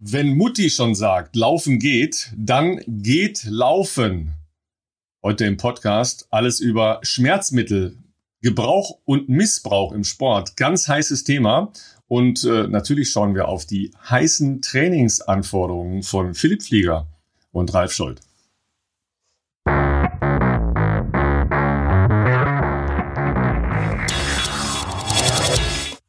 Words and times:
Wenn 0.00 0.36
Mutti 0.36 0.70
schon 0.70 0.94
sagt, 0.94 1.34
laufen 1.34 1.80
geht, 1.80 2.32
dann 2.36 2.80
geht 2.86 3.42
laufen. 3.42 4.34
Heute 5.24 5.44
im 5.44 5.56
Podcast 5.56 6.28
alles 6.30 6.60
über 6.60 7.00
Schmerzmittel, 7.02 7.98
Gebrauch 8.40 9.00
und 9.04 9.28
Missbrauch 9.28 9.90
im 9.90 10.04
Sport. 10.04 10.56
Ganz 10.56 10.86
heißes 10.86 11.24
Thema. 11.24 11.72
Und 12.06 12.44
äh, 12.44 12.68
natürlich 12.68 13.10
schauen 13.10 13.34
wir 13.34 13.48
auf 13.48 13.66
die 13.66 13.90
heißen 14.08 14.62
Trainingsanforderungen 14.62 16.04
von 16.04 16.34
Philipp 16.34 16.62
Flieger 16.62 17.08
und 17.50 17.74
Ralf 17.74 17.92
Scholz. 17.92 18.27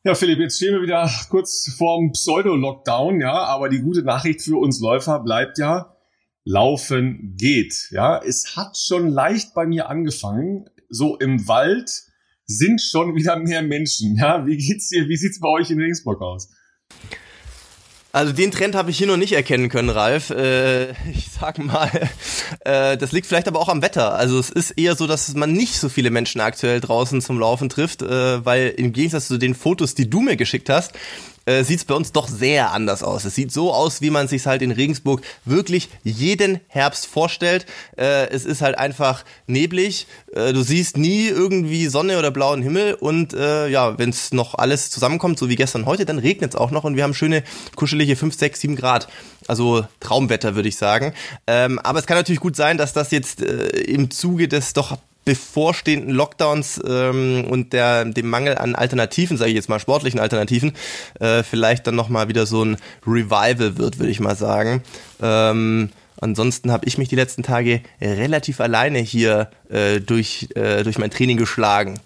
Ja, 0.05 0.15
Philipp, 0.15 0.39
jetzt 0.39 0.55
stehen 0.55 0.73
wir 0.73 0.81
wieder 0.81 1.11
kurz 1.29 1.73
vorm 1.77 2.13
Pseudo-Lockdown, 2.13 3.19
ja, 3.19 3.33
aber 3.33 3.67
die 3.67 3.81
gute 3.81 4.01
Nachricht 4.01 4.41
für 4.41 4.57
uns 4.57 4.79
Läufer 4.79 5.19
bleibt 5.19 5.57
ja, 5.57 5.93
Laufen 6.45 7.35
geht, 7.35 7.89
ja. 7.91 8.17
Es 8.23 8.55
hat 8.55 8.77
schon 8.77 9.09
leicht 9.09 9.53
bei 9.53 9.65
mir 9.65 9.89
angefangen, 9.89 10.69
so 10.87 11.17
im 11.17 11.49
Wald 11.49 11.91
sind 12.45 12.81
schon 12.81 13.13
wieder 13.15 13.35
mehr 13.39 13.61
Menschen, 13.61 14.15
ja. 14.15 14.45
Wie 14.47 14.55
geht's 14.55 14.87
dir, 14.87 15.09
wie 15.09 15.17
sieht's 15.17 15.41
bei 15.41 15.49
euch 15.49 15.69
in 15.69 15.81
Regensburg 15.81 16.21
aus? 16.21 16.49
Also 18.19 18.33
den 18.33 18.51
Trend 18.51 18.75
habe 18.75 18.91
ich 18.91 18.97
hier 18.97 19.07
noch 19.07 19.15
nicht 19.15 19.31
erkennen 19.31 19.69
können, 19.69 19.89
Ralf. 19.89 20.29
Äh, 20.29 20.89
ich 21.09 21.29
sag 21.31 21.57
mal, 21.57 21.89
äh, 22.65 22.97
das 22.97 23.13
liegt 23.13 23.27
vielleicht 23.27 23.47
aber 23.47 23.61
auch 23.61 23.69
am 23.69 23.81
Wetter. 23.81 24.13
Also 24.15 24.37
es 24.37 24.49
ist 24.49 24.71
eher 24.71 24.97
so, 24.97 25.07
dass 25.07 25.33
man 25.35 25.53
nicht 25.53 25.79
so 25.79 25.87
viele 25.87 26.11
Menschen 26.11 26.41
aktuell 26.41 26.81
draußen 26.81 27.21
zum 27.21 27.39
Laufen 27.39 27.69
trifft, 27.69 28.01
äh, 28.01 28.45
weil 28.45 28.73
im 28.75 28.91
Gegensatz 28.91 29.29
zu 29.29 29.37
den 29.37 29.55
Fotos, 29.55 29.95
die 29.95 30.09
du 30.09 30.19
mir 30.19 30.35
geschickt 30.35 30.67
hast, 30.67 30.91
äh, 31.49 31.63
sieht 31.63 31.79
es 31.79 31.85
bei 31.85 31.95
uns 31.95 32.11
doch 32.11 32.27
sehr 32.27 32.71
anders 32.71 33.01
aus. 33.01 33.25
Es 33.25 33.33
sieht 33.33 33.51
so 33.51 33.73
aus, 33.73 34.01
wie 34.01 34.11
man 34.11 34.27
sich 34.27 34.45
halt 34.45 34.61
in 34.61 34.71
Regensburg 34.71 35.21
wirklich 35.45 35.89
jeden 36.03 36.59
Herbst 36.67 37.07
vorstellt. 37.07 37.65
Äh, 37.97 38.29
es 38.29 38.45
ist 38.45 38.61
halt 38.61 38.77
einfach 38.77 39.25
neblig. 39.47 40.05
Äh, 40.33 40.53
du 40.53 40.61
siehst 40.61 40.97
nie 40.97 41.27
irgendwie 41.27 41.87
Sonne 41.87 42.19
oder 42.19 42.29
blauen 42.29 42.61
Himmel 42.61 42.93
und 42.93 43.33
äh, 43.33 43.67
ja, 43.67 43.97
wenn 43.97 44.11
es 44.11 44.31
noch 44.31 44.55
alles 44.55 44.91
zusammenkommt, 44.91 45.39
so 45.39 45.49
wie 45.49 45.55
gestern 45.55 45.87
heute, 45.87 46.05
dann 46.05 46.19
regnet 46.19 46.53
es 46.53 46.59
auch 46.59 46.69
noch 46.69 46.83
und 46.83 46.95
wir 46.95 47.03
haben 47.03 47.15
schöne 47.15 47.43
kuschelige 47.75 48.15
5, 48.15 48.37
6, 48.37 48.61
7 48.61 48.75
Grad. 48.75 49.07
Also 49.47 49.85
Traumwetter, 49.99 50.55
würde 50.55 50.69
ich 50.69 50.77
sagen. 50.77 51.13
Ähm, 51.47 51.79
aber 51.79 51.97
es 51.97 52.05
kann 52.05 52.17
natürlich 52.17 52.41
gut 52.41 52.55
sein, 52.55 52.77
dass 52.77 52.93
das 52.93 53.09
jetzt 53.09 53.41
äh, 53.41 53.69
im 53.69 54.11
Zuge 54.11 54.47
des 54.47 54.73
doch 54.73 54.97
bevorstehenden 55.25 56.11
Lockdowns 56.11 56.81
ähm, 56.85 57.45
und 57.49 57.73
der, 57.73 58.05
dem 58.05 58.29
Mangel 58.29 58.57
an 58.57 58.75
Alternativen, 58.75 59.37
sage 59.37 59.51
ich 59.51 59.55
jetzt 59.55 59.69
mal 59.69 59.79
sportlichen 59.79 60.19
Alternativen, 60.19 60.73
äh, 61.19 61.43
vielleicht 61.43 61.85
dann 61.87 61.95
nochmal 61.95 62.27
wieder 62.27 62.45
so 62.45 62.63
ein 62.63 62.77
Revival 63.05 63.77
wird, 63.77 63.99
würde 63.99 64.11
ich 64.11 64.19
mal 64.19 64.35
sagen. 64.35 64.81
Ähm, 65.21 65.89
ansonsten 66.19 66.71
habe 66.71 66.85
ich 66.87 66.97
mich 66.97 67.09
die 67.09 67.15
letzten 67.15 67.43
Tage 67.43 67.81
relativ 68.01 68.59
alleine 68.59 68.99
hier 68.99 69.51
äh, 69.69 69.99
durch, 69.99 70.49
äh, 70.55 70.83
durch 70.83 70.97
mein 70.97 71.11
Training 71.11 71.37
geschlagen. 71.37 71.99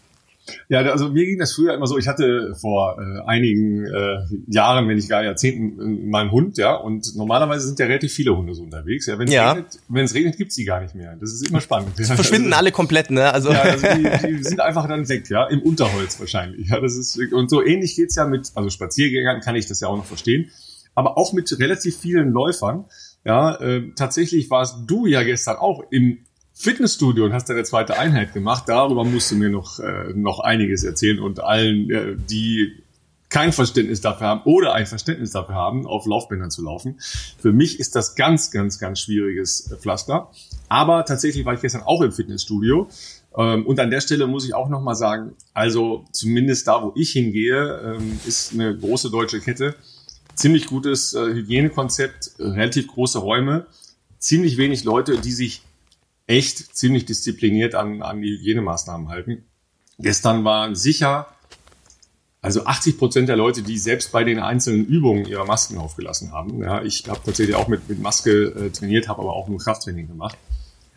Ja, 0.67 0.81
also 0.81 1.09
mir 1.09 1.25
ging 1.25 1.39
das 1.39 1.53
früher 1.53 1.73
immer 1.73 1.87
so, 1.87 1.97
ich 1.97 2.07
hatte 2.07 2.53
vor 2.59 2.97
äh, 2.99 3.29
einigen 3.29 3.85
äh, 3.85 4.17
Jahren, 4.47 4.87
wenn 4.87 4.95
nicht 4.97 5.09
gar 5.09 5.23
Jahrzehnten, 5.23 5.79
äh, 5.79 6.09
meinen 6.09 6.31
Hund, 6.31 6.57
ja, 6.57 6.75
und 6.75 7.15
normalerweise 7.15 7.65
sind 7.65 7.79
ja 7.79 7.85
relativ 7.85 8.11
viele 8.11 8.35
Hunde 8.35 8.53
so 8.53 8.63
unterwegs. 8.63 9.05
Ja, 9.05 9.17
wenn 9.17 9.27
es 9.27 9.33
ja. 9.33 9.51
regnet, 9.53 9.79
wenn 9.87 10.05
es 10.05 10.13
regnet, 10.13 10.37
gibt's 10.37 10.55
die 10.55 10.65
gar 10.65 10.81
nicht 10.81 10.95
mehr. 10.95 11.15
Das 11.15 11.31
ist 11.31 11.47
immer 11.47 11.61
spannend. 11.61 11.97
Es 11.97 12.07
verschwinden 12.11 12.47
also, 12.47 12.59
alle 12.59 12.71
komplett, 12.71 13.09
ne? 13.09 13.33
Also, 13.33 13.51
ja, 13.51 13.61
also 13.61 13.87
die, 13.87 14.27
die 14.37 14.43
sind 14.43 14.59
einfach 14.59 14.87
dann 14.87 15.07
weg, 15.07 15.29
ja, 15.29 15.47
im 15.47 15.61
Unterholz 15.61 16.19
wahrscheinlich. 16.19 16.69
Ja, 16.69 16.81
das 16.81 16.95
ist 16.95 17.19
und 17.31 17.49
so 17.49 17.63
ähnlich 17.63 17.95
geht's 17.95 18.15
ja 18.15 18.25
mit, 18.25 18.51
also 18.55 18.69
Spaziergängern 18.69 19.39
kann 19.39 19.55
ich 19.55 19.67
das 19.67 19.79
ja 19.79 19.87
auch 19.87 19.97
noch 19.97 20.05
verstehen, 20.05 20.51
aber 20.93 21.17
auch 21.17 21.31
mit 21.31 21.57
relativ 21.59 21.97
vielen 21.97 22.31
Läufern. 22.31 22.85
Ja, 23.25 23.55
äh, 23.61 23.91
tatsächlich 23.95 24.49
warst 24.49 24.79
du 24.87 25.05
ja 25.05 25.23
gestern 25.23 25.55
auch 25.55 25.83
im 25.91 26.17
Fitnessstudio 26.53 27.25
und 27.25 27.33
hast 27.33 27.49
deine 27.49 27.63
zweite 27.63 27.97
Einheit 27.97 28.33
gemacht. 28.33 28.65
Darüber 28.67 29.03
musst 29.03 29.31
du 29.31 29.35
mir 29.35 29.49
noch, 29.49 29.79
äh, 29.79 30.13
noch 30.13 30.39
einiges 30.39 30.83
erzählen 30.83 31.19
und 31.19 31.39
allen, 31.39 31.89
äh, 31.89 32.15
die 32.15 32.83
kein 33.33 33.51
Verständnis 33.51 33.99
dafür 33.99 34.27
haben 34.27 34.41
oder 34.45 34.73
ein 34.73 34.85
Verständnis 34.85 35.31
dafür 35.31 35.55
haben, 35.55 35.87
auf 35.87 36.05
Laufbändern 36.05 36.51
zu 36.51 36.63
laufen. 36.63 36.99
Für 37.39 37.51
mich 37.51 37.79
ist 37.79 37.95
das 37.95 38.15
ganz, 38.15 38.51
ganz, 38.51 38.77
ganz 38.77 38.99
schwieriges 38.99 39.71
äh, 39.71 39.77
Pflaster. 39.77 40.29
Aber 40.69 41.03
tatsächlich 41.05 41.43
war 41.43 41.55
ich 41.55 41.61
gestern 41.61 41.81
auch 41.81 42.01
im 42.01 42.11
Fitnessstudio. 42.11 42.87
Ähm, 43.35 43.65
und 43.65 43.79
an 43.79 43.89
der 43.89 44.01
Stelle 44.01 44.27
muss 44.27 44.45
ich 44.45 44.53
auch 44.53 44.69
nochmal 44.69 44.95
sagen, 44.95 45.33
also 45.55 46.05
zumindest 46.11 46.67
da, 46.67 46.83
wo 46.83 46.93
ich 46.95 47.11
hingehe, 47.11 47.97
ähm, 47.97 48.19
ist 48.27 48.53
eine 48.53 48.77
große 48.77 49.09
deutsche 49.09 49.39
Kette. 49.39 49.75
Ziemlich 50.35 50.67
gutes 50.67 51.15
äh, 51.15 51.33
Hygienekonzept, 51.33 52.33
relativ 52.37 52.87
große 52.87 53.17
Räume, 53.17 53.65
ziemlich 54.19 54.57
wenig 54.57 54.83
Leute, 54.83 55.17
die 55.17 55.31
sich 55.31 55.63
echt 56.27 56.75
ziemlich 56.75 57.05
diszipliniert 57.05 57.75
an, 57.75 58.01
an 58.01 58.21
die 58.21 58.37
Hygienemaßnahmen 58.37 59.09
halten. 59.09 59.45
Gestern 59.99 60.43
waren 60.43 60.75
sicher, 60.75 61.27
also 62.41 62.65
80 62.65 62.97
Prozent 62.97 63.29
der 63.29 63.35
Leute, 63.35 63.61
die 63.61 63.77
selbst 63.77 64.11
bei 64.11 64.23
den 64.23 64.39
einzelnen 64.39 64.85
Übungen 64.85 65.25
ihre 65.25 65.45
Masken 65.45 65.77
aufgelassen 65.77 66.31
haben. 66.31 66.61
Ja, 66.61 66.83
ich 66.83 67.07
habe 67.07 67.21
tatsächlich 67.23 67.55
auch 67.55 67.67
mit, 67.67 67.87
mit 67.87 67.99
Maske 67.99 68.45
äh, 68.47 68.69
trainiert, 68.69 69.07
habe 69.07 69.21
aber 69.21 69.33
auch 69.33 69.47
nur 69.47 69.59
Krafttraining 69.59 70.07
gemacht. 70.07 70.37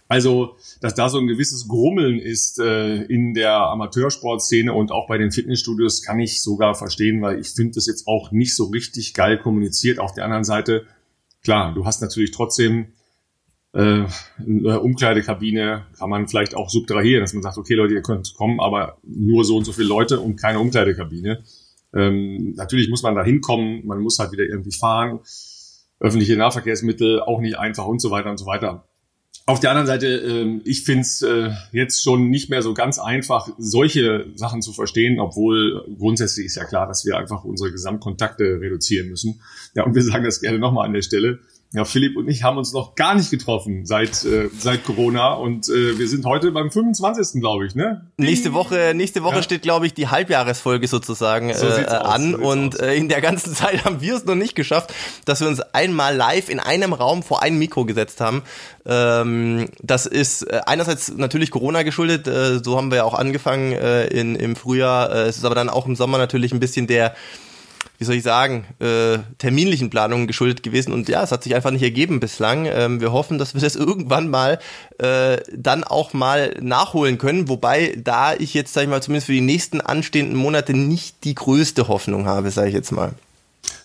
Also, 0.09 0.57
dass 0.81 0.95
da 0.95 1.09
so 1.09 1.19
ein 1.19 1.27
gewisses 1.27 1.67
Grummeln 1.67 2.21
ist 2.21 2.61
äh, 2.61 3.03
in 3.03 3.35
der 3.35 3.55
Amateursportszene 3.55 4.73
und 4.73 4.93
auch 4.93 5.09
bei 5.09 5.19
den 5.19 5.33
Fitnessstudios, 5.33 6.03
kann 6.03 6.21
ich 6.21 6.43
sogar 6.43 6.75
verstehen, 6.77 7.21
weil 7.23 7.41
ich 7.41 7.49
finde 7.49 7.75
das 7.75 7.87
jetzt 7.87 8.07
auch 8.07 8.31
nicht 8.31 8.55
so 8.55 8.67
richtig 8.67 9.15
geil 9.15 9.37
kommuniziert. 9.39 9.99
Auf 9.99 10.15
der 10.15 10.25
anderen 10.25 10.45
Seite, 10.45 10.87
klar, 11.43 11.75
du 11.75 11.87
hast 11.87 12.03
natürlich 12.03 12.31
trotzdem 12.31 12.93
äh, 13.77 14.07
Umkleidekabine 14.43 15.87
kann 15.99 16.09
man 16.09 16.29
vielleicht 16.29 16.57
auch 16.57 16.71
subtrahieren, 16.71 17.21
dass 17.21 17.35
man 17.35 17.43
sagt, 17.43 17.59
okay 17.59 17.75
Leute, 17.75 17.95
ihr 17.95 18.03
könnt 18.03 18.35
kommen, 18.35 18.59
aber 18.59 18.97
nur 19.03 19.45
so 19.45 19.57
und 19.59 19.65
so 19.65 19.73
viele 19.73 19.89
Leute 19.89 20.21
und 20.21 20.37
keine 20.37 20.61
Umkleidekabine. 20.61 21.45
Ähm, 21.95 22.55
natürlich 22.57 22.89
muss 22.89 23.03
man 23.03 23.15
da 23.15 23.23
hinkommen, 23.23 23.87
man 23.87 24.01
muss 24.01 24.19
halt 24.19 24.33
wieder 24.33 24.45
irgendwie 24.45 24.73
fahren, 24.73 25.21
öffentliche 26.01 26.37
Nahverkehrsmittel 26.37 27.21
auch 27.21 27.41
nicht 27.41 27.59
einfach 27.59 27.87
und 27.87 28.01
so 28.01 28.11
weiter 28.11 28.31
und 28.31 28.39
so 28.39 28.47
weiter. 28.47 28.89
Auf 29.49 29.61
der 29.61 29.71
anderen 29.71 29.87
Seite, 29.87 30.07
äh, 30.07 30.61
ich 30.65 30.83
finde 30.83 31.03
es 31.03 31.23
äh, 31.23 31.51
jetzt 31.71 32.03
schon 32.03 32.31
nicht 32.31 32.49
mehr 32.49 32.63
so 32.63 32.75
ganz 32.75 32.99
einfach, 32.99 33.49
solche 33.59 34.27
Sachen 34.35 34.63
zu 34.63 34.73
verstehen, 34.73 35.21
obwohl 35.21 35.85
grundsätzlich 35.99 36.47
ist 36.47 36.57
ja 36.57 36.65
klar, 36.65 36.89
dass 36.89 37.05
wir 37.05 37.17
einfach 37.17 37.45
unsere 37.45 37.71
Gesamtkontakte 37.71 38.59
reduzieren 38.61 39.09
müssen. 39.09 39.41
Ja, 39.75 39.85
und 39.85 39.95
wir 39.95 40.03
sagen 40.03 40.25
das 40.25 40.41
gerne 40.41 40.59
nochmal 40.59 40.87
an 40.87 40.95
der 40.95 41.03
Stelle. 41.03 41.41
Ja, 41.73 41.85
Philipp 41.85 42.17
und 42.17 42.29
ich 42.29 42.45
haben 42.45 42.59
uns 42.59 42.73
noch 42.73 42.95
gar 42.95 43.17
nicht 43.17 43.31
getroffen 43.31 43.87
seit 43.87 44.25
äh, 44.25 44.49
seit 44.57 44.85
Corona 44.85 45.35
und 45.35 45.69
äh, 45.69 45.99
wir 45.99 46.09
sind 46.09 46.25
heute 46.25 46.53
beim 46.53 46.71
25. 46.71 47.41
glaube 47.41 47.67
ich, 47.67 47.75
ne? 47.75 48.07
Nächste 48.19 48.53
Woche 48.53 48.93
nächste 48.95 49.25
Woche 49.25 49.37
ja. 49.37 49.43
steht 49.43 49.63
glaube 49.63 49.87
ich 49.87 49.93
die 49.93 50.07
Halbjahresfolge 50.07 50.87
sozusagen 50.87 51.53
so 51.55 51.67
äh, 51.67 51.85
an 51.87 52.33
so 52.33 52.49
und 52.49 52.79
äh, 52.79 52.95
in 52.95 53.09
der 53.09 53.21
ganzen 53.21 53.53
Zeit 53.55 53.85
haben 53.85 54.01
wir 54.01 54.15
es 54.15 54.25
noch 54.25 54.37
nicht 54.37 54.55
geschafft, 54.55 54.95
dass 55.25 55.41
wir 55.41 55.49
uns 55.49 55.61
einmal 55.61 56.15
live 56.15 56.49
in 56.51 56.61
einem 56.61 56.93
Raum 56.93 57.25
vor 57.25 57.43
ein 57.43 57.59
Mikro 57.59 57.85
gesetzt 57.85 58.21
haben. 58.21 58.43
Ähm, 58.87 59.69
das 59.83 60.07
ist 60.07 60.43
äh, 60.45 60.61
einerseits 60.67 61.13
natürlich 61.17 61.51
Corona 61.51 61.83
geschuldet, 61.83 62.29
äh, 62.29 62.63
so 62.63 62.77
haben 62.77 62.93
wir 62.93 62.99
ja 62.99 63.05
auch 63.05 63.15
angefangen 63.15 63.73
äh, 63.73 64.07
in 64.07 64.37
im 64.37 64.55
Frühjahr. 64.55 65.11
Äh, 65.11 65.23
es 65.23 65.39
ist 65.39 65.45
aber 65.45 65.57
dann 65.57 65.69
auch 65.69 65.87
im 65.87 65.97
Sommer 65.97 66.19
natürlich 66.19 66.53
ein 66.53 66.61
bisschen 66.61 66.87
der 66.87 67.17
wie 67.99 68.05
soll 68.05 68.17
ich 68.17 68.23
sagen, 68.23 68.65
äh, 68.79 69.19
terminlichen 69.39 69.91
Planungen 69.91 70.27
geschuldet 70.27 70.63
gewesen. 70.63 70.93
Und 70.93 71.09
ja, 71.09 71.23
es 71.23 71.33
hat 71.33 71.43
sich 71.43 71.55
einfach 71.55 71.71
nicht 71.71 71.83
ergeben 71.83 72.21
bislang. 72.21 72.67
Ähm, 72.67 73.01
wir 73.01 73.13
hoffen, 73.13 73.39
dass 73.39 73.55
wir 73.55 73.61
das 73.61 73.77
irgendwann 73.77 74.29
mal 74.29 74.59
äh, 74.99 75.39
dann 75.55 75.85
auch 75.85 76.13
mal 76.13 76.57
nachholen 76.61 77.19
können. 77.19 77.49
Wobei 77.49 77.97
da 77.97 78.35
ich 78.35 78.55
jetzt, 78.55 78.73
sag 78.73 78.83
ich 78.83 78.89
mal, 78.89 79.03
zumindest 79.03 79.27
für 79.27 79.33
die 79.33 79.41
nächsten 79.41 79.81
anstehenden 79.81 80.37
Monate 80.37 80.75
nicht 80.75 81.25
die 81.25 81.35
größte 81.35 81.89
Hoffnung 81.89 82.27
habe, 82.27 82.51
sage 82.51 82.69
ich 82.69 82.75
jetzt 82.75 82.93
mal. 82.93 83.15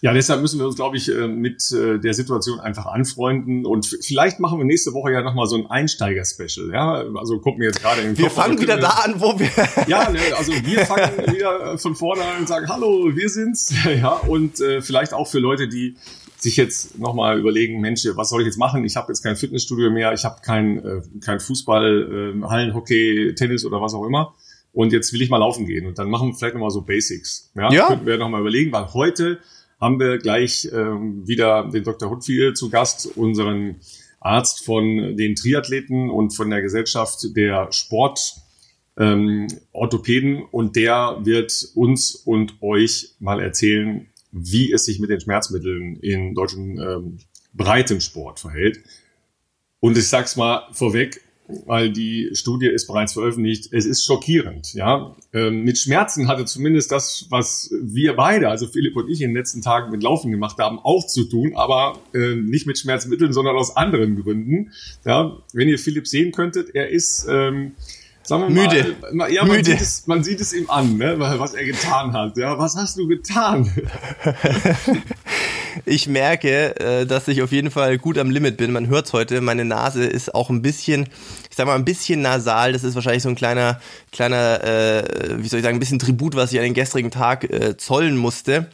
Ja, 0.03 0.13
deshalb 0.13 0.41
müssen 0.41 0.59
wir 0.59 0.66
uns, 0.66 0.75
glaube 0.75 0.97
ich, 0.97 1.09
äh, 1.09 1.28
mit 1.28 1.72
äh, 1.72 2.00
der 2.00 2.16
Situation 2.16 2.59
einfach 2.59 2.88
anfreunden 2.88 3.67
und 3.67 3.85
vielleicht 3.85 4.40
machen 4.40 4.58
wir 4.58 4.66
nächste 4.66 4.93
Woche 4.93 5.11
ja 5.11 5.22
nochmal 5.22 5.46
so 5.46 5.55
ein 5.55 5.67
Einsteiger-Special. 5.67 6.72
Ja, 6.73 7.05
also 7.16 7.37
kommt 7.40 7.59
mir 7.59 7.66
jetzt 7.66 7.81
gerade 7.81 8.02
in 8.02 8.08
den 8.08 8.17
Wir 8.17 8.26
Kopf, 8.26 8.34
fangen 8.34 8.59
wieder 8.59 8.78
da 8.78 8.90
an, 8.90 9.22
wo 9.22 9.40
wir. 9.40 9.49
Ja, 9.87 10.09
ne, 10.09 10.20
also 10.35 10.53
wir 10.53 10.85
fangen 10.87 11.31
wieder 11.31 11.78
von 11.78 11.96
vorne 11.96 12.23
an 12.23 12.40
und 12.40 12.47
sagen, 12.47 12.67
hallo, 12.67 13.16
wir 13.16 13.29
sind's. 13.29 13.73
Ja, 14.02 14.14
und 14.14 14.59
äh, 14.59 14.81
vielleicht 14.81 15.14
auch 15.14 15.28
für 15.28 15.40
Leute, 15.40 15.67
die 15.67 15.96
sich 16.37 16.58
jetzt 16.58 16.97
nochmal 16.97 17.37
überlegen, 17.37 17.79
Mensch, 17.79 18.03
was 18.16 18.29
soll 18.29 18.41
ich 18.41 18.47
jetzt 18.47 18.58
machen? 18.58 18.84
Ich 18.84 18.96
habe 18.96 19.09
jetzt 19.09 19.22
kein 19.22 19.35
Fitnessstudio 19.35 19.91
mehr, 19.91 20.14
ich 20.14 20.26
habe 20.26 20.41
kein, 20.41 20.84
äh, 20.84 21.02
kein 21.23 21.40
Fußball, 21.40 22.40
äh, 22.41 22.47
Hallenhockey, 22.47 23.35
Tennis 23.35 23.66
oder 23.66 23.79
was 23.81 23.93
auch 23.93 24.05
immer. 24.05 24.34
Und 24.73 24.93
jetzt 24.93 25.14
will 25.14 25.22
ich 25.22 25.29
mal 25.29 25.37
laufen 25.37 25.67
gehen. 25.67 25.85
Und 25.85 25.99
dann 25.99 26.09
machen 26.09 26.29
wir 26.29 26.34
vielleicht 26.35 26.55
nochmal 26.55 26.72
so 26.72 26.81
Basics. 26.81 27.52
Ja, 27.55 27.72
ja. 27.72 27.87
könnten 27.87 28.08
wir 28.08 28.17
nochmal 28.17 28.41
überlegen, 28.41 28.72
weil 28.72 28.91
heute 28.93 29.40
haben 29.81 29.99
wir 29.99 30.19
gleich 30.19 30.69
ähm, 30.72 31.28
wieder 31.28 31.67
den 31.67 31.83
Dr. 31.83 32.09
Hutfiel 32.11 32.53
zu 32.53 32.69
Gast, 32.69 33.17
unseren 33.17 33.78
Arzt 34.19 34.63
von 34.63 35.17
den 35.17 35.35
Triathleten 35.35 36.11
und 36.11 36.35
von 36.35 36.51
der 36.51 36.61
Gesellschaft 36.61 37.35
der 37.35 37.72
Sport 37.72 38.35
ähm, 38.97 39.47
Orthopäden 39.72 40.43
und 40.51 40.75
der 40.75 41.17
wird 41.23 41.67
uns 41.73 42.16
und 42.16 42.61
euch 42.61 43.16
mal 43.19 43.41
erzählen, 43.41 44.07
wie 44.31 44.72
es 44.72 44.85
sich 44.85 44.99
mit 44.99 45.09
den 45.09 45.19
Schmerzmitteln 45.19 45.95
in 45.97 46.35
deutschen 46.35 46.79
ähm, 46.79 47.17
Breitensport 47.53 48.39
verhält. 48.39 48.79
Und 49.79 49.97
ich 49.97 50.07
sag's 50.07 50.35
mal 50.35 50.67
vorweg, 50.72 51.22
weil 51.66 51.92
die 51.92 52.30
Studie 52.34 52.68
ist 52.68 52.88
bereits 52.88 53.14
veröffentlicht. 53.14 53.72
Es 53.72 53.86
ist 53.86 54.06
schockierend, 54.06 54.74
ja. 54.74 55.16
Ähm, 55.34 55.64
mit 55.64 55.78
Schmerzen 55.78 56.28
hatte 56.28 56.46
zumindest 56.46 56.92
das, 56.92 57.28
was 57.30 57.74
wir 57.82 58.16
beide, 58.16 58.50
also 58.50 58.68
Philipp 58.68 58.96
und 58.96 59.09
ich 59.09 59.22
in 59.22 59.30
den 59.30 59.36
letzten 59.36 59.62
Tagen 59.62 59.92
mit 59.92 60.03
Laufen 60.03 60.32
gemacht 60.32 60.58
haben, 60.59 60.80
auch 60.80 61.06
zu 61.08 61.26
tun, 61.26 61.53
aber 61.56 62.00
äh, 62.14 62.36
nicht 62.36 62.68
mit 62.68 62.78
Schmerzmitteln, 62.80 63.34
sondern 63.34 63.56
aus 63.56 63.76
anderen 63.76 64.22
Gründen. 64.22 64.72
Ja, 65.06 65.38
wenn 65.53 65.68
ihr 65.68 65.80
Philipp 65.80 66.08
sehen 66.08 66.32
könntet, 66.32 66.76
er 66.76 66.90
ist 66.90 67.28
ähm, 67.30 67.74
sagen 68.24 68.53
wir 68.53 68.64
müde. 68.64 68.96
Mal, 69.12 69.32
ja, 69.32 69.44
man, 69.44 69.58
müde. 69.58 69.72
Sieht 69.72 69.82
es, 69.82 70.08
man 70.08 70.24
sieht 70.24 70.42
es 70.42 70.53
ihm 70.53 70.70
an, 70.70 70.98
ne, 70.98 71.16
was 71.20 71.53
er 71.53 71.66
getan 71.66 72.14
hat. 72.14 72.38
Ja, 72.38 72.58
was 72.58 72.76
hast 72.76 72.98
du 72.98 73.08
getan? 73.08 73.70
ich 75.85 76.08
merke, 76.08 76.79
äh, 76.79 77.06
dass 77.06 77.28
ich 77.28 77.41
auf 77.41 77.52
jeden 77.52 77.72
Fall 77.72 77.97
gut 77.97 78.18
am 78.18 78.29
Limit 78.29 78.58
bin. 78.58 78.72
Man 78.72 78.88
hört 78.88 79.12
heute, 79.14 79.41
meine 79.41 79.66
Nase 79.66 80.06
ist 80.06 80.34
auch 80.34 80.50
ein 80.50 80.62
bisschen, 80.62 81.08
ich 81.50 81.56
sag 81.56 81.66
mal, 81.66 81.76
ein 81.76 81.85
bisschen 81.85 82.22
nasal. 82.22 82.73
Das 82.73 82.84
ist 82.84 82.96
wahrscheinlich 82.96 83.23
so 83.23 83.29
ein 83.29 83.35
kleiner, 83.35 83.79
kleiner, 84.12 84.64
äh, 84.64 85.38
wie 85.38 85.47
soll 85.47 85.59
ich 85.59 85.64
sagen, 85.64 85.78
ein 85.78 85.79
bisschen 85.79 86.00
Tribut, 86.00 86.35
was 86.35 86.52
ich 86.52 86.59
an 86.59 86.64
den 86.66 86.73
gestrigen 86.73 87.12
Tag 87.12 87.44
äh, 87.44 87.78
zollen 87.78 88.18
musste. 88.18 88.68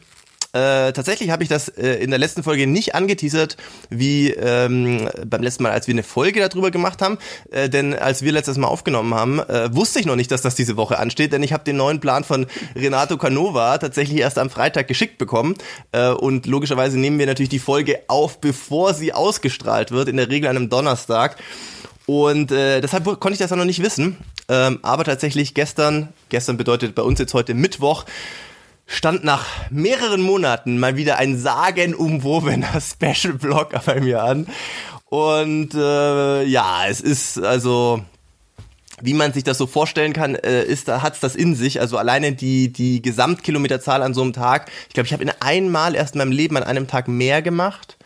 Äh, 0.54 0.92
tatsächlich 0.92 1.28
habe 1.28 1.42
ich 1.42 1.50
das 1.50 1.68
äh, 1.68 1.96
in 1.96 2.08
der 2.08 2.18
letzten 2.18 2.42
Folge 2.42 2.66
nicht 2.66 2.94
angeteasert, 2.94 3.58
wie 3.90 4.30
ähm, 4.30 5.08
beim 5.26 5.42
letzten 5.42 5.62
Mal, 5.62 5.72
als 5.72 5.86
wir 5.86 5.94
eine 5.94 6.02
Folge 6.02 6.40
darüber 6.40 6.70
gemacht 6.70 7.02
haben. 7.02 7.18
Äh, 7.50 7.68
denn 7.68 7.94
als 7.94 8.22
wir 8.22 8.32
letztes 8.32 8.56
Mal 8.56 8.66
aufgenommen 8.66 9.12
haben, 9.14 9.40
äh, 9.40 9.74
wusste 9.74 10.00
ich 10.00 10.06
noch 10.06 10.16
nicht, 10.16 10.30
dass 10.30 10.40
das 10.40 10.54
diese 10.54 10.78
Woche 10.78 10.98
ansteht, 10.98 11.34
denn 11.34 11.42
ich 11.42 11.52
habe 11.52 11.64
den 11.64 11.76
neuen 11.76 12.00
Plan 12.00 12.24
von 12.24 12.46
Renato 12.74 13.18
Canova 13.18 13.76
tatsächlich 13.76 14.20
erst 14.20 14.38
am 14.38 14.48
Freitag 14.48 14.88
geschickt 14.88 15.18
bekommen. 15.18 15.54
Äh, 15.92 16.08
und 16.08 16.46
logischerweise 16.46 16.98
nehmen 16.98 17.18
wir 17.18 17.26
natürlich 17.26 17.50
die 17.50 17.58
Folge 17.58 18.00
auf, 18.08 18.40
bevor 18.40 18.94
sie 18.94 19.12
ausgestrahlt 19.12 19.90
wird, 19.90 20.08
in 20.08 20.16
der 20.16 20.30
Regel 20.30 20.48
an 20.48 20.56
einem 20.56 20.70
Donnerstag. 20.70 21.36
Und 22.06 22.52
äh, 22.52 22.80
deshalb 22.80 23.04
konnte 23.04 23.32
ich 23.32 23.38
das 23.38 23.50
ja 23.50 23.56
noch 23.56 23.66
nicht 23.66 23.82
wissen. 23.82 24.16
Ähm, 24.48 24.78
aber 24.80 25.04
tatsächlich 25.04 25.52
gestern, 25.52 26.08
gestern 26.30 26.56
bedeutet 26.56 26.94
bei 26.94 27.02
uns 27.02 27.18
jetzt 27.18 27.34
heute 27.34 27.52
Mittwoch, 27.52 28.06
stand 28.88 29.22
nach 29.22 29.46
mehreren 29.70 30.22
Monaten 30.22 30.78
mal 30.78 30.96
wieder 30.96 31.18
ein 31.18 31.38
sagenumwobener 31.38 32.80
Special-Blog 32.80 33.74
bei 33.84 34.00
mir 34.00 34.24
an. 34.24 34.48
Und 35.04 35.74
äh, 35.74 36.44
ja, 36.44 36.86
es 36.88 37.00
ist 37.00 37.38
also 37.38 38.02
wie 39.00 39.14
man 39.14 39.32
sich 39.32 39.44
das 39.44 39.58
so 39.58 39.66
vorstellen 39.66 40.12
kann, 40.12 40.34
äh, 40.34 40.64
ist 40.64 40.88
da 40.88 41.02
hat's 41.02 41.20
das 41.20 41.36
in 41.36 41.54
sich. 41.54 41.80
Also 41.80 41.98
alleine 41.98 42.32
die 42.32 42.72
die 42.72 43.00
Gesamtkilometerzahl 43.02 44.02
an 44.02 44.14
so 44.14 44.22
einem 44.22 44.32
Tag. 44.32 44.70
Ich 44.88 44.94
glaube, 44.94 45.06
ich 45.06 45.12
habe 45.12 45.22
in 45.22 45.30
einmal 45.40 45.94
erst 45.94 46.14
in 46.14 46.18
meinem 46.18 46.32
Leben 46.32 46.56
an 46.56 46.64
einem 46.64 46.88
Tag 46.88 47.06
mehr 47.06 47.42
gemacht. 47.42 47.97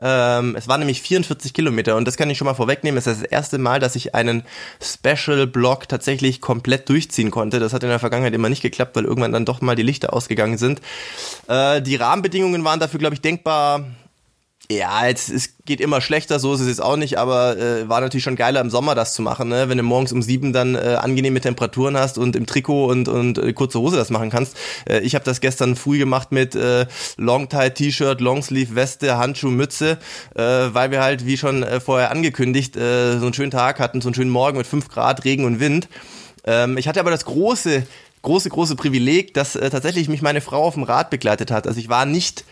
Ähm, 0.00 0.54
es 0.56 0.68
waren 0.68 0.80
nämlich 0.80 1.02
44 1.02 1.52
Kilometer 1.52 1.96
und 1.96 2.06
das 2.06 2.16
kann 2.16 2.30
ich 2.30 2.38
schon 2.38 2.46
mal 2.46 2.54
vorwegnehmen. 2.54 2.98
Es 2.98 3.06
ist 3.06 3.22
das 3.22 3.30
erste 3.30 3.58
Mal, 3.58 3.80
dass 3.80 3.96
ich 3.96 4.14
einen 4.14 4.44
Special-Block 4.80 5.88
tatsächlich 5.88 6.40
komplett 6.40 6.88
durchziehen 6.88 7.30
konnte. 7.30 7.58
Das 7.58 7.72
hat 7.72 7.82
in 7.82 7.88
der 7.88 7.98
Vergangenheit 7.98 8.34
immer 8.34 8.48
nicht 8.48 8.62
geklappt, 8.62 8.94
weil 8.96 9.04
irgendwann 9.04 9.32
dann 9.32 9.44
doch 9.44 9.60
mal 9.60 9.76
die 9.76 9.82
Lichter 9.82 10.12
ausgegangen 10.12 10.58
sind. 10.58 10.80
Äh, 11.48 11.82
die 11.82 11.96
Rahmenbedingungen 11.96 12.64
waren 12.64 12.80
dafür, 12.80 12.98
glaube 12.98 13.14
ich, 13.14 13.20
denkbar 13.20 13.84
ja, 14.70 15.06
jetzt, 15.06 15.30
es 15.30 15.54
geht 15.64 15.80
immer 15.80 16.02
schlechter, 16.02 16.38
so 16.38 16.52
ist 16.52 16.60
es 16.60 16.68
jetzt 16.68 16.82
auch 16.82 16.96
nicht, 16.96 17.18
aber 17.18 17.56
äh, 17.56 17.88
war 17.88 18.02
natürlich 18.02 18.24
schon 18.24 18.36
geiler 18.36 18.60
im 18.60 18.68
Sommer 18.68 18.94
das 18.94 19.14
zu 19.14 19.22
machen, 19.22 19.48
ne? 19.48 19.70
wenn 19.70 19.78
du 19.78 19.82
morgens 19.82 20.12
um 20.12 20.20
sieben 20.20 20.52
dann 20.52 20.74
äh, 20.74 20.98
angenehme 21.00 21.40
Temperaturen 21.40 21.96
hast 21.96 22.18
und 22.18 22.36
im 22.36 22.44
Trikot 22.44 22.84
und, 22.84 23.08
und 23.08 23.38
äh, 23.38 23.54
kurze 23.54 23.80
Hose 23.80 23.96
das 23.96 24.10
machen 24.10 24.28
kannst. 24.28 24.58
Äh, 24.86 25.00
ich 25.00 25.14
habe 25.14 25.24
das 25.24 25.40
gestern 25.40 25.74
früh 25.74 25.96
gemacht 25.96 26.32
mit 26.32 26.54
äh, 26.54 26.86
Longtie-T-Shirt, 27.16 28.20
Longsleeve, 28.20 28.74
Weste, 28.74 29.16
Handschuh, 29.16 29.48
Mütze, 29.48 29.98
äh, 30.34 30.42
weil 30.42 30.90
wir 30.90 31.00
halt, 31.00 31.24
wie 31.24 31.38
schon 31.38 31.62
äh, 31.62 31.80
vorher 31.80 32.10
angekündigt, 32.10 32.76
äh, 32.76 33.18
so 33.18 33.24
einen 33.24 33.34
schönen 33.34 33.50
Tag 33.50 33.80
hatten, 33.80 34.02
so 34.02 34.08
einen 34.08 34.14
schönen 34.14 34.30
Morgen 34.30 34.58
mit 34.58 34.66
fünf 34.66 34.88
Grad, 34.88 35.24
Regen 35.24 35.46
und 35.46 35.60
Wind. 35.60 35.88
Ähm, 36.44 36.76
ich 36.76 36.88
hatte 36.88 37.00
aber 37.00 37.10
das 37.10 37.24
große 37.24 37.84
große, 38.20 38.50
große 38.50 38.76
Privileg, 38.76 39.32
dass 39.32 39.56
äh, 39.56 39.70
tatsächlich 39.70 40.08
mich 40.08 40.22
meine 40.22 40.40
Frau 40.40 40.64
auf 40.64 40.74
dem 40.74 40.82
Rad 40.82 41.08
begleitet 41.08 41.50
hat. 41.50 41.66
Also 41.66 41.78
ich 41.80 41.88
war 41.88 42.04
nicht 42.04 42.44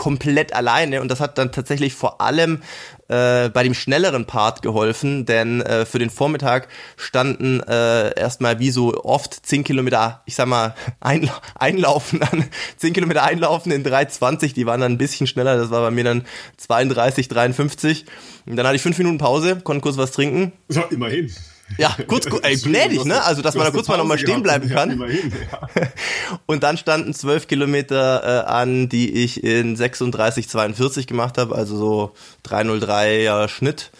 komplett 0.00 0.54
alleine 0.54 1.02
und 1.02 1.10
das 1.10 1.20
hat 1.20 1.36
dann 1.36 1.52
tatsächlich 1.52 1.92
vor 1.92 2.22
allem 2.22 2.62
äh, 3.08 3.50
bei 3.50 3.62
dem 3.62 3.74
schnelleren 3.74 4.24
Part 4.24 4.62
geholfen, 4.62 5.26
denn 5.26 5.60
äh, 5.60 5.84
für 5.84 5.98
den 5.98 6.08
Vormittag 6.08 6.68
standen 6.96 7.60
äh, 7.60 8.18
erstmal 8.18 8.60
wie 8.60 8.70
so 8.70 9.04
oft 9.04 9.34
10 9.44 9.62
Kilometer, 9.62 10.22
ich 10.24 10.36
sag 10.36 10.46
mal, 10.46 10.74
ein, 11.00 11.28
einlaufen 11.54 12.22
an, 12.22 12.46
10 12.78 12.94
Kilometer 12.94 13.24
einlaufen 13.24 13.72
in 13.72 13.84
3,20, 13.84 14.54
die 14.54 14.64
waren 14.64 14.80
dann 14.80 14.92
ein 14.92 14.98
bisschen 14.98 15.26
schneller, 15.26 15.58
das 15.58 15.68
war 15.68 15.82
bei 15.82 15.90
mir 15.90 16.04
dann 16.04 16.24
32, 16.56 17.28
53 17.28 18.06
und 18.46 18.56
dann 18.56 18.66
hatte 18.66 18.76
ich 18.76 18.82
fünf 18.82 18.96
Minuten 18.96 19.18
Pause, 19.18 19.60
konnte 19.60 19.82
kurz 19.82 19.98
was 19.98 20.12
trinken. 20.12 20.52
Ja, 20.70 20.84
immerhin. 20.90 21.30
Ja, 21.78 21.96
kurz, 22.06 22.26
ey, 22.42 22.56
gnädig, 22.56 23.04
ne? 23.04 23.22
Also, 23.22 23.42
dass 23.42 23.54
man 23.54 23.64
da 23.64 23.70
kurz 23.70 23.88
mal 23.88 23.96
nochmal 23.96 24.18
stehen 24.18 24.42
bleiben 24.42 24.68
kann. 24.68 24.90
Immerhin, 24.90 25.32
ja. 25.50 25.68
Und 26.46 26.62
dann 26.62 26.76
standen 26.76 27.14
zwölf 27.14 27.46
Kilometer 27.46 28.44
äh, 28.44 28.50
an, 28.50 28.88
die 28.88 29.22
ich 29.22 29.42
in 29.44 29.76
36,42 29.76 31.06
gemacht 31.06 31.38
habe, 31.38 31.54
also 31.54 31.76
so 31.76 32.14
303er 32.46 33.48
Schnitt. 33.48 33.90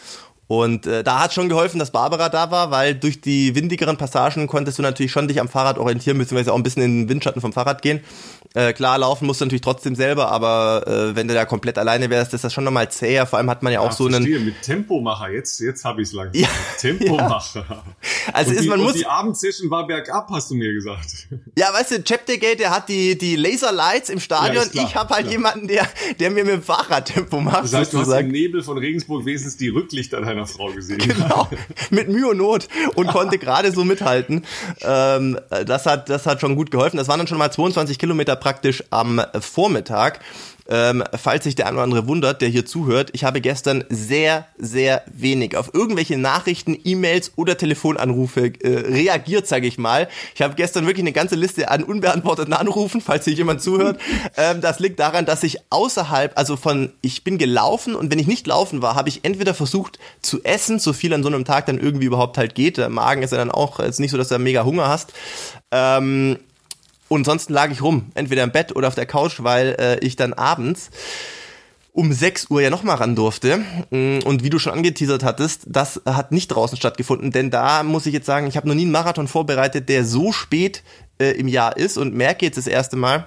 Und 0.50 0.84
äh, 0.84 1.04
da 1.04 1.20
hat 1.20 1.32
schon 1.32 1.48
geholfen, 1.48 1.78
dass 1.78 1.92
Barbara 1.92 2.28
da 2.28 2.50
war, 2.50 2.72
weil 2.72 2.96
durch 2.96 3.20
die 3.20 3.54
windigeren 3.54 3.96
Passagen 3.96 4.48
konntest 4.48 4.80
du 4.80 4.82
natürlich 4.82 5.12
schon 5.12 5.28
dich 5.28 5.40
am 5.40 5.48
Fahrrad 5.48 5.78
orientieren, 5.78 6.18
beziehungsweise 6.18 6.52
auch 6.52 6.56
ein 6.56 6.64
bisschen 6.64 6.82
in 6.82 7.02
den 7.02 7.08
Windschatten 7.08 7.40
vom 7.40 7.52
Fahrrad 7.52 7.82
gehen. 7.82 8.00
Äh, 8.54 8.72
klar, 8.72 8.98
laufen 8.98 9.26
musst 9.26 9.40
du 9.40 9.44
natürlich 9.44 9.60
trotzdem 9.60 9.94
selber, 9.94 10.32
aber 10.32 10.84
äh, 10.88 11.14
wenn 11.14 11.28
du 11.28 11.34
da 11.34 11.44
komplett 11.44 11.78
alleine 11.78 12.10
wärst, 12.10 12.34
ist 12.34 12.42
das 12.42 12.52
schon 12.52 12.64
nochmal 12.64 12.90
zäher. 12.90 13.26
Vor 13.26 13.38
allem 13.38 13.48
hat 13.48 13.62
man 13.62 13.72
ja, 13.72 13.80
ja 13.80 13.88
auch 13.88 13.92
so 13.92 14.08
verstehe. 14.08 14.38
einen. 14.38 14.46
Mit 14.46 14.62
Tempomacher, 14.62 15.30
jetzt, 15.30 15.60
jetzt 15.60 15.84
habe 15.84 16.02
ich 16.02 16.08
es 16.08 16.14
langsam. 16.14 16.42
Ja, 16.42 16.48
Tempomacher. 16.80 17.64
Ja. 17.70 17.84
Also 18.32 18.50
und 18.50 18.56
ist, 18.56 18.66
man 18.66 18.80
und 18.80 18.86
muss. 18.86 18.94
Die 18.94 19.06
Abendsession 19.06 19.70
war 19.70 19.86
bergab, 19.86 20.30
hast 20.30 20.50
du 20.50 20.56
mir 20.56 20.72
gesagt. 20.72 21.28
Ja, 21.56 21.72
weißt 21.72 21.92
du, 21.92 22.02
Chaptergate, 22.02 22.58
der 22.58 22.70
hat 22.70 22.88
die, 22.88 23.16
die 23.16 23.36
Laserlights 23.36 24.08
im 24.08 24.18
Stadion. 24.18 24.64
Ja, 24.72 24.82
ich 24.82 24.96
habe 24.96 25.14
halt 25.14 25.26
klar. 25.26 25.32
jemanden, 25.32 25.68
der, 25.68 25.86
der 26.18 26.30
mir 26.30 26.44
mit 26.44 26.54
dem 26.54 26.62
Fahrrad 26.62 27.04
Tempo 27.04 27.40
macht. 27.40 27.62
Das 27.62 27.72
heißt, 27.72 27.92
du 27.92 27.98
hast 27.98 28.08
im 28.08 28.32
Nebel 28.32 28.64
von 28.64 28.78
Regensburg 28.78 29.24
wenigstens 29.24 29.58
die 29.58 29.68
Rücklichter 29.68 30.20
deiner 30.20 30.39
Frau 30.46 30.72
gesehen. 30.72 30.98
Genau. 31.10 31.48
mit 31.90 32.08
Mühe 32.08 32.28
und 32.28 32.36
Not 32.36 32.68
und 32.94 33.08
konnte 33.08 33.38
gerade 33.38 33.72
so 33.72 33.84
mithalten. 33.84 34.44
Ähm, 34.82 35.38
das 35.66 35.86
hat, 35.86 36.08
das 36.08 36.26
hat 36.26 36.40
schon 36.40 36.54
gut 36.56 36.70
geholfen. 36.70 36.96
Das 36.98 37.08
waren 37.08 37.18
dann 37.18 37.26
schon 37.26 37.38
mal 37.38 37.50
22 37.50 37.98
Kilometer 37.98 38.36
praktisch 38.36 38.84
am 38.90 39.20
Vormittag. 39.40 40.20
Ähm, 40.70 41.02
falls 41.20 41.44
sich 41.44 41.56
der 41.56 41.66
eine 41.66 41.76
oder 41.76 41.84
andere 41.84 42.06
wundert, 42.06 42.40
der 42.40 42.48
hier 42.48 42.64
zuhört, 42.64 43.10
ich 43.12 43.24
habe 43.24 43.40
gestern 43.40 43.84
sehr, 43.88 44.46
sehr 44.56 45.02
wenig 45.12 45.56
auf 45.56 45.74
irgendwelche 45.74 46.16
Nachrichten, 46.16 46.78
E-Mails 46.84 47.32
oder 47.36 47.56
Telefonanrufe 47.56 48.52
äh, 48.60 48.68
reagiert, 48.88 49.48
sage 49.48 49.66
ich 49.66 49.78
mal. 49.78 50.08
Ich 50.34 50.42
habe 50.42 50.54
gestern 50.54 50.86
wirklich 50.86 51.02
eine 51.02 51.12
ganze 51.12 51.34
Liste 51.34 51.70
an 51.70 51.82
unbeantworteten 51.82 52.52
Anrufen, 52.52 53.00
falls 53.00 53.24
hier 53.24 53.34
jemand 53.34 53.62
zuhört. 53.62 54.00
Ähm, 54.36 54.60
das 54.60 54.78
liegt 54.78 55.00
daran, 55.00 55.26
dass 55.26 55.42
ich 55.42 55.58
außerhalb, 55.70 56.38
also 56.38 56.56
von, 56.56 56.92
ich 57.00 57.24
bin 57.24 57.36
gelaufen 57.36 57.94
und 57.94 58.12
wenn 58.12 58.18
ich 58.18 58.26
nicht 58.26 58.46
laufen 58.46 58.80
war, 58.80 58.94
habe 58.94 59.08
ich 59.08 59.24
entweder 59.24 59.54
versucht 59.54 59.98
zu 60.20 60.44
essen, 60.44 60.78
so 60.78 60.92
viel 60.92 61.12
an 61.12 61.22
so 61.22 61.28
einem 61.28 61.44
Tag 61.44 61.66
dann 61.66 61.78
irgendwie 61.78 62.06
überhaupt 62.06 62.38
halt 62.38 62.54
geht. 62.54 62.76
Der 62.76 62.88
Magen 62.88 63.22
ist 63.22 63.32
ja 63.32 63.38
dann 63.38 63.50
auch 63.50 63.80
jetzt 63.80 63.98
nicht 63.98 64.12
so, 64.12 64.16
dass 64.16 64.28
du 64.28 64.38
mega 64.38 64.64
Hunger 64.64 64.88
hast. 64.88 65.12
Ähm, 65.72 66.38
und 67.10 67.24
sonst 67.24 67.50
lag 67.50 67.72
ich 67.72 67.82
rum, 67.82 68.06
entweder 68.14 68.44
im 68.44 68.52
Bett 68.52 68.76
oder 68.76 68.86
auf 68.86 68.94
der 68.94 69.04
Couch, 69.04 69.40
weil 69.42 69.76
äh, 69.80 69.98
ich 69.98 70.14
dann 70.14 70.32
abends 70.32 70.90
um 71.92 72.12
6 72.12 72.50
Uhr 72.50 72.62
ja 72.62 72.70
nochmal 72.70 72.96
ran 72.96 73.16
durfte. 73.16 73.58
Mm, 73.90 74.20
und 74.24 74.44
wie 74.44 74.50
du 74.50 74.60
schon 74.60 74.72
angeteasert 74.72 75.24
hattest, 75.24 75.64
das 75.66 76.00
hat 76.06 76.30
nicht 76.30 76.46
draußen 76.48 76.78
stattgefunden, 76.78 77.32
denn 77.32 77.50
da 77.50 77.82
muss 77.82 78.06
ich 78.06 78.14
jetzt 78.14 78.26
sagen, 78.26 78.46
ich 78.46 78.56
habe 78.56 78.68
noch 78.68 78.76
nie 78.76 78.82
einen 78.82 78.92
Marathon 78.92 79.26
vorbereitet, 79.26 79.88
der 79.88 80.04
so 80.04 80.30
spät 80.30 80.84
äh, 81.18 81.32
im 81.32 81.48
Jahr 81.48 81.76
ist 81.76 81.98
und 81.98 82.14
merke 82.14 82.46
jetzt 82.46 82.58
das 82.58 82.68
erste 82.68 82.94
Mal, 82.94 83.26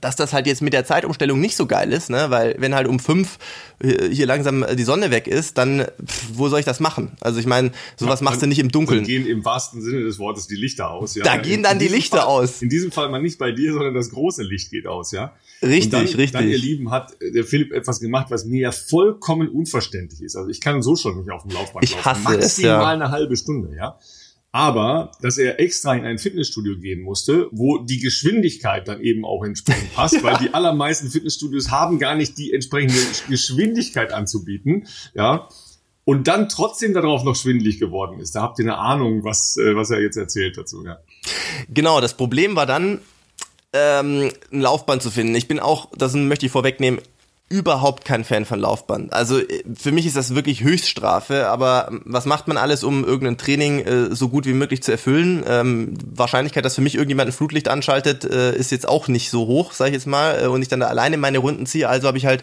dass 0.00 0.16
das 0.16 0.32
halt 0.32 0.46
jetzt 0.46 0.62
mit 0.62 0.72
der 0.72 0.84
Zeitumstellung 0.84 1.40
nicht 1.40 1.56
so 1.56 1.66
geil 1.66 1.92
ist, 1.92 2.10
ne? 2.10 2.26
Weil 2.30 2.56
wenn 2.58 2.74
halt 2.74 2.86
um 2.88 2.98
fünf 2.98 3.38
äh, 3.80 4.08
hier 4.08 4.26
langsam 4.26 4.64
die 4.74 4.82
Sonne 4.84 5.10
weg 5.10 5.26
ist, 5.26 5.58
dann 5.58 5.86
pff, 6.04 6.24
wo 6.34 6.48
soll 6.48 6.60
ich 6.60 6.64
das 6.64 6.80
machen? 6.80 7.12
Also 7.20 7.38
ich 7.38 7.46
meine, 7.46 7.72
sowas 7.96 8.20
ja, 8.20 8.24
machst 8.24 8.42
du 8.42 8.46
nicht 8.46 8.58
im 8.58 8.70
Dunkeln. 8.70 9.00
Dann 9.00 9.06
gehen 9.06 9.26
im 9.26 9.44
wahrsten 9.44 9.82
Sinne 9.82 10.02
des 10.02 10.18
Wortes 10.18 10.46
die 10.46 10.56
Lichter 10.56 10.90
aus. 10.90 11.14
Ja? 11.14 11.24
Da 11.24 11.36
gehen 11.36 11.62
dann 11.62 11.78
die 11.78 11.88
Lichter 11.88 12.18
Fall, 12.18 12.26
aus. 12.26 12.62
In 12.62 12.68
diesem 12.68 12.90
Fall 12.90 13.10
mal 13.10 13.20
nicht 13.20 13.38
bei 13.38 13.52
dir, 13.52 13.72
sondern 13.72 13.94
das 13.94 14.10
große 14.10 14.42
Licht 14.42 14.70
geht 14.70 14.86
aus, 14.86 15.12
ja. 15.12 15.32
Richtig, 15.62 15.90
dann, 15.90 16.06
richtig. 16.06 16.32
Dann, 16.32 16.48
ihr 16.48 16.58
Lieben, 16.58 16.90
hat 16.90 17.12
der 17.20 17.44
Philipp 17.44 17.72
etwas 17.72 18.00
gemacht, 18.00 18.26
was 18.30 18.44
mir 18.44 18.60
ja 18.60 18.72
vollkommen 18.72 19.48
unverständlich 19.48 20.22
ist. 20.22 20.36
Also 20.36 20.48
ich 20.48 20.60
kann 20.60 20.82
so 20.82 20.96
schon 20.96 21.18
nicht 21.18 21.30
auf 21.30 21.42
dem 21.42 21.52
Laufband 21.52 21.84
ich 21.84 21.96
hasse 21.96 22.22
laufen. 22.22 22.22
Maximal 22.24 22.38
es, 22.38 22.56
ja. 22.58 22.86
eine 22.86 23.10
halbe 23.10 23.36
Stunde, 23.36 23.76
ja 23.76 23.98
aber 24.52 25.12
dass 25.22 25.38
er 25.38 25.58
extra 25.58 25.94
in 25.94 26.04
ein 26.04 26.18
Fitnessstudio 26.18 26.78
gehen 26.78 27.00
musste, 27.00 27.48
wo 27.52 27.78
die 27.78 27.98
Geschwindigkeit 27.98 28.86
dann 28.86 29.00
eben 29.00 29.24
auch 29.24 29.42
entsprechend 29.42 29.92
passt, 29.94 30.14
ja. 30.14 30.22
weil 30.22 30.36
die 30.36 30.52
allermeisten 30.52 31.10
Fitnessstudios 31.10 31.70
haben 31.70 31.98
gar 31.98 32.14
nicht 32.14 32.36
die 32.36 32.52
entsprechende 32.52 33.00
Geschwindigkeit 33.28 34.12
anzubieten, 34.12 34.86
ja. 35.14 35.48
Und 36.04 36.26
dann 36.26 36.48
trotzdem 36.48 36.94
darauf 36.94 37.22
noch 37.22 37.36
schwindlig 37.36 37.78
geworden 37.78 38.18
ist. 38.18 38.34
Da 38.34 38.42
habt 38.42 38.58
ihr 38.58 38.64
eine 38.64 38.76
Ahnung, 38.76 39.22
was, 39.22 39.56
äh, 39.56 39.76
was 39.76 39.90
er 39.90 40.02
jetzt 40.02 40.16
erzählt 40.16 40.58
dazu, 40.58 40.84
ja. 40.84 40.98
Genau, 41.72 42.00
das 42.00 42.16
Problem 42.16 42.56
war 42.56 42.66
dann, 42.66 42.98
ähm, 43.72 44.30
ein 44.52 44.60
Laufband 44.60 45.02
zu 45.02 45.10
finden. 45.10 45.34
Ich 45.34 45.48
bin 45.48 45.60
auch, 45.60 45.88
das 45.96 46.14
möchte 46.14 46.46
ich 46.46 46.52
vorwegnehmen, 46.52 47.00
überhaupt 47.52 48.06
kein 48.06 48.24
Fan 48.24 48.46
von 48.46 48.58
Laufband. 48.58 49.12
Also 49.12 49.38
äh, 49.38 49.62
für 49.78 49.92
mich 49.92 50.06
ist 50.06 50.16
das 50.16 50.34
wirklich 50.34 50.64
Höchststrafe, 50.64 51.48
aber 51.48 51.90
was 52.04 52.24
macht 52.24 52.48
man 52.48 52.56
alles, 52.56 52.82
um 52.82 53.04
irgendein 53.04 53.36
Training 53.36 53.80
äh, 53.80 54.14
so 54.14 54.30
gut 54.30 54.46
wie 54.46 54.54
möglich 54.54 54.82
zu 54.82 54.90
erfüllen? 54.90 55.44
Ähm, 55.46 55.94
Wahrscheinlichkeit, 56.04 56.64
dass 56.64 56.74
für 56.74 56.80
mich 56.80 56.94
irgendjemand 56.94 57.28
ein 57.28 57.32
Flutlicht 57.32 57.68
anschaltet, 57.68 58.24
äh, 58.24 58.56
ist 58.56 58.72
jetzt 58.72 58.88
auch 58.88 59.06
nicht 59.06 59.30
so 59.30 59.46
hoch, 59.46 59.72
sage 59.72 59.90
ich 59.90 59.94
jetzt 59.94 60.06
mal, 60.06 60.42
äh, 60.42 60.46
und 60.46 60.62
ich 60.62 60.68
dann 60.68 60.80
da 60.80 60.86
alleine 60.86 61.18
meine 61.18 61.38
Runden 61.38 61.66
ziehe. 61.66 61.88
Also 61.88 62.08
habe 62.08 62.16
ich 62.18 62.24
halt 62.26 62.42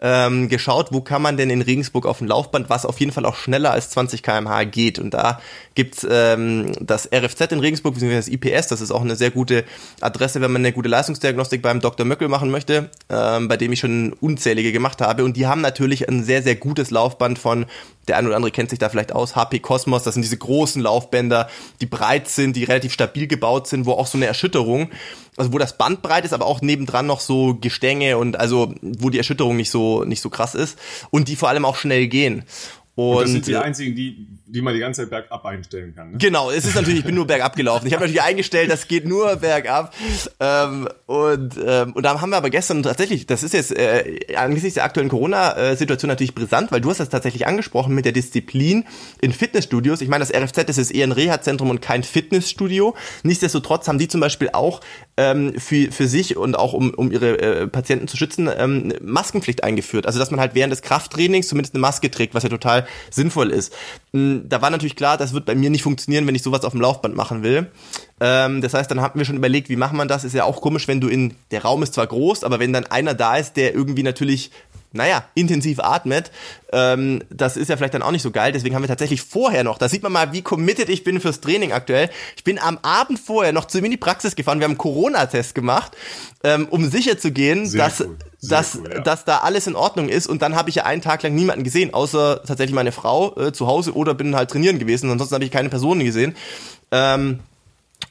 ähm, 0.00 0.48
geschaut, 0.48 0.88
wo 0.92 1.00
kann 1.00 1.22
man 1.22 1.36
denn 1.36 1.50
in 1.50 1.62
Regensburg 1.62 2.06
auf 2.06 2.18
dem 2.18 2.26
Laufband, 2.26 2.68
was 2.68 2.84
auf 2.84 3.00
jeden 3.00 3.12
Fall 3.12 3.24
auch 3.24 3.36
schneller 3.36 3.70
als 3.70 3.90
20 3.90 4.22
km/h 4.22 4.64
geht. 4.64 4.98
Und 4.98 5.14
da 5.14 5.40
gibt's 5.74 6.06
ähm, 6.08 6.72
das 6.80 7.08
RFZ 7.12 7.52
in 7.52 7.60
Regensburg, 7.60 7.94
beziehungsweise 7.94 8.30
das 8.30 8.40
IPS, 8.40 8.68
das 8.68 8.80
ist 8.80 8.90
auch 8.90 9.02
eine 9.02 9.16
sehr 9.16 9.30
gute 9.30 9.64
Adresse, 10.00 10.40
wenn 10.40 10.52
man 10.52 10.62
eine 10.62 10.72
gute 10.72 10.88
Leistungsdiagnostik 10.88 11.62
beim 11.62 11.80
Dr. 11.80 12.04
Möckel 12.04 12.28
machen 12.28 12.50
möchte, 12.50 12.90
ähm, 13.08 13.48
bei 13.48 13.56
dem 13.56 13.72
ich 13.72 13.80
schon 13.80 14.12
unzählige 14.12 14.72
gemacht 14.72 15.00
habe. 15.00 15.24
Und 15.24 15.36
die 15.36 15.46
haben 15.46 15.60
natürlich 15.60 16.08
ein 16.08 16.22
sehr, 16.24 16.42
sehr 16.42 16.56
gutes 16.56 16.90
Laufband 16.90 17.38
von 17.38 17.66
der 18.08 18.16
ein 18.18 18.26
oder 18.26 18.36
andere 18.36 18.52
kennt 18.52 18.70
sich 18.70 18.78
da 18.78 18.88
vielleicht 18.88 19.12
aus, 19.12 19.36
HP 19.36 19.58
Cosmos, 19.58 20.02
das 20.02 20.14
sind 20.14 20.22
diese 20.22 20.36
großen 20.36 20.80
Laufbänder, 20.82 21.48
die 21.80 21.86
breit 21.86 22.28
sind, 22.28 22.56
die 22.56 22.64
relativ 22.64 22.92
stabil 22.92 23.26
gebaut 23.26 23.66
sind, 23.66 23.86
wo 23.86 23.92
auch 23.92 24.06
so 24.06 24.18
eine 24.18 24.26
Erschütterung, 24.26 24.90
also 25.36 25.52
wo 25.52 25.58
das 25.58 25.76
Band 25.76 26.02
breit 26.02 26.24
ist, 26.24 26.32
aber 26.32 26.46
auch 26.46 26.62
nebendran 26.62 27.06
noch 27.06 27.20
so 27.20 27.54
Gestänge 27.60 28.18
und 28.18 28.38
also 28.38 28.74
wo 28.82 29.10
die 29.10 29.18
Erschütterung 29.18 29.56
nicht 29.56 29.70
so 29.70 30.04
nicht 30.04 30.20
so 30.20 30.30
krass 30.30 30.54
ist 30.54 30.78
und 31.10 31.28
die 31.28 31.36
vor 31.36 31.48
allem 31.48 31.64
auch 31.64 31.76
schnell 31.76 32.08
gehen. 32.08 32.44
Und, 32.94 33.16
und 33.16 33.22
das 33.22 33.30
sind 33.30 33.46
die 33.46 33.52
äh, 33.52 33.58
einzigen, 33.58 33.94
die, 33.94 34.26
die 34.48 34.62
man 34.62 34.74
die 34.74 34.80
ganze 34.80 35.02
Zeit 35.02 35.10
bergab 35.10 35.44
einstellen 35.44 35.94
kann. 35.94 36.12
Ne? 36.12 36.18
Genau, 36.18 36.50
es 36.50 36.64
ist 36.64 36.76
natürlich, 36.76 37.00
ich 37.00 37.04
bin 37.04 37.16
nur 37.16 37.26
bergab 37.26 37.56
gelaufen. 37.56 37.86
Ich 37.86 37.92
habe 37.92 38.04
natürlich 38.04 38.22
eingestellt, 38.22 38.70
das 38.70 38.86
geht 38.86 39.06
nur 39.06 39.36
bergab. 39.36 39.92
Ähm, 40.38 40.88
und, 41.06 41.56
ähm, 41.64 41.92
und 41.92 42.02
da 42.04 42.20
haben 42.20 42.30
wir 42.30 42.36
aber 42.36 42.50
gestern 42.50 42.82
tatsächlich, 42.84 43.26
das 43.26 43.42
ist 43.42 43.54
jetzt 43.54 43.76
äh, 43.76 44.36
angesichts 44.36 44.74
der 44.74 44.84
aktuellen 44.84 45.08
Corona-Situation 45.08 46.08
natürlich 46.08 46.34
brisant, 46.34 46.70
weil 46.70 46.80
du 46.80 46.90
hast 46.90 47.00
das 47.00 47.08
tatsächlich 47.08 47.46
angesprochen 47.46 47.94
mit 47.94 48.04
der 48.04 48.12
Disziplin 48.12 48.84
in 49.20 49.32
Fitnessstudios. 49.32 50.00
Ich 50.00 50.08
meine, 50.08 50.24
das 50.24 50.32
RFZ 50.32 50.66
das 50.66 50.78
ist 50.78 50.92
eher 50.92 51.06
ein 51.06 51.12
Reha-Zentrum 51.12 51.70
und 51.70 51.82
kein 51.82 52.04
Fitnessstudio. 52.04 52.94
Nichtsdestotrotz 53.24 53.88
haben 53.88 53.98
die 53.98 54.08
zum 54.08 54.20
Beispiel 54.20 54.50
auch 54.52 54.80
ähm, 55.16 55.54
für, 55.58 55.90
für 55.90 56.06
sich 56.06 56.36
und 56.36 56.56
auch 56.56 56.72
um, 56.72 56.94
um 56.94 57.10
ihre 57.10 57.38
äh, 57.38 57.66
Patienten 57.66 58.06
zu 58.06 58.16
schützen, 58.16 58.48
ähm, 58.56 58.92
Maskenpflicht 59.00 59.64
eingeführt. 59.64 60.06
Also 60.06 60.20
dass 60.20 60.30
man 60.30 60.38
halt 60.38 60.54
während 60.54 60.72
des 60.72 60.82
Krafttrainings 60.82 61.48
zumindest 61.48 61.74
eine 61.74 61.80
Maske 61.80 62.10
trägt, 62.10 62.34
was 62.34 62.44
ja 62.44 62.48
total 62.48 62.86
sinnvoll 63.10 63.50
ist. 63.50 63.72
Da 64.44 64.62
war 64.62 64.70
natürlich 64.70 64.96
klar, 64.96 65.16
das 65.16 65.32
wird 65.32 65.46
bei 65.46 65.54
mir 65.54 65.70
nicht 65.70 65.82
funktionieren, 65.82 66.26
wenn 66.26 66.34
ich 66.34 66.42
sowas 66.42 66.64
auf 66.64 66.72
dem 66.72 66.80
Laufband 66.80 67.16
machen 67.16 67.42
will. 67.42 67.70
Ähm, 68.20 68.60
das 68.60 68.74
heißt, 68.74 68.90
dann 68.90 69.00
haben 69.00 69.18
wir 69.18 69.24
schon 69.24 69.36
überlegt, 69.36 69.68
wie 69.68 69.76
macht 69.76 69.94
man 69.94 70.08
das? 70.08 70.24
Ist 70.24 70.34
ja 70.34 70.44
auch 70.44 70.60
komisch, 70.60 70.88
wenn 70.88 71.00
du 71.00 71.08
in, 71.08 71.34
der 71.50 71.62
Raum 71.62 71.82
ist 71.82 71.94
zwar 71.94 72.06
groß, 72.06 72.44
aber 72.44 72.58
wenn 72.58 72.72
dann 72.72 72.86
einer 72.86 73.14
da 73.14 73.36
ist, 73.36 73.56
der 73.56 73.74
irgendwie 73.74 74.02
natürlich 74.02 74.50
naja, 74.96 75.24
intensiv 75.34 75.78
atmet, 75.80 76.30
ähm, 76.72 77.22
das 77.30 77.56
ist 77.56 77.68
ja 77.68 77.76
vielleicht 77.76 77.94
dann 77.94 78.02
auch 78.02 78.10
nicht 78.10 78.22
so 78.22 78.30
geil. 78.30 78.52
Deswegen 78.52 78.74
haben 78.74 78.82
wir 78.82 78.88
tatsächlich 78.88 79.22
vorher 79.22 79.64
noch, 79.64 79.78
da 79.78 79.88
sieht 79.88 80.02
man 80.02 80.12
mal, 80.12 80.32
wie 80.32 80.42
committed 80.42 80.88
ich 80.88 81.04
bin 81.04 81.20
fürs 81.20 81.40
Training 81.40 81.72
aktuell. 81.72 82.10
Ich 82.36 82.44
bin 82.44 82.58
am 82.58 82.78
Abend 82.82 83.18
vorher 83.18 83.52
noch 83.52 83.66
zu 83.66 83.78
mir 83.78 83.86
in 83.86 83.92
die 83.92 83.96
Praxis 83.96 84.36
gefahren. 84.36 84.58
Wir 84.58 84.64
haben 84.64 84.72
einen 84.72 84.78
Corona-Test 84.78 85.54
gemacht, 85.54 85.92
ähm, 86.42 86.66
um 86.70 86.90
sicher 86.90 87.18
zu 87.18 87.30
gehen, 87.30 87.66
Sehr 87.66 87.84
dass, 87.84 88.00
cool. 88.00 88.16
dass, 88.42 88.76
cool, 88.76 88.90
ja. 88.92 89.00
dass 89.00 89.24
da 89.24 89.38
alles 89.38 89.66
in 89.66 89.76
Ordnung 89.76 90.08
ist. 90.08 90.26
Und 90.26 90.42
dann 90.42 90.56
habe 90.56 90.70
ich 90.70 90.76
ja 90.76 90.84
einen 90.84 91.02
Tag 91.02 91.22
lang 91.22 91.34
niemanden 91.34 91.64
gesehen, 91.64 91.94
außer 91.94 92.42
tatsächlich 92.46 92.74
meine 92.74 92.92
Frau 92.92 93.36
äh, 93.36 93.52
zu 93.52 93.66
Hause 93.66 93.94
oder 93.94 94.14
bin 94.14 94.34
halt 94.34 94.50
trainieren 94.50 94.78
gewesen. 94.78 95.10
Ansonsten 95.10 95.34
habe 95.34 95.44
ich 95.44 95.50
keine 95.50 95.68
Personen 95.68 96.04
gesehen. 96.04 96.34
Ähm, 96.90 97.40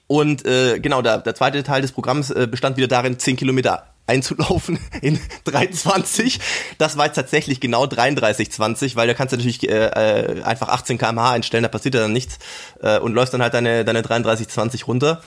und 0.08 0.46
äh, 0.46 0.80
genau, 0.80 1.01
der, 1.01 1.20
der 1.20 1.36
zweite 1.36 1.63
Teil 1.63 1.82
des 1.82 1.92
Programms 1.92 2.30
äh, 2.30 2.48
bestand 2.50 2.77
wieder 2.77 2.88
darin, 2.88 3.18
10 3.18 3.38
Kilometer 3.38 3.88
einzulaufen 4.08 4.80
in 5.02 5.18
3,20. 5.46 6.40
Das 6.78 6.98
war 6.98 7.06
jetzt 7.06 7.16
tatsächlich 7.16 7.60
genau 7.60 7.86
33,20, 7.86 8.96
weil 8.96 9.08
da 9.08 9.14
kannst 9.14 9.34
du 9.34 9.38
natürlich 9.38 9.68
äh, 9.68 9.88
äh 9.88 10.44
einfach 10.44 10.70
18 10.70 10.98
km/h 10.98 11.32
einstellen, 11.32 11.64
da 11.64 11.70
passiert 11.70 11.96
ja 11.96 12.02
dann 12.02 12.14
nichts 12.14 12.40
äh, 12.82 13.00
und 13.00 13.14
läufst 13.14 13.34
dann 13.34 13.42
halt 13.42 13.54
deine, 13.54 13.86
deine 13.86 14.02
33,20 14.02 14.86
runter. 14.86 15.22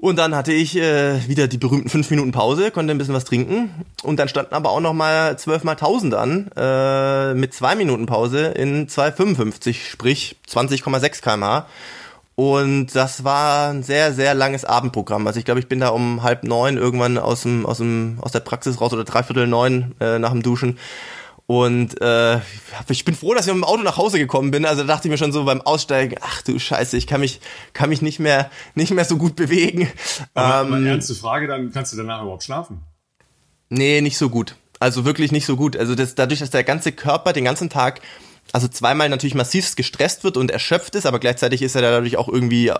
Und 0.00 0.16
dann 0.16 0.34
hatte 0.34 0.52
ich 0.52 0.76
äh, 0.76 1.28
wieder 1.28 1.46
die 1.46 1.58
berühmten 1.58 1.90
5 1.90 2.08
Minuten 2.08 2.32
Pause, 2.32 2.70
konnte 2.70 2.90
ein 2.90 2.96
bisschen 2.96 3.12
was 3.12 3.26
trinken. 3.26 3.84
Und 4.02 4.16
dann 4.18 4.28
standen 4.28 4.54
aber 4.54 4.70
auch 4.70 4.80
noch 4.80 4.94
mal 4.94 5.38
12 5.38 5.62
mal 5.62 5.72
1000 5.72 6.14
an, 6.14 6.50
äh, 6.56 7.34
mit 7.34 7.52
2 7.52 7.74
Minuten 7.74 8.06
Pause 8.06 8.46
in 8.46 8.88
2,55, 8.88 9.90
sprich 9.90 10.36
20,6 10.48 11.20
km/h. 11.20 11.66
Und 12.40 12.86
das 12.94 13.22
war 13.22 13.68
ein 13.68 13.82
sehr, 13.82 14.14
sehr 14.14 14.32
langes 14.32 14.64
Abendprogramm. 14.64 15.26
Also 15.26 15.38
ich 15.38 15.44
glaube, 15.44 15.60
ich 15.60 15.68
bin 15.68 15.78
da 15.78 15.90
um 15.90 16.22
halb 16.22 16.42
neun 16.42 16.78
irgendwann 16.78 17.18
aus 17.18 17.42
dem, 17.42 17.66
aus 17.66 17.76
dem, 17.76 18.16
aus 18.22 18.32
der 18.32 18.40
Praxis 18.40 18.80
raus 18.80 18.94
oder 18.94 19.04
dreiviertel 19.04 19.46
neun 19.46 19.94
äh, 20.00 20.18
nach 20.18 20.32
dem 20.32 20.42
Duschen. 20.42 20.78
Und 21.46 22.00
äh, 22.00 22.38
ich 22.88 23.04
bin 23.04 23.14
froh, 23.14 23.34
dass 23.34 23.46
ich 23.46 23.52
mit 23.52 23.62
dem 23.62 23.68
Auto 23.68 23.82
nach 23.82 23.98
Hause 23.98 24.18
gekommen 24.18 24.52
bin. 24.52 24.64
Also 24.64 24.84
dachte 24.84 25.06
ich 25.06 25.10
mir 25.10 25.18
schon 25.18 25.32
so 25.32 25.44
beim 25.44 25.60
Aussteigen, 25.60 26.16
ach 26.22 26.40
du 26.40 26.58
Scheiße, 26.58 26.96
ich 26.96 27.06
kann 27.06 27.20
mich, 27.20 27.42
kann 27.74 27.90
mich 27.90 28.00
nicht 28.00 28.20
mehr, 28.20 28.50
nicht 28.74 28.92
mehr 28.92 29.04
so 29.04 29.18
gut 29.18 29.36
bewegen. 29.36 29.92
Aber, 30.32 30.66
ähm, 30.66 30.72
aber 30.72 30.86
ernste 30.86 31.14
Frage, 31.14 31.46
dann 31.46 31.70
kannst 31.72 31.92
du 31.92 31.98
danach 31.98 32.22
überhaupt 32.22 32.44
schlafen? 32.44 32.80
Nee, 33.68 34.00
nicht 34.00 34.16
so 34.16 34.30
gut. 34.30 34.54
Also 34.78 35.04
wirklich 35.04 35.30
nicht 35.30 35.44
so 35.44 35.56
gut. 35.56 35.76
Also 35.76 35.94
das, 35.94 36.14
dadurch, 36.14 36.40
dass 36.40 36.48
der 36.48 36.64
ganze 36.64 36.92
Körper 36.92 37.34
den 37.34 37.44
ganzen 37.44 37.68
Tag 37.68 38.00
also 38.52 38.68
zweimal 38.68 39.08
natürlich 39.08 39.34
massivst 39.34 39.76
gestresst 39.76 40.24
wird 40.24 40.36
und 40.36 40.50
erschöpft 40.50 40.94
ist, 40.94 41.06
aber 41.06 41.18
gleichzeitig 41.18 41.62
ist 41.62 41.74
er 41.74 41.82
dadurch 41.82 42.16
auch 42.16 42.28
irgendwie 42.28 42.68
äh, 42.68 42.78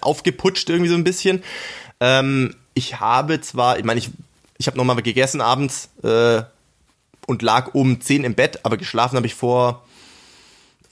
aufgeputscht 0.00 0.68
irgendwie 0.70 0.90
so 0.90 0.96
ein 0.96 1.04
bisschen. 1.04 1.42
Ähm, 2.00 2.54
ich 2.74 3.00
habe 3.00 3.40
zwar, 3.40 3.78
ich 3.78 3.84
meine, 3.84 3.98
ich, 3.98 4.10
ich 4.58 4.66
habe 4.66 4.76
nochmal 4.76 5.00
gegessen 5.02 5.40
abends 5.40 5.88
äh, 6.02 6.42
und 7.26 7.42
lag 7.42 7.74
um 7.74 8.00
zehn 8.00 8.24
im 8.24 8.34
Bett, 8.34 8.60
aber 8.64 8.76
geschlafen 8.76 9.16
habe 9.16 9.26
ich 9.26 9.34
vor 9.34 9.84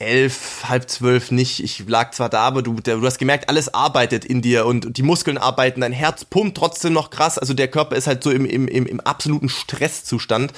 elf, 0.00 0.64
halb 0.66 0.88
zwölf 0.88 1.30
nicht. 1.30 1.62
Ich 1.62 1.86
lag 1.86 2.12
zwar 2.12 2.30
da, 2.30 2.40
aber 2.40 2.62
du, 2.62 2.76
du 2.80 3.06
hast 3.06 3.18
gemerkt, 3.18 3.48
alles 3.48 3.72
arbeitet 3.72 4.24
in 4.24 4.40
dir 4.40 4.66
und 4.66 4.96
die 4.96 5.02
Muskeln 5.02 5.38
arbeiten, 5.38 5.82
dein 5.82 5.92
Herz 5.92 6.24
pumpt 6.24 6.56
trotzdem 6.56 6.94
noch 6.94 7.10
krass. 7.10 7.38
Also 7.38 7.54
der 7.54 7.68
Körper 7.68 7.96
ist 7.96 8.06
halt 8.06 8.24
so 8.24 8.30
im, 8.30 8.46
im, 8.46 8.66
im 8.66 9.00
absoluten 9.00 9.48
Stresszustand. 9.48 10.52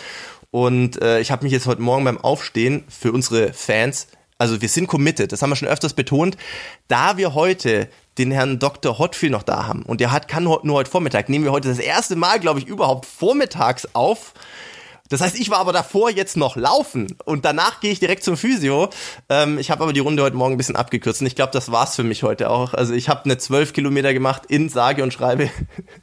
Und 0.53 1.01
äh, 1.01 1.19
ich 1.21 1.31
habe 1.31 1.45
mich 1.45 1.53
jetzt 1.53 1.67
heute 1.67 1.81
Morgen 1.81 2.05
beim 2.05 2.19
Aufstehen 2.19 2.85
für 2.87 3.11
unsere 3.11 3.55
Fans, 3.55 4.07
also 4.37 4.61
wir 4.61 4.69
sind 4.69 4.87
committed, 4.87 5.33
das 5.33 5.41
haben 5.41 5.49
wir 5.49 5.57
schon 5.57 5.67
öfters 5.67 5.95
betont, 5.95 6.37
da 6.89 7.17
wir 7.17 7.33
heute 7.33 7.89
den 8.19 8.31
Herrn 8.31 8.59
Dr. 8.59 8.99
Hotfield 8.99 9.33
noch 9.33 9.45
da 9.45 9.67
haben 9.67 9.83
und 9.83 10.03
der 10.03 10.13
hat 10.13 10.29
kann 10.29 10.45
nur 10.45 10.63
heute 10.65 10.91
Vormittag, 10.91 11.31
nehmen 11.31 11.47
wir 11.47 11.53
heute 11.53 11.71
das 11.71 11.79
erste 11.79 12.17
Mal, 12.17 12.39
glaube 12.39 12.61
ich, 12.61 12.67
überhaupt 12.67 13.07
vormittags 13.07 13.89
auf 13.95 14.35
das 15.13 15.21
heißt, 15.21 15.39
ich 15.39 15.51
war 15.51 15.59
aber 15.59 15.73
davor 15.73 16.11
jetzt 16.11 16.37
noch 16.37 16.57
laufen 16.57 17.15
und 17.27 17.45
danach 17.45 17.81
gehe 17.81 17.93
ich 17.93 18.01
direkt 18.01 18.25
zum 18.25 18.37
Physio. 18.37 18.89
Ähm, 19.29 19.59
ich 19.59 19.71
habe 19.71 19.83
aber 19.83 19.93
die 19.93 20.01
Runde 20.01 20.23
heute 20.23 20.37
Morgen 20.37 20.55
ein 20.55 20.57
bisschen 20.57 20.77
abgekürzt 20.77 21.21
und 21.21 21.27
ich 21.27 21.35
glaube, 21.35 21.53
das 21.53 21.71
war's 21.71 21.97
für 21.97 22.03
mich 22.03 22.23
heute 22.23 22.49
auch. 22.49 22.73
Also 22.73 22.95
ich 22.95 23.09
habe 23.11 23.25
eine 23.27 23.37
12 23.37 23.75
Kilometer 23.75 24.15
gemacht 24.15 24.45
in 24.49 24.71
sage 24.71 25.03
und 25.03 25.13
schreibe. 25.13 25.51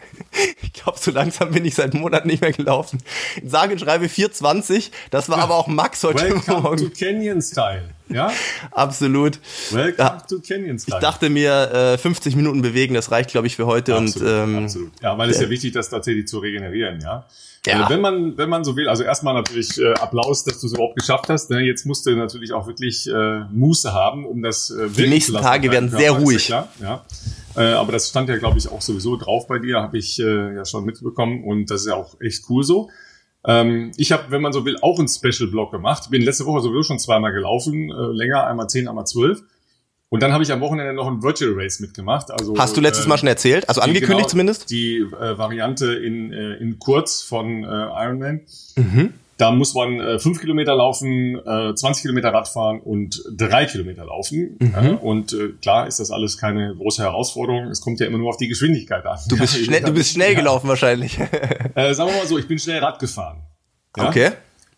ich 0.61 0.73
glaube, 0.73 0.99
so 0.99 1.09
langsam 1.09 1.51
bin 1.51 1.65
ich 1.65 1.73
seit 1.73 1.95
Monaten 1.95 2.27
nicht 2.27 2.41
mehr 2.41 2.51
gelaufen. 2.51 3.01
In 3.41 3.49
sage 3.49 3.73
und 3.73 3.79
schreibe 3.79 4.09
420. 4.09 4.91
Das 5.09 5.27
war 5.29 5.39
aber 5.39 5.55
auch 5.55 5.67
Max 5.67 6.03
heute 6.03 6.29
Welcome 6.29 6.61
Morgen. 6.61 6.77
to 6.77 6.89
Canyon 6.89 7.41
Style. 7.41 7.89
Ja? 8.09 8.31
Absolut. 8.71 9.39
Welcome 9.71 9.97
ja. 9.97 10.17
to 10.27 10.39
Canyon 10.39 10.77
Style. 10.77 10.97
Ich 10.97 11.01
dachte 11.01 11.29
mir, 11.29 11.93
äh, 11.93 11.97
50 11.97 12.35
Minuten 12.35 12.61
bewegen, 12.61 12.93
das 12.93 13.11
reicht, 13.11 13.31
glaube 13.31 13.47
ich, 13.47 13.55
für 13.55 13.65
heute. 13.65 13.95
Absolut, 13.95 14.27
und, 14.27 14.35
ähm, 14.35 14.63
absolut. 14.65 14.91
Ja, 15.01 15.17
weil 15.17 15.29
es 15.29 15.37
ist 15.37 15.43
ja 15.43 15.49
wichtig, 15.49 15.73
das 15.73 15.89
tatsächlich 15.89 16.27
zu 16.27 16.39
regenerieren, 16.39 16.99
ja. 17.01 17.25
Ja. 17.65 17.81
Also 17.81 17.89
wenn 17.89 18.01
man, 18.01 18.37
wenn 18.37 18.49
man 18.49 18.63
so 18.63 18.75
will, 18.75 18.87
also 18.87 19.03
erstmal 19.03 19.33
natürlich 19.33 19.77
äh, 19.79 19.93
Applaus, 19.93 20.43
dass 20.43 20.59
du 20.61 20.67
es 20.67 20.73
überhaupt 20.73 20.95
geschafft 20.95 21.29
hast. 21.29 21.49
Ne? 21.49 21.61
Jetzt 21.61 21.85
musst 21.85 22.05
du 22.05 22.15
natürlich 22.15 22.53
auch 22.53 22.67
wirklich 22.67 23.07
äh, 23.07 23.39
Muße 23.51 23.93
haben, 23.93 24.25
um 24.25 24.41
das 24.41 24.69
äh, 24.69 24.87
Die 24.89 25.07
nächsten 25.07 25.33
Tage 25.33 25.71
werden 25.71 25.89
sehr 25.89 26.11
ruhig. 26.11 26.47
Ja, 26.47 26.69
ja. 26.81 27.05
Äh, 27.55 27.73
aber 27.73 27.91
das 27.91 28.09
stand 28.09 28.29
ja, 28.29 28.37
glaube 28.37 28.57
ich, 28.57 28.69
auch 28.69 28.81
sowieso 28.81 29.17
drauf 29.17 29.47
bei 29.47 29.59
dir, 29.59 29.81
habe 29.81 29.97
ich 29.97 30.19
äh, 30.19 30.55
ja 30.55 30.65
schon 30.65 30.85
mitbekommen 30.85 31.43
und 31.43 31.69
das 31.69 31.81
ist 31.81 31.87
ja 31.87 31.95
auch 31.95 32.19
echt 32.21 32.43
cool 32.49 32.63
so. 32.63 32.89
Ähm, 33.45 33.91
ich 33.97 34.11
habe, 34.11 34.25
wenn 34.29 34.41
man 34.41 34.53
so 34.53 34.65
will, 34.65 34.77
auch 34.81 34.99
einen 34.99 35.07
Special-Blog 35.07 35.71
gemacht. 35.71 36.09
Bin 36.09 36.21
letzte 36.21 36.45
Woche 36.45 36.61
sowieso 36.61 36.83
schon 36.83 36.99
zweimal 36.99 37.31
gelaufen, 37.31 37.89
äh, 37.89 38.11
länger, 38.13 38.45
einmal 38.45 38.69
zehn, 38.69 38.87
einmal 38.87 39.05
zwölf. 39.05 39.41
Und 40.09 40.23
dann 40.23 40.33
habe 40.33 40.43
ich 40.43 40.51
am 40.51 40.59
Wochenende 40.59 40.93
noch 40.93 41.07
ein 41.07 41.21
Virtual 41.21 41.53
Race 41.55 41.79
mitgemacht. 41.79 42.31
Also 42.31 42.57
hast 42.57 42.75
du 42.75 42.81
letztes 42.81 43.05
äh, 43.05 43.09
Mal 43.09 43.17
schon 43.19 43.27
erzählt? 43.27 43.69
Also 43.69 43.81
angekündigt 43.81 44.17
genau, 44.17 44.27
zumindest? 44.27 44.69
Die 44.71 44.97
äh, 44.97 45.37
Variante 45.37 45.93
in 45.93 46.33
äh, 46.33 46.55
in 46.55 46.79
kurz 46.79 47.21
von 47.21 47.63
äh, 47.63 47.67
Ironman. 47.67 48.41
Mhm. 48.75 49.13
Da 49.37 49.51
muss 49.51 49.73
man 49.73 50.01
äh, 50.01 50.19
fünf 50.19 50.41
Kilometer 50.41 50.75
laufen, 50.75 51.39
äh, 51.45 51.73
20 51.73 52.01
Kilometer 52.01 52.33
Radfahren 52.33 52.81
und 52.81 53.23
drei 53.31 53.65
Kilometer 53.65 54.03
laufen. 54.03 54.57
Mhm. 54.59 54.73
Äh, 54.75 54.89
und 54.95 55.31
äh, 55.31 55.49
klar 55.61 55.87
ist 55.87 55.99
das 55.99 56.11
alles 56.11 56.37
keine 56.37 56.75
große 56.75 57.03
Herausforderung. 57.03 57.67
Es 57.67 57.79
kommt 57.79 58.01
ja 58.01 58.07
immer 58.07 58.17
nur 58.17 58.29
auf 58.29 58.37
die 58.37 58.49
Geschwindigkeit 58.49 59.05
an. 59.05 59.17
Du 59.29 59.37
bist 59.37 59.57
schnell, 59.63 59.81
du 59.81 59.93
bist 59.93 60.11
schnell 60.11 60.35
gelaufen 60.35 60.65
ja. 60.65 60.69
wahrscheinlich. 60.71 61.17
äh, 61.19 61.93
sagen 61.93 62.09
wir 62.09 62.17
mal 62.17 62.27
so, 62.27 62.37
ich 62.37 62.47
bin 62.47 62.59
schnell 62.59 62.79
Rad 62.79 62.99
gefahren. 62.99 63.43
Ja? 63.95 64.09
Okay. 64.09 64.31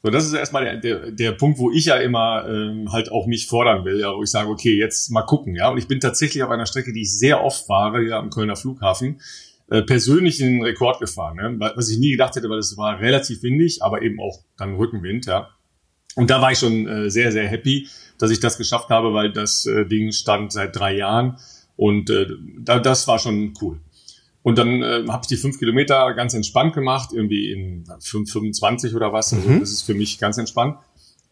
So, 0.04 0.10
das 0.10 0.26
ist 0.26 0.34
erstmal 0.34 0.64
der, 0.64 0.78
der, 0.78 1.12
der 1.12 1.32
Punkt, 1.34 1.60
wo 1.60 1.72
ich 1.72 1.86
ja 1.86 1.98
immer 1.98 2.48
ähm, 2.50 2.92
halt 2.92 3.12
auch 3.12 3.28
mich 3.28 3.48
fordern 3.48 3.86
will, 3.86 4.00
ja, 4.00 4.16
wo 4.16 4.24
ich 4.24 4.32
sage, 4.32 4.50
okay, 4.50 4.76
jetzt 4.76 5.12
mal 5.12 5.22
gucken, 5.22 5.56
ja. 5.56 5.70
Und 5.70 5.78
ich 5.78 5.88
bin 5.88 6.00
tatsächlich 6.00 6.44
auf 6.44 6.50
einer 6.50 6.66
Strecke, 6.66 6.92
die 6.92 7.02
ich 7.02 7.18
sehr 7.18 7.44
oft 7.44 7.68
fahre, 7.68 8.02
hier 8.02 8.18
am 8.18 8.30
Kölner 8.32 8.56
Flughafen. 8.56 9.22
äh, 9.72 9.84
persönlich 9.84 10.38
den 10.38 10.62
Rekord 10.64 11.00
gefahren, 11.00 11.38
ne? 11.38 11.72
was 11.76 11.90
ich 11.90 11.98
nie 11.98 12.12
gedacht 12.12 12.36
hätte, 12.36 12.50
weil 12.50 12.60
es 12.60 12.78
war 12.78 13.00
relativ 13.00 13.42
windig, 13.42 13.82
aber 13.82 14.02
eben 14.02 14.20
auch 14.20 14.40
dann 14.58 14.76
Rückenwind, 14.76 15.26
ja. 15.28 15.50
Und 16.16 16.30
da 16.30 16.42
war 16.42 16.52
ich 16.52 16.60
schon 16.60 16.88
äh, 16.88 17.10
sehr, 17.10 17.32
sehr 17.32 17.48
happy, 17.48 17.88
dass 18.18 18.32
ich 18.32 18.42
das 18.42 18.58
geschafft 18.58 18.90
habe, 18.90 19.14
weil 19.14 19.32
das 19.32 19.66
äh, 19.66 19.86
Ding 19.86 20.12
stand 20.12 20.52
seit 20.52 20.76
drei 20.76 20.96
Jahren 20.96 21.38
und 21.78 22.10
äh, 22.10 22.28
da, 22.60 22.80
das 22.80 23.08
war 23.08 23.18
schon 23.18 23.54
cool. 23.62 23.80
Und 24.44 24.58
dann 24.58 24.82
äh, 24.82 25.06
habe 25.08 25.22
ich 25.24 25.28
die 25.28 25.38
fünf 25.38 25.60
Kilometer 25.60 26.14
ganz 26.14 26.34
entspannt 26.34 26.74
gemacht, 26.74 27.10
irgendwie 27.14 27.52
in 27.52 27.86
5,25 27.86 28.96
oder 28.96 29.14
was. 29.14 29.34
Also 29.34 29.48
mhm. 29.48 29.60
das 29.60 29.72
ist 29.72 29.84
für 29.84 29.94
mich 29.94 30.18
ganz 30.18 30.38
entspannt. 30.38 30.78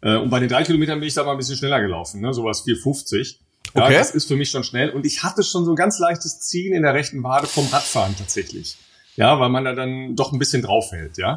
Äh, 0.01 0.18
und 0.18 0.30
bei 0.30 0.39
den 0.39 0.50
drei 0.50 0.63
Kilometern 0.63 1.00
bin 1.00 1.08
ich 1.08 1.16
da 1.16 1.24
mal 1.24 1.32
ein 1.32 1.38
bisschen 1.38 1.58
schneller 1.58 1.82
gelaufen, 1.82 2.22
ne? 2.22 2.34
sowas 2.34 2.66
4,50. 2.66 3.38
Ja, 3.75 3.84
okay. 3.84 3.94
das 3.94 4.12
ist 4.12 4.28
für 4.28 4.36
mich 4.36 4.50
schon 4.50 4.63
schnell. 4.63 4.89
Und 4.92 5.06
ich 5.06 5.24
hatte 5.24 5.44
schon 5.44 5.66
so 5.66 5.72
ein 5.74 5.75
ganz 5.75 6.00
leichtes 6.00 6.39
Ziehen 6.42 6.74
in 6.74 6.84
der 6.84 6.94
rechten 6.94 7.24
Wade 7.24 7.48
vom 7.48 7.68
Radfahren 7.68 8.16
tatsächlich. 8.18 8.78
Ja, 9.16 9.39
weil 9.39 9.50
man 9.50 9.66
da 9.66 9.74
dann 9.74 10.16
doch 10.16 10.32
ein 10.32 10.39
bisschen 10.39 10.62
draufhält, 10.62 11.18
ja. 11.18 11.36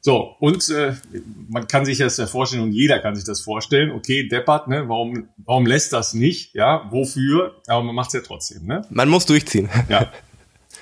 So, 0.00 0.36
und 0.38 0.70
äh, 0.70 0.94
man 1.48 1.66
kann 1.66 1.84
sich 1.84 1.98
das 1.98 2.16
ja 2.16 2.26
vorstellen 2.26 2.62
und 2.62 2.72
jeder 2.72 3.00
kann 3.00 3.16
sich 3.16 3.24
das 3.24 3.40
vorstellen. 3.40 3.90
Okay, 3.90 4.28
deppert, 4.28 4.68
ne? 4.68 4.88
Warum, 4.88 5.28
warum 5.38 5.66
lässt 5.66 5.92
das 5.92 6.14
nicht? 6.14 6.54
Ja, 6.54 6.86
wofür? 6.90 7.60
Aber 7.66 7.82
man 7.82 7.94
macht 7.94 8.08
es 8.08 8.14
ja 8.14 8.20
trotzdem, 8.20 8.64
ne? 8.64 8.82
Man 8.90 9.08
muss 9.08 9.26
durchziehen. 9.26 9.68
Ja. 9.88 10.12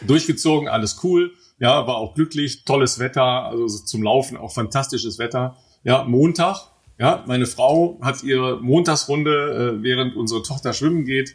Durchgezogen, 0.02 0.68
alles 0.68 1.02
cool. 1.02 1.32
Ja, 1.58 1.86
war 1.86 1.96
auch 1.96 2.14
glücklich, 2.14 2.64
tolles 2.64 2.98
Wetter, 2.98 3.46
also 3.46 3.66
zum 3.66 4.02
Laufen 4.02 4.36
auch 4.36 4.52
fantastisches 4.52 5.18
Wetter. 5.18 5.56
Ja, 5.84 6.04
Montag, 6.04 6.70
ja, 6.98 7.24
meine 7.26 7.46
Frau 7.46 7.98
hat 8.02 8.22
ihre 8.22 8.60
Montagsrunde, 8.60 9.78
äh, 9.78 9.82
während 9.82 10.16
unsere 10.16 10.42
Tochter 10.42 10.72
schwimmen 10.72 11.04
geht, 11.04 11.34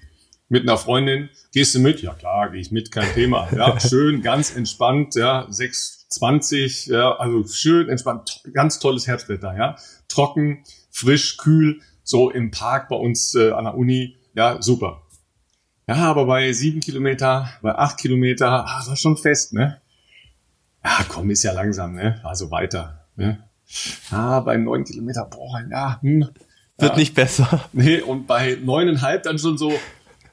mit 0.49 0.63
einer 0.63 0.77
Freundin. 0.77 1.29
Gehst 1.53 1.75
du 1.75 1.79
mit? 1.79 2.01
Ja 2.01 2.13
klar, 2.13 2.51
gehe 2.51 2.61
ich 2.61 2.71
mit, 2.71 2.91
kein 2.91 3.11
Thema. 3.13 3.47
Ja, 3.55 3.79
schön, 3.87 4.21
ganz 4.21 4.55
entspannt, 4.55 5.15
ja, 5.15 5.47
6,20, 5.47 6.91
ja, 6.91 7.15
also 7.15 7.47
schön 7.47 7.89
entspannt, 7.89 8.41
ganz 8.53 8.79
tolles 8.79 9.07
Herbstwetter, 9.07 9.55
ja. 9.55 9.75
Trocken, 10.07 10.63
frisch, 10.91 11.37
kühl, 11.37 11.79
so 12.03 12.29
im 12.29 12.51
Park 12.51 12.89
bei 12.89 12.95
uns 12.95 13.33
äh, 13.35 13.51
an 13.51 13.63
der 13.65 13.75
Uni, 13.75 14.17
ja, 14.33 14.61
super. 14.61 15.03
Ja, 15.97 16.09
aber 16.09 16.25
bei 16.25 16.51
sieben 16.53 16.79
Kilometer, 16.79 17.49
bei 17.61 17.75
acht 17.75 17.97
Kilometer, 17.97 18.65
ah, 18.65 18.83
war 18.85 18.95
schon 18.95 19.17
fest, 19.17 19.53
ne? 19.53 19.81
Ja, 20.83 21.05
komm, 21.07 21.29
ist 21.29 21.43
ja 21.43 21.51
langsam, 21.51 21.93
ne? 21.93 22.19
Also 22.23 22.51
weiter, 22.51 23.05
ne? 23.15 23.43
ah, 24.11 24.39
bei 24.41 24.57
neun 24.57 24.83
Kilometer, 24.83 25.25
boah, 25.25 25.61
ja, 25.69 25.99
hm, 26.01 26.29
Wird 26.77 26.91
ja. 26.91 26.97
nicht 26.97 27.13
besser. 27.13 27.65
Nee, 27.73 28.01
und 28.01 28.27
bei 28.27 28.57
neuneinhalb 28.61 29.23
dann 29.23 29.39
schon 29.39 29.57
so, 29.57 29.73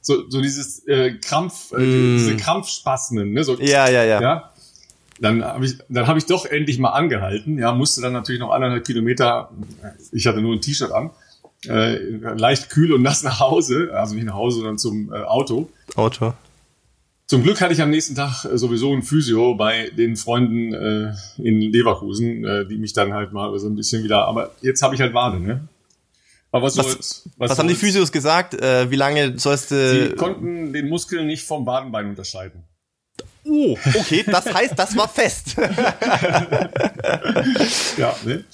so, 0.01 0.29
so 0.29 0.41
dieses 0.41 0.87
äh, 0.87 1.13
Krampf, 1.13 1.73
äh, 1.73 1.81
mm. 1.81 2.17
diese 2.19 2.37
Krampfspasmen, 2.37 3.33
ne? 3.33 3.45
So, 3.45 3.59
ja, 3.59 3.89
ja, 3.89 4.05
ja. 4.05 4.21
ja? 4.21 4.53
Dann 5.21 5.45
habe 5.45 5.67
ich, 5.67 5.79
dann 5.89 6.07
habe 6.07 6.19
ich 6.19 6.27
doch 6.27 6.47
endlich 6.47 6.79
mal 6.79 6.91
angehalten. 6.91 7.59
Ja, 7.59 7.73
musste 7.73 8.01
dann 8.01 8.13
natürlich 8.13 8.41
noch 8.41 8.51
anderthalb 8.51 8.85
Kilometer. 8.87 9.51
Ich 10.13 10.27
hatte 10.29 10.41
nur 10.41 10.55
ein 10.55 10.61
T-Shirt 10.61 10.93
an, 10.93 11.11
äh, 11.67 11.97
leicht 11.97 12.71
kühl 12.71 12.93
und 12.93 13.03
nass 13.03 13.23
nach 13.23 13.41
Hause, 13.41 13.91
also 13.93 14.15
nicht 14.15 14.25
nach 14.25 14.35
Hause, 14.35 14.59
sondern 14.59 14.79
zum 14.79 15.13
äh, 15.13 15.19
Auto. 15.19 15.71
Auto. 15.97 16.35
Zum 17.27 17.43
Glück 17.43 17.61
hatte 17.61 17.75
ich 17.75 17.83
am 17.83 17.91
nächsten 17.91 18.15
Tag 18.15 18.45
äh, 18.45 18.57
sowieso 18.57 18.93
ein 18.93 19.03
Physio 19.03 19.55
bei 19.55 19.91
den 19.91 20.17
Freunden 20.17 20.73
äh, 20.73 21.13
in 21.37 21.61
Leverkusen, 21.61 22.45
äh, 22.45 22.67
die 22.67 22.79
mich 22.79 22.95
dann 22.95 23.13
halt 23.13 23.33
mal 23.33 23.57
so 23.59 23.69
ein 23.69 23.77
bisschen 23.77 24.03
wieder. 24.03 24.27
Aber 24.27 24.53
jetzt 24.63 24.83
habe 24.83 24.95
ich 24.95 25.01
halt 25.01 25.15
Wade, 25.15 25.41
ne? 25.41 25.69
Aber 26.51 26.67
was, 26.67 26.79
was, 26.79 26.87
soll's, 26.87 27.29
was, 27.37 27.51
was 27.51 27.59
haben 27.59 27.69
die 27.69 27.75
Physios 27.75 28.13
gesagt? 28.13 28.55
Äh, 28.55 28.91
wie 28.91 28.97
lange 28.97 29.39
sollst 29.39 29.71
du. 29.71 30.09
Sie 30.09 30.15
konnten 30.15 30.73
den 30.73 30.89
Muskel 30.89 31.27
nicht 31.27 31.45
vom 31.45 31.67
Wadenbein 31.67 32.07
unterscheiden. 32.07 32.65
Oh, 33.45 33.77
okay, 33.95 34.25
das 34.27 34.53
heißt, 34.53 34.79
das 34.79 34.97
war 34.97 35.09
fest. 35.09 35.57
ja, 37.99 38.17
ne? 38.25 38.45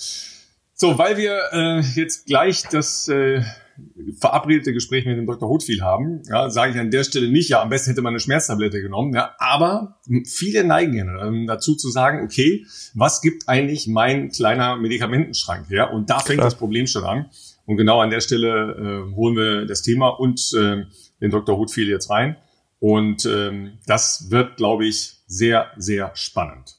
So, 0.84 0.98
weil 0.98 1.16
wir 1.16 1.40
äh, 1.52 1.80
jetzt 1.94 2.26
gleich 2.26 2.64
das 2.70 3.08
äh, 3.08 3.40
verabredete 4.20 4.74
Gespräch 4.74 5.06
mit 5.06 5.16
dem 5.16 5.24
Dr. 5.24 5.48
Hotfield 5.48 5.80
haben, 5.80 6.20
ja, 6.28 6.50
sage 6.50 6.72
ich 6.72 6.78
an 6.78 6.90
der 6.90 7.04
Stelle 7.04 7.30
nicht, 7.30 7.48
ja, 7.48 7.62
am 7.62 7.70
besten 7.70 7.88
hätte 7.88 8.02
man 8.02 8.10
eine 8.10 8.20
Schmerztablette 8.20 8.82
genommen, 8.82 9.14
ja, 9.14 9.34
aber 9.38 9.98
viele 10.26 10.62
neigen 10.62 10.92
ja 10.92 11.26
ähm, 11.26 11.46
dazu 11.46 11.74
zu 11.74 11.88
sagen, 11.88 12.22
okay, 12.22 12.66
was 12.92 13.22
gibt 13.22 13.48
eigentlich 13.48 13.86
mein 13.86 14.28
kleiner 14.28 14.76
Medikamentenschrank 14.76 15.70
her? 15.70 15.90
Und 15.90 16.10
da 16.10 16.18
fängt 16.18 16.40
Klar. 16.40 16.50
das 16.50 16.58
Problem 16.58 16.86
schon 16.86 17.04
an. 17.04 17.30
Und 17.64 17.78
genau 17.78 18.02
an 18.02 18.10
der 18.10 18.20
Stelle 18.20 19.06
äh, 19.08 19.14
holen 19.14 19.36
wir 19.36 19.64
das 19.64 19.80
Thema 19.80 20.08
und 20.08 20.52
äh, 20.52 20.84
den 21.22 21.30
Dr. 21.30 21.56
Hutfield 21.56 21.88
jetzt 21.88 22.10
rein. 22.10 22.36
Und 22.78 23.24
ähm, 23.24 23.78
das 23.86 24.26
wird, 24.28 24.58
glaube 24.58 24.84
ich, 24.84 25.14
sehr, 25.26 25.70
sehr 25.78 26.10
spannend. 26.12 26.76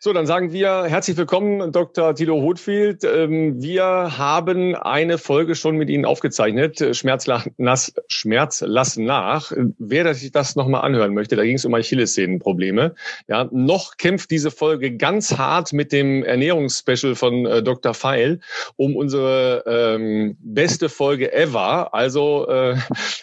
So, 0.00 0.12
dann 0.12 0.28
sagen 0.28 0.52
wir 0.52 0.84
herzlich 0.84 1.16
willkommen, 1.16 1.72
Dr. 1.72 2.14
Tilo 2.14 2.40
Hotfield. 2.40 3.02
Ähm, 3.02 3.60
wir 3.60 4.16
haben 4.16 4.76
eine 4.76 5.18
Folge 5.18 5.56
schon 5.56 5.76
mit 5.76 5.90
Ihnen 5.90 6.04
aufgezeichnet, 6.04 6.96
Schmerz, 6.96 7.26
nass, 7.56 7.92
Schmerz 8.06 8.60
lassen 8.60 9.04
nach. 9.04 9.50
Wer 9.80 10.14
sich 10.14 10.30
das 10.30 10.54
nochmal 10.54 10.82
anhören 10.82 11.14
möchte, 11.14 11.34
da 11.34 11.42
ging 11.42 11.56
es 11.56 11.64
um 11.64 11.74
Achillessehnenprobleme. 11.74 12.94
Ja, 13.26 13.48
noch 13.50 13.96
kämpft 13.96 14.30
diese 14.30 14.52
Folge 14.52 14.96
ganz 14.96 15.36
hart 15.36 15.72
mit 15.72 15.90
dem 15.90 16.22
Ernährungsspecial 16.22 17.16
von 17.16 17.44
äh, 17.44 17.60
Dr. 17.64 17.92
Feil 17.92 18.38
um 18.76 18.94
unsere 18.94 19.64
ähm, 19.66 20.36
beste 20.38 20.90
Folge 20.90 21.32
ever. 21.32 21.92
Also, 21.92 22.46
äh, 22.46 22.76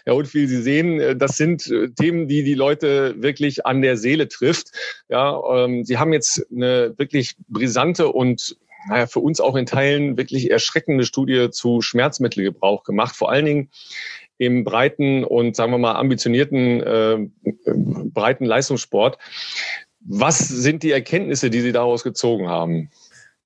Herr 0.04 0.16
Hotfield, 0.16 0.50
Sie 0.50 0.62
sehen, 0.62 1.00
äh, 1.00 1.16
das 1.16 1.38
sind 1.38 1.72
äh, 1.72 1.88
Themen, 1.92 2.28
die 2.28 2.44
die 2.44 2.54
Leute 2.54 3.16
wirklich 3.18 3.66
an 3.66 3.82
der 3.82 3.96
Seele 3.96 4.28
trifft. 4.28 4.72
Ja, 5.08 5.40
ähm, 5.54 5.86
Sie 5.86 5.98
haben 5.98 6.12
jetzt 6.12 6.46
eine 6.52 6.65
eine 6.66 6.98
wirklich 6.98 7.36
brisante 7.48 8.12
und 8.12 8.58
naja, 8.88 9.08
für 9.08 9.20
uns 9.20 9.40
auch 9.40 9.56
in 9.56 9.66
Teilen 9.66 10.18
wirklich 10.18 10.52
erschreckende 10.52 11.06
Studie 11.06 11.50
zu 11.50 11.82
Schmerzmittelgebrauch 11.82 12.84
gemacht. 12.84 13.16
Vor 13.16 13.32
allen 13.32 13.46
Dingen 13.46 13.70
im 14.38 14.64
breiten 14.64 15.24
und 15.24 15.56
sagen 15.56 15.72
wir 15.72 15.78
mal 15.78 15.96
ambitionierten 15.96 16.82
äh, 16.82 17.18
breiten 17.66 18.46
Leistungssport. 18.46 19.18
Was 20.02 20.40
sind 20.48 20.84
die 20.84 20.92
Erkenntnisse, 20.92 21.50
die 21.50 21.62
Sie 21.62 21.72
daraus 21.72 22.04
gezogen 22.04 22.48
haben? 22.48 22.92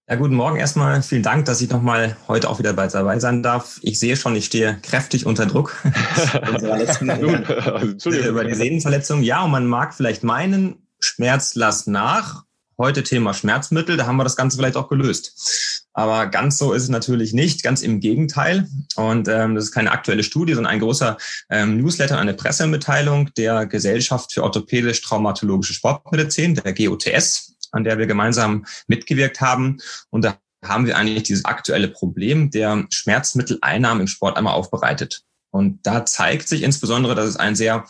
Ja, 0.09 0.15
guten 0.15 0.33
Morgen 0.33 0.57
erstmal. 0.57 1.03
Vielen 1.03 1.21
Dank, 1.21 1.45
dass 1.45 1.61
ich 1.61 1.69
nochmal 1.69 2.17
heute 2.27 2.49
auch 2.49 2.57
wieder 2.57 2.73
dabei 2.73 3.19
sein 3.19 3.43
darf. 3.43 3.79
Ich 3.83 3.99
sehe 3.99 4.17
schon, 4.17 4.35
ich 4.35 4.45
stehe 4.45 4.79
kräftig 4.81 5.27
unter 5.27 5.45
Druck. 5.45 5.77
letzten 6.61 7.09
über 8.27 8.43
die 8.43 8.55
Sehnenverletzung. 8.55 9.21
Ja, 9.21 9.43
und 9.43 9.51
man 9.51 9.67
mag 9.67 9.93
vielleicht 9.93 10.23
meinen, 10.23 10.87
Schmerz 10.99 11.55
lasst 11.55 11.87
nach 11.87 12.43
heute 12.79 13.03
Thema 13.03 13.33
Schmerzmittel, 13.33 13.97
da 13.97 14.07
haben 14.07 14.15
wir 14.15 14.23
das 14.23 14.37
Ganze 14.37 14.57
vielleicht 14.57 14.77
auch 14.77 14.87
gelöst. 14.87 15.85
Aber 15.93 16.27
ganz 16.27 16.57
so 16.57 16.73
ist 16.73 16.83
es 16.83 16.89
natürlich 16.89 17.33
nicht, 17.33 17.61
ganz 17.61 17.81
im 17.81 17.99
Gegenteil. 17.99 18.67
Und 18.95 19.27
ähm, 19.27 19.53
das 19.53 19.65
ist 19.65 19.71
keine 19.73 19.91
aktuelle 19.91 20.23
Studie, 20.23 20.53
sondern 20.53 20.71
ein 20.71 20.79
großer 20.79 21.17
ähm, 21.49 21.77
Newsletter, 21.77 22.17
eine 22.17 22.33
Pressemitteilung 22.33 23.31
der 23.35 23.65
Gesellschaft 23.65 24.33
für 24.33 24.43
orthopädisch-traumatologische 24.43 25.73
Sportmedizin, 25.73 26.55
der 26.55 26.73
GOTS, 26.73 27.53
an 27.71 27.83
der 27.83 27.97
wir 27.97 28.07
gemeinsam 28.07 28.65
mitgewirkt 28.87 29.41
haben. 29.41 29.77
Und 30.09 30.23
da 30.23 30.37
haben 30.65 30.85
wir 30.85 30.97
eigentlich 30.97 31.23
dieses 31.23 31.45
aktuelle 31.45 31.89
Problem 31.89 32.49
der 32.49 32.85
Schmerzmitteleinnahmen 32.89 34.01
im 34.01 34.07
Sport 34.07 34.37
einmal 34.37 34.53
aufbereitet. 34.53 35.23
Und 35.51 35.85
da 35.85 36.05
zeigt 36.05 36.47
sich 36.47 36.63
insbesondere, 36.63 37.15
dass 37.15 37.27
es 37.27 37.35
ein 37.35 37.55
sehr 37.55 37.85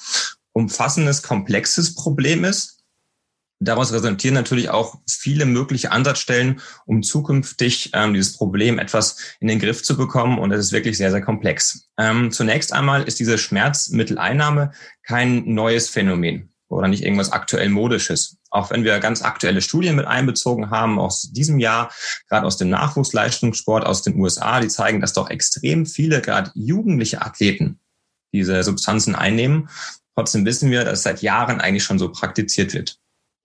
umfassendes, 0.53 1.21
komplexes 1.21 1.93
Problem 1.93 2.43
ist, 2.43 2.78
Daraus 3.61 3.91
resultieren 3.91 4.35
natürlich 4.35 4.69
auch 4.69 4.95
viele 5.05 5.45
mögliche 5.45 5.91
Ansatzstellen, 5.91 6.61
um 6.85 7.03
zukünftig 7.03 7.91
ähm, 7.93 8.13
dieses 8.13 8.37
Problem 8.37 8.79
etwas 8.79 9.17
in 9.41 9.49
den 9.49 9.59
Griff 9.59 9.83
zu 9.83 9.97
bekommen. 9.97 10.39
Und 10.39 10.53
es 10.53 10.67
ist 10.67 10.71
wirklich 10.71 10.97
sehr, 10.97 11.11
sehr 11.11 11.21
komplex. 11.21 11.89
Ähm, 11.97 12.31
zunächst 12.31 12.71
einmal 12.71 13.03
ist 13.03 13.19
diese 13.19 13.37
Schmerzmitteleinnahme 13.37 14.71
kein 15.03 15.43
neues 15.53 15.89
Phänomen 15.89 16.53
oder 16.69 16.87
nicht 16.87 17.03
irgendwas 17.03 17.33
aktuell 17.33 17.67
modisches. 17.67 18.37
Auch 18.49 18.71
wenn 18.71 18.85
wir 18.85 18.97
ganz 18.99 19.21
aktuelle 19.21 19.61
Studien 19.61 19.97
mit 19.97 20.05
einbezogen 20.05 20.69
haben 20.69 20.97
aus 20.97 21.23
diesem 21.23 21.59
Jahr, 21.59 21.91
gerade 22.29 22.47
aus 22.47 22.55
dem 22.55 22.69
Nachwuchsleistungssport 22.69 23.85
aus 23.85 24.03
den 24.03 24.17
USA, 24.21 24.61
die 24.61 24.69
zeigen, 24.69 25.01
dass 25.01 25.11
doch 25.11 25.29
extrem 25.29 25.85
viele, 25.85 26.21
gerade 26.21 26.51
jugendliche 26.55 27.21
Athleten, 27.21 27.79
diese 28.31 28.63
Substanzen 28.63 29.15
einnehmen. 29.15 29.67
Trotzdem 30.15 30.45
wissen 30.45 30.71
wir, 30.71 30.85
dass 30.85 30.99
es 30.99 31.03
seit 31.03 31.21
Jahren 31.21 31.59
eigentlich 31.59 31.83
schon 31.83 31.99
so 31.99 32.09
praktiziert 32.09 32.73
wird 32.73 32.99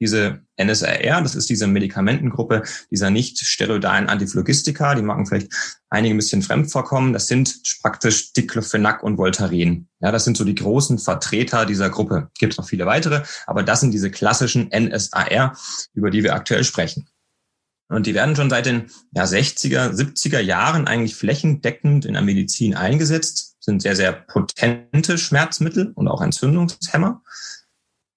diese 0.04 0.40
NSRR, 0.56 1.22
das 1.22 1.34
ist 1.34 1.48
diese 1.48 1.66
Medikamentengruppe 1.66 2.62
dieser 2.90 3.10
nicht 3.10 3.38
steroidalen 3.38 4.08
Antiphlogistika, 4.08 4.94
die 4.94 5.02
mag 5.02 5.26
vielleicht 5.26 5.52
einige 5.88 6.14
ein 6.14 6.18
bisschen 6.18 6.42
fremd 6.42 6.70
vorkommen. 6.70 7.12
Das 7.12 7.26
sind 7.26 7.60
praktisch 7.82 8.32
Diclofenac 8.32 9.02
und 9.02 9.18
Voltaren. 9.18 9.88
Ja, 10.00 10.12
das 10.12 10.24
sind 10.24 10.36
so 10.36 10.44
die 10.44 10.54
großen 10.54 10.98
Vertreter 10.98 11.66
dieser 11.66 11.90
Gruppe. 11.90 12.30
Gibt 12.38 12.56
noch 12.58 12.68
viele 12.68 12.86
weitere, 12.86 13.22
aber 13.46 13.62
das 13.62 13.80
sind 13.80 13.92
diese 13.92 14.10
klassischen 14.10 14.70
NSAR, 14.72 15.56
über 15.94 16.10
die 16.10 16.22
wir 16.22 16.34
aktuell 16.34 16.64
sprechen. 16.64 17.08
Und 17.88 18.06
die 18.06 18.14
werden 18.14 18.34
schon 18.34 18.50
seit 18.50 18.66
den 18.66 18.90
ja, 19.12 19.24
60er, 19.24 19.90
70er 19.90 20.40
Jahren 20.40 20.86
eigentlich 20.86 21.16
flächendeckend 21.16 22.06
in 22.06 22.14
der 22.14 22.22
Medizin 22.22 22.74
eingesetzt 22.74 23.54
sind 23.64 23.80
sehr, 23.80 23.96
sehr 23.96 24.12
potente 24.12 25.18
Schmerzmittel 25.18 25.92
und 25.94 26.06
auch 26.08 26.20
Entzündungshemmer, 26.20 27.22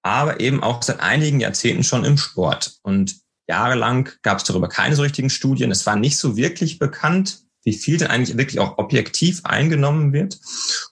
aber 0.08 0.40
eben 0.40 0.62
auch 0.62 0.82
seit 0.82 1.00
einigen 1.00 1.40
Jahrzehnten 1.40 1.84
schon 1.84 2.04
im 2.04 2.18
Sport. 2.18 2.78
Und 2.82 3.16
jahrelang 3.48 4.10
gab 4.22 4.38
es 4.38 4.44
darüber 4.44 4.68
keine 4.68 4.96
so 4.96 5.02
richtigen 5.02 5.30
Studien. 5.30 5.70
Es 5.70 5.86
war 5.86 5.96
nicht 5.96 6.18
so 6.18 6.36
wirklich 6.36 6.78
bekannt, 6.78 7.42
wie 7.64 7.74
viel 7.74 7.98
denn 7.98 8.08
eigentlich 8.08 8.36
wirklich 8.38 8.60
auch 8.60 8.78
objektiv 8.78 9.40
eingenommen 9.44 10.12
wird. 10.12 10.38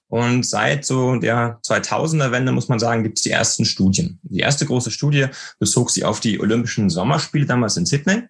Und 0.08 0.44
seit 0.44 0.84
so 0.84 1.16
der 1.16 1.58
2000er 1.62 2.30
Wende, 2.30 2.52
muss 2.52 2.68
man 2.68 2.78
sagen, 2.78 3.02
gibt 3.02 3.18
es 3.18 3.22
die 3.22 3.30
ersten 3.30 3.64
Studien. 3.64 4.20
Die 4.22 4.40
erste 4.40 4.66
große 4.66 4.90
Studie 4.90 5.26
bezog 5.58 5.90
sich 5.90 6.04
auf 6.04 6.20
die 6.20 6.38
Olympischen 6.38 6.90
Sommerspiele 6.90 7.46
damals 7.46 7.76
in 7.76 7.86
Sydney. 7.86 8.22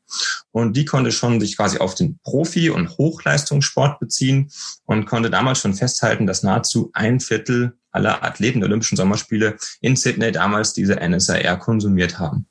Und 0.52 0.76
die 0.76 0.84
konnte 0.84 1.12
schon 1.12 1.40
sich 1.40 1.56
quasi 1.56 1.78
auf 1.78 1.94
den 1.94 2.18
Profi- 2.22 2.70
und 2.70 2.96
Hochleistungssport 2.96 3.98
beziehen 3.98 4.50
und 4.84 5.06
konnte 5.06 5.28
damals 5.28 5.58
schon 5.58 5.74
festhalten, 5.74 6.26
dass 6.26 6.42
nahezu 6.42 6.90
ein 6.94 7.20
Viertel 7.20 7.76
aller 7.96 8.22
Athleten 8.22 8.60
der 8.60 8.68
Olympischen 8.68 8.96
Sommerspiele 8.96 9.56
in 9.80 9.96
Sydney 9.96 10.30
damals 10.30 10.72
diese 10.72 10.96
NSAR 10.96 11.58
konsumiert 11.58 12.18
haben. 12.18 12.46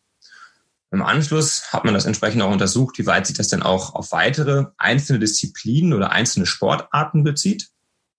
Im 0.91 1.01
Anschluss 1.01 1.73
hat 1.73 1.83
man 1.83 1.93
das 1.93 2.05
entsprechend 2.05 2.41
auch 2.41 2.51
untersucht, 2.51 2.97
wie 2.97 3.05
weit 3.05 3.27
sich 3.27 3.35
das 3.35 3.49
denn 3.49 3.63
auch 3.63 3.95
auf 3.95 4.11
weitere 4.11 4.67
einzelne 4.77 5.19
Disziplinen 5.19 5.93
oder 5.93 6.11
einzelne 6.11 6.45
Sportarten 6.45 7.23
bezieht. 7.23 7.69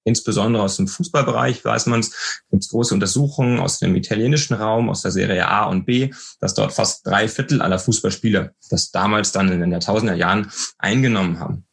Insbesondere 0.05 0.63
aus 0.63 0.77
dem 0.77 0.87
Fußballbereich 0.87 1.65
weiß 1.65 1.87
man 1.87 2.01
es, 2.01 2.43
gibt 2.51 2.63
es 2.63 2.69
große 2.69 2.95
Untersuchungen 2.95 3.59
aus 3.59 3.79
dem 3.81 3.97
italienischen 3.97 4.55
Raum, 4.55 4.89
aus 4.89 5.03
der 5.03 5.11
Serie 5.11 5.49
A 5.49 5.65
und 5.65 5.85
B, 5.85 6.13
dass 6.39 6.55
dort 6.55 6.73
fast 6.73 7.07
drei 7.07 7.29
Viertel 7.29 7.61
aller 7.61 7.79
Fußballspieler 7.79 8.53
das 8.71 8.93
damals 8.93 9.33
dann 9.33 9.51
in 9.51 9.61
den 9.61 9.73
Jahrtausender 9.73 10.15
Jahren 10.15 10.53
eingenommen 10.79 11.41
haben. 11.41 11.67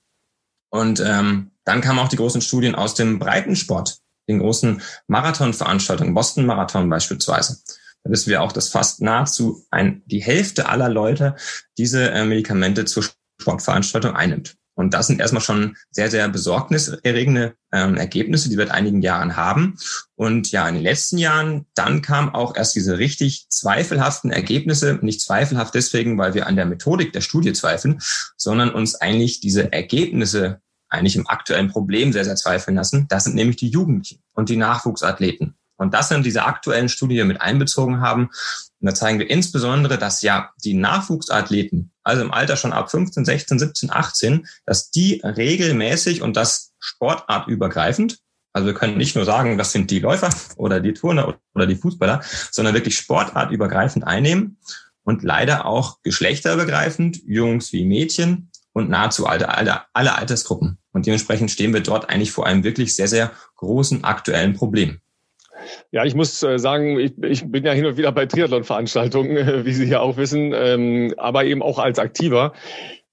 Und 0.70 1.00
ähm, 1.06 1.52
dann 1.64 1.82
kamen 1.82 2.00
auch 2.00 2.08
die 2.08 2.16
großen 2.16 2.42
Studien 2.42 2.74
aus 2.74 2.96
dem 2.96 3.20
Breitensport, 3.20 4.00
den 4.28 4.40
großen 4.40 4.82
Marathonveranstaltungen, 5.08 6.14
Boston 6.14 6.46
Marathon 6.46 6.90
beispielsweise. 6.90 7.58
Da 8.04 8.12
wissen 8.12 8.30
wir 8.30 8.42
auch, 8.42 8.52
dass 8.52 8.70
fast 8.70 9.02
nahezu 9.02 9.66
ein, 9.72 10.04
die 10.06 10.22
Hälfte 10.22 10.68
aller 10.68 10.90
Leute 10.90 11.36
diese 11.78 12.12
äh, 12.12 12.26
Medikamente 12.26 12.86
zur 12.86 13.04
Sportveranstaltung 13.40 14.16
einnimmt. 14.16 14.56
Und 14.76 14.94
das 14.94 15.08
sind 15.08 15.20
erstmal 15.22 15.44
schon 15.44 15.78
sehr, 15.92 16.10
sehr 16.10 16.28
besorgniserregende 16.28 17.56
ähm, 17.72 17.96
Ergebnisse, 17.96 18.50
die 18.50 18.58
wir 18.58 18.66
seit 18.66 18.76
einigen 18.76 19.02
Jahren 19.02 19.36
haben. 19.36 19.78
Und 20.16 20.52
ja, 20.52 20.68
in 20.68 20.76
den 20.76 20.84
letzten 20.84 21.20
Jahren, 21.20 21.68
dann 21.76 22.02
kam 22.02 22.34
auch 22.34 22.56
erst 22.56 22.76
diese 22.76 22.98
richtig 22.98 23.46
zweifelhaften 23.50 24.32
Ergebnisse, 24.32 24.98
nicht 25.02 25.22
zweifelhaft 25.22 25.76
deswegen, 25.76 26.18
weil 26.18 26.34
wir 26.34 26.48
an 26.48 26.56
der 26.56 26.66
Methodik 26.66 27.14
der 27.14 27.22
Studie 27.22 27.54
zweifeln, 27.54 28.02
sondern 28.36 28.72
uns 28.72 28.96
eigentlich 28.96 29.42
diese 29.42 29.72
Ergebnisse 29.72 30.60
eigentlich 30.94 31.16
im 31.16 31.28
aktuellen 31.28 31.70
Problem 31.70 32.14
sehr, 32.14 32.26
sehr 32.26 32.36
zweifeln 32.36 32.76
lassen. 32.76 33.08
Das 33.10 33.26
sind 33.26 33.36
nämlich 33.36 33.58
die 33.58 33.70
Jugendlichen 33.70 34.22
und 34.34 34.50
die 34.50 34.58
Nachwuchsathleten. 34.58 35.56
Und 35.76 35.94
das 35.94 36.10
sind 36.10 36.26
diese 36.26 36.46
aktuellen 36.46 36.88
Studien, 36.88 37.16
die 37.16 37.18
wir 37.18 37.26
mit 37.26 37.42
einbezogen 37.42 38.00
haben. 38.00 38.30
Und 38.80 38.90
da 38.90 38.94
zeigen 38.94 39.20
wir 39.20 39.30
insbesondere, 39.30 39.98
dass 39.98 40.22
ja 40.22 40.52
die 40.64 40.76
Nachwuchsathleten, 40.76 41.92
also 42.04 42.22
im 42.22 42.32
Alter 42.32 42.56
schon 42.56 42.74
ab 42.74 42.92
15, 42.92 43.26
16, 43.26 43.60
17, 43.60 43.92
18, 43.92 44.48
dass 44.66 44.92
die 44.92 45.22
regelmäßig 45.24 46.22
und 46.22 46.38
das 46.38 46.74
sportartübergreifend, 46.80 48.20
also 48.54 48.68
wir 48.68 48.76
können 48.76 48.98
nicht 48.98 49.16
nur 49.16 49.26
sagen, 49.26 49.58
das 49.58 49.72
sind 49.72 49.90
die 49.90 50.00
Läufer 50.00 50.30
oder 50.58 50.80
die 50.80 50.94
Turner 50.94 51.40
oder 51.56 51.66
die 51.66 51.76
Fußballer, 51.76 52.22
sondern 52.52 52.76
wirklich 52.76 52.96
sportartübergreifend 52.96 54.06
einnehmen 54.06 54.58
und 55.04 55.24
leider 55.24 55.66
auch 55.66 56.02
geschlechterübergreifend, 56.04 57.22
Jungs 57.26 57.74
wie 57.74 57.84
Mädchen 57.84 58.52
und 58.74 58.90
nahezu 58.90 59.26
alle, 59.26 59.50
alle, 59.50 59.82
alle 59.94 60.16
Altersgruppen. 60.16 60.78
Und 60.94 61.06
dementsprechend 61.06 61.52
stehen 61.52 61.74
wir 61.74 61.82
dort 61.82 62.10
eigentlich 62.10 62.32
vor 62.32 62.46
einem 62.46 62.64
wirklich 62.64 62.96
sehr, 62.96 63.08
sehr 63.08 63.32
großen 63.58 64.04
aktuellen 64.04 64.54
Problem. 64.54 65.00
Ja, 65.92 66.06
ich 66.06 66.16
muss 66.16 66.42
äh, 66.44 66.60
sagen, 66.60 67.00
ich, 67.00 67.14
ich 67.24 67.50
bin 67.50 67.66
ja 67.66 67.72
hin 67.72 67.86
und 67.86 67.98
wieder 67.98 68.12
bei 68.12 68.26
Triathlon-Veranstaltungen, 68.26 69.36
wie 69.66 69.74
Sie 69.74 69.86
ja 69.86 70.00
auch 70.00 70.18
wissen, 70.18 70.54
ähm, 70.56 71.14
aber 71.18 71.46
eben 71.46 71.62
auch 71.62 71.80
als 71.80 72.00
Aktiver 72.00 72.54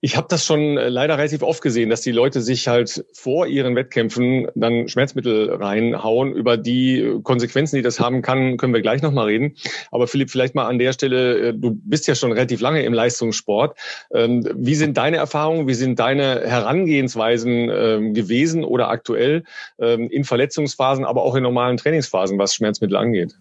ich 0.03 0.17
habe 0.17 0.29
das 0.31 0.47
schon 0.47 0.79
äh, 0.79 0.89
leider 0.89 1.19
relativ 1.19 1.43
oft 1.43 1.63
gesehen, 1.63 1.91
dass 1.91 2.01
die 2.01 2.13
Leute 2.13 2.41
sich 2.41 2.69
halt 2.69 3.05
vor 3.13 3.47
ihren 3.47 3.77
Wettkämpfen 3.77 4.49
dann 4.55 4.89
Schmerzmittel 4.89 5.53
reinhauen. 5.53 6.33
Über 6.33 6.57
die 6.57 7.19
Konsequenzen, 7.23 7.77
die 7.77 7.83
das 7.83 8.01
haben 8.01 8.23
kann, 8.23 8.57
können 8.57 8.73
wir 8.73 8.81
gleich 8.81 9.03
nochmal 9.03 9.27
reden. 9.27 9.57
Aber 9.91 10.07
Philipp, 10.09 10.31
vielleicht 10.31 10.55
mal 10.55 10.67
an 10.67 10.79
der 10.79 10.95
Stelle, 10.95 11.49
äh, 11.49 11.55
du 11.55 11.79
bist 11.85 12.07
ja 12.07 12.15
schon 12.15 12.33
relativ 12.33 12.61
lange 12.61 12.83
im 12.83 12.95
Leistungssport. 12.95 13.79
Ähm, 14.13 14.49
wie 14.55 14.75
sind 14.75 14.97
deine 14.97 15.19
Erfahrungen, 15.19 15.69
wie 15.69 15.75
sind 15.75 15.99
deine 15.99 16.47
Herangehensweisen 16.47 17.71
ähm, 17.71 18.15
gewesen 18.15 18.65
oder 18.65 18.89
aktuell 18.89 19.45
ähm, 19.79 20.09
in 20.11 20.25
Verletzungsphasen, 20.25 21.05
aber 21.05 21.23
auch 21.23 21.35
in 21.35 21.43
normalen 21.43 21.77
Trainingsphasen, 21.77 22.39
was 22.39 22.55
Schmerzmittel 22.55 22.97
angeht? 22.97 23.35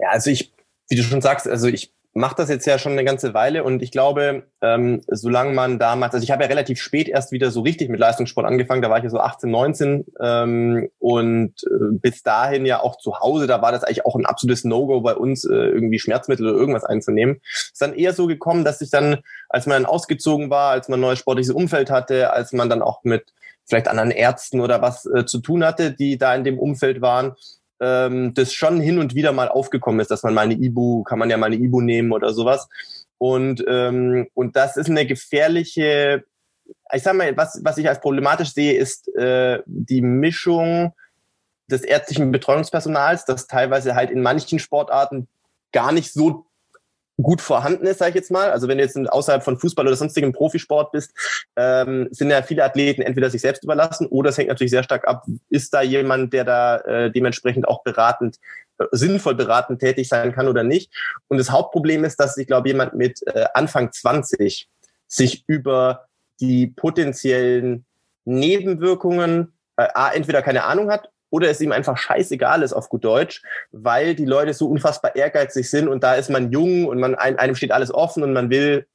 Ja, 0.00 0.10
also 0.10 0.30
ich, 0.30 0.52
wie 0.88 0.96
du 0.96 1.02
schon 1.02 1.20
sagst, 1.20 1.46
also 1.46 1.68
ich 1.68 1.92
macht 2.18 2.38
das 2.38 2.48
jetzt 2.48 2.66
ja 2.66 2.78
schon 2.78 2.92
eine 2.92 3.04
ganze 3.04 3.32
Weile 3.32 3.62
und 3.64 3.82
ich 3.82 3.92
glaube, 3.92 4.42
ähm, 4.60 5.02
solange 5.06 5.52
man 5.52 5.78
damals, 5.78 6.14
also 6.14 6.24
ich 6.24 6.30
habe 6.30 6.42
ja 6.42 6.48
relativ 6.48 6.80
spät 6.80 7.08
erst 7.08 7.32
wieder 7.32 7.50
so 7.50 7.60
richtig 7.60 7.88
mit 7.88 8.00
Leistungssport 8.00 8.46
angefangen, 8.46 8.82
da 8.82 8.90
war 8.90 8.98
ich 8.98 9.04
ja 9.04 9.10
so 9.10 9.20
18, 9.20 9.50
19 9.50 10.04
ähm, 10.20 10.90
und 10.98 11.52
äh, 11.64 11.92
bis 11.92 12.22
dahin 12.22 12.66
ja 12.66 12.80
auch 12.80 12.98
zu 12.98 13.20
Hause, 13.20 13.46
da 13.46 13.62
war 13.62 13.72
das 13.72 13.84
eigentlich 13.84 14.04
auch 14.04 14.16
ein 14.16 14.26
absolutes 14.26 14.64
No-Go 14.64 15.00
bei 15.00 15.14
uns, 15.14 15.44
äh, 15.44 15.54
irgendwie 15.54 16.00
Schmerzmittel 16.00 16.48
oder 16.48 16.58
irgendwas 16.58 16.84
einzunehmen. 16.84 17.40
Ist 17.44 17.80
dann 17.80 17.94
eher 17.94 18.12
so 18.12 18.26
gekommen, 18.26 18.64
dass 18.64 18.80
ich 18.80 18.90
dann, 18.90 19.18
als 19.48 19.66
man 19.66 19.82
dann 19.82 19.90
ausgezogen 19.90 20.50
war, 20.50 20.72
als 20.72 20.88
man 20.88 20.98
ein 20.98 21.02
neues 21.02 21.20
sportliches 21.20 21.54
Umfeld 21.54 21.90
hatte, 21.90 22.32
als 22.32 22.52
man 22.52 22.68
dann 22.68 22.82
auch 22.82 23.04
mit 23.04 23.32
vielleicht 23.64 23.86
anderen 23.86 24.10
Ärzten 24.10 24.60
oder 24.60 24.82
was 24.82 25.06
äh, 25.06 25.24
zu 25.24 25.40
tun 25.40 25.64
hatte, 25.64 25.92
die 25.92 26.18
da 26.18 26.34
in 26.34 26.42
dem 26.42 26.58
Umfeld 26.58 27.00
waren, 27.00 27.36
ähm, 27.80 28.34
das 28.34 28.52
schon 28.52 28.80
hin 28.80 28.98
und 28.98 29.14
wieder 29.14 29.32
mal 29.32 29.48
aufgekommen 29.48 30.00
ist, 30.00 30.10
dass 30.10 30.22
man 30.22 30.34
mal 30.34 30.42
eine 30.42 30.54
Ibu, 30.54 31.02
kann 31.04 31.18
man 31.18 31.30
ja 31.30 31.36
mal 31.36 31.46
eine 31.46 31.56
Ibu 31.56 31.80
nehmen 31.80 32.12
oder 32.12 32.32
sowas. 32.32 32.68
Und, 33.18 33.64
ähm, 33.68 34.28
und 34.34 34.56
das 34.56 34.76
ist 34.76 34.88
eine 34.88 35.06
gefährliche, 35.06 36.24
ich 36.92 37.02
sag 37.02 37.14
mal, 37.14 37.36
was, 37.36 37.60
was 37.64 37.78
ich 37.78 37.88
als 37.88 38.00
problematisch 38.00 38.52
sehe, 38.52 38.74
ist 38.74 39.14
äh, 39.16 39.60
die 39.66 40.02
Mischung 40.02 40.92
des 41.70 41.82
ärztlichen 41.82 42.32
Betreuungspersonals, 42.32 43.24
das 43.24 43.46
teilweise 43.46 43.94
halt 43.94 44.10
in 44.10 44.22
manchen 44.22 44.58
Sportarten 44.58 45.28
gar 45.72 45.92
nicht 45.92 46.12
so 46.12 46.46
gut 47.20 47.40
vorhanden 47.40 47.86
ist, 47.86 47.98
sage 47.98 48.10
ich 48.10 48.14
jetzt 48.14 48.30
mal. 48.30 48.50
Also 48.50 48.68
wenn 48.68 48.78
du 48.78 48.84
jetzt 48.84 48.96
außerhalb 48.96 49.42
von 49.42 49.58
Fußball 49.58 49.86
oder 49.86 49.96
sonstigem 49.96 50.32
Profisport 50.32 50.92
bist, 50.92 51.12
ähm, 51.56 52.08
sind 52.10 52.30
ja 52.30 52.42
viele 52.42 52.64
Athleten 52.64 53.02
entweder 53.02 53.28
sich 53.28 53.40
selbst 53.40 53.64
überlassen 53.64 54.06
oder 54.06 54.30
es 54.30 54.38
hängt 54.38 54.48
natürlich 54.48 54.70
sehr 54.70 54.84
stark 54.84 55.06
ab, 55.06 55.26
ist 55.50 55.74
da 55.74 55.82
jemand, 55.82 56.32
der 56.32 56.44
da 56.44 56.76
äh, 56.78 57.10
dementsprechend 57.10 57.66
auch 57.66 57.82
beratend, 57.82 58.36
äh, 58.78 58.84
sinnvoll 58.92 59.34
beratend 59.34 59.80
tätig 59.80 60.08
sein 60.08 60.32
kann 60.32 60.48
oder 60.48 60.62
nicht. 60.62 60.92
Und 61.26 61.38
das 61.38 61.50
Hauptproblem 61.50 62.04
ist, 62.04 62.20
dass 62.20 62.36
ich 62.36 62.46
glaube, 62.46 62.68
jemand 62.68 62.94
mit 62.94 63.20
äh, 63.26 63.46
Anfang 63.52 63.92
20 63.92 64.68
sich 65.08 65.44
über 65.48 66.06
die 66.40 66.68
potenziellen 66.68 67.84
Nebenwirkungen 68.24 69.54
äh, 69.76 69.88
entweder 70.14 70.42
keine 70.42 70.64
Ahnung 70.64 70.90
hat 70.90 71.08
oder 71.30 71.50
es 71.50 71.60
ihm 71.60 71.72
einfach 71.72 71.96
scheißegal 71.96 72.62
ist 72.62 72.72
auf 72.72 72.88
gut 72.88 73.04
Deutsch, 73.04 73.42
weil 73.72 74.14
die 74.14 74.24
Leute 74.24 74.54
so 74.54 74.68
unfassbar 74.68 75.16
ehrgeizig 75.16 75.68
sind 75.68 75.88
und 75.88 76.02
da 76.02 76.14
ist 76.14 76.30
man 76.30 76.50
jung 76.50 76.86
und 76.86 77.00
man 77.00 77.14
einem 77.14 77.54
steht 77.54 77.72
alles 77.72 77.92
offen 77.92 78.22
und 78.22 78.32
man 78.32 78.50
will 78.50 78.86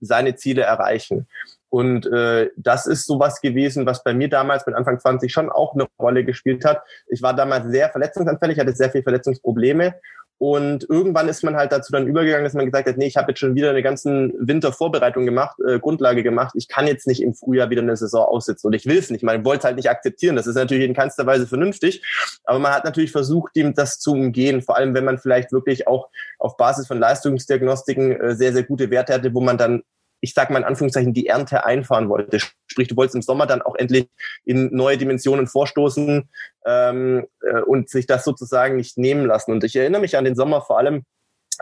seine 0.00 0.34
Ziele 0.34 0.62
erreichen. 0.62 1.26
Und 1.68 2.06
äh, 2.06 2.50
das 2.56 2.86
ist 2.86 3.06
sowas 3.06 3.40
gewesen, 3.40 3.86
was 3.86 4.02
bei 4.02 4.12
mir 4.12 4.28
damals 4.28 4.66
mit 4.66 4.74
Anfang 4.74 4.98
20 4.98 5.32
schon 5.32 5.50
auch 5.50 5.74
eine 5.74 5.86
Rolle 6.00 6.24
gespielt 6.24 6.64
hat. 6.64 6.82
Ich 7.06 7.22
war 7.22 7.34
damals 7.34 7.70
sehr 7.70 7.90
verletzungsanfällig, 7.90 8.58
hatte 8.58 8.72
sehr 8.72 8.90
viele 8.90 9.04
Verletzungsprobleme 9.04 9.94
und 10.42 10.88
irgendwann 10.88 11.28
ist 11.28 11.44
man 11.44 11.54
halt 11.54 11.70
dazu 11.70 11.92
dann 11.92 12.06
übergegangen, 12.06 12.44
dass 12.44 12.54
man 12.54 12.64
gesagt 12.64 12.88
hat, 12.88 12.96
nee, 12.96 13.06
ich 13.06 13.18
habe 13.18 13.30
jetzt 13.30 13.40
schon 13.40 13.54
wieder 13.54 13.68
eine 13.68 13.82
ganzen 13.82 14.32
Wintervorbereitung 14.38 15.26
gemacht, 15.26 15.58
äh, 15.68 15.78
Grundlage 15.78 16.22
gemacht. 16.22 16.54
Ich 16.56 16.66
kann 16.66 16.86
jetzt 16.86 17.06
nicht 17.06 17.22
im 17.22 17.34
Frühjahr 17.34 17.68
wieder 17.68 17.82
eine 17.82 17.94
Saison 17.94 18.24
aussitzen 18.24 18.68
und 18.68 18.72
ich 18.72 18.86
will 18.86 18.96
es 18.96 19.10
nicht. 19.10 19.22
Man 19.22 19.44
wollte 19.44 19.64
halt 19.64 19.76
nicht 19.76 19.90
akzeptieren. 19.90 20.36
Das 20.36 20.46
ist 20.46 20.54
natürlich 20.54 20.86
in 20.86 20.94
keinster 20.94 21.26
Weise 21.26 21.46
vernünftig. 21.46 22.02
Aber 22.44 22.58
man 22.58 22.72
hat 22.72 22.86
natürlich 22.86 23.12
versucht, 23.12 23.54
ihm 23.54 23.74
das 23.74 23.98
zu 23.98 24.12
umgehen. 24.12 24.62
Vor 24.62 24.78
allem, 24.78 24.94
wenn 24.94 25.04
man 25.04 25.18
vielleicht 25.18 25.52
wirklich 25.52 25.86
auch 25.86 26.08
auf 26.38 26.56
Basis 26.56 26.86
von 26.86 26.98
Leistungsdiagnostiken 26.98 28.18
äh, 28.18 28.34
sehr, 28.34 28.54
sehr 28.54 28.62
gute 28.62 28.90
Werte 28.90 29.12
hatte, 29.12 29.34
wo 29.34 29.42
man 29.42 29.58
dann 29.58 29.82
ich 30.20 30.34
sage 30.34 30.52
mal 30.52 30.60
in 30.60 30.64
Anführungszeichen, 30.64 31.14
die 31.14 31.26
Ernte 31.26 31.64
einfahren 31.64 32.08
wollte. 32.08 32.38
Sprich, 32.66 32.88
du 32.88 32.96
wolltest 32.96 33.16
im 33.16 33.22
Sommer 33.22 33.46
dann 33.46 33.62
auch 33.62 33.76
endlich 33.76 34.08
in 34.44 34.74
neue 34.74 34.98
Dimensionen 34.98 35.46
vorstoßen 35.46 36.28
ähm, 36.66 37.26
äh, 37.42 37.60
und 37.60 37.88
sich 37.88 38.06
das 38.06 38.24
sozusagen 38.24 38.76
nicht 38.76 38.98
nehmen 38.98 39.26
lassen. 39.26 39.52
Und 39.52 39.64
ich 39.64 39.76
erinnere 39.76 40.00
mich 40.00 40.16
an 40.16 40.24
den 40.24 40.34
Sommer, 40.36 40.62
vor 40.62 40.78
allem 40.78 41.04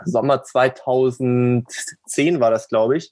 Sommer 0.05 0.43
2010 0.43 2.39
war 2.39 2.51
das, 2.51 2.67
glaube 2.67 2.97
ich, 2.97 3.11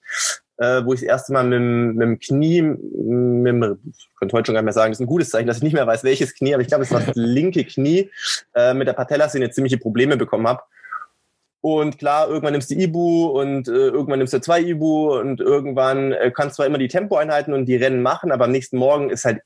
äh, 0.57 0.83
wo 0.86 0.93
ich 0.93 1.01
das 1.01 1.07
erste 1.07 1.33
Mal 1.33 1.43
mit, 1.43 1.95
mit 1.95 2.07
dem 2.07 2.19
Knie, 2.19 2.62
mit 2.62 3.53
dem, 3.53 3.79
ich 3.89 4.10
könnte 4.17 4.36
heute 4.36 4.47
schon 4.47 4.55
gar 4.55 4.62
nicht 4.62 4.65
mehr 4.65 4.73
sagen, 4.73 4.91
das 4.91 4.99
ist 4.99 5.05
ein 5.05 5.07
gutes 5.07 5.29
Zeichen, 5.29 5.47
dass 5.47 5.57
ich 5.57 5.63
nicht 5.63 5.73
mehr 5.73 5.88
weiß, 5.88 6.03
welches 6.03 6.33
Knie, 6.33 6.53
aber 6.53 6.62
ich 6.62 6.67
glaube, 6.67 6.83
es 6.83 6.91
war 6.91 7.01
das 7.01 7.15
linke 7.15 7.63
Knie, 7.63 8.10
äh, 8.55 8.73
mit 8.73 8.88
der 8.88 8.93
Patellasehne 8.93 9.49
ziemliche 9.51 9.77
Probleme 9.77 10.17
bekommen 10.17 10.47
habe. 10.47 10.63
Und 11.75 11.97
klar, 11.97 12.30
irgendwann 12.30 12.53
nimmst 12.53 12.71
du 12.71 12.75
Ibu 12.75 13.25
und 13.25 13.67
äh, 13.67 13.71
irgendwann 13.71 14.19
nimmst 14.19 14.34
du 14.34 14.39
zwei 14.39 14.62
Ibu 14.62 15.19
und 15.19 15.41
irgendwann 15.41 16.13
äh, 16.13 16.32
kannst 16.34 16.53
du 16.53 16.56
zwar 16.58 16.65
immer 16.65 16.77
die 16.77 16.88
Tempoeinheiten 16.88 17.53
und 17.53 17.65
die 17.65 17.75
Rennen 17.75 18.01
machen, 18.01 18.32
aber 18.32 18.45
am 18.45 18.51
nächsten 18.51 18.77
Morgen 18.77 19.10
ist 19.10 19.25
halt 19.25 19.41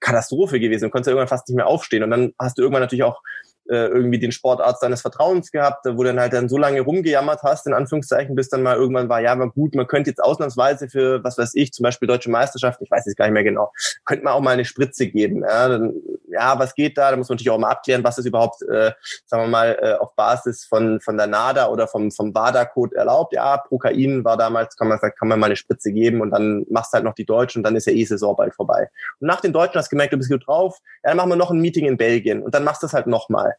Katastrophe 0.00 0.58
gewesen. 0.58 0.86
Du 0.86 0.90
konntest 0.90 1.06
ja 1.06 1.12
irgendwann 1.12 1.28
fast 1.28 1.48
nicht 1.48 1.56
mehr 1.56 1.68
aufstehen. 1.68 2.02
Und 2.02 2.10
dann 2.10 2.32
hast 2.40 2.58
du 2.58 2.62
irgendwann 2.62 2.82
natürlich 2.82 3.04
auch 3.04 3.22
äh, 3.68 3.86
irgendwie 3.86 4.18
den 4.18 4.32
Sportarzt 4.32 4.82
deines 4.82 5.00
Vertrauens 5.00 5.52
gehabt, 5.52 5.86
wo 5.86 6.02
du 6.02 6.08
dann 6.08 6.18
halt 6.18 6.32
dann 6.32 6.48
so 6.48 6.58
lange 6.58 6.80
rumgejammert 6.80 7.44
hast, 7.44 7.68
in 7.68 7.72
Anführungszeichen, 7.72 8.34
bis 8.34 8.48
dann 8.48 8.64
mal 8.64 8.74
irgendwann 8.74 9.08
war, 9.08 9.20
ja, 9.20 9.38
war 9.38 9.48
gut, 9.50 9.76
man 9.76 9.86
könnte 9.86 10.10
jetzt 10.10 10.24
ausnahmsweise 10.24 10.88
für, 10.88 11.22
was 11.22 11.38
weiß 11.38 11.52
ich, 11.54 11.72
zum 11.72 11.84
Beispiel 11.84 12.08
Deutsche 12.08 12.30
Meisterschaft, 12.30 12.80
ich 12.82 12.90
weiß 12.90 13.06
jetzt 13.06 13.16
gar 13.16 13.26
nicht 13.26 13.34
mehr 13.34 13.44
genau, 13.44 13.70
könnte 14.06 14.24
man 14.24 14.32
auch 14.32 14.40
mal 14.40 14.50
eine 14.50 14.64
Spritze 14.64 15.06
geben. 15.06 15.44
Ja, 15.44 15.68
dann, 15.68 15.94
ja 16.30 16.58
was 16.58 16.74
geht 16.74 16.96
da? 16.98 17.10
Da 17.10 17.16
muss 17.16 17.28
man 17.28 17.36
natürlich 17.36 17.50
auch 17.50 17.58
mal 17.58 17.70
abklären, 17.70 18.04
was 18.04 18.18
ist 18.18 18.26
überhaupt, 18.26 18.62
äh, 18.62 18.92
sagen 19.26 19.44
wir 19.44 19.48
mal, 19.48 19.78
äh, 19.80 19.94
auf 19.94 20.14
Basis 20.14 20.64
von, 20.64 21.00
von 21.00 21.16
der 21.16 21.26
NADA 21.26 21.68
oder 21.68 21.88
vom, 21.88 22.10
vom 22.10 22.34
WADA-Code 22.34 22.96
erlaubt. 22.96 23.32
Ja, 23.32 23.56
Prokain 23.58 24.24
war 24.24 24.36
damals, 24.36 24.76
kann 24.76 24.88
man, 24.88 24.98
kann 24.98 25.28
man 25.28 25.38
mal 25.38 25.46
eine 25.46 25.56
Spritze 25.56 25.92
geben 25.92 26.20
und 26.20 26.30
dann 26.30 26.64
machst 26.70 26.92
du 26.92 26.96
halt 26.96 27.04
noch 27.04 27.14
die 27.14 27.26
Deutschen 27.26 27.60
und 27.60 27.64
dann 27.64 27.76
ist 27.76 27.86
ja 27.86 27.92
eh 27.92 28.04
Saison 28.04 28.36
bald 28.36 28.54
vorbei. 28.54 28.88
Und 29.20 29.26
nach 29.26 29.40
den 29.40 29.52
Deutschen 29.52 29.78
hast 29.78 29.88
du 29.88 29.90
gemerkt, 29.90 30.12
du 30.12 30.18
bist 30.18 30.30
gut 30.30 30.46
drauf, 30.46 30.78
ja, 31.02 31.10
dann 31.10 31.16
machen 31.16 31.30
wir 31.30 31.36
noch 31.36 31.50
ein 31.50 31.60
Meeting 31.60 31.86
in 31.86 31.96
Belgien 31.96 32.42
und 32.42 32.54
dann 32.54 32.64
machst 32.64 32.82
du 32.82 32.86
es 32.86 32.92
halt 32.92 33.06
nochmal. 33.06 33.54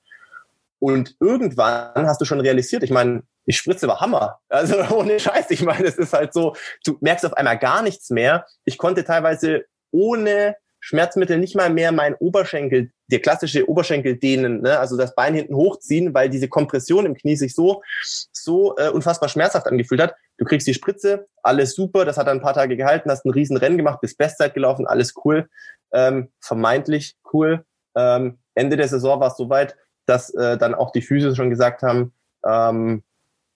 Und 0.80 1.16
irgendwann 1.20 2.08
hast 2.08 2.20
du 2.20 2.26
schon 2.26 2.42
realisiert, 2.42 2.82
ich 2.82 2.90
meine, 2.90 3.22
die 3.46 3.54
Spritze 3.54 3.88
war 3.88 4.00
Hammer. 4.00 4.40
Also 4.50 4.78
ohne 4.96 5.20
Scheiß, 5.20 5.52
ich 5.52 5.62
meine, 5.62 5.86
es 5.86 5.98
ist 5.98 6.14
halt 6.14 6.34
so, 6.34 6.56
du 6.84 6.98
merkst 7.02 7.26
auf 7.26 7.34
einmal 7.34 7.58
gar 7.58 7.82
nichts 7.82 8.10
mehr. 8.10 8.46
Ich 8.66 8.78
konnte 8.78 9.04
teilweise 9.04 9.66
ohne 9.92 10.56
Schmerzmittel 10.82 11.38
nicht 11.38 11.56
mal 11.56 11.70
mehr 11.70 11.92
meinen 11.92 12.16
Oberschenkel, 12.16 12.92
der 13.08 13.20
klassische 13.20 13.70
Oberschenkel 13.70 14.18
dehnen, 14.18 14.62
ne? 14.62 14.80
also 14.80 14.98
das 14.98 15.16
Bein 15.16 15.36
hinten 15.36 15.56
hochziehen, 15.56 16.14
weil 16.14 16.30
diese 16.30 16.48
Kompression 16.48 17.06
im 17.06 17.16
Knie 17.16 17.36
sich 17.36 17.54
so, 17.54 17.84
so 18.04 18.76
äh, 18.78 18.90
unfassbar 18.90 19.30
schmerzhaft 19.30 19.68
angefühlt 19.68 20.02
hat. 20.02 20.16
Du 20.38 20.46
kriegst 20.46 20.68
die 20.68 20.74
Spritze, 20.74 21.28
alles 21.44 21.76
super, 21.76 22.04
das 22.04 22.18
hat 22.18 22.28
dann 22.28 22.38
ein 22.38 22.44
paar 22.44 22.56
Tage 22.56 22.76
gehalten, 22.76 23.12
hast 23.12 23.26
ein 23.26 23.32
riesen 23.32 23.58
Rennen 23.58 23.78
gemacht, 23.78 24.02
bis 24.02 24.18
Bestzeit 24.18 24.56
gelaufen, 24.56 24.88
alles 24.88 25.14
cool, 25.24 25.48
ähm, 25.94 26.30
vermeintlich 26.42 27.16
cool. 27.32 27.64
Ähm, 27.96 28.40
Ende 28.56 28.76
der 28.76 28.88
Saison 28.88 29.20
war 29.20 29.28
es 29.28 29.38
soweit, 29.38 29.78
dass 30.08 30.34
äh, 30.34 30.58
dann 30.58 30.74
auch 30.74 30.92
die 30.92 31.04
Physio 31.04 31.36
schon 31.36 31.52
gesagt 31.52 31.84
haben, 31.84 32.14
ähm, 32.46 33.04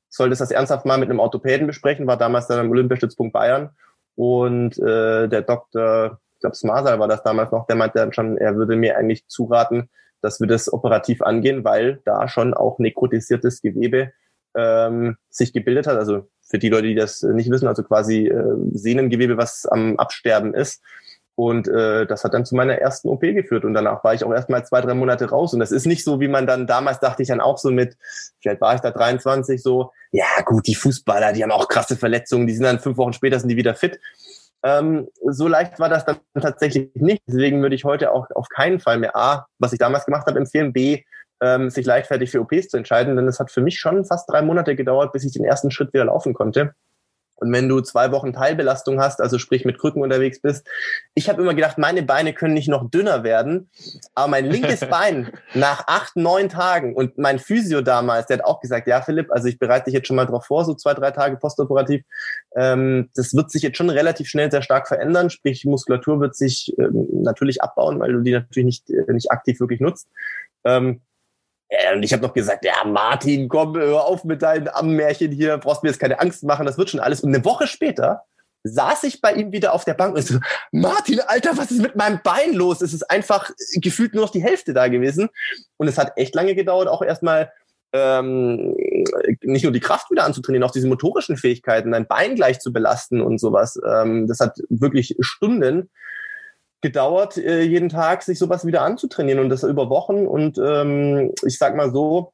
solltest 0.10 0.42
das 0.42 0.52
ernsthaft 0.52 0.86
mal 0.86 0.98
mit 0.98 1.10
einem 1.10 1.20
Orthopäden 1.20 1.66
besprechen, 1.66 2.08
war 2.08 2.18
damals 2.18 2.48
dann 2.48 2.60
am 2.60 2.70
Olympiastützpunkt 2.70 3.34
Bayern. 3.34 3.72
Und 4.16 4.78
äh, 4.80 5.28
der 5.28 5.42
Doktor, 5.42 6.22
ich 6.36 6.41
glaube 6.41 6.56
Smasal 6.56 7.00
war 7.00 7.08
das 7.08 7.24
damals 7.24 7.52
noch, 7.52 7.65
der 7.67 7.76
meinte 7.76 8.00
dann 8.00 8.13
schon, 8.13 8.38
er 8.38 8.56
würde 8.56 8.76
mir 8.76 8.98
eigentlich 8.98 9.28
zuraten, 9.28 9.89
dass 10.21 10.39
wir 10.39 10.48
das 10.48 10.71
operativ 10.71 11.21
angehen, 11.21 11.63
weil 11.63 12.02
da 12.06 12.28
schon 12.28 12.54
auch 12.54 12.80
nekrotisiertes 12.80 13.62
Gewebe 13.62 14.12
ähm, 14.56 15.17
sich 15.30 15.54
gebildet 15.54 15.88
hat. 15.88 15.98
Also 15.98 16.28
für 16.41 16.60
die 16.60 16.69
Leute, 16.69 16.88
die 16.88 16.95
das 16.95 17.21
nicht 17.21 17.50
wissen, 17.52 17.67
also 17.67 17.84
quasi 17.84 18.28
äh, 18.28 18.56
Sehnengewebe, 18.74 19.38
was 19.38 19.65
am 19.65 19.98
Absterben 19.98 20.54
ist. 20.54 20.82
Und 21.36 21.67
äh, 21.67 22.08
das 22.08 22.24
hat 22.24 22.34
dann 22.34 22.45
zu 22.45 22.56
meiner 22.56 22.76
ersten 22.76 23.10
OP 23.10 23.19
geführt. 23.19 23.65
Und 23.65 23.74
danach 23.74 24.04
war 24.06 24.13
ich 24.13 24.24
auch 24.24 24.32
erstmal 24.32 24.65
zwei, 24.65 24.80
drei 24.80 24.93
Monate 24.93 25.30
raus. 25.30 25.54
Und 25.54 25.60
das 25.60 25.74
ist 25.74 25.86
nicht 25.86 26.06
so, 26.06 26.21
wie 26.21 26.30
man 26.30 26.48
dann 26.48 26.65
damals 26.65 27.02
dachte 27.02 27.24
ich 27.24 27.28
dann 27.28 27.41
auch 27.41 27.58
so 27.58 27.71
mit, 27.71 27.98
vielleicht 28.39 28.62
war 28.62 28.74
ich 28.74 28.82
da 28.82 28.91
23 28.91 29.62
so, 29.62 29.91
ja 30.12 30.26
gut, 30.45 30.65
die 30.65 30.76
Fußballer, 30.76 31.34
die 31.34 31.43
haben 31.43 31.52
auch 31.52 31.67
krasse 31.67 31.98
Verletzungen, 31.98 32.48
die 32.48 32.54
sind 32.54 32.63
dann 32.63 32.80
fünf 32.80 32.98
Wochen 32.98 33.12
später 33.12 33.38
sind 33.38 33.50
die 33.50 33.58
wieder 33.58 33.76
fit. 33.76 34.00
Ähm, 34.65 35.08
so 35.23 35.47
leicht 35.47 35.80
war 35.80 35.89
das 35.89 36.06
dann 36.06 36.17
tatsächlich 36.41 36.89
nicht. 36.95 37.21
Deswegen 37.28 37.62
würde 37.62 37.75
ich 37.75 37.86
heute 37.86 38.12
auch 38.12 38.28
auf 38.34 38.49
keinen 38.49 38.80
Fall 38.80 38.97
mehr 38.97 39.15
A, 39.15 39.45
was 39.60 39.73
ich 39.73 39.80
damals 39.80 40.06
gemacht 40.06 40.25
habe, 40.25 40.39
empfehlen, 40.39 40.73
B, 40.73 41.04
ähm, 41.39 41.69
sich 41.69 41.86
leichtfertig 41.86 42.32
für 42.32 42.41
OPs 42.41 42.69
zu 42.69 42.78
entscheiden. 42.78 43.15
Denn 43.15 43.28
es 43.28 43.39
hat 43.39 43.51
für 43.51 43.62
mich 43.62 43.80
schon 43.80 44.06
fast 44.06 44.28
drei 44.28 44.41
Monate 44.41 44.75
gedauert, 44.75 45.13
bis 45.13 45.23
ich 45.23 45.34
den 45.34 45.45
ersten 45.45 45.69
Schritt 45.69 45.93
wieder 45.93 46.06
laufen 46.06 46.34
konnte. 46.34 46.73
Und 47.38 47.52
wenn 47.52 47.67
du 47.67 47.82
zwei 47.82 48.12
Wochen 48.12 48.34
Teilbelastung 48.34 49.00
hast, 49.00 49.21
also 49.21 49.38
sprich 49.38 49.65
mit 49.65 49.78
Krücken 49.78 50.02
unterwegs 50.02 50.39
bist, 50.39 50.67
ich 51.13 51.28
habe 51.30 51.41
immer 51.41 51.54
gedacht, 51.54 51.78
meine 51.78 52.04
Beine 52.04 52.34
können 52.34 52.54
nicht 52.54 52.69
noch 52.69 52.89
dünner 52.89 53.24
werden, 53.24 53.69
aber 54.13 54.30
mein 54.30 54.45
linkes 54.45 54.80
Bein 54.89 55.32
nach 55.54 55.88
acht, 55.88 56.15
neun 56.15 56.50
Tagen 56.50 56.95
und 56.95 57.17
mein 57.17 57.39
Physio 57.39 57.82
damals, 57.82 58.28
der 58.28 58.38
hat 58.38 58.45
auch 58.45 58.62
gesagt, 58.62 58.88
ja 58.88 59.02
Philipp, 59.02 59.32
also 59.32 59.48
ich 59.48 59.60
bereite 59.60 59.86
dich 59.86 59.93
jetzt 59.93 60.08
schon 60.08 60.15
mal 60.15 60.26
drauf 60.26 60.45
vor, 60.45 60.63
so 60.63 60.74
zwei, 60.76 60.93
drei 60.93 61.12
Tage 61.12 61.38
postoperativ, 61.38 62.04
ähm, 62.56 63.10
das 63.15 63.34
wird 63.34 63.52
sich 63.52 63.63
jetzt 63.63 63.78
schon 63.78 63.89
relativ 63.89 64.28
schnell 64.28 64.50
sehr 64.50 64.62
stark 64.62 64.88
verändern, 64.88 65.30
sprich 65.30 65.65
Muskulatur 65.65 66.21
wird 66.21 66.36
sich 66.36 66.74
ähm, 66.80 67.08
natürlich 67.12 67.62
abbauen, 67.62 68.00
weil 68.00 68.13
du 68.13 68.21
die 68.21 68.32
natürlich 68.32 68.65
nicht, 68.65 68.89
äh, 68.89 69.12
nicht 69.12 69.32
aktiv 69.32 69.60
wirklich 69.60 69.82
nutzt. 69.82 70.08
Ähm, 70.63 71.02
und 71.94 72.04
ich 72.04 72.14
habe 72.14 72.24
noch 72.24 72.34
gesagt, 72.34 72.66
ja, 72.66 72.84
Martin, 72.86 73.50
komm, 73.50 73.76
hör 73.76 74.06
auf 74.06 74.24
mit 74.24 74.42
deinen 74.42 74.68
Ammenmärchen 74.68 75.32
hier, 75.32 75.58
brauchst 75.58 75.84
mir 75.84 75.90
jetzt 75.90 76.00
keine 76.00 76.20
Angst 76.20 76.44
machen, 76.44 76.66
das 76.66 76.78
wird 76.78 76.90
schon 76.90 77.00
alles. 77.00 77.22
Und 77.22 77.34
eine 77.34 77.46
Woche 77.46 77.68
später 77.68 78.24
saß 78.64 79.04
ich 79.04 79.22
bei 79.22 79.34
ihm 79.34 79.52
wieder 79.52 79.74
auf 79.74 79.86
der 79.86 79.94
Bank 79.94 80.16
und 80.16 80.26
so, 80.26 80.40
Martin, 80.72 81.20
Alter, 81.22 81.58
was 81.58 81.72
ist 81.72 81.82
mit 81.82 81.96
meinem 81.96 82.20
Bein 82.24 82.54
los? 82.54 82.82
Es 82.82 82.94
ist 82.94 83.10
einfach 83.10 83.52
gefühlt 83.76 84.14
nur 84.14 84.24
noch 84.24 84.32
die 84.32 84.44
Hälfte 84.44 84.74
da 84.74 84.88
gewesen. 84.88 85.30
Und 85.78 85.88
es 85.88 85.98
hat 85.98 86.14
echt 86.18 86.34
lange 86.34 86.56
gedauert, 86.56 86.88
auch 86.88 87.04
erstmal 87.04 87.52
ähm, 87.94 88.76
nicht 89.42 89.64
nur 89.64 89.72
die 89.72 89.80
Kraft 89.80 90.10
wieder 90.12 90.24
anzutrainieren, 90.24 90.64
auch 90.64 90.72
diese 90.72 90.88
motorischen 90.88 91.38
Fähigkeiten, 91.38 91.92
dein 91.92 92.08
Bein 92.08 92.36
gleich 92.36 92.60
zu 92.60 92.74
belasten 92.74 93.22
und 93.22 93.40
sowas. 93.40 93.80
Ähm, 93.88 94.28
das 94.28 94.40
hat 94.40 94.58
wirklich 94.70 95.16
Stunden 95.20 95.90
gedauert, 96.82 97.38
äh, 97.38 97.62
jeden 97.62 97.90
Tag 97.90 98.24
sich 98.24 98.38
sowas 98.38 98.66
wieder 98.66 98.82
anzutrainieren 98.82 99.40
und 99.40 99.50
das 99.50 99.64
über 99.64 99.90
Wochen. 99.90 100.28
Und 100.28 100.58
ähm, 100.58 101.32
ich 101.46 101.58
sag 101.58 101.76
mal 101.76 101.92
so, 101.92 102.34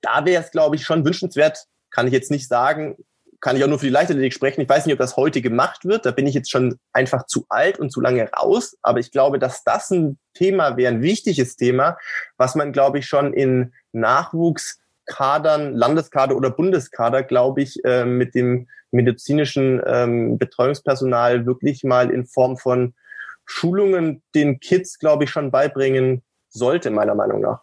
da 0.00 0.24
wäre 0.24 0.42
es, 0.42 0.50
glaube 0.50 0.76
ich, 0.76 0.84
schon 0.84 1.04
wünschenswert, 1.04 1.66
kann 1.90 2.06
ich 2.06 2.12
jetzt 2.12 2.30
nicht 2.30 2.48
sagen, 2.48 2.96
kann 3.40 3.56
ich 3.56 3.64
auch 3.64 3.68
nur 3.68 3.78
für 3.78 3.86
die 3.86 3.92
Leichtathletik 3.92 4.34
sprechen. 4.34 4.60
Ich 4.60 4.68
weiß 4.68 4.84
nicht, 4.84 4.92
ob 4.92 4.98
das 4.98 5.16
heute 5.16 5.40
gemacht 5.40 5.84
wird. 5.84 6.04
Da 6.04 6.10
bin 6.10 6.26
ich 6.26 6.34
jetzt 6.34 6.50
schon 6.50 6.78
einfach 6.92 7.26
zu 7.26 7.46
alt 7.48 7.78
und 7.78 7.90
zu 7.90 8.00
lange 8.00 8.28
raus. 8.30 8.76
Aber 8.82 9.00
ich 9.00 9.10
glaube, 9.10 9.38
dass 9.38 9.64
das 9.64 9.90
ein 9.90 10.18
Thema 10.34 10.76
wäre, 10.76 10.92
ein 10.92 11.02
wichtiges 11.02 11.56
Thema, 11.56 11.96
was 12.36 12.54
man, 12.54 12.72
glaube 12.72 12.98
ich, 12.98 13.06
schon 13.06 13.32
in 13.32 13.72
Nachwuchskadern, 13.92 15.74
Landeskader 15.74 16.36
oder 16.36 16.50
Bundeskader, 16.50 17.22
glaube 17.22 17.62
ich, 17.62 17.82
äh, 17.84 18.04
mit 18.04 18.34
dem 18.34 18.68
medizinischen 18.90 19.80
ähm, 19.86 20.36
Betreuungspersonal 20.36 21.46
wirklich 21.46 21.82
mal 21.82 22.10
in 22.10 22.26
Form 22.26 22.58
von 22.58 22.94
Schulungen 23.50 24.22
den 24.34 24.60
Kids, 24.60 24.98
glaube 25.00 25.24
ich, 25.24 25.30
schon 25.30 25.50
beibringen 25.50 26.22
sollte, 26.50 26.90
meiner 26.90 27.16
Meinung 27.16 27.40
nach. 27.40 27.62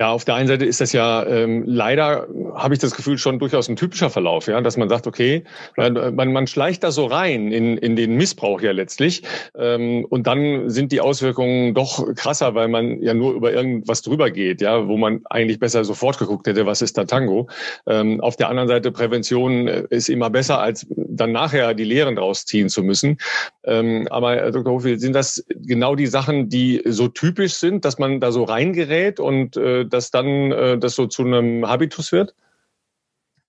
Ja, 0.00 0.12
auf 0.12 0.24
der 0.24 0.34
einen 0.34 0.48
Seite 0.48 0.64
ist 0.64 0.80
das 0.80 0.94
ja 0.94 1.26
ähm, 1.26 1.62
leider, 1.66 2.26
habe 2.54 2.72
ich 2.72 2.80
das 2.80 2.94
Gefühl, 2.94 3.18
schon 3.18 3.38
durchaus 3.38 3.68
ein 3.68 3.76
typischer 3.76 4.08
Verlauf, 4.08 4.46
ja, 4.46 4.58
dass 4.62 4.78
man 4.78 4.88
sagt, 4.88 5.06
okay, 5.06 5.44
man, 5.76 6.14
man 6.14 6.46
schleicht 6.46 6.82
da 6.84 6.90
so 6.90 7.04
rein 7.04 7.52
in, 7.52 7.76
in 7.76 7.96
den 7.96 8.16
Missbrauch 8.16 8.62
ja 8.62 8.72
letztlich 8.72 9.22
ähm, 9.58 10.06
und 10.08 10.26
dann 10.26 10.70
sind 10.70 10.92
die 10.92 11.02
Auswirkungen 11.02 11.74
doch 11.74 12.14
krasser, 12.14 12.54
weil 12.54 12.68
man 12.68 13.02
ja 13.02 13.12
nur 13.12 13.34
über 13.34 13.52
irgendwas 13.52 14.00
drüber 14.00 14.30
geht, 14.30 14.62
ja, 14.62 14.88
wo 14.88 14.96
man 14.96 15.20
eigentlich 15.28 15.58
besser 15.58 15.84
sofort 15.84 16.18
geguckt 16.18 16.46
hätte, 16.46 16.64
was 16.64 16.80
ist 16.80 16.96
da 16.96 17.04
Tango. 17.04 17.50
Ähm, 17.86 18.22
auf 18.22 18.36
der 18.36 18.48
anderen 18.48 18.68
Seite, 18.68 18.92
Prävention 18.92 19.68
äh, 19.68 19.84
ist 19.90 20.08
immer 20.08 20.30
besser, 20.30 20.60
als 20.60 20.86
dann 21.10 21.32
nachher 21.32 21.74
die 21.74 21.84
Lehren 21.84 22.16
draus 22.16 22.44
ziehen 22.44 22.68
zu 22.68 22.82
müssen. 22.82 23.18
Ähm, 23.64 24.06
aber 24.10 24.36
Herr 24.36 24.50
Dr. 24.52 24.72
Hofi, 24.72 24.98
sind 24.98 25.14
das 25.14 25.44
genau 25.48 25.94
die 25.94 26.06
Sachen, 26.06 26.48
die 26.48 26.82
so 26.86 27.08
typisch 27.08 27.54
sind, 27.54 27.84
dass 27.84 27.98
man 27.98 28.20
da 28.20 28.32
so 28.32 28.44
reingerät 28.44 29.20
und 29.20 29.56
äh, 29.56 29.84
dass 29.86 30.10
dann 30.10 30.52
äh, 30.52 30.78
das 30.78 30.94
so 30.94 31.06
zu 31.06 31.24
einem 31.24 31.68
Habitus 31.68 32.12
wird? 32.12 32.34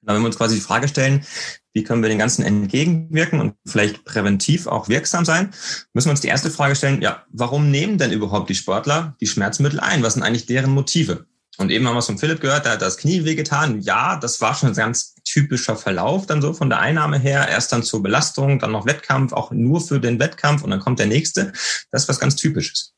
wenn 0.02 0.20
wir 0.20 0.26
uns 0.26 0.38
quasi 0.38 0.56
die 0.56 0.62
Frage 0.62 0.88
stellen, 0.88 1.26
wie 1.74 1.84
können 1.84 2.02
wir 2.02 2.10
den 2.10 2.18
Ganzen 2.18 2.44
entgegenwirken 2.44 3.40
und 3.40 3.56
vielleicht 3.66 4.04
präventiv 4.04 4.68
auch 4.68 4.90
wirksam 4.90 5.26
sein, 5.26 5.52
müssen 5.94 6.08
wir 6.08 6.12
uns 6.12 6.22
die 6.22 6.28
erste 6.28 6.50
Frage 6.50 6.76
stellen, 6.76 7.02
ja, 7.02 7.24
warum 7.30 7.72
nehmen 7.72 7.98
denn 7.98 8.12
überhaupt 8.12 8.50
die 8.50 8.56
Sportler 8.56 9.16
die 9.22 9.28
Schmerzmittel 9.28 9.80
ein? 9.80 10.04
Was 10.04 10.16
sind 10.16 10.24
eigentlich 10.24 10.48
deren 10.48 10.72
Motive? 10.72 11.26
Und 11.58 11.70
eben 11.70 11.86
haben 11.88 11.96
wir 11.96 12.00
es 12.00 12.06
von 12.06 12.18
Philipp 12.18 12.40
gehört, 12.40 12.66
da 12.66 12.72
hat 12.72 12.82
das 12.82 12.98
Knie 12.98 13.26
wehgetan. 13.26 13.82
Ja, 13.82 14.18
das 14.18 14.40
war 14.42 14.56
schon 14.56 14.70
ein 14.70 14.76
ganz 14.76 15.16
typischer 15.26 15.76
Verlauf 15.76 16.26
dann 16.26 16.42
so 16.42 16.54
von 16.54 16.70
der 16.70 16.80
Einnahme 16.80 17.20
her. 17.20 17.48
Erst 17.48 17.72
dann 17.72 17.84
zur 17.84 18.02
Belastung, 18.02 18.60
dann 18.60 18.72
noch 18.72 18.86
Wettkampf, 18.86 19.34
auch 19.34 19.52
nur 19.52 19.82
für 19.82 20.00
den 20.00 20.20
Wettkampf 20.20 20.64
und 20.64 20.72
dann 20.72 20.80
kommt 20.80 21.00
der 21.00 21.08
nächste. 21.08 21.52
Das 21.92 22.04
ist 22.04 22.10
was 22.10 22.20
ganz 22.20 22.36
Typisches. 22.36 22.94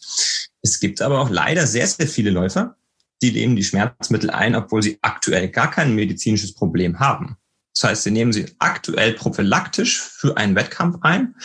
Es 0.62 0.80
gibt 0.80 1.02
aber 1.02 1.20
auch 1.20 1.30
leider 1.30 1.68
sehr, 1.68 1.88
sehr 1.88 2.08
viele 2.08 2.30
Läufer, 2.30 2.78
die 3.22 3.32
nehmen 3.32 3.56
die 3.56 3.64
Schmerzmittel 3.64 4.30
ein, 4.30 4.56
obwohl 4.56 4.84
sie 4.84 5.00
aktuell 5.02 5.50
gar 5.50 5.72
kein 5.72 5.96
medizinisches 5.96 6.54
Problem 6.54 7.00
haben. 7.00 7.38
Das 7.76 7.90
heißt, 7.90 8.04
sie 8.04 8.12
nehmen 8.12 8.32
sie 8.32 8.46
aktuell 8.60 9.14
prophylaktisch 9.14 10.00
für 10.00 10.38
einen 10.38 10.56
Wettkampf 10.56 10.98
ein, 11.02 11.36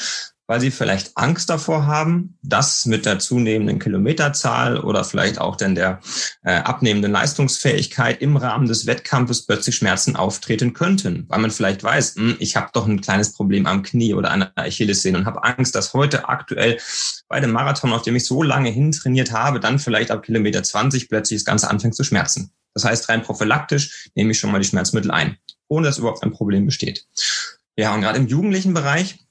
weil 0.49 0.61
sie 0.61 0.71
vielleicht 0.71 1.13
Angst 1.15 1.51
davor 1.51 1.87
haben, 1.87 2.39
dass 2.43 2.87
mit 2.87 3.05
der 3.05 3.19
zunehmenden 3.19 3.79
Kilometerzahl 3.79 4.81
oder 4.81 5.05
vielleicht 5.05 5.39
auch 5.39 5.57
denn 5.57 5.75
der 5.75 6.01
äh, 6.43 6.57
abnehmenden 6.57 7.13
Leistungsfähigkeit 7.13 8.23
im 8.23 8.37
Rahmen 8.39 8.67
des 8.67 8.87
Wettkampfes 8.87 9.45
plötzlich 9.45 9.77
Schmerzen 9.77 10.17
auftreten 10.17 10.73
könnten, 10.73 11.27
weil 11.29 11.39
man 11.39 11.51
vielleicht 11.51 11.85
weiß, 11.85 12.17
hm, 12.17 12.37
ich 12.39 12.57
habe 12.57 12.71
doch 12.73 12.87
ein 12.87 13.03
kleines 13.03 13.35
Problem 13.35 13.67
am 13.67 13.83
Knie 13.83 14.15
oder 14.15 14.31
an 14.31 14.41
der 14.41 14.53
Achillessehne 14.57 15.19
und 15.19 15.27
habe 15.27 15.45
Angst, 15.45 15.75
dass 15.75 15.93
heute 15.93 16.31
aktuell 16.31 16.79
bei 17.29 17.41
dem 17.41 17.53
Marathon, 17.53 17.93
auf 17.93 18.03
dem 18.03 18.17
ich 18.17 18.25
so 18.25 18.43
lange 18.43 18.71
hintrainiert 18.71 19.33
habe, 19.33 19.61
dann 19.61 19.79
vielleicht 19.79 20.11
ab 20.11 20.23
Kilometer 20.23 20.63
20 20.63 21.11
plötzlich 21.11 21.41
das 21.41 21.45
Ganze 21.45 21.69
anfängt 21.69 21.95
zu 21.95 22.05
schmerzen. 22.05 22.53
Das 22.73 22.85
heißt, 22.85 23.11
rein 23.11 23.23
prophylaktisch 23.23 24.09
nehme 24.15 24.31
ich 24.31 24.39
schon 24.39 24.51
mal 24.51 24.61
die 24.61 24.67
Schmerzmittel 24.67 25.11
ein, 25.11 25.37
ohne 25.69 25.87
dass 25.87 25.99
überhaupt 25.99 26.23
ein 26.23 26.33
Problem 26.33 26.65
besteht. 26.65 27.07
Ja, 27.77 27.95
und 27.95 28.01
gerade 28.01 28.19
im 28.19 28.29
jugendlichen 28.29 28.73
Bereich 28.73 29.28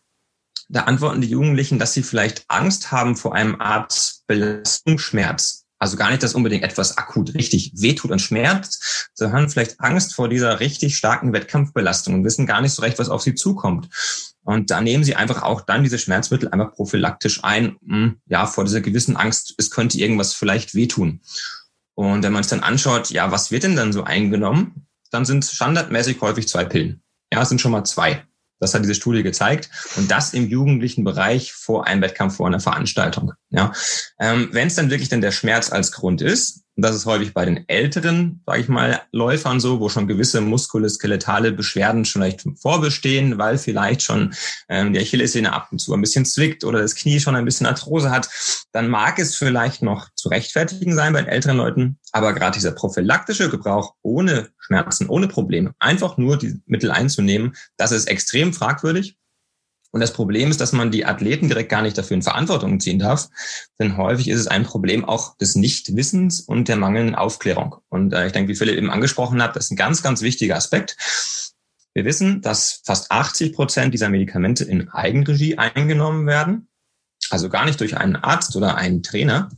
Da 0.70 0.82
antworten 0.82 1.22
die 1.22 1.30
Jugendlichen, 1.30 1.80
dass 1.80 1.94
sie 1.94 2.04
vielleicht 2.04 2.44
Angst 2.50 2.92
haben 2.92 3.16
vor 3.16 3.34
einem 3.34 3.60
Art 3.62 4.16
Belastungsschmerz. 4.28 5.66
Also 5.80 5.96
gar 5.96 6.10
nicht, 6.10 6.24
dass 6.24 6.34
unbedingt 6.34 6.64
etwas 6.64 6.98
akut 6.98 7.36
richtig 7.36 7.72
wehtut 7.76 8.12
und 8.12 8.20
schmerzt, 8.20 9.10
sondern 9.14 9.50
vielleicht 9.50 9.80
Angst 9.80 10.16
vor 10.16 10.28
dieser 10.28 10.60
richtig 10.60 10.98
starken 10.98 11.34
Wettkampfbelastung 11.34 12.16
und 12.16 12.26
wissen 12.26 12.48
gar 12.48 12.62
nicht 12.62 12.74
so 12.74 12.82
recht, 12.82 12.98
was 12.98 13.10
auf 13.10 13.22
sie 13.22 13.36
zukommt. 13.36 13.88
Und 14.44 14.72
da 14.72 14.82
nehmen 14.82 15.04
sie 15.04 15.16
einfach 15.16 15.44
auch 15.44 15.62
dann 15.62 15.84
diese 15.84 16.00
Schmerzmittel 16.00 16.50
einfach 16.50 16.74
prophylaktisch 16.74 17.44
ein, 17.44 17.78
hm, 17.86 18.22
ja, 18.26 18.48
vor 18.48 18.64
dieser 18.64 18.82
gewissen 18.82 19.16
Angst, 19.16 19.54
es 19.58 19.70
könnte 19.70 20.00
irgendwas 20.00 20.34
vielleicht 20.34 20.74
wehtun. 20.74 21.22
Und 21.94 22.24
wenn 22.24 22.34
man 22.34 22.42
es 22.42 22.48
dann 22.48 22.62
anschaut, 22.62 23.10
ja, 23.12 23.32
was 23.32 23.52
wird 23.52 23.64
denn 23.64 23.76
dann 23.76 23.94
so 23.94 24.04
eingenommen, 24.04 24.88
dann 25.12 25.26
sind 25.26 25.46
standardmäßig 25.46 26.22
häufig 26.22 26.48
zwei 26.48 26.66
Pillen. 26.66 27.02
Ja, 27.32 27.42
es 27.42 27.50
sind 27.50 27.62
schon 27.62 27.72
mal 27.72 27.84
zwei. 27.84 28.24
Das 28.60 28.74
hat 28.74 28.84
diese 28.84 28.96
Studie 28.96 29.24
gezeigt. 29.24 29.70
Und 29.96 30.12
das 30.12 30.34
im 30.34 30.48
jugendlichen 30.48 31.04
Bereich 31.04 31.54
vor 31.54 31.88
einem 31.88 32.02
Wettkampf, 32.02 32.38
vor 32.38 32.48
einer 32.48 32.60
Veranstaltung. 32.60 33.34
Ja. 33.50 33.72
Ähm, 34.20 34.50
Wenn 34.52 34.68
es 34.68 34.76
dann 34.76 34.90
wirklich 34.90 35.10
dann 35.10 35.22
der 35.22 35.32
Schmerz 35.32 35.72
als 35.72 35.92
Grund 35.92 36.22
ist, 36.22 36.64
und 36.78 36.84
das 36.84 36.96
ist 36.96 37.08
häufig 37.08 37.34
bei 37.34 37.44
den 37.44 37.68
älteren, 37.68 38.44
sage 38.46 38.62
ich 38.62 38.70
mal, 38.70 39.02
Läufern 39.12 39.60
so, 39.60 39.80
wo 39.80 39.90
schon 39.90 40.08
gewisse 40.08 40.42
muskuloskeletale 40.42 41.52
Beschwerden 41.52 42.06
schon 42.06 42.22
leicht 42.22 42.46
vorbestehen, 42.62 43.40
weil 43.40 43.58
vielleicht 43.58 44.04
schon 44.04 44.36
ähm, 44.70 44.94
die 44.94 45.00
Achillessehne 45.00 45.54
ab 45.54 45.70
und 45.72 45.80
zu 45.80 45.96
ein 45.96 46.02
bisschen 46.02 46.24
zwickt 46.24 46.64
oder 46.64 46.80
das 46.80 46.94
Knie 46.94 47.20
schon 47.20 47.36
ein 47.36 47.46
bisschen 47.46 47.66
Arthrose 47.66 48.12
hat, 48.12 48.30
dann 48.74 48.90
mag 48.90 49.18
es 49.18 49.36
vielleicht 49.36 49.82
noch 49.82 50.10
zu 50.14 50.30
rechtfertigen 50.30 50.94
sein 50.94 51.14
bei 51.14 51.22
den 51.24 51.30
älteren 51.30 51.58
Leuten. 51.58 51.98
Aber 52.12 52.34
gerade 52.34 52.54
dieser 52.54 52.74
prophylaktische 52.74 53.50
Gebrauch 53.50 53.96
ohne 54.04 54.50
Schmerzen, 54.60 55.10
ohne 55.10 55.28
Probleme, 55.28 55.74
einfach 55.80 56.18
nur 56.18 56.38
die 56.38 56.62
Mittel 56.68 56.92
einzunehmen, 56.92 57.56
das 57.78 57.92
ist 57.92 58.08
extrem 58.08 58.54
fragwürdig. 58.54 59.18
Und 59.92 60.02
das 60.02 60.14
Problem 60.14 60.52
ist, 60.52 60.60
dass 60.60 60.74
man 60.74 60.92
die 60.92 61.06
Athleten 61.06 61.48
direkt 61.48 61.70
gar 61.70 61.82
nicht 61.82 61.98
dafür 61.98 62.16
in 62.16 62.22
Verantwortung 62.22 62.80
ziehen 62.80 63.00
darf. 63.00 63.30
Denn 63.80 63.98
häufig 63.98 64.28
ist 64.28 64.40
es 64.40 64.48
ein 64.48 64.64
Problem 64.64 65.06
auch 65.06 65.38
des 65.38 65.56
Nichtwissens 65.56 66.42
und 66.42 66.68
der 66.68 66.76
mangelnden 66.76 67.16
Aufklärung. 67.16 67.76
Und 67.90 68.14
äh, 68.14 68.28
ich 68.28 68.34
denke, 68.34 68.50
wie 68.50 68.56
Philipp 68.56 68.78
eben 68.78 68.92
angesprochen 68.92 69.42
hat, 69.42 69.56
das 69.56 69.66
ist 69.66 69.72
ein 69.72 69.78
ganz, 69.78 70.04
ganz 70.04 70.22
wichtiger 70.22 70.56
Aspekt. 70.56 70.98
Wir 71.94 72.06
wissen, 72.06 72.42
dass 72.42 72.82
fast 72.86 73.12
80 73.12 73.54
Prozent 73.54 73.94
dieser 73.94 74.10
Medikamente 74.10 74.64
in 74.64 74.90
Eigenregie 74.90 75.58
eingenommen 75.58 76.28
werden. 76.28 76.68
Also 77.30 77.50
gar 77.50 77.66
nicht 77.66 77.80
durch 77.80 77.98
einen 77.98 78.16
Arzt 78.16 78.56
oder 78.56 78.76
einen 78.76 79.04
Trainer, 79.04 79.50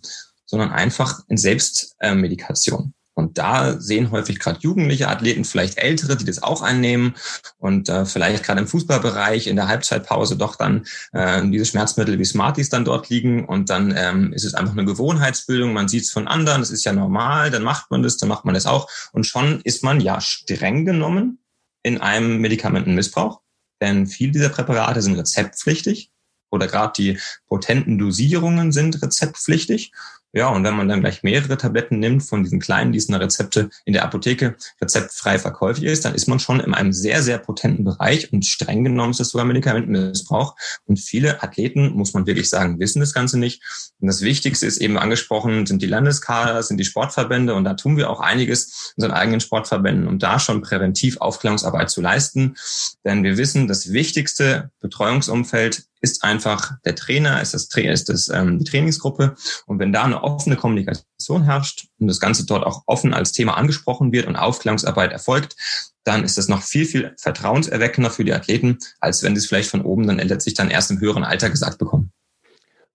sondern 0.45 0.71
einfach 0.71 1.21
in 1.27 1.37
Selbstmedikation. 1.37 2.93
Und 3.19 3.37
da 3.37 3.79
sehen 3.81 4.11
häufig 4.11 4.39
gerade 4.39 4.59
jugendliche 4.61 5.09
Athleten, 5.09 5.43
vielleicht 5.43 5.77
ältere, 5.77 6.15
die 6.15 6.23
das 6.23 6.41
auch 6.41 6.61
einnehmen 6.61 7.15
und 7.57 7.89
äh, 7.89 8.05
vielleicht 8.05 8.45
gerade 8.45 8.61
im 8.61 8.67
Fußballbereich 8.67 9.47
in 9.47 9.57
der 9.57 9.67
Halbzeitpause 9.67 10.37
doch 10.37 10.55
dann 10.55 10.85
äh, 11.11 11.45
diese 11.49 11.65
Schmerzmittel 11.65 12.17
wie 12.17 12.23
Smarties 12.23 12.69
dann 12.69 12.85
dort 12.85 13.09
liegen 13.09 13.45
und 13.45 13.69
dann 13.69 13.93
ähm, 13.95 14.31
ist 14.31 14.45
es 14.45 14.53
einfach 14.53 14.71
eine 14.71 14.85
Gewohnheitsbildung, 14.85 15.73
man 15.73 15.89
sieht 15.89 16.03
es 16.03 16.11
von 16.11 16.29
anderen, 16.29 16.61
das 16.61 16.71
ist 16.71 16.85
ja 16.85 16.93
normal, 16.93 17.51
dann 17.51 17.63
macht 17.63 17.91
man 17.91 18.03
das, 18.03 18.15
dann 18.15 18.29
macht 18.29 18.45
man 18.45 18.53
das 18.53 18.65
auch. 18.65 18.89
Und 19.11 19.25
schon 19.25 19.59
ist 19.61 19.83
man 19.83 19.99
ja 19.99 20.21
streng 20.21 20.85
genommen 20.85 21.39
in 21.83 21.99
einem 21.99 22.37
Medikamentenmissbrauch, 22.37 23.41
denn 23.81 24.07
viele 24.07 24.31
dieser 24.31 24.49
Präparate 24.49 25.01
sind 25.01 25.15
rezeptpflichtig 25.15 26.09
oder 26.51 26.67
gerade 26.67 26.93
die 26.97 27.19
potenten 27.47 27.97
Dosierungen 27.97 28.71
sind 28.71 29.01
rezeptpflichtig 29.01 29.91
ja, 30.31 30.49
und 30.49 30.63
wenn 30.63 30.75
man 30.75 30.87
dann 30.87 31.01
gleich 31.01 31.23
mehrere 31.23 31.57
Tabletten 31.57 31.97
nimmt 31.97 32.21
von 32.23 32.43
diesen 32.43 32.59
kleinen, 32.59 32.91
die 32.91 32.99
es 32.99 33.05
in 33.05 33.13
der 33.13 33.21
Rezepte 33.21 33.69
in 33.85 33.93
der 33.93 34.03
Apotheke 34.03 34.55
rezeptfrei 34.79 35.39
verkäuflich 35.39 35.89
ist, 35.89 36.05
dann 36.05 36.13
ist 36.13 36.27
man 36.27 36.39
schon 36.39 36.59
in 36.59 36.75
einem 36.75 36.93
sehr, 36.93 37.23
sehr 37.23 37.39
potenten 37.39 37.83
Bereich 37.83 38.31
und 38.31 38.45
streng 38.45 38.83
genommen 38.83 39.11
ist 39.11 39.21
es 39.21 39.29
sogar 39.29 39.45
Medikamentenmissbrauch. 39.47 40.55
Und 40.85 40.99
viele 40.99 41.41
Athleten, 41.41 41.93
muss 41.93 42.13
man 42.13 42.27
wirklich 42.27 42.47
sagen, 42.47 42.79
wissen 42.79 42.99
das 42.99 43.13
Ganze 43.13 43.39
nicht. 43.39 43.63
Und 43.99 44.07
das 44.07 44.21
Wichtigste 44.21 44.67
ist 44.67 44.77
eben 44.77 44.99
angesprochen, 44.99 45.65
sind 45.65 45.81
die 45.81 45.87
Landeskader, 45.87 46.61
sind 46.61 46.77
die 46.77 46.85
Sportverbände 46.85 47.55
und 47.55 47.63
da 47.63 47.73
tun 47.73 47.97
wir 47.97 48.11
auch 48.11 48.19
einiges 48.19 48.93
in 48.95 49.03
unseren 49.03 49.17
eigenen 49.17 49.39
Sportverbänden, 49.39 50.07
um 50.07 50.19
da 50.19 50.39
schon 50.39 50.61
präventiv 50.61 51.17
Aufklärungsarbeit 51.17 51.89
zu 51.89 52.01
leisten. 52.01 52.55
Denn 53.03 53.23
wir 53.23 53.37
wissen, 53.37 53.67
das 53.67 53.91
wichtigste 53.91 54.69
Betreuungsumfeld 54.79 55.85
ist 56.01 56.23
einfach 56.23 56.73
der 56.85 56.95
Trainer, 56.95 57.41
ist 57.41 57.53
das, 57.53 57.67
ist 57.75 58.09
das 58.09 58.29
ähm, 58.29 58.59
die 58.59 58.65
Trainingsgruppe. 58.65 59.35
Und 59.65 59.79
wenn 59.79 59.93
da 59.93 60.03
eine 60.03 60.23
offene 60.23 60.55
Kommunikation 60.55 61.43
herrscht 61.43 61.87
und 61.99 62.07
das 62.07 62.19
Ganze 62.19 62.45
dort 62.45 62.65
auch 62.65 62.83
offen 62.85 63.13
als 63.13 63.31
Thema 63.31 63.57
angesprochen 63.57 64.11
wird 64.11 64.27
und 64.27 64.35
Aufklärungsarbeit 64.35 65.11
erfolgt, 65.11 65.55
dann 66.03 66.23
ist 66.23 66.37
das 66.37 66.47
noch 66.47 66.63
viel, 66.63 66.85
viel 66.85 67.15
vertrauenserweckender 67.17 68.09
für 68.09 68.23
die 68.23 68.33
Athleten, 68.33 68.77
als 68.99 69.21
wenn 69.23 69.35
sie 69.35 69.39
es 69.39 69.47
vielleicht 69.47 69.69
von 69.69 69.81
oben 69.81 70.07
dann 70.07 70.17
letztlich 70.17 70.55
dann 70.55 70.71
erst 70.71 70.91
im 70.91 70.99
höheren 70.99 71.23
Alter 71.23 71.49
gesagt 71.49 71.77
bekommen. 71.77 72.11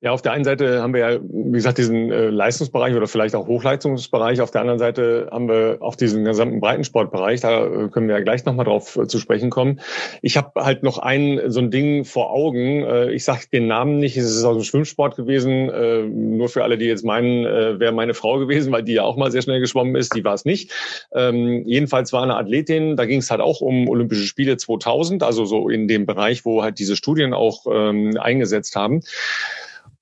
Ja, 0.04 0.12
auf 0.12 0.20
der 0.20 0.32
einen 0.32 0.44
Seite 0.44 0.82
haben 0.82 0.92
wir 0.92 1.00
ja, 1.00 1.18
wie 1.22 1.52
gesagt, 1.52 1.78
diesen 1.78 2.12
äh, 2.12 2.28
Leistungsbereich 2.28 2.94
oder 2.94 3.06
vielleicht 3.06 3.34
auch 3.34 3.46
Hochleistungsbereich. 3.46 4.42
Auf 4.42 4.50
der 4.50 4.60
anderen 4.60 4.78
Seite 4.78 5.28
haben 5.30 5.48
wir 5.48 5.78
auch 5.80 5.94
diesen 5.94 6.26
gesamten 6.26 6.60
Breitensportbereich. 6.60 7.40
Da 7.40 7.64
äh, 7.64 7.88
können 7.88 8.08
wir 8.08 8.18
ja 8.18 8.22
gleich 8.22 8.44
nochmal 8.44 8.66
drauf 8.66 8.96
äh, 8.96 9.06
zu 9.06 9.18
sprechen 9.18 9.48
kommen. 9.48 9.80
Ich 10.20 10.36
habe 10.36 10.62
halt 10.62 10.82
noch 10.82 10.98
ein 10.98 11.40
so 11.46 11.60
ein 11.60 11.70
Ding 11.70 12.04
vor 12.04 12.30
Augen. 12.32 12.84
Äh, 12.84 13.12
ich 13.12 13.24
sage 13.24 13.44
den 13.50 13.66
Namen 13.66 13.98
nicht. 13.98 14.18
Es 14.18 14.26
ist 14.26 14.44
aus 14.44 14.58
dem 14.58 14.64
Schwimmsport 14.64 15.16
gewesen. 15.16 15.70
Äh, 15.70 16.02
nur 16.02 16.50
für 16.50 16.64
alle, 16.64 16.76
die 16.76 16.84
jetzt 16.84 17.06
meinen, 17.06 17.46
äh, 17.46 17.80
wäre 17.80 17.92
meine 17.92 18.12
Frau 18.12 18.38
gewesen, 18.38 18.72
weil 18.72 18.82
die 18.82 18.92
ja 18.92 19.04
auch 19.04 19.16
mal 19.16 19.32
sehr 19.32 19.40
schnell 19.40 19.60
geschwommen 19.60 19.96
ist. 19.96 20.14
Die 20.14 20.22
war 20.22 20.34
es 20.34 20.44
nicht. 20.44 20.70
Ähm, 21.14 21.62
jedenfalls 21.64 22.12
war 22.12 22.22
eine 22.22 22.36
Athletin. 22.36 22.96
Da 22.96 23.06
ging 23.06 23.20
es 23.20 23.30
halt 23.30 23.40
auch 23.40 23.62
um 23.62 23.88
Olympische 23.88 24.26
Spiele 24.26 24.58
2000, 24.58 25.22
also 25.22 25.46
so 25.46 25.70
in 25.70 25.88
dem 25.88 26.04
Bereich, 26.04 26.44
wo 26.44 26.62
halt 26.62 26.78
diese 26.78 26.94
Studien 26.94 27.32
auch 27.32 27.64
ähm, 27.72 28.18
eingesetzt 28.20 28.76
haben. 28.76 29.00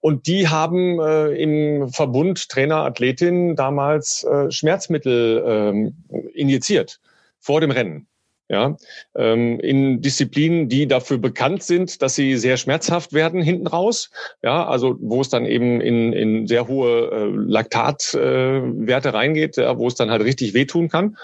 Und 0.03 0.27
die 0.27 0.49
haben 0.49 0.99
äh, 0.99 1.29
im 1.29 1.89
Verbund 1.89 2.49
Trainer, 2.49 2.79
Athletin 2.79 3.55
damals 3.55 4.25
äh, 4.25 4.51
Schmerzmittel 4.51 5.45
ähm, 5.47 5.95
injiziert 6.35 6.99
vor 7.39 7.61
dem 7.61 7.71
Rennen. 7.71 8.09
Ja, 8.49 8.77
ähm, 9.15 9.61
in 9.61 10.03
Disziplinen, 10.03 10.69
die 10.69 10.87
dafür 10.87 11.17
bekannt 11.17 11.63
sind, 11.63 12.03
dass 12.03 12.17
sie 12.17 12.37
sehr 12.37 12.59
schmerzhaft 12.59 13.15
werden 13.15 13.41
hinten 13.41 13.69
raus. 13.69 14.11
Ja, 14.43 14.67
also 14.67 14.99
wo 15.01 15.23
es 15.23 15.31
dann 15.31 15.47
eben 15.47 15.81
in, 15.81 16.13
in 16.13 16.47
sehr 16.47 16.67
hohe 16.67 17.11
äh, 17.11 17.31
Laktatwerte 17.35 19.09
äh, 19.09 19.13
reingeht, 19.13 19.57
ja, 19.57 19.79
wo 19.79 19.87
es 19.87 19.95
dann 19.95 20.11
halt 20.11 20.25
richtig 20.25 20.53
wehtun 20.53 20.89
kann. 20.89 21.17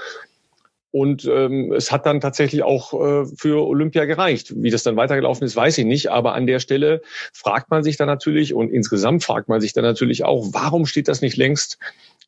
Und 0.91 1.27
ähm, 1.27 1.73
es 1.73 1.93
hat 1.93 2.07
dann 2.07 2.21
tatsächlich 2.21 2.63
auch 2.63 2.95
äh, 2.95 3.27
für 3.37 3.67
Olympia 3.67 4.07
gereicht. 4.07 4.55
Wie 4.57 4.71
das 4.71 4.83
dann 4.83 4.97
weitergelaufen 4.97 5.45
ist, 5.45 5.55
weiß 5.55 5.77
ich 5.79 5.85
nicht. 5.85 6.11
Aber 6.11 6.35
an 6.35 6.47
der 6.47 6.61
Stelle 6.61 7.03
fragt 7.33 7.71
man 7.71 7.83
sich 7.83 7.97
dann 7.99 8.07
natürlich 8.07 8.55
und 8.55 8.71
insgesamt 8.71 9.23
fragt 9.23 9.49
man 9.49 9.61
sich 9.61 9.75
dann 9.75 9.85
natürlich 9.85 10.25
auch, 10.25 10.49
warum 10.53 10.87
steht 10.87 11.09
das 11.09 11.21
nicht 11.21 11.37
längst 11.37 11.79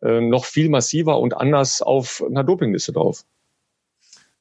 äh, 0.02 0.20
noch 0.20 0.44
viel 0.44 0.68
massiver 0.68 1.18
und 1.18 1.34
anders 1.36 1.80
auf 1.80 2.22
einer 2.22 2.44
Dopingliste 2.44 2.92
drauf? 2.92 3.24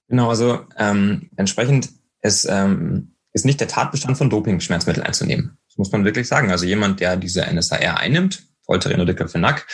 Genau, 0.09 0.29
also 0.29 0.59
ähm, 0.77 1.29
entsprechend 1.37 1.89
ist, 2.21 2.45
ähm, 2.49 3.13
ist 3.31 3.45
nicht 3.45 3.61
der 3.61 3.67
Tatbestand 3.67 4.17
von 4.17 4.29
Doping, 4.29 4.59
Schmerzmittel 4.59 5.03
einzunehmen. 5.03 5.57
Das 5.67 5.77
muss 5.77 5.91
man 5.91 6.03
wirklich 6.03 6.27
sagen. 6.27 6.51
Also 6.51 6.65
jemand, 6.65 6.99
der 6.99 7.15
diese 7.15 7.45
NSAR 7.45 7.99
einnimmt, 7.99 8.43
Voltaren 8.65 8.99
oder 8.99 9.13
Diclofenac, 9.13 9.65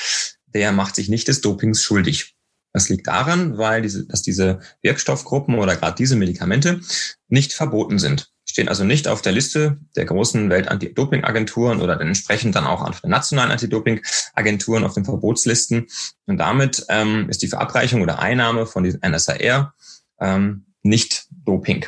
der 0.53 0.71
macht 0.71 0.95
sich 0.95 1.09
nicht 1.09 1.27
des 1.27 1.41
Dopings 1.41 1.81
schuldig. 1.81 2.34
Das 2.75 2.89
liegt 2.89 3.07
daran, 3.07 3.57
weil 3.57 3.81
diese, 3.81 4.05
dass 4.05 4.21
diese 4.21 4.59
Wirkstoffgruppen 4.81 5.55
oder 5.55 5.77
gerade 5.77 5.95
diese 5.95 6.17
Medikamente 6.17 6.81
nicht 7.29 7.53
verboten 7.53 7.99
sind. 7.99 8.33
Stehen 8.45 8.67
also 8.67 8.83
nicht 8.83 9.07
auf 9.07 9.21
der 9.21 9.31
Liste 9.31 9.79
der 9.95 10.03
großen 10.03 10.49
Welt-Anti-Doping-Agenturen 10.49 11.79
oder 11.79 11.95
dann 11.95 12.07
entsprechend 12.07 12.53
dann 12.53 12.67
auch 12.67 12.81
auf 12.81 12.99
den 12.99 13.11
nationalen 13.11 13.51
Anti-Doping-Agenturen 13.51 14.83
auf 14.83 14.93
den 14.93 15.05
Verbotslisten. 15.05 15.87
Und 16.25 16.35
damit 16.35 16.85
ähm, 16.89 17.29
ist 17.29 17.43
die 17.43 17.47
Verabreichung 17.47 18.01
oder 18.01 18.19
Einnahme 18.19 18.65
von 18.65 18.83
diesem 18.83 18.99
NSAR 18.99 19.73
ähm, 20.19 20.65
nicht 20.83 21.27
Doping. 21.31 21.85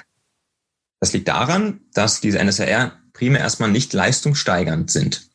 Das 1.02 1.12
liegt 1.12 1.28
daran, 1.28 1.82
dass 1.96 2.22
diese 2.22 2.42
NSAR 2.42 2.94
primär 3.12 3.42
erstmal 3.42 3.72
nicht 3.72 3.92
leistungssteigernd 3.92 4.90
sind. 4.90 5.27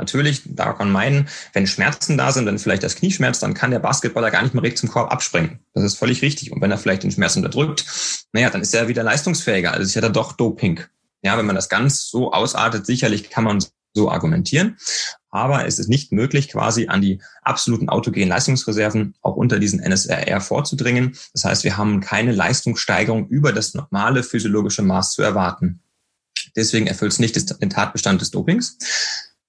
Natürlich, 0.00 0.42
da 0.46 0.72
kann 0.72 0.90
man 0.90 0.92
meinen, 0.92 1.28
wenn 1.52 1.66
Schmerzen 1.66 2.16
da 2.16 2.32
sind, 2.32 2.46
wenn 2.46 2.58
vielleicht 2.58 2.82
das 2.82 2.96
Knie 2.96 3.10
schmerzt, 3.10 3.42
dann 3.42 3.54
kann 3.54 3.70
der 3.70 3.78
Basketballer 3.78 4.30
gar 4.30 4.42
nicht 4.42 4.54
mehr 4.54 4.62
richtig 4.62 4.80
zum 4.80 4.88
Korb 4.88 5.12
abspringen. 5.12 5.60
Das 5.74 5.84
ist 5.84 5.98
völlig 5.98 6.22
richtig. 6.22 6.52
Und 6.52 6.60
wenn 6.60 6.70
er 6.70 6.78
vielleicht 6.78 7.02
den 7.02 7.10
Schmerz 7.10 7.36
unterdrückt, 7.36 7.84
naja, 8.32 8.50
dann 8.50 8.62
ist 8.62 8.74
er 8.74 8.88
wieder 8.88 9.02
leistungsfähiger. 9.02 9.72
Also 9.72 9.84
ist 9.84 9.94
ja 9.94 10.00
da 10.00 10.08
doch 10.08 10.32
Doping. 10.32 10.80
Ja, 11.22 11.36
wenn 11.36 11.46
man 11.46 11.54
das 11.54 11.68
ganz 11.68 12.08
so 12.08 12.32
ausartet, 12.32 12.86
sicherlich 12.86 13.28
kann 13.28 13.44
man 13.44 13.62
so 13.92 14.10
argumentieren. 14.10 14.78
Aber 15.30 15.66
es 15.66 15.78
ist 15.78 15.88
nicht 15.88 16.12
möglich, 16.12 16.48
quasi 16.48 16.88
an 16.88 17.00
die 17.00 17.20
absoluten 17.42 17.88
autogenen 17.88 18.28
Leistungsreserven 18.28 19.14
auch 19.22 19.36
unter 19.36 19.58
diesen 19.58 19.80
NSRR 19.80 20.40
vorzudringen. 20.40 21.16
Das 21.32 21.44
heißt, 21.44 21.64
wir 21.64 21.76
haben 21.76 22.00
keine 22.00 22.32
Leistungssteigerung 22.32 23.28
über 23.28 23.52
das 23.52 23.74
normale 23.74 24.22
physiologische 24.22 24.82
Maß 24.82 25.12
zu 25.12 25.22
erwarten. 25.22 25.80
Deswegen 26.56 26.86
erfüllt 26.86 27.12
es 27.12 27.18
nicht 27.18 27.60
den 27.62 27.70
Tatbestand 27.70 28.20
des 28.20 28.30
Dopings. 28.30 28.78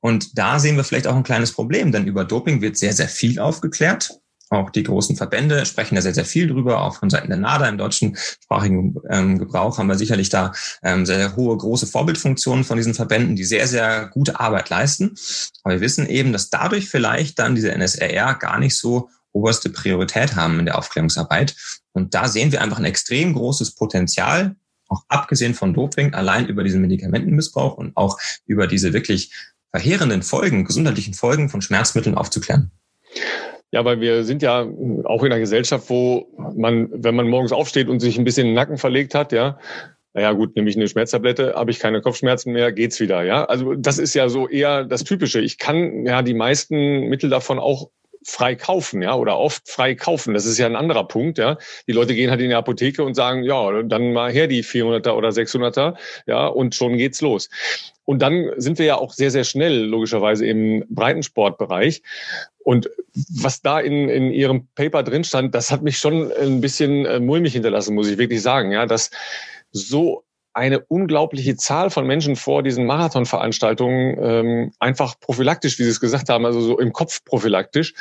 Und 0.02 0.38
da 0.38 0.60
sehen 0.60 0.76
wir 0.76 0.84
vielleicht 0.84 1.08
auch 1.08 1.16
ein 1.16 1.24
kleines 1.24 1.54
Problem, 1.54 1.92
denn 1.92 2.08
über 2.08 2.26
Doping 2.26 2.62
wird 2.62 2.78
sehr, 2.78 2.94
sehr 2.94 3.08
viel 3.08 3.40
aufgeklärt. 3.40 4.22
Auch 4.52 4.70
die 4.70 4.84
großen 4.84 5.16
Verbände 5.16 5.66
sprechen 5.66 5.96
da 5.96 6.02
sehr, 6.02 6.14
sehr 6.14 6.26
viel 6.26 6.48
drüber. 6.48 6.82
Auch 6.82 6.98
von 6.98 7.10
Seiten 7.10 7.30
der 7.30 7.38
NADA 7.38 7.70
im 7.70 7.78
deutschen 7.78 8.18
sprachigen 8.44 8.96
ähm, 9.10 9.40
Gebrauch 9.40 9.78
haben 9.78 9.88
wir 9.88 9.98
sicherlich 9.98 10.28
da 10.28 10.52
ähm, 10.84 11.06
sehr, 11.06 11.16
sehr 11.18 11.36
hohe, 11.38 11.56
große 11.56 11.88
Vorbildfunktionen 11.88 12.66
von 12.66 12.76
diesen 12.76 12.94
Verbänden, 12.94 13.38
die 13.38 13.46
sehr, 13.46 13.66
sehr 13.66 14.08
gute 14.08 14.42
Arbeit 14.42 14.70
leisten. 14.70 15.16
Aber 15.64 15.76
wir 15.76 15.82
wissen 15.82 16.06
eben, 16.06 16.34
dass 16.34 16.50
dadurch 16.50 16.90
vielleicht 16.90 17.40
dann 17.40 17.56
diese 17.56 17.72
NSRR 17.72 18.34
gar 18.36 18.60
nicht 18.60 18.76
so 18.76 19.08
oberste 19.32 19.70
Priorität 19.70 20.36
haben 20.36 20.60
in 20.60 20.66
der 20.66 20.78
Aufklärungsarbeit. 20.78 21.56
Und 21.94 22.14
da 22.14 22.28
sehen 22.28 22.52
wir 22.52 22.62
einfach 22.62 22.80
ein 22.80 22.86
extrem 22.86 23.34
großes 23.34 23.76
Potenzial, 23.76 24.58
auch 24.90 25.04
abgesehen 25.08 25.54
von 25.54 25.74
Doping, 25.74 26.14
allein 26.14 26.48
über 26.48 26.66
diesen 26.66 26.82
Medikamentenmissbrauch 26.82 27.78
und 27.78 27.96
auch 27.96 28.20
über 28.46 28.68
diese 28.68 28.92
wirklich 28.92 29.32
verheerenden 29.72 30.22
Folgen, 30.22 30.66
gesundheitlichen 30.66 31.14
Folgen 31.14 31.50
von 31.50 31.62
Schmerzmitteln 31.62 32.16
aufzuklären. 32.16 32.72
Ja, 33.72 33.86
weil 33.86 34.02
wir 34.02 34.26
sind 34.26 34.42
ja 34.42 34.68
auch 35.06 35.24
in 35.24 35.32
einer 35.32 35.40
Gesellschaft, 35.40 35.90
wo 35.90 36.28
man, 36.56 36.90
wenn 36.92 37.16
man 37.16 37.30
morgens 37.30 37.54
aufsteht 37.54 37.88
und 37.88 38.02
sich 38.02 38.18
ein 38.18 38.26
bisschen 38.26 38.48
den 38.48 38.54
Nacken 38.54 38.78
verlegt 38.78 39.16
hat, 39.16 39.32
ja, 39.32 39.58
naja 40.14 40.34
gut, 40.34 40.56
nehme 40.58 40.70
ich 40.70 40.76
eine 40.76 40.90
Schmerztablette, 40.90 41.54
habe 41.56 41.72
ich 41.72 41.80
keine 41.80 42.02
Kopfschmerzen 42.02 42.52
mehr, 42.52 42.74
geht's 42.74 43.00
wieder, 43.00 43.24
ja. 43.24 43.46
Also 43.46 43.76
das 43.76 43.98
ist 43.98 44.14
ja 44.14 44.28
so 44.28 44.50
eher 44.50 44.84
das 44.84 45.06
Typische. 45.06 45.40
Ich 45.40 45.58
kann 45.58 46.06
ja 46.06 46.22
die 46.22 46.34
meisten 46.34 47.08
Mittel 47.08 47.30
davon 47.30 47.60
auch 47.60 47.90
frei 48.24 48.56
kaufen, 48.56 49.02
ja, 49.02 49.16
oder 49.16 49.38
oft 49.38 49.70
frei 49.70 49.96
kaufen. 49.96 50.34
Das 50.34 50.46
ist 50.46 50.58
ja 50.58 50.66
ein 50.66 50.76
anderer 50.76 51.08
Punkt, 51.08 51.38
ja. 51.38 51.58
Die 51.88 51.94
Leute 51.94 52.14
gehen 52.14 52.30
halt 52.30 52.42
in 52.42 52.50
die 52.50 52.56
Apotheke 52.56 53.04
und 53.04 53.16
sagen, 53.16 53.44
ja, 53.44 53.82
dann 53.84 54.12
mal 54.12 54.32
her 54.32 54.48
die 54.48 54.64
400er 54.64 55.12
oder 55.12 55.30
600er, 55.30 55.96
ja, 56.28 56.48
und 56.48 56.76
schon 56.76 56.98
geht's 56.98 57.22
los. 57.22 57.50
Und 58.12 58.22
dann 58.22 58.52
sind 58.58 58.78
wir 58.78 58.86
ja 58.86 58.98
auch 58.98 59.14
sehr, 59.14 59.32
sehr 59.32 59.46
schnell, 59.46 59.86
logischerweise, 59.86 60.46
im 60.46 60.84
Breitensportbereich. 60.90 62.02
Und 62.60 62.90
was 63.42 63.62
da 63.62 63.80
in, 63.80 64.10
in 64.10 64.32
Ihrem 64.32 64.68
Paper 64.76 65.02
drin 65.02 65.24
stand, 65.24 65.56
das 65.56 65.72
hat 65.72 65.82
mich 65.82 65.98
schon 65.98 66.30
ein 66.34 66.60
bisschen 66.60 67.06
äh, 67.06 67.22
mulmig 67.22 67.54
hinterlassen, 67.54 67.96
muss 67.96 68.10
ich 68.10 68.18
wirklich 68.18 68.42
sagen, 68.42 68.74
ja, 68.74 68.86
dass 68.86 69.12
so 69.72 70.26
eine 70.52 70.82
unglaubliche 70.82 71.56
Zahl 71.56 71.90
von 71.90 72.06
Menschen 72.06 72.36
vor 72.36 72.64
diesen 72.64 72.86
Marathonveranstaltungen 72.86 74.18
ähm, 74.22 74.74
einfach 74.80 75.18
prophylaktisch, 75.18 75.80
wie 75.80 75.84
Sie 75.84 75.92
es 75.92 76.02
gesagt 76.02 76.28
haben, 76.28 76.46
also 76.46 76.60
so 76.60 76.80
im 76.80 76.92
Kopf 76.92 77.24
prophylaktisch 77.24 77.94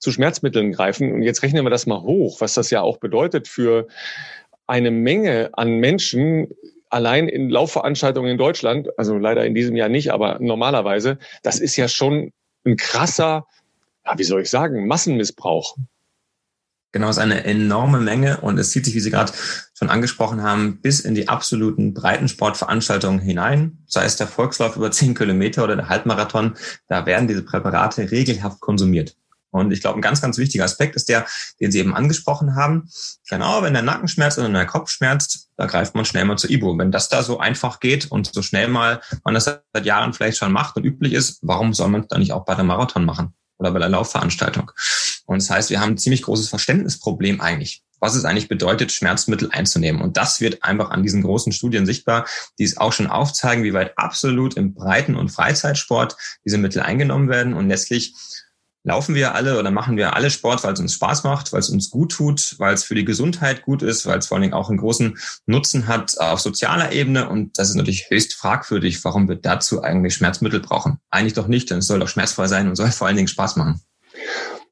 zu 0.00 0.10
Schmerzmitteln 0.10 0.72
greifen. 0.72 1.12
Und 1.12 1.22
jetzt 1.22 1.44
rechnen 1.44 1.64
wir 1.64 1.70
das 1.70 1.86
mal 1.86 2.02
hoch, 2.02 2.40
was 2.40 2.54
das 2.54 2.70
ja 2.70 2.82
auch 2.82 2.96
bedeutet 2.96 3.46
für 3.46 3.86
eine 4.66 4.90
Menge 4.90 5.50
an 5.52 5.78
Menschen, 5.78 6.48
allein 6.90 7.28
in 7.28 7.50
Laufveranstaltungen 7.50 8.30
in 8.30 8.38
Deutschland, 8.38 8.88
also 8.98 9.16
leider 9.16 9.44
in 9.44 9.54
diesem 9.54 9.76
Jahr 9.76 9.88
nicht, 9.88 10.12
aber 10.12 10.38
normalerweise, 10.40 11.18
das 11.42 11.60
ist 11.60 11.76
ja 11.76 11.88
schon 11.88 12.32
ein 12.64 12.76
krasser, 12.76 13.46
ja, 14.04 14.18
wie 14.18 14.24
soll 14.24 14.42
ich 14.42 14.50
sagen, 14.50 14.86
Massenmissbrauch. 14.86 15.76
Genau, 16.92 17.10
es 17.10 17.16
ist 17.16 17.22
eine 17.22 17.44
enorme 17.44 18.00
Menge 18.00 18.40
und 18.40 18.58
es 18.58 18.70
zieht 18.70 18.86
sich, 18.86 18.94
wie 18.94 19.00
Sie 19.00 19.10
gerade 19.10 19.32
schon 19.74 19.90
angesprochen 19.90 20.42
haben, 20.42 20.80
bis 20.80 21.00
in 21.00 21.14
die 21.14 21.28
absoluten 21.28 21.92
Breitensportveranstaltungen 21.92 23.20
hinein. 23.20 23.78
Sei 23.86 24.04
es 24.04 24.16
der 24.16 24.26
Volkslauf 24.26 24.76
über 24.76 24.90
zehn 24.90 25.14
Kilometer 25.14 25.64
oder 25.64 25.76
der 25.76 25.90
Halbmarathon, 25.90 26.56
da 26.88 27.04
werden 27.04 27.28
diese 27.28 27.42
Präparate 27.42 28.10
regelhaft 28.10 28.60
konsumiert. 28.60 29.14
Und 29.50 29.72
ich 29.72 29.80
glaube, 29.80 29.98
ein 29.98 30.02
ganz, 30.02 30.22
ganz 30.22 30.38
wichtiger 30.38 30.64
Aspekt 30.64 30.96
ist 30.96 31.08
der, 31.08 31.26
den 31.60 31.70
Sie 31.70 31.80
eben 31.80 31.94
angesprochen 31.94 32.54
haben. 32.54 32.88
Genau, 33.28 33.62
wenn 33.62 33.74
der 33.74 33.82
Nacken 33.82 34.08
schmerzt 34.08 34.38
oder 34.38 34.48
der 34.48 34.66
Kopf 34.66 34.90
schmerzt, 34.90 35.45
da 35.56 35.66
greift 35.66 35.94
man 35.94 36.04
schnell 36.04 36.24
mal 36.24 36.36
zu 36.36 36.48
Ibo. 36.50 36.76
Wenn 36.78 36.92
das 36.92 37.08
da 37.08 37.22
so 37.22 37.38
einfach 37.38 37.80
geht 37.80 38.10
und 38.10 38.32
so 38.32 38.42
schnell 38.42 38.68
mal 38.68 39.00
man 39.24 39.34
das 39.34 39.44
seit 39.44 39.86
Jahren 39.86 40.12
vielleicht 40.12 40.38
schon 40.38 40.52
macht 40.52 40.76
und 40.76 40.84
üblich 40.84 41.12
ist, 41.12 41.38
warum 41.42 41.72
soll 41.72 41.88
man 41.88 42.02
es 42.02 42.08
dann 42.08 42.20
nicht 42.20 42.32
auch 42.32 42.44
bei 42.44 42.54
der 42.54 42.64
Marathon 42.64 43.04
machen 43.04 43.34
oder 43.58 43.70
bei 43.70 43.78
der 43.78 43.88
Laufveranstaltung? 43.88 44.70
Und 45.26 45.42
das 45.42 45.50
heißt, 45.50 45.70
wir 45.70 45.80
haben 45.80 45.92
ein 45.92 45.98
ziemlich 45.98 46.22
großes 46.22 46.48
Verständnisproblem 46.48 47.40
eigentlich, 47.40 47.82
was 48.00 48.14
es 48.14 48.24
eigentlich 48.24 48.48
bedeutet, 48.48 48.92
Schmerzmittel 48.92 49.50
einzunehmen. 49.50 50.02
Und 50.02 50.16
das 50.16 50.40
wird 50.40 50.62
einfach 50.62 50.90
an 50.90 51.02
diesen 51.02 51.22
großen 51.22 51.52
Studien 51.52 51.86
sichtbar, 51.86 52.26
die 52.58 52.64
es 52.64 52.76
auch 52.76 52.92
schon 52.92 53.08
aufzeigen, 53.08 53.64
wie 53.64 53.72
weit 53.72 53.96
absolut 53.98 54.54
im 54.54 54.74
Breiten- 54.74 55.16
und 55.16 55.30
Freizeitsport 55.30 56.16
diese 56.44 56.58
Mittel 56.58 56.82
eingenommen 56.82 57.28
werden. 57.28 57.54
Und 57.54 57.68
letztlich 57.68 58.14
laufen 58.86 59.16
wir 59.16 59.34
alle 59.34 59.58
oder 59.58 59.72
machen 59.72 59.96
wir 59.96 60.14
alle 60.14 60.30
Sport, 60.30 60.62
weil 60.62 60.72
es 60.72 60.80
uns 60.80 60.94
Spaß 60.94 61.24
macht, 61.24 61.52
weil 61.52 61.58
es 61.58 61.68
uns 61.68 61.90
gut 61.90 62.12
tut, 62.12 62.54
weil 62.58 62.72
es 62.72 62.84
für 62.84 62.94
die 62.94 63.04
Gesundheit 63.04 63.62
gut 63.62 63.82
ist, 63.82 64.06
weil 64.06 64.18
es 64.18 64.28
vor 64.28 64.36
allen 64.36 64.42
Dingen 64.42 64.54
auch 64.54 64.68
einen 64.68 64.78
großen 64.78 65.18
Nutzen 65.44 65.88
hat 65.88 66.16
auf 66.18 66.38
sozialer 66.38 66.92
Ebene. 66.92 67.28
Und 67.28 67.58
das 67.58 67.68
ist 67.68 67.74
natürlich 67.74 68.08
höchst 68.08 68.34
fragwürdig, 68.34 69.04
warum 69.04 69.28
wir 69.28 69.36
dazu 69.36 69.82
eigentlich 69.82 70.14
Schmerzmittel 70.14 70.60
brauchen. 70.60 70.98
Eigentlich 71.10 71.34
doch 71.34 71.48
nicht, 71.48 71.68
denn 71.68 71.78
es 71.78 71.88
soll 71.88 71.98
doch 71.98 72.08
schmerzfrei 72.08 72.46
sein 72.46 72.68
und 72.68 72.76
soll 72.76 72.92
vor 72.92 73.08
allen 73.08 73.16
Dingen 73.16 73.28
Spaß 73.28 73.56
machen. 73.56 73.80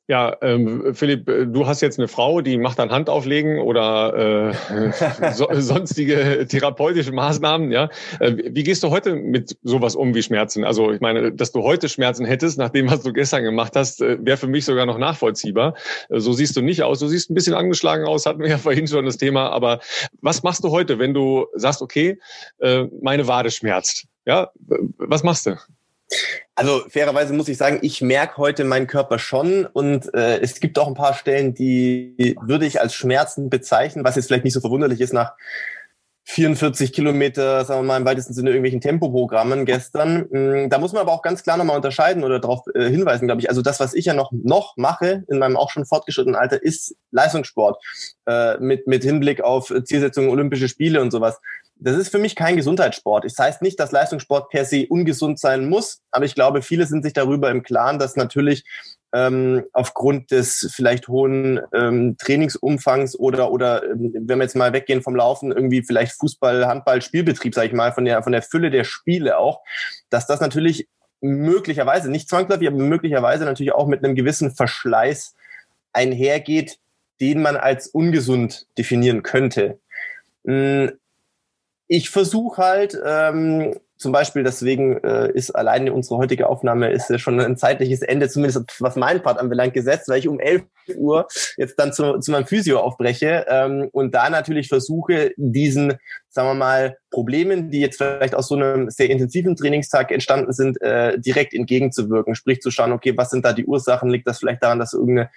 Ja, 0.06 0.36
ähm, 0.42 0.94
Philipp, 0.94 1.30
äh, 1.30 1.46
du 1.46 1.66
hast 1.66 1.80
jetzt 1.80 1.98
eine 1.98 2.08
Frau, 2.08 2.42
die 2.42 2.58
macht 2.58 2.78
dann 2.78 2.90
Handauflegen 2.90 3.58
oder 3.58 4.52
äh, 4.52 5.32
so, 5.32 5.48
sonstige 5.52 6.46
therapeutische 6.46 7.12
Maßnahmen. 7.12 7.72
Ja, 7.72 7.88
äh, 8.20 8.34
wie 8.50 8.64
gehst 8.64 8.82
du 8.82 8.90
heute 8.90 9.14
mit 9.14 9.56
sowas 9.62 9.96
um 9.96 10.14
wie 10.14 10.22
Schmerzen? 10.22 10.64
Also 10.64 10.92
ich 10.92 11.00
meine, 11.00 11.32
dass 11.32 11.52
du 11.52 11.62
heute 11.62 11.88
Schmerzen 11.88 12.26
hättest, 12.26 12.58
nach 12.58 12.68
dem, 12.68 12.90
was 12.90 13.02
du 13.02 13.14
gestern 13.14 13.44
gemacht 13.44 13.76
hast, 13.76 14.02
äh, 14.02 14.18
wäre 14.20 14.36
für 14.36 14.46
mich 14.46 14.66
sogar 14.66 14.84
noch 14.84 14.98
nachvollziehbar. 14.98 15.74
So 16.10 16.34
siehst 16.34 16.54
du 16.54 16.60
nicht 16.60 16.82
aus. 16.82 16.98
Du 16.98 17.08
siehst 17.08 17.30
ein 17.30 17.34
bisschen 17.34 17.54
angeschlagen 17.54 18.04
aus, 18.04 18.26
hatten 18.26 18.40
wir 18.40 18.50
ja 18.50 18.58
vorhin 18.58 18.86
schon 18.86 19.06
das 19.06 19.16
Thema. 19.16 19.52
Aber 19.52 19.80
was 20.20 20.42
machst 20.42 20.64
du 20.64 20.70
heute, 20.70 20.98
wenn 20.98 21.14
du 21.14 21.46
sagst, 21.54 21.80
okay, 21.80 22.18
meine 23.00 23.26
Wade 23.26 23.50
schmerzt? 23.50 24.06
Ja, 24.26 24.50
was 24.98 25.22
machst 25.22 25.46
du? 25.46 25.56
Also 26.54 26.84
fairerweise 26.88 27.32
muss 27.32 27.48
ich 27.48 27.56
sagen, 27.56 27.78
ich 27.82 28.00
merke 28.00 28.36
heute 28.36 28.64
meinen 28.64 28.86
Körper 28.86 29.18
schon 29.18 29.66
und 29.66 30.12
äh, 30.14 30.38
es 30.40 30.60
gibt 30.60 30.78
auch 30.78 30.86
ein 30.86 30.94
paar 30.94 31.14
Stellen, 31.14 31.54
die 31.54 32.36
würde 32.40 32.66
ich 32.66 32.80
als 32.80 32.94
Schmerzen 32.94 33.50
bezeichnen, 33.50 34.04
was 34.04 34.16
jetzt 34.16 34.26
vielleicht 34.26 34.44
nicht 34.44 34.54
so 34.54 34.60
verwunderlich 34.60 35.00
ist 35.00 35.12
nach 35.12 35.34
44 36.26 36.92
Kilometer, 36.92 37.64
sagen 37.64 37.82
wir 37.82 37.86
mal 37.86 37.96
im 37.98 38.06
weitesten 38.06 38.32
Sinne 38.32 38.50
irgendwelchen 38.50 38.80
Tempoprogrammen 38.80 39.66
gestern. 39.66 40.26
Mm, 40.30 40.70
da 40.70 40.78
muss 40.78 40.92
man 40.92 41.02
aber 41.02 41.12
auch 41.12 41.20
ganz 41.20 41.42
klar 41.42 41.58
nochmal 41.58 41.76
unterscheiden 41.76 42.24
oder 42.24 42.40
darauf 42.40 42.62
äh, 42.74 42.88
hinweisen, 42.88 43.26
glaube 43.26 43.42
ich. 43.42 43.50
Also 43.50 43.60
das, 43.60 43.78
was 43.78 43.92
ich 43.92 44.06
ja 44.06 44.14
noch, 44.14 44.32
noch 44.32 44.76
mache 44.76 45.24
in 45.28 45.38
meinem 45.38 45.58
auch 45.58 45.70
schon 45.70 45.84
fortgeschrittenen 45.84 46.34
Alter, 46.34 46.62
ist 46.62 46.96
Leistungssport 47.10 47.82
äh, 48.26 48.56
mit, 48.58 48.86
mit 48.86 49.02
Hinblick 49.02 49.42
auf 49.42 49.70
Zielsetzungen 49.84 50.30
Olympische 50.30 50.68
Spiele 50.68 51.02
und 51.02 51.10
sowas 51.10 51.40
das 51.76 51.96
ist 51.96 52.08
für 52.08 52.18
mich 52.18 52.36
kein 52.36 52.56
Gesundheitssport. 52.56 53.24
Das 53.24 53.38
heißt 53.38 53.62
nicht, 53.62 53.78
dass 53.80 53.92
Leistungssport 53.92 54.48
per 54.50 54.64
se 54.64 54.86
ungesund 54.88 55.38
sein 55.38 55.68
muss, 55.68 56.02
aber 56.10 56.24
ich 56.24 56.34
glaube, 56.34 56.62
viele 56.62 56.86
sind 56.86 57.02
sich 57.02 57.12
darüber 57.12 57.50
im 57.50 57.62
Klaren, 57.62 57.98
dass 57.98 58.16
natürlich 58.16 58.64
ähm, 59.12 59.64
aufgrund 59.72 60.30
des 60.30 60.72
vielleicht 60.74 61.08
hohen 61.08 61.60
ähm, 61.72 62.16
Trainingsumfangs 62.18 63.18
oder 63.18 63.50
oder 63.50 63.84
ähm, 63.84 64.12
wenn 64.14 64.38
wir 64.38 64.44
jetzt 64.44 64.56
mal 64.56 64.72
weggehen 64.72 65.02
vom 65.02 65.14
Laufen 65.14 65.52
irgendwie 65.52 65.82
vielleicht 65.82 66.18
Fußball, 66.18 66.66
Handball, 66.66 67.02
Spielbetrieb, 67.02 67.54
sage 67.54 67.68
ich 67.68 67.74
mal, 67.74 67.92
von 67.92 68.04
der 68.04 68.22
von 68.22 68.32
der 68.32 68.42
Fülle 68.42 68.70
der 68.70 68.84
Spiele 68.84 69.38
auch, 69.38 69.62
dass 70.10 70.26
das 70.26 70.40
natürlich 70.40 70.88
möglicherweise 71.20 72.10
nicht 72.10 72.28
zwangsläufig, 72.28 72.68
aber 72.68 72.76
möglicherweise 72.76 73.44
natürlich 73.44 73.72
auch 73.72 73.86
mit 73.86 74.04
einem 74.04 74.14
gewissen 74.14 74.50
Verschleiß 74.54 75.34
einhergeht, 75.92 76.78
den 77.20 77.40
man 77.40 77.56
als 77.56 77.88
ungesund 77.88 78.66
definieren 78.76 79.22
könnte. 79.22 79.78
Hm, 80.44 80.92
ich 81.88 82.10
versuche 82.10 82.62
halt, 82.62 82.98
ähm, 83.04 83.74
zum 83.96 84.12
Beispiel 84.12 84.42
deswegen 84.42 84.98
äh, 85.04 85.30
ist 85.32 85.52
alleine 85.52 85.92
unsere 85.92 86.18
heutige 86.18 86.48
Aufnahme 86.48 86.90
ist 86.90 87.08
ja 87.10 87.18
schon 87.18 87.40
ein 87.40 87.56
zeitliches 87.56 88.02
Ende, 88.02 88.28
zumindest 88.28 88.64
was 88.80 88.96
mein 88.96 89.22
Part 89.22 89.38
anbelangt, 89.38 89.72
gesetzt, 89.72 90.08
weil 90.08 90.18
ich 90.18 90.28
um 90.28 90.40
11 90.40 90.62
Uhr 90.96 91.26
jetzt 91.56 91.78
dann 91.78 91.92
zu, 91.92 92.18
zu 92.18 92.30
meinem 92.32 92.46
Physio 92.46 92.80
aufbreche 92.80 93.46
ähm, 93.48 93.88
und 93.92 94.14
da 94.14 94.28
natürlich 94.30 94.68
versuche, 94.68 95.32
diesen, 95.36 95.94
sagen 96.28 96.48
wir 96.48 96.54
mal, 96.54 96.96
Problemen, 97.10 97.70
die 97.70 97.80
jetzt 97.80 97.96
vielleicht 97.96 98.34
aus 98.34 98.48
so 98.48 98.56
einem 98.56 98.90
sehr 98.90 99.08
intensiven 99.08 99.54
Trainingstag 99.54 100.10
entstanden 100.10 100.52
sind, 100.52 100.82
äh, 100.82 101.18
direkt 101.18 101.54
entgegenzuwirken. 101.54 102.34
Sprich 102.34 102.60
zu 102.60 102.72
schauen, 102.72 102.92
okay, 102.92 103.16
was 103.16 103.30
sind 103.30 103.44
da 103.44 103.52
die 103.52 103.64
Ursachen? 103.64 104.10
Liegt 104.10 104.26
das 104.26 104.40
vielleicht 104.40 104.62
daran, 104.62 104.80
dass 104.80 104.92
irgendeine, 104.94 105.30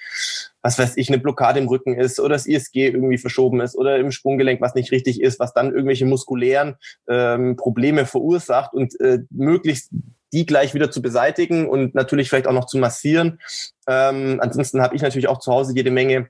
was 0.62 0.80
weiß 0.80 0.98
ich, 0.98 1.10
eine 1.10 1.20
Blockade 1.20 1.60
im 1.60 1.68
Rücken 1.68 1.98
ist 1.98 2.20
oder 2.20 2.36
das 2.36 2.46
ISG 2.46 2.88
irgendwie 2.88 3.18
verschoben 3.18 3.62
ist 3.62 3.76
oder 3.76 3.98
im 3.98 4.12
Sprunggelenk 4.12 4.60
was 4.62 4.76
nicht 4.76 4.92
richtig 4.92 5.22
ist, 5.22 5.40
was 5.40 5.54
dann 5.54 5.72
irgendwelche 5.72 6.06
muskulären 6.06 6.76
ähm, 7.08 7.56
Probleme 7.56 8.06
verursacht 8.06 8.74
und 8.74 9.00
äh, 9.00 9.20
möglichst 9.30 9.92
die 10.34 10.46
gleich 10.46 10.74
wieder 10.74 10.92
zu 10.92 11.02
beseitigen 11.02 11.70
und 11.70 11.96
natürlich 11.96 12.30
vielleicht 12.30 12.48
auch 12.48 12.54
noch 12.54 12.66
zu 12.66 12.78
massieren. 12.78 13.40
Ähm, 13.88 14.40
ansonsten 14.42 14.82
habe 14.82 14.96
ich 14.96 15.02
natürlich 15.02 15.30
auch 15.30 15.40
zu 15.40 15.52
Hause 15.52 15.74
jede 15.74 15.92
Menge 15.92 16.30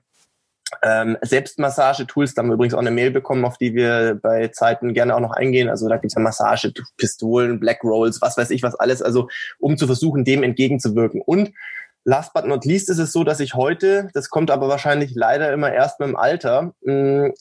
ähm, 0.82 1.16
Selbstmassage-Tools, 1.22 2.34
da 2.34 2.42
haben 2.42 2.48
wir 2.48 2.54
übrigens 2.54 2.74
auch 2.74 2.80
eine 2.80 2.90
Mail 2.90 3.10
bekommen, 3.10 3.44
auf 3.44 3.56
die 3.58 3.74
wir 3.74 4.18
bei 4.20 4.48
Zeiten 4.48 4.92
gerne 4.92 5.16
auch 5.16 5.20
noch 5.20 5.32
eingehen. 5.32 5.68
Also 5.68 5.88
da 5.88 5.96
gibt's 5.96 6.14
ja 6.14 6.20
Massagepistolen, 6.20 7.58
Black 7.58 7.82
Rolls, 7.82 8.20
was 8.20 8.36
weiß 8.36 8.50
ich 8.50 8.62
was 8.62 8.74
alles, 8.74 9.02
also 9.02 9.28
um 9.58 9.76
zu 9.76 9.86
versuchen, 9.86 10.24
dem 10.24 10.42
entgegenzuwirken. 10.42 11.22
Und 11.22 11.52
last 12.08 12.32
but 12.32 12.46
not 12.46 12.64
least 12.64 12.88
ist 12.88 12.98
es 12.98 13.12
so, 13.12 13.22
dass 13.22 13.38
ich 13.38 13.54
heute, 13.54 14.08
das 14.14 14.30
kommt 14.30 14.50
aber 14.50 14.68
wahrscheinlich 14.68 15.14
leider 15.14 15.52
immer 15.52 15.70
erst 15.70 16.00
mit 16.00 16.08
dem 16.08 16.16
Alter, 16.16 16.72
mh, 16.80 17.32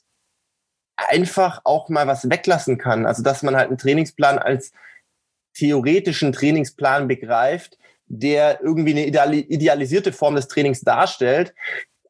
einfach 0.98 1.62
auch 1.64 1.88
mal 1.88 2.06
was 2.06 2.30
weglassen 2.30 2.78
kann. 2.78 3.06
Also 3.06 3.24
dass 3.24 3.44
man 3.44 3.56
halt 3.56 3.70
einen 3.70 3.78
Trainingsplan 3.78 4.38
als 4.38 4.74
theoretischen 5.54 6.34
Trainingsplan 6.34 7.08
begreift, 7.08 7.78
der 8.08 8.62
irgendwie 8.62 8.92
eine 8.92 9.06
idealisierte 9.38 10.12
Form 10.12 10.36
des 10.36 10.50
Trainings 10.50 10.82
darstellt, 10.82 11.54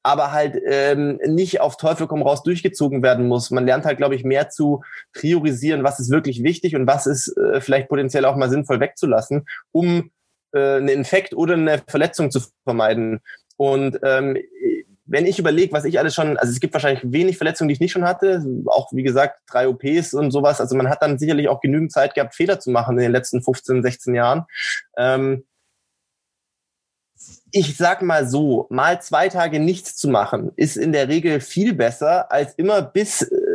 aber 0.02 0.32
halt 0.32 0.60
ähm, 0.66 1.20
nicht 1.28 1.62
auf 1.62 1.78
Teufel 1.78 2.08
komm 2.08 2.24
raus 2.24 2.42
durchgezogen 2.42 3.04
werden 3.04 3.28
muss. 3.28 3.52
Man 3.52 3.68
lernt 3.68 3.86
halt, 3.86 3.98
glaube 3.98 4.16
ich, 4.16 4.24
mehr 4.24 4.50
zu 4.50 4.84
priorisieren, 5.14 5.84
was 5.84 6.00
ist 6.00 6.10
wirklich 6.10 6.42
wichtig 6.42 6.76
und 6.76 6.88
was 6.88 7.06
ist 7.06 7.38
äh, 7.38 7.62
vielleicht 7.62 7.90
potenziell 7.90 8.26
auch 8.26 8.36
mal 8.36 8.50
sinnvoll 8.50 8.80
wegzulassen, 8.80 9.48
um 9.72 10.10
äh, 10.58 10.78
einen 10.78 10.90
Infekt 10.90 11.34
oder 11.34 11.54
eine 11.54 11.82
Verletzung 11.88 12.32
zu 12.32 12.42
vermeiden. 12.64 13.22
Und 13.58 14.00
ähm, 14.04 14.38
wenn 15.08 15.26
ich 15.26 15.40
überlege, 15.40 15.72
was 15.72 15.86
ich 15.86 15.98
alles 16.00 16.14
schon, 16.14 16.38
also 16.38 16.52
es 16.52 16.60
gibt 16.60 16.74
wahrscheinlich 16.74 17.02
wenig 17.12 17.38
Verletzungen, 17.38 17.70
die 17.70 17.74
ich 17.74 17.80
nicht 17.80 17.94
schon 17.94 18.06
hatte, 18.06 18.46
auch 18.66 18.92
wie 18.92 19.04
gesagt 19.04 19.42
drei 19.48 19.68
OPs 19.68 20.14
und 20.14 20.32
sowas. 20.32 20.60
Also 20.60 20.76
man 20.76 20.90
hat 20.90 21.02
dann 21.02 21.18
sicherlich 21.18 21.48
auch 21.48 21.62
genügend 21.62 21.92
Zeit 21.92 22.14
gehabt, 22.14 22.36
Fehler 22.36 22.60
zu 22.60 22.70
machen 22.70 22.98
in 22.98 23.04
den 23.04 23.12
letzten 23.14 23.42
15, 23.42 23.82
16 23.84 24.16
Jahren. 24.16 24.46
Ähm, 24.98 25.46
ich 27.52 27.78
sag 27.78 28.02
mal 28.02 28.28
so, 28.28 28.68
mal 28.70 29.02
zwei 29.02 29.30
Tage 29.30 29.60
nichts 29.60 29.96
zu 29.96 30.10
machen, 30.10 30.52
ist 30.56 30.78
in 30.78 30.92
der 30.92 31.08
Regel 31.08 31.40
viel 31.40 31.74
besser, 31.74 32.32
als 32.32 32.54
immer 32.56 32.82
bis 32.82 33.22
äh, 33.22 33.47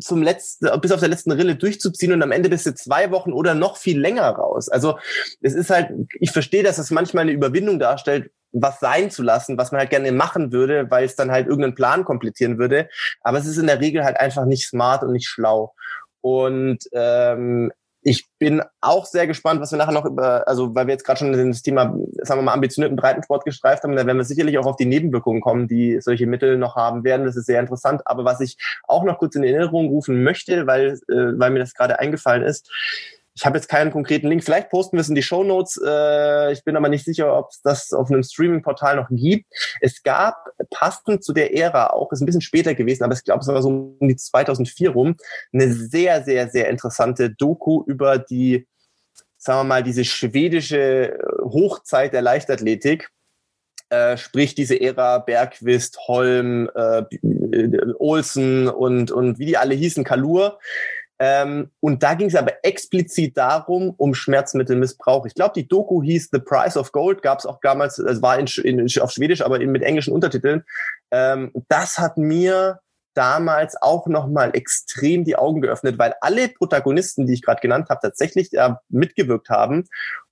zum 0.00 0.22
letzten, 0.22 0.68
bis 0.80 0.92
auf 0.92 1.00
der 1.00 1.08
letzten 1.08 1.32
Rille 1.32 1.56
durchzuziehen 1.56 2.12
und 2.12 2.22
am 2.22 2.32
Ende 2.32 2.48
bist 2.48 2.66
du 2.66 2.74
zwei 2.74 3.10
Wochen 3.10 3.32
oder 3.32 3.54
noch 3.54 3.76
viel 3.76 4.00
länger 4.00 4.28
raus. 4.28 4.68
Also 4.68 4.98
es 5.40 5.54
ist 5.54 5.70
halt, 5.70 5.90
ich 6.20 6.30
verstehe, 6.30 6.62
dass 6.62 6.78
es 6.78 6.90
manchmal 6.90 7.22
eine 7.22 7.32
Überwindung 7.32 7.78
darstellt, 7.78 8.30
was 8.52 8.80
sein 8.80 9.10
zu 9.10 9.22
lassen, 9.22 9.56
was 9.56 9.72
man 9.72 9.80
halt 9.80 9.90
gerne 9.90 10.12
machen 10.12 10.52
würde, 10.52 10.90
weil 10.90 11.04
es 11.04 11.16
dann 11.16 11.30
halt 11.30 11.46
irgendeinen 11.46 11.74
Plan 11.74 12.04
komplettieren 12.04 12.58
würde. 12.58 12.88
Aber 13.22 13.38
es 13.38 13.46
ist 13.46 13.56
in 13.56 13.66
der 13.66 13.80
Regel 13.80 14.04
halt 14.04 14.18
einfach 14.18 14.44
nicht 14.44 14.66
smart 14.66 15.02
und 15.02 15.12
nicht 15.12 15.26
schlau. 15.26 15.74
Und 16.20 16.78
ähm, 16.92 17.72
ich 18.04 18.28
bin 18.38 18.62
auch 18.80 19.06
sehr 19.06 19.28
gespannt, 19.28 19.60
was 19.60 19.70
wir 19.70 19.78
nachher 19.78 19.92
noch 19.92 20.04
über, 20.04 20.46
also 20.48 20.74
weil 20.74 20.86
wir 20.86 20.94
jetzt 20.94 21.04
gerade 21.04 21.20
schon 21.20 21.32
das 21.50 21.62
Thema, 21.62 21.96
sagen 22.22 22.40
wir 22.40 22.42
mal, 22.42 22.52
ambitionierten 22.52 22.96
Breitensport 22.96 23.44
gestreift 23.44 23.84
haben, 23.84 23.94
da 23.94 24.04
werden 24.04 24.18
wir 24.18 24.24
sicherlich 24.24 24.58
auch 24.58 24.66
auf 24.66 24.76
die 24.76 24.86
Nebenwirkungen 24.86 25.40
kommen, 25.40 25.68
die 25.68 26.00
solche 26.00 26.26
Mittel 26.26 26.58
noch 26.58 26.74
haben 26.74 27.04
werden. 27.04 27.26
Das 27.26 27.36
ist 27.36 27.46
sehr 27.46 27.60
interessant. 27.60 28.02
Aber 28.04 28.24
was 28.24 28.40
ich 28.40 28.58
auch 28.88 29.04
noch 29.04 29.18
kurz 29.18 29.36
in 29.36 29.44
Erinnerung 29.44 29.86
rufen 29.88 30.24
möchte, 30.24 30.66
weil, 30.66 30.98
äh, 31.08 31.38
weil 31.38 31.50
mir 31.50 31.60
das 31.60 31.74
gerade 31.74 32.00
eingefallen 32.00 32.42
ist, 32.42 32.70
ich 33.34 33.46
habe 33.46 33.56
jetzt 33.56 33.68
keinen 33.68 33.90
konkreten 33.90 34.28
Link. 34.28 34.44
Vielleicht 34.44 34.68
posten 34.68 34.96
wir 34.96 35.00
es 35.00 35.08
in 35.08 35.14
die 35.14 35.22
Show 35.22 35.42
Notes. 35.42 35.80
Äh, 35.84 36.52
ich 36.52 36.64
bin 36.64 36.76
aber 36.76 36.88
nicht 36.88 37.04
sicher, 37.04 37.36
ob 37.36 37.50
es 37.50 37.62
das 37.62 37.92
auf 37.92 38.10
einem 38.10 38.22
Streaming-Portal 38.22 38.96
noch 38.96 39.08
gibt. 39.10 39.46
Es 39.80 40.02
gab 40.02 40.36
passend 40.70 41.24
zu 41.24 41.32
der 41.32 41.56
Ära 41.56 41.88
auch, 41.88 42.12
ist 42.12 42.20
ein 42.20 42.26
bisschen 42.26 42.42
später 42.42 42.74
gewesen, 42.74 43.04
aber 43.04 43.14
ich 43.14 43.24
glaube, 43.24 43.40
es 43.40 43.48
war 43.48 43.62
so 43.62 43.68
um 43.68 44.08
die 44.08 44.16
2004 44.16 44.90
rum, 44.90 45.16
eine 45.52 45.72
sehr, 45.72 46.22
sehr, 46.24 46.48
sehr 46.50 46.68
interessante 46.68 47.30
Doku 47.30 47.82
über 47.86 48.18
die, 48.18 48.66
sagen 49.38 49.60
wir 49.60 49.64
mal, 49.64 49.82
diese 49.82 50.04
schwedische 50.04 51.18
Hochzeit 51.42 52.12
der 52.12 52.22
Leichtathletik. 52.22 53.08
Äh, 53.88 54.16
sprich 54.16 54.54
diese 54.54 54.80
Ära 54.80 55.18
Bergquist, 55.18 55.98
Holm, 56.08 56.70
äh, 56.74 57.02
Olsen 57.98 58.68
und, 58.68 59.10
und 59.10 59.38
wie 59.38 59.44
die 59.44 59.58
alle 59.58 59.74
hießen, 59.74 60.02
Kalur 60.02 60.58
ähm, 61.24 61.70
und 61.78 62.02
da 62.02 62.14
ging 62.14 62.26
es 62.26 62.34
aber 62.34 62.64
explizit 62.64 63.36
darum, 63.36 63.94
um 63.96 64.12
Schmerzmittelmissbrauch. 64.12 65.24
Ich 65.24 65.34
glaube, 65.34 65.52
die 65.54 65.68
Doku 65.68 66.02
hieß 66.02 66.30
The 66.32 66.40
Price 66.40 66.76
of 66.76 66.90
Gold, 66.90 67.22
gab 67.22 67.38
es 67.38 67.46
auch 67.46 67.60
damals, 67.62 67.98
es 67.98 68.20
war 68.22 68.40
in, 68.40 68.48
in, 68.64 68.88
auf 69.00 69.12
Schwedisch, 69.12 69.40
aber 69.40 69.60
in, 69.60 69.70
mit 69.70 69.84
englischen 69.84 70.12
Untertiteln. 70.12 70.64
Ähm, 71.12 71.52
das 71.68 71.98
hat 71.98 72.18
mir 72.18 72.80
damals 73.14 73.80
auch 73.80 74.08
nochmal 74.08 74.50
extrem 74.54 75.22
die 75.24 75.36
Augen 75.36 75.60
geöffnet, 75.60 75.96
weil 75.96 76.14
alle 76.22 76.48
Protagonisten, 76.48 77.28
die 77.28 77.34
ich 77.34 77.42
gerade 77.42 77.60
genannt 77.60 77.88
habe, 77.88 78.00
tatsächlich 78.02 78.50
ja, 78.50 78.80
mitgewirkt 78.88 79.48
haben 79.48 79.84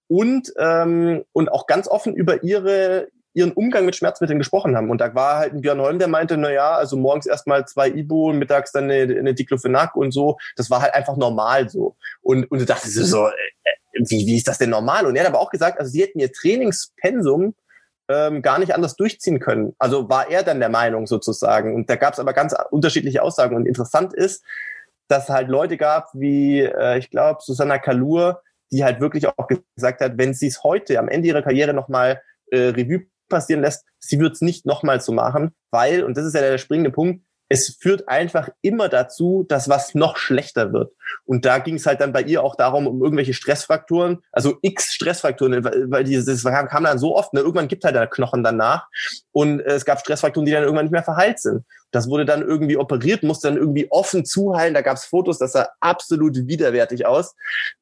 und, 0.08 0.52
ähm, 0.58 1.22
und 1.30 1.52
auch 1.52 1.68
ganz 1.68 1.86
offen 1.86 2.16
über 2.16 2.42
ihre, 2.42 3.06
ihren 3.32 3.52
Umgang 3.52 3.84
mit 3.84 3.96
Schmerzmitteln 3.96 4.38
gesprochen 4.38 4.76
haben. 4.76 4.90
Und 4.90 5.00
da 5.00 5.14
war 5.14 5.38
halt 5.38 5.52
ein 5.52 5.60
Björn 5.60 5.80
Holm, 5.80 5.98
der 5.98 6.08
meinte, 6.08 6.36
na 6.36 6.50
ja, 6.50 6.72
also 6.72 6.96
morgens 6.96 7.26
erstmal 7.26 7.66
zwei 7.66 7.88
Ibu, 7.88 8.32
mittags 8.32 8.72
dann 8.72 8.90
eine, 8.90 9.16
eine 9.16 9.34
Diclofenac 9.34 9.94
und 9.94 10.12
so. 10.12 10.38
Das 10.56 10.70
war 10.70 10.82
halt 10.82 10.94
einfach 10.94 11.16
normal 11.16 11.68
so. 11.68 11.96
Und, 12.22 12.50
und 12.50 12.60
du 12.60 12.66
dachtest 12.66 12.94
so, 12.94 13.26
äh, 13.26 13.30
äh, 13.30 14.00
wie, 14.08 14.26
wie 14.26 14.36
ist 14.36 14.48
das 14.48 14.58
denn 14.58 14.70
normal? 14.70 15.06
Und 15.06 15.16
er 15.16 15.22
hat 15.22 15.28
aber 15.28 15.40
auch 15.40 15.50
gesagt, 15.50 15.78
also 15.78 15.90
sie 15.90 16.02
hätten 16.02 16.18
ihr 16.18 16.32
Trainingspensum 16.32 17.54
ähm, 18.08 18.42
gar 18.42 18.58
nicht 18.58 18.74
anders 18.74 18.96
durchziehen 18.96 19.38
können. 19.38 19.74
Also 19.78 20.08
war 20.08 20.28
er 20.28 20.42
dann 20.42 20.58
der 20.58 20.68
Meinung 20.68 21.06
sozusagen. 21.06 21.74
Und 21.74 21.88
da 21.88 21.96
gab 21.96 22.14
es 22.14 22.18
aber 22.18 22.32
ganz 22.32 22.54
unterschiedliche 22.70 23.22
Aussagen. 23.22 23.54
Und 23.54 23.66
interessant 23.66 24.12
ist, 24.12 24.44
dass 25.06 25.28
halt 25.28 25.48
Leute 25.48 25.76
gab, 25.76 26.08
wie, 26.14 26.60
äh, 26.60 26.98
ich 26.98 27.10
glaube, 27.10 27.40
Susanna 27.42 27.78
Kalur, 27.78 28.42
die 28.72 28.84
halt 28.84 29.00
wirklich 29.00 29.26
auch 29.26 29.48
gesagt 29.76 30.00
hat, 30.00 30.18
wenn 30.18 30.34
sie 30.34 30.48
es 30.48 30.62
heute 30.64 30.98
am 30.98 31.08
Ende 31.08 31.28
ihrer 31.28 31.42
Karriere 31.42 31.74
nochmal 31.74 32.22
äh, 32.50 32.68
Revue 32.68 33.06
passieren 33.30 33.62
lässt, 33.62 33.84
sie 33.98 34.20
wird 34.20 34.34
es 34.34 34.42
nicht 34.42 34.66
nochmal 34.66 35.00
so 35.00 35.12
machen, 35.12 35.54
weil, 35.70 36.04
und 36.04 36.16
das 36.16 36.26
ist 36.26 36.34
ja 36.34 36.42
der 36.42 36.58
springende 36.58 36.90
Punkt, 36.90 37.22
es 37.52 37.76
führt 37.80 38.08
einfach 38.08 38.48
immer 38.62 38.88
dazu, 38.88 39.44
dass 39.48 39.68
was 39.68 39.96
noch 39.96 40.16
schlechter 40.16 40.72
wird. 40.72 40.92
Und 41.24 41.44
da 41.44 41.58
ging 41.58 41.74
es 41.74 41.84
halt 41.84 42.00
dann 42.00 42.12
bei 42.12 42.22
ihr 42.22 42.44
auch 42.44 42.54
darum, 42.54 42.86
um 42.86 43.02
irgendwelche 43.02 43.34
Stressfrakturen, 43.34 44.22
also 44.30 44.58
x 44.62 44.92
Stressfrakturen, 44.94 45.64
weil 45.90 46.04
dieses 46.04 46.44
kam 46.44 46.84
dann 46.84 47.00
so 47.00 47.16
oft, 47.16 47.34
ne, 47.34 47.40
irgendwann 47.40 47.66
gibt 47.66 47.84
halt 47.84 47.96
der 47.96 48.06
Knochen 48.06 48.44
danach 48.44 48.86
und 49.32 49.58
äh, 49.60 49.72
es 49.72 49.84
gab 49.84 49.98
Stressfrakturen, 49.98 50.46
die 50.46 50.52
dann 50.52 50.62
irgendwann 50.62 50.84
nicht 50.84 50.92
mehr 50.92 51.02
verheilt 51.02 51.40
sind. 51.40 51.64
Das 51.90 52.08
wurde 52.08 52.24
dann 52.24 52.42
irgendwie 52.42 52.76
operiert, 52.76 53.24
musste 53.24 53.48
dann 53.48 53.56
irgendwie 53.56 53.90
offen 53.90 54.24
zuheilen. 54.24 54.72
Da 54.72 54.82
gab 54.82 54.96
es 54.96 55.04
Fotos, 55.04 55.38
das 55.38 55.52
sah 55.52 55.68
absolut 55.80 56.36
widerwärtig 56.46 57.04
aus. 57.04 57.34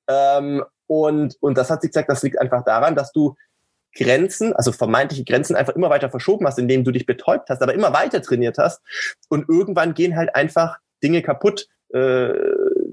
Ähm, 0.08 0.64
und, 0.86 1.36
und 1.40 1.58
das 1.58 1.68
hat 1.68 1.82
sich 1.82 1.90
gesagt, 1.90 2.08
das 2.08 2.22
liegt 2.22 2.40
einfach 2.40 2.64
daran, 2.64 2.96
dass 2.96 3.12
du 3.12 3.36
Grenzen, 3.98 4.54
also 4.54 4.72
vermeintliche 4.72 5.24
Grenzen 5.24 5.56
einfach 5.56 5.74
immer 5.74 5.90
weiter 5.90 6.10
verschoben 6.10 6.46
hast, 6.46 6.58
indem 6.58 6.84
du 6.84 6.92
dich 6.92 7.06
betäubt 7.06 7.50
hast, 7.50 7.62
aber 7.62 7.74
immer 7.74 7.92
weiter 7.92 8.22
trainiert 8.22 8.58
hast. 8.58 8.80
Und 9.28 9.48
irgendwann 9.48 9.94
gehen 9.94 10.16
halt 10.16 10.34
einfach 10.34 10.78
Dinge 11.02 11.22
kaputt. 11.22 11.68
Äh, 11.92 12.32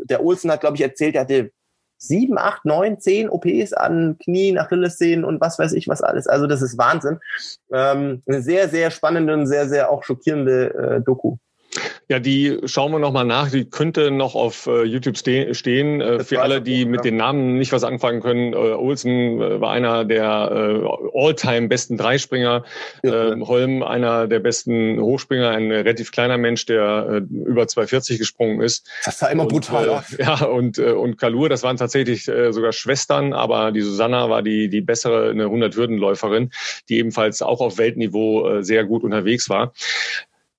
der 0.06 0.24
Olsen 0.24 0.52
hat, 0.52 0.62
glaube 0.62 0.76
ich, 0.76 0.82
erzählt, 0.82 1.16
er 1.16 1.22
hatte 1.22 1.52
sieben, 1.98 2.38
acht, 2.38 2.66
neun, 2.66 3.00
zehn 3.00 3.30
OPs 3.30 3.74
an 3.74 4.18
Knien, 4.20 4.58
Achillessehnen 4.58 5.26
und 5.26 5.42
was 5.42 5.58
weiß 5.60 5.74
ich 5.74 5.88
was 5.88 6.02
alles. 6.02 6.28
Also 6.28 6.48
das 6.48 6.62
ist 6.62 6.78
Wahnsinn. 6.78 7.20
Ähm, 7.72 8.22
eine 8.28 8.42
sehr, 8.42 8.70
sehr 8.70 8.92
spannende 8.92 9.34
und 9.34 9.48
sehr, 9.48 9.70
sehr 9.70 9.90
auch 9.90 10.04
schockierende 10.04 10.74
äh, 10.74 11.02
Doku. 11.02 11.38
Ja, 12.08 12.20
die 12.20 12.60
schauen 12.66 12.92
wir 12.92 13.00
nochmal 13.00 13.26
nach. 13.26 13.50
Die 13.50 13.66
könnte 13.66 14.12
noch 14.12 14.36
auf 14.36 14.68
äh, 14.68 14.84
YouTube 14.84 15.18
ste 15.18 15.54
stehen. 15.56 16.02
Äh, 16.02 16.24
für 16.24 16.42
alle, 16.42 16.62
die 16.62 16.86
mit 16.86 17.04
den 17.04 17.18
Namen 17.18 17.58
nicht 17.58 17.72
was 17.72 17.84
anfangen 17.84 18.22
können, 18.22 18.54
äh, 18.54 18.56
Olsen 18.56 19.42
äh, 19.42 19.60
war 19.60 19.72
einer 19.72 20.06
der 20.06 20.84
äh, 20.84 20.88
all-time 21.14 21.68
besten 21.68 21.98
Dreispringer. 21.98 22.64
Äh, 23.02 23.36
Holm 23.42 23.84
einer 23.84 24.28
der 24.28 24.40
besten 24.40 25.00
Hochspringer, 25.00 25.50
ein 25.50 25.72
relativ 25.72 26.12
kleiner 26.12 26.38
Mensch, 26.38 26.66
der 26.66 27.08
äh, 27.10 27.34
über 27.34 27.68
240 27.68 28.20
gesprungen 28.20 28.62
ist. 28.62 28.88
Das 29.04 29.22
war 29.22 29.32
immer 29.32 29.44
und, 29.44 29.50
brutal. 29.50 30.04
Äh, 30.18 30.22
ja, 30.24 30.46
und, 30.46 30.78
und 30.78 31.18
Kalur, 31.18 31.50
das 31.50 31.64
waren 31.64 31.78
tatsächlich 31.78 32.26
sogar 32.26 32.72
Schwestern, 32.72 33.34
aber 33.34 33.72
die 33.72 33.82
Susanna 33.82 34.30
war 34.30 34.42
die, 34.42 34.70
die 34.70 34.82
bessere, 34.82 35.30
eine 35.30 35.46
100-Hürdenläuferin, 35.46 36.52
die 36.90 37.00
ebenfalls 37.00 37.42
auch 37.42 37.62
auf 37.62 37.78
Weltniveau 37.78 38.62
sehr 38.62 38.84
gut 38.84 39.04
unterwegs 39.04 39.50
war. 39.50 39.74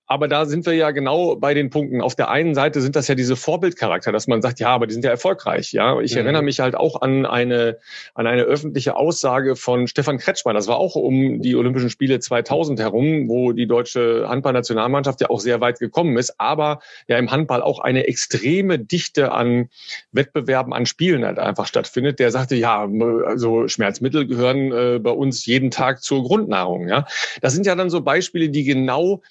Aber 0.06 0.28
da 0.28 0.46
sind 0.46 0.66
wir 0.66 0.74
ja 0.74 0.92
genau 0.92 1.34
bei 1.36 1.52
den 1.52 1.70
Punkten. 1.70 2.00
Auf 2.00 2.14
der 2.14 2.30
einen 2.30 2.54
Seite 2.54 2.80
sind 2.80 2.94
das 2.94 3.08
ja 3.08 3.16
diese 3.16 3.34
Vorbildcharakter, 3.34 4.12
dass 4.12 4.28
man 4.28 4.40
sagt, 4.40 4.60
ja, 4.60 4.68
aber 4.68 4.86
die 4.86 4.94
sind 4.94 5.04
ja 5.04 5.10
erfolgreich. 5.10 5.72
Ja, 5.72 6.00
ich 6.00 6.12
mhm. 6.12 6.18
erinnere 6.18 6.42
mich 6.42 6.60
halt 6.60 6.76
auch 6.76 7.02
an 7.02 7.26
eine, 7.26 7.78
an 8.14 8.28
eine 8.28 8.42
öffentliche 8.42 8.94
Aussage 8.94 9.56
von 9.56 9.88
Stefan 9.88 10.18
Kretschmann. 10.18 10.54
Das 10.54 10.68
war 10.68 10.76
auch 10.76 10.94
um 10.94 11.42
die 11.42 11.56
Olympischen 11.56 11.90
Spiele 11.90 12.20
2000 12.20 12.78
herum, 12.78 13.28
wo 13.28 13.50
die 13.52 13.66
deutsche 13.66 14.28
Handballnationalmannschaft 14.28 15.20
ja 15.20 15.30
auch 15.30 15.40
sehr 15.40 15.60
weit 15.60 15.80
gekommen 15.80 16.16
ist, 16.18 16.34
aber 16.38 16.78
ja 17.08 17.18
im 17.18 17.32
Handball 17.32 17.62
auch 17.62 17.80
eine 17.80 18.06
extreme 18.06 18.78
Dichte 18.78 19.32
an 19.32 19.70
Wettbewerben, 20.12 20.72
an 20.72 20.86
Spielen 20.86 21.24
halt 21.24 21.40
einfach 21.40 21.66
stattfindet. 21.66 22.20
Der 22.20 22.30
sagte, 22.30 22.54
ja, 22.54 22.88
also 23.26 23.66
Schmerzmittel 23.66 24.26
gehören 24.26 24.70
äh, 24.70 24.98
bei 25.00 25.10
uns 25.10 25.46
jeden 25.46 25.72
Tag 25.72 26.02
zur 26.02 26.22
Grundnahrung. 26.22 26.88
Ja, 26.88 27.06
das 27.40 27.54
sind 27.54 27.66
ja 27.66 27.74
dann 27.74 27.90
so 27.90 28.02
Beispiele, 28.02 28.50
die 28.50 28.62
genau 28.62 29.22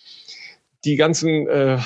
die 0.85 0.95
ganzen 0.95 1.47
äh, 1.47 1.77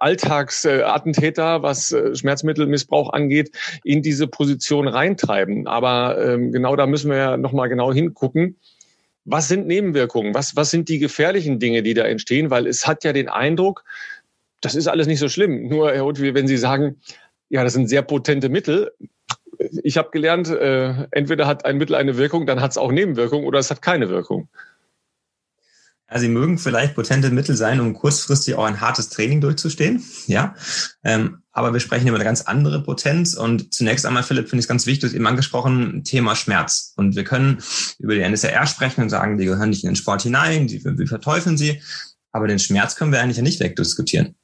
Alltagsattentäter, 0.00 1.62
was 1.62 1.92
äh, 1.92 2.14
Schmerzmittelmissbrauch 2.14 3.12
angeht, 3.12 3.52
in 3.84 4.02
diese 4.02 4.26
Position 4.26 4.88
reintreiben. 4.88 5.66
Aber 5.66 6.20
ähm, 6.22 6.52
genau 6.52 6.76
da 6.76 6.86
müssen 6.86 7.10
wir 7.10 7.16
ja 7.16 7.36
nochmal 7.36 7.68
genau 7.68 7.92
hingucken. 7.92 8.56
Was 9.24 9.48
sind 9.48 9.66
Nebenwirkungen? 9.66 10.34
Was, 10.34 10.56
was 10.56 10.70
sind 10.70 10.88
die 10.88 10.98
gefährlichen 10.98 11.58
Dinge, 11.58 11.82
die 11.82 11.94
da 11.94 12.04
entstehen? 12.04 12.50
Weil 12.50 12.66
es 12.66 12.86
hat 12.86 13.04
ja 13.04 13.12
den 13.12 13.28
Eindruck, 13.28 13.84
das 14.60 14.74
ist 14.74 14.88
alles 14.88 15.06
nicht 15.06 15.20
so 15.20 15.28
schlimm. 15.28 15.68
Nur, 15.68 15.92
Herr 15.92 16.04
Hutwi, 16.04 16.34
wenn 16.34 16.48
Sie 16.48 16.56
sagen, 16.56 16.96
ja, 17.48 17.62
das 17.62 17.74
sind 17.74 17.88
sehr 17.88 18.02
potente 18.02 18.48
Mittel. 18.48 18.92
Ich 19.82 19.96
habe 19.96 20.10
gelernt, 20.10 20.48
äh, 20.48 21.06
entweder 21.12 21.46
hat 21.46 21.64
ein 21.64 21.78
Mittel 21.78 21.94
eine 21.94 22.16
Wirkung, 22.16 22.46
dann 22.46 22.60
hat 22.60 22.72
es 22.72 22.78
auch 22.78 22.90
Nebenwirkungen 22.90 23.46
oder 23.46 23.58
es 23.58 23.70
hat 23.70 23.82
keine 23.82 24.08
Wirkung. 24.08 24.48
Ja, 26.10 26.18
sie 26.18 26.28
mögen 26.28 26.58
vielleicht 26.58 26.94
potente 26.94 27.30
Mittel 27.30 27.54
sein, 27.54 27.80
um 27.80 27.92
kurzfristig 27.92 28.54
auch 28.54 28.64
ein 28.64 28.80
hartes 28.80 29.10
Training 29.10 29.40
durchzustehen. 29.40 30.02
Ja, 30.26 30.54
ähm, 31.04 31.42
aber 31.52 31.72
wir 31.72 31.80
sprechen 31.80 32.08
über 32.08 32.16
eine 32.16 32.24
ganz 32.24 32.42
andere 32.42 32.82
Potenz. 32.82 33.34
Und 33.34 33.74
zunächst 33.74 34.06
einmal, 34.06 34.22
Philipp, 34.22 34.48
finde 34.48 34.60
ich 34.60 34.64
es 34.64 34.68
ganz 34.68 34.86
wichtig, 34.86 35.14
eben 35.14 35.26
angesprochen, 35.26 36.04
Thema 36.04 36.34
Schmerz. 36.34 36.94
Und 36.96 37.16
wir 37.16 37.24
können 37.24 37.58
über 37.98 38.14
die 38.14 38.22
NSRR 38.22 38.66
sprechen 38.66 39.02
und 39.02 39.10
sagen, 39.10 39.36
die 39.36 39.44
gehören 39.44 39.70
nicht 39.70 39.84
in 39.84 39.90
den 39.90 39.96
Sport 39.96 40.22
hinein, 40.22 40.66
die, 40.66 40.84
wir 40.84 41.06
verteufeln 41.06 41.58
sie. 41.58 41.82
Aber 42.32 42.46
den 42.46 42.58
Schmerz 42.58 42.96
können 42.96 43.12
wir 43.12 43.20
eigentlich 43.20 43.38
ja 43.38 43.42
nicht 43.42 43.60
wegdiskutieren. 43.60 44.34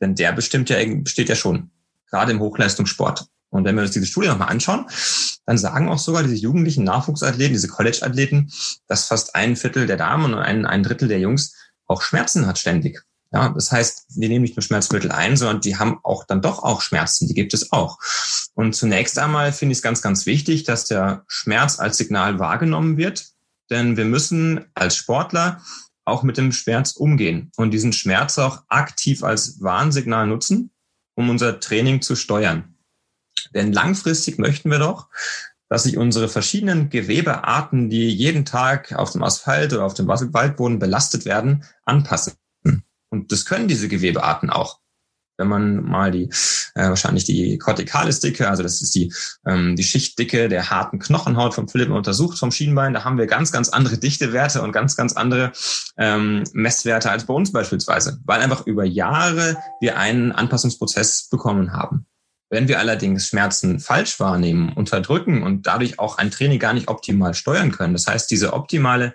Denn 0.00 0.14
der 0.14 0.32
bestimmt 0.32 0.68
ja, 0.68 0.78
besteht 0.84 1.28
ja 1.28 1.36
schon. 1.36 1.70
Gerade 2.10 2.32
im 2.32 2.40
Hochleistungssport. 2.40 3.26
Und 3.54 3.64
wenn 3.64 3.76
wir 3.76 3.82
uns 3.82 3.92
diese 3.92 4.06
Studie 4.06 4.28
nochmal 4.28 4.48
anschauen, 4.48 4.86
dann 5.46 5.58
sagen 5.58 5.88
auch 5.88 5.98
sogar 5.98 6.24
diese 6.24 6.34
jugendlichen 6.34 6.82
Nachwuchsathleten, 6.82 7.54
diese 7.54 7.68
College-Athleten, 7.68 8.50
dass 8.88 9.06
fast 9.06 9.36
ein 9.36 9.54
Viertel 9.54 9.86
der 9.86 9.96
Damen 9.96 10.34
und 10.34 10.40
ein, 10.40 10.66
ein 10.66 10.82
Drittel 10.82 11.06
der 11.06 11.20
Jungs 11.20 11.54
auch 11.86 12.02
Schmerzen 12.02 12.48
hat 12.48 12.58
ständig. 12.58 13.02
Ja, 13.32 13.50
das 13.50 13.70
heißt, 13.70 14.06
die 14.08 14.28
nehmen 14.28 14.42
nicht 14.42 14.56
nur 14.56 14.62
Schmerzmittel 14.62 15.12
ein, 15.12 15.36
sondern 15.36 15.60
die 15.60 15.76
haben 15.76 16.00
auch 16.02 16.24
dann 16.24 16.42
doch 16.42 16.64
auch 16.64 16.80
Schmerzen. 16.80 17.28
Die 17.28 17.34
gibt 17.34 17.54
es 17.54 17.70
auch. 17.70 17.98
Und 18.54 18.74
zunächst 18.74 19.18
einmal 19.18 19.52
finde 19.52 19.72
ich 19.72 19.78
es 19.78 19.82
ganz, 19.82 20.02
ganz 20.02 20.26
wichtig, 20.26 20.64
dass 20.64 20.86
der 20.86 21.24
Schmerz 21.28 21.78
als 21.78 21.96
Signal 21.96 22.40
wahrgenommen 22.40 22.96
wird. 22.96 23.26
Denn 23.70 23.96
wir 23.96 24.04
müssen 24.04 24.64
als 24.74 24.96
Sportler 24.96 25.62
auch 26.04 26.24
mit 26.24 26.38
dem 26.38 26.50
Schmerz 26.50 26.92
umgehen 26.92 27.52
und 27.56 27.70
diesen 27.70 27.92
Schmerz 27.92 28.36
auch 28.38 28.62
aktiv 28.68 29.22
als 29.22 29.60
Warnsignal 29.60 30.26
nutzen, 30.26 30.70
um 31.14 31.30
unser 31.30 31.60
Training 31.60 32.02
zu 32.02 32.16
steuern. 32.16 32.73
Denn 33.54 33.72
langfristig 33.72 34.38
möchten 34.38 34.70
wir 34.70 34.78
doch, 34.78 35.08
dass 35.68 35.84
sich 35.84 35.96
unsere 35.96 36.28
verschiedenen 36.28 36.90
Gewebearten, 36.90 37.90
die 37.90 38.10
jeden 38.10 38.44
Tag 38.44 38.92
auf 38.92 39.12
dem 39.12 39.22
Asphalt 39.22 39.72
oder 39.72 39.84
auf 39.84 39.94
dem 39.94 40.06
Waldboden 40.06 40.78
belastet 40.78 41.24
werden, 41.24 41.64
anpassen. 41.84 42.34
Und 43.14 43.30
das 43.30 43.44
können 43.44 43.68
diese 43.68 43.88
Gewebearten 43.88 44.50
auch. 44.50 44.80
Wenn 45.36 45.48
man 45.48 45.84
mal 45.84 46.10
die 46.10 46.30
äh, 46.74 46.88
wahrscheinlich 46.88 47.24
die 47.24 47.58
Kortikalisdicke, 47.58 48.48
also 48.48 48.62
das 48.62 48.82
ist 48.82 48.94
die 48.94 49.12
ähm, 49.46 49.74
die 49.74 49.82
Schichtdicke 49.82 50.48
der 50.48 50.70
harten 50.70 51.00
Knochenhaut 51.00 51.54
von 51.54 51.68
Philipp 51.68 51.90
untersucht 51.90 52.38
vom 52.38 52.52
Schienbein, 52.52 52.92
da 52.92 53.04
haben 53.04 53.18
wir 53.18 53.26
ganz 53.26 53.50
ganz 53.50 53.68
andere 53.68 53.98
Dichtewerte 53.98 54.62
und 54.62 54.70
ganz 54.70 54.94
ganz 54.96 55.14
andere 55.14 55.52
ähm, 55.96 56.44
Messwerte 56.52 57.10
als 57.10 57.26
bei 57.26 57.34
uns 57.34 57.50
beispielsweise, 57.50 58.20
weil 58.24 58.42
einfach 58.42 58.66
über 58.66 58.84
Jahre 58.84 59.56
wir 59.80 59.98
einen 59.98 60.30
Anpassungsprozess 60.30 61.28
bekommen 61.28 61.72
haben. 61.72 62.06
Wenn 62.54 62.68
wir 62.68 62.78
allerdings 62.78 63.26
Schmerzen 63.26 63.80
falsch 63.80 64.20
wahrnehmen, 64.20 64.72
unterdrücken 64.74 65.42
und 65.42 65.66
dadurch 65.66 65.98
auch 65.98 66.18
ein 66.18 66.30
Training 66.30 66.60
gar 66.60 66.72
nicht 66.72 66.86
optimal 66.86 67.34
steuern 67.34 67.72
können, 67.72 67.94
das 67.94 68.06
heißt, 68.06 68.30
diese 68.30 68.52
optimale 68.52 69.12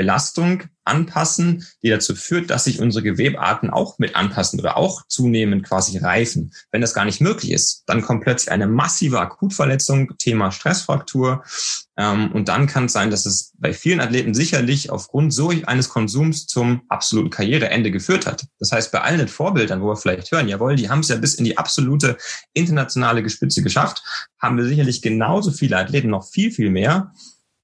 Belastung 0.00 0.62
anpassen, 0.84 1.66
die 1.82 1.90
dazu 1.90 2.14
führt, 2.14 2.48
dass 2.48 2.64
sich 2.64 2.80
unsere 2.80 3.02
Gewebarten 3.04 3.68
auch 3.68 3.98
mit 3.98 4.16
anpassen 4.16 4.58
oder 4.58 4.78
auch 4.78 5.06
zunehmend 5.08 5.66
quasi 5.66 5.98
reifen. 5.98 6.54
Wenn 6.70 6.80
das 6.80 6.94
gar 6.94 7.04
nicht 7.04 7.20
möglich 7.20 7.52
ist, 7.52 7.82
dann 7.86 8.00
kommt 8.00 8.22
plötzlich 8.22 8.50
eine 8.50 8.66
massive 8.66 9.20
Akutverletzung, 9.20 10.16
Thema 10.16 10.52
Stressfraktur. 10.52 11.44
Ähm, 11.98 12.32
und 12.32 12.48
dann 12.48 12.66
kann 12.66 12.86
es 12.86 12.94
sein, 12.94 13.10
dass 13.10 13.26
es 13.26 13.52
bei 13.58 13.74
vielen 13.74 14.00
Athleten 14.00 14.32
sicherlich 14.32 14.88
aufgrund 14.88 15.34
so 15.34 15.50
eines 15.66 15.90
Konsums 15.90 16.46
zum 16.46 16.80
absoluten 16.88 17.28
Karriereende 17.28 17.90
geführt 17.90 18.24
hat. 18.24 18.46
Das 18.58 18.72
heißt, 18.72 18.90
bei 18.90 19.02
allen 19.02 19.28
Vorbildern, 19.28 19.82
wo 19.82 19.88
wir 19.88 19.96
vielleicht 19.96 20.32
hören, 20.32 20.48
jawohl, 20.48 20.76
die 20.76 20.88
haben 20.88 21.00
es 21.00 21.08
ja 21.08 21.16
bis 21.16 21.34
in 21.34 21.44
die 21.44 21.58
absolute 21.58 22.16
internationale 22.54 23.22
Gespitze 23.22 23.62
geschafft, 23.62 24.02
haben 24.40 24.56
wir 24.56 24.64
sicherlich 24.64 25.02
genauso 25.02 25.50
viele 25.52 25.76
Athleten, 25.76 26.08
noch 26.08 26.26
viel, 26.26 26.50
viel 26.50 26.70
mehr, 26.70 27.12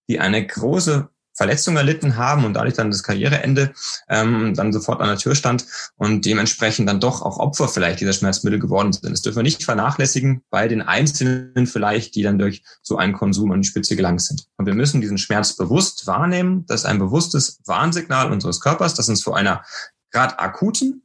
die 0.09 0.21
eine 0.21 0.47
große 0.47 1.09
Verletzung 1.37 1.77
erlitten 1.77 2.17
haben 2.17 2.45
und 2.45 2.55
dadurch 2.55 2.75
dann 2.75 2.91
das 2.91 3.03
Karriereende 3.03 3.73
ähm, 4.09 4.55
dann 4.55 4.73
sofort 4.73 5.01
an 5.01 5.09
der 5.09 5.19
Tür 5.19 5.35
stand 5.35 5.67
und 5.97 6.25
dementsprechend 6.25 6.89
dann 6.89 7.01
doch 7.01 7.23
auch 7.23 7.39
Opfer 7.39 7.69
vielleicht 7.69 8.01
dieser 8.01 8.13
Schmerzmittel 8.13 8.59
geworden 8.59 8.93
sind. 8.93 9.13
Das 9.13 9.23
dürfen 9.23 9.37
wir 9.37 9.43
nicht 9.43 9.63
vernachlässigen 9.63 10.43
bei 10.51 10.67
den 10.67 10.83
Einzelnen 10.83 11.67
vielleicht, 11.67 12.15
die 12.15 12.23
dann 12.23 12.39
durch 12.39 12.63
so 12.83 12.97
einen 12.97 13.13
Konsum 13.13 13.53
an 13.53 13.63
die 13.63 13.69
Spitze 13.69 13.97
gelangt 13.97 14.23
sind. 14.23 14.47
Und 14.57 14.67
wir 14.67 14.75
müssen 14.75 15.01
diesen 15.01 15.19
Schmerz 15.19 15.57
bewusst 15.57 16.07
wahrnehmen. 16.07 16.65
Das 16.67 16.81
ist 16.81 16.87
ein 16.87 16.99
bewusstes 16.99 17.61
Warnsignal 17.67 18.33
unseres 18.33 18.61
Körpers, 18.61 18.95
das 18.95 19.09
uns 19.09 19.23
vor 19.23 19.37
einer 19.37 19.65
gerade 20.11 20.39
akuten 20.39 21.03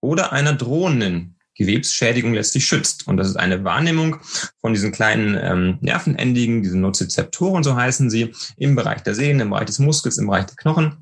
oder 0.00 0.32
einer 0.32 0.54
drohenden 0.54 1.35
Gewebsschädigung 1.56 2.34
letztlich 2.34 2.66
schützt. 2.66 3.06
Und 3.08 3.16
das 3.16 3.28
ist 3.28 3.36
eine 3.36 3.64
Wahrnehmung 3.64 4.16
von 4.60 4.72
diesen 4.72 4.92
kleinen 4.92 5.38
ähm, 5.40 5.78
Nervenendigen, 5.80 6.62
diesen 6.62 6.80
Nozizeptoren, 6.80 7.64
so 7.64 7.76
heißen 7.76 8.10
sie, 8.10 8.34
im 8.56 8.76
Bereich 8.76 9.02
der 9.02 9.14
Sehnen, 9.14 9.40
im 9.40 9.50
Bereich 9.50 9.66
des 9.66 9.78
Muskels, 9.78 10.18
im 10.18 10.26
Bereich 10.26 10.46
der 10.46 10.56
Knochen 10.56 10.98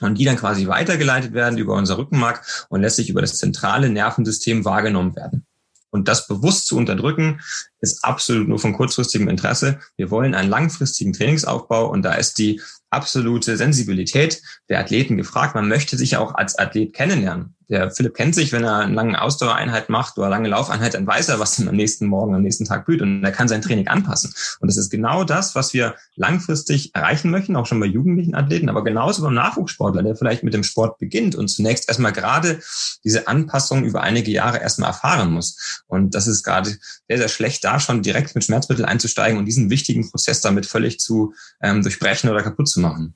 und 0.00 0.18
die 0.18 0.24
dann 0.24 0.36
quasi 0.36 0.66
weitergeleitet 0.66 1.32
werden 1.32 1.58
über 1.58 1.74
unser 1.74 1.98
Rückenmark 1.98 2.66
und 2.70 2.80
letztlich 2.80 3.10
über 3.10 3.20
das 3.20 3.38
zentrale 3.38 3.90
Nervensystem 3.90 4.64
wahrgenommen 4.64 5.14
werden. 5.16 5.46
Und 5.92 6.06
das 6.06 6.28
bewusst 6.28 6.68
zu 6.68 6.76
unterdrücken, 6.76 7.40
ist 7.80 8.04
absolut 8.04 8.48
nur 8.48 8.60
von 8.60 8.72
kurzfristigem 8.72 9.28
Interesse. 9.28 9.80
Wir 9.96 10.10
wollen 10.10 10.34
einen 10.34 10.48
langfristigen 10.48 11.12
Trainingsaufbau 11.12 11.90
und 11.90 12.02
da 12.02 12.14
ist 12.14 12.38
die 12.38 12.60
absolute 12.90 13.56
Sensibilität 13.56 14.40
der 14.68 14.78
Athleten 14.78 15.16
gefragt. 15.16 15.56
Man 15.56 15.68
möchte 15.68 15.96
sich 15.96 16.16
auch 16.16 16.34
als 16.34 16.56
Athlet 16.56 16.92
kennenlernen. 16.92 17.56
Der 17.70 17.88
Philipp 17.92 18.14
kennt 18.14 18.34
sich, 18.34 18.50
wenn 18.50 18.64
er 18.64 18.78
eine 18.78 18.94
lange 18.94 19.22
Ausdauereinheit 19.22 19.88
macht 19.88 20.18
oder 20.18 20.28
lange 20.28 20.48
Laufeinheit, 20.48 20.94
dann 20.94 21.06
weiß 21.06 21.28
er, 21.28 21.38
was 21.38 21.56
ihm 21.60 21.68
am 21.68 21.76
nächsten 21.76 22.06
Morgen, 22.06 22.34
am 22.34 22.42
nächsten 22.42 22.64
Tag 22.64 22.84
blüht 22.84 23.00
und 23.00 23.22
er 23.22 23.30
kann 23.30 23.46
sein 23.46 23.62
Training 23.62 23.86
anpassen. 23.86 24.34
Und 24.58 24.68
das 24.68 24.76
ist 24.76 24.90
genau 24.90 25.22
das, 25.22 25.54
was 25.54 25.72
wir 25.72 25.94
langfristig 26.16 26.92
erreichen 26.96 27.30
möchten, 27.30 27.54
auch 27.54 27.66
schon 27.66 27.78
bei 27.78 27.86
jugendlichen 27.86 28.34
Athleten, 28.34 28.68
aber 28.68 28.82
genauso 28.82 29.22
beim 29.22 29.34
Nachwuchssportler, 29.34 30.02
der 30.02 30.16
vielleicht 30.16 30.42
mit 30.42 30.52
dem 30.52 30.64
Sport 30.64 30.98
beginnt 30.98 31.36
und 31.36 31.46
zunächst 31.46 31.88
erstmal 31.88 32.12
gerade 32.12 32.58
diese 33.04 33.28
Anpassung 33.28 33.84
über 33.84 34.02
einige 34.02 34.32
Jahre 34.32 34.58
erstmal 34.58 34.90
erfahren 34.90 35.30
muss. 35.30 35.84
Und 35.86 36.16
das 36.16 36.26
ist 36.26 36.42
gerade 36.42 36.70
sehr, 37.08 37.18
sehr 37.18 37.28
schlecht, 37.28 37.62
da 37.62 37.78
schon 37.78 38.02
direkt 38.02 38.34
mit 38.34 38.42
Schmerzmitteln 38.42 38.88
einzusteigen 38.88 39.38
und 39.38 39.44
diesen 39.44 39.70
wichtigen 39.70 40.10
Prozess 40.10 40.40
damit 40.40 40.66
völlig 40.66 40.98
zu 40.98 41.34
ähm, 41.62 41.82
durchbrechen 41.82 42.30
oder 42.30 42.42
kaputt 42.42 42.68
zu 42.68 42.80
machen. 42.80 43.14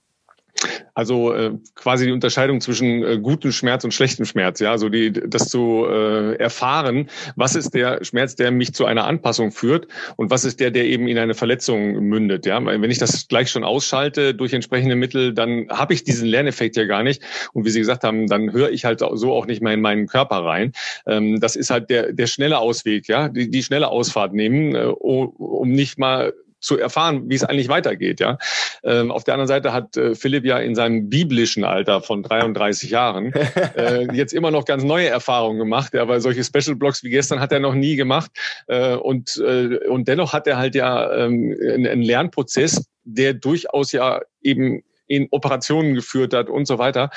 Also 0.94 1.32
äh, 1.32 1.52
quasi 1.74 2.06
die 2.06 2.12
Unterscheidung 2.12 2.60
zwischen 2.60 3.02
äh, 3.02 3.18
gutem 3.18 3.52
Schmerz 3.52 3.84
und 3.84 3.92
schlechtem 3.92 4.24
Schmerz, 4.24 4.60
ja, 4.60 4.78
so 4.78 4.88
die 4.88 5.12
das 5.12 5.48
zu 5.48 5.86
äh, 5.88 6.36
erfahren, 6.36 7.10
was 7.36 7.56
ist 7.56 7.74
der 7.74 8.04
Schmerz, 8.04 8.36
der 8.36 8.50
mich 8.50 8.72
zu 8.74 8.84
einer 8.84 9.04
Anpassung 9.04 9.50
führt 9.50 9.88
und 10.16 10.30
was 10.30 10.44
ist 10.44 10.60
der, 10.60 10.70
der 10.70 10.84
eben 10.84 11.08
in 11.08 11.18
eine 11.18 11.34
Verletzung 11.34 11.94
mündet, 11.94 12.46
ja? 12.46 12.64
Wenn 12.64 12.90
ich 12.90 12.98
das 12.98 13.26
gleich 13.26 13.50
schon 13.50 13.64
ausschalte 13.64 14.34
durch 14.34 14.52
entsprechende 14.52 14.94
Mittel, 14.94 15.34
dann 15.34 15.68
habe 15.70 15.94
ich 15.94 16.04
diesen 16.04 16.28
Lerneffekt 16.28 16.76
ja 16.76 16.84
gar 16.84 17.02
nicht 17.02 17.22
und 17.52 17.64
wie 17.64 17.70
Sie 17.70 17.80
gesagt 17.80 18.04
haben, 18.04 18.28
dann 18.28 18.52
höre 18.52 18.70
ich 18.70 18.84
halt 18.84 19.00
so 19.00 19.32
auch 19.32 19.46
nicht 19.46 19.62
mehr 19.62 19.74
in 19.74 19.80
meinen 19.80 20.06
Körper 20.06 20.44
rein. 20.44 20.72
Ähm, 21.06 21.40
das 21.40 21.56
ist 21.56 21.70
halt 21.70 21.90
der 21.90 22.12
der 22.12 22.26
schnelle 22.28 22.58
Ausweg, 22.58 23.08
ja, 23.08 23.28
die, 23.28 23.50
die 23.50 23.62
schnelle 23.62 23.88
Ausfahrt 23.88 24.32
nehmen, 24.32 24.74
äh, 24.76 24.84
um 24.84 25.72
nicht 25.72 25.98
mal 25.98 26.32
zu 26.64 26.78
erfahren, 26.78 27.28
wie 27.28 27.34
es 27.34 27.44
eigentlich 27.44 27.68
weitergeht. 27.68 28.20
Ja, 28.20 28.38
ähm, 28.82 29.10
auf 29.10 29.24
der 29.24 29.34
anderen 29.34 29.48
Seite 29.48 29.72
hat 29.72 29.96
äh, 29.96 30.14
Philipp 30.14 30.44
ja 30.44 30.58
in 30.58 30.74
seinem 30.74 31.10
biblischen 31.10 31.64
Alter 31.64 32.00
von 32.00 32.22
33 32.22 32.90
Jahren 32.90 33.32
äh, 33.76 34.06
jetzt 34.12 34.32
immer 34.32 34.50
noch 34.50 34.64
ganz 34.64 34.82
neue 34.82 35.08
Erfahrungen 35.08 35.58
gemacht. 35.58 35.94
Ja, 35.94 36.08
weil 36.08 36.20
solche 36.20 36.42
Special 36.42 36.74
Blocks 36.74 37.02
wie 37.04 37.10
gestern 37.10 37.40
hat 37.40 37.52
er 37.52 37.60
noch 37.60 37.74
nie 37.74 37.96
gemacht 37.96 38.30
äh, 38.66 38.94
und 38.94 39.36
äh, 39.36 39.78
und 39.88 40.08
dennoch 40.08 40.32
hat 40.32 40.46
er 40.46 40.56
halt 40.56 40.74
ja 40.74 41.12
ähm, 41.12 41.56
einen 41.60 42.02
Lernprozess, 42.02 42.86
der 43.04 43.34
durchaus 43.34 43.92
ja 43.92 44.20
eben 44.42 44.82
in 45.06 45.28
Operationen 45.30 45.94
geführt 45.94 46.32
hat 46.32 46.48
und 46.48 46.66
so 46.66 46.78
weiter, 46.78 47.10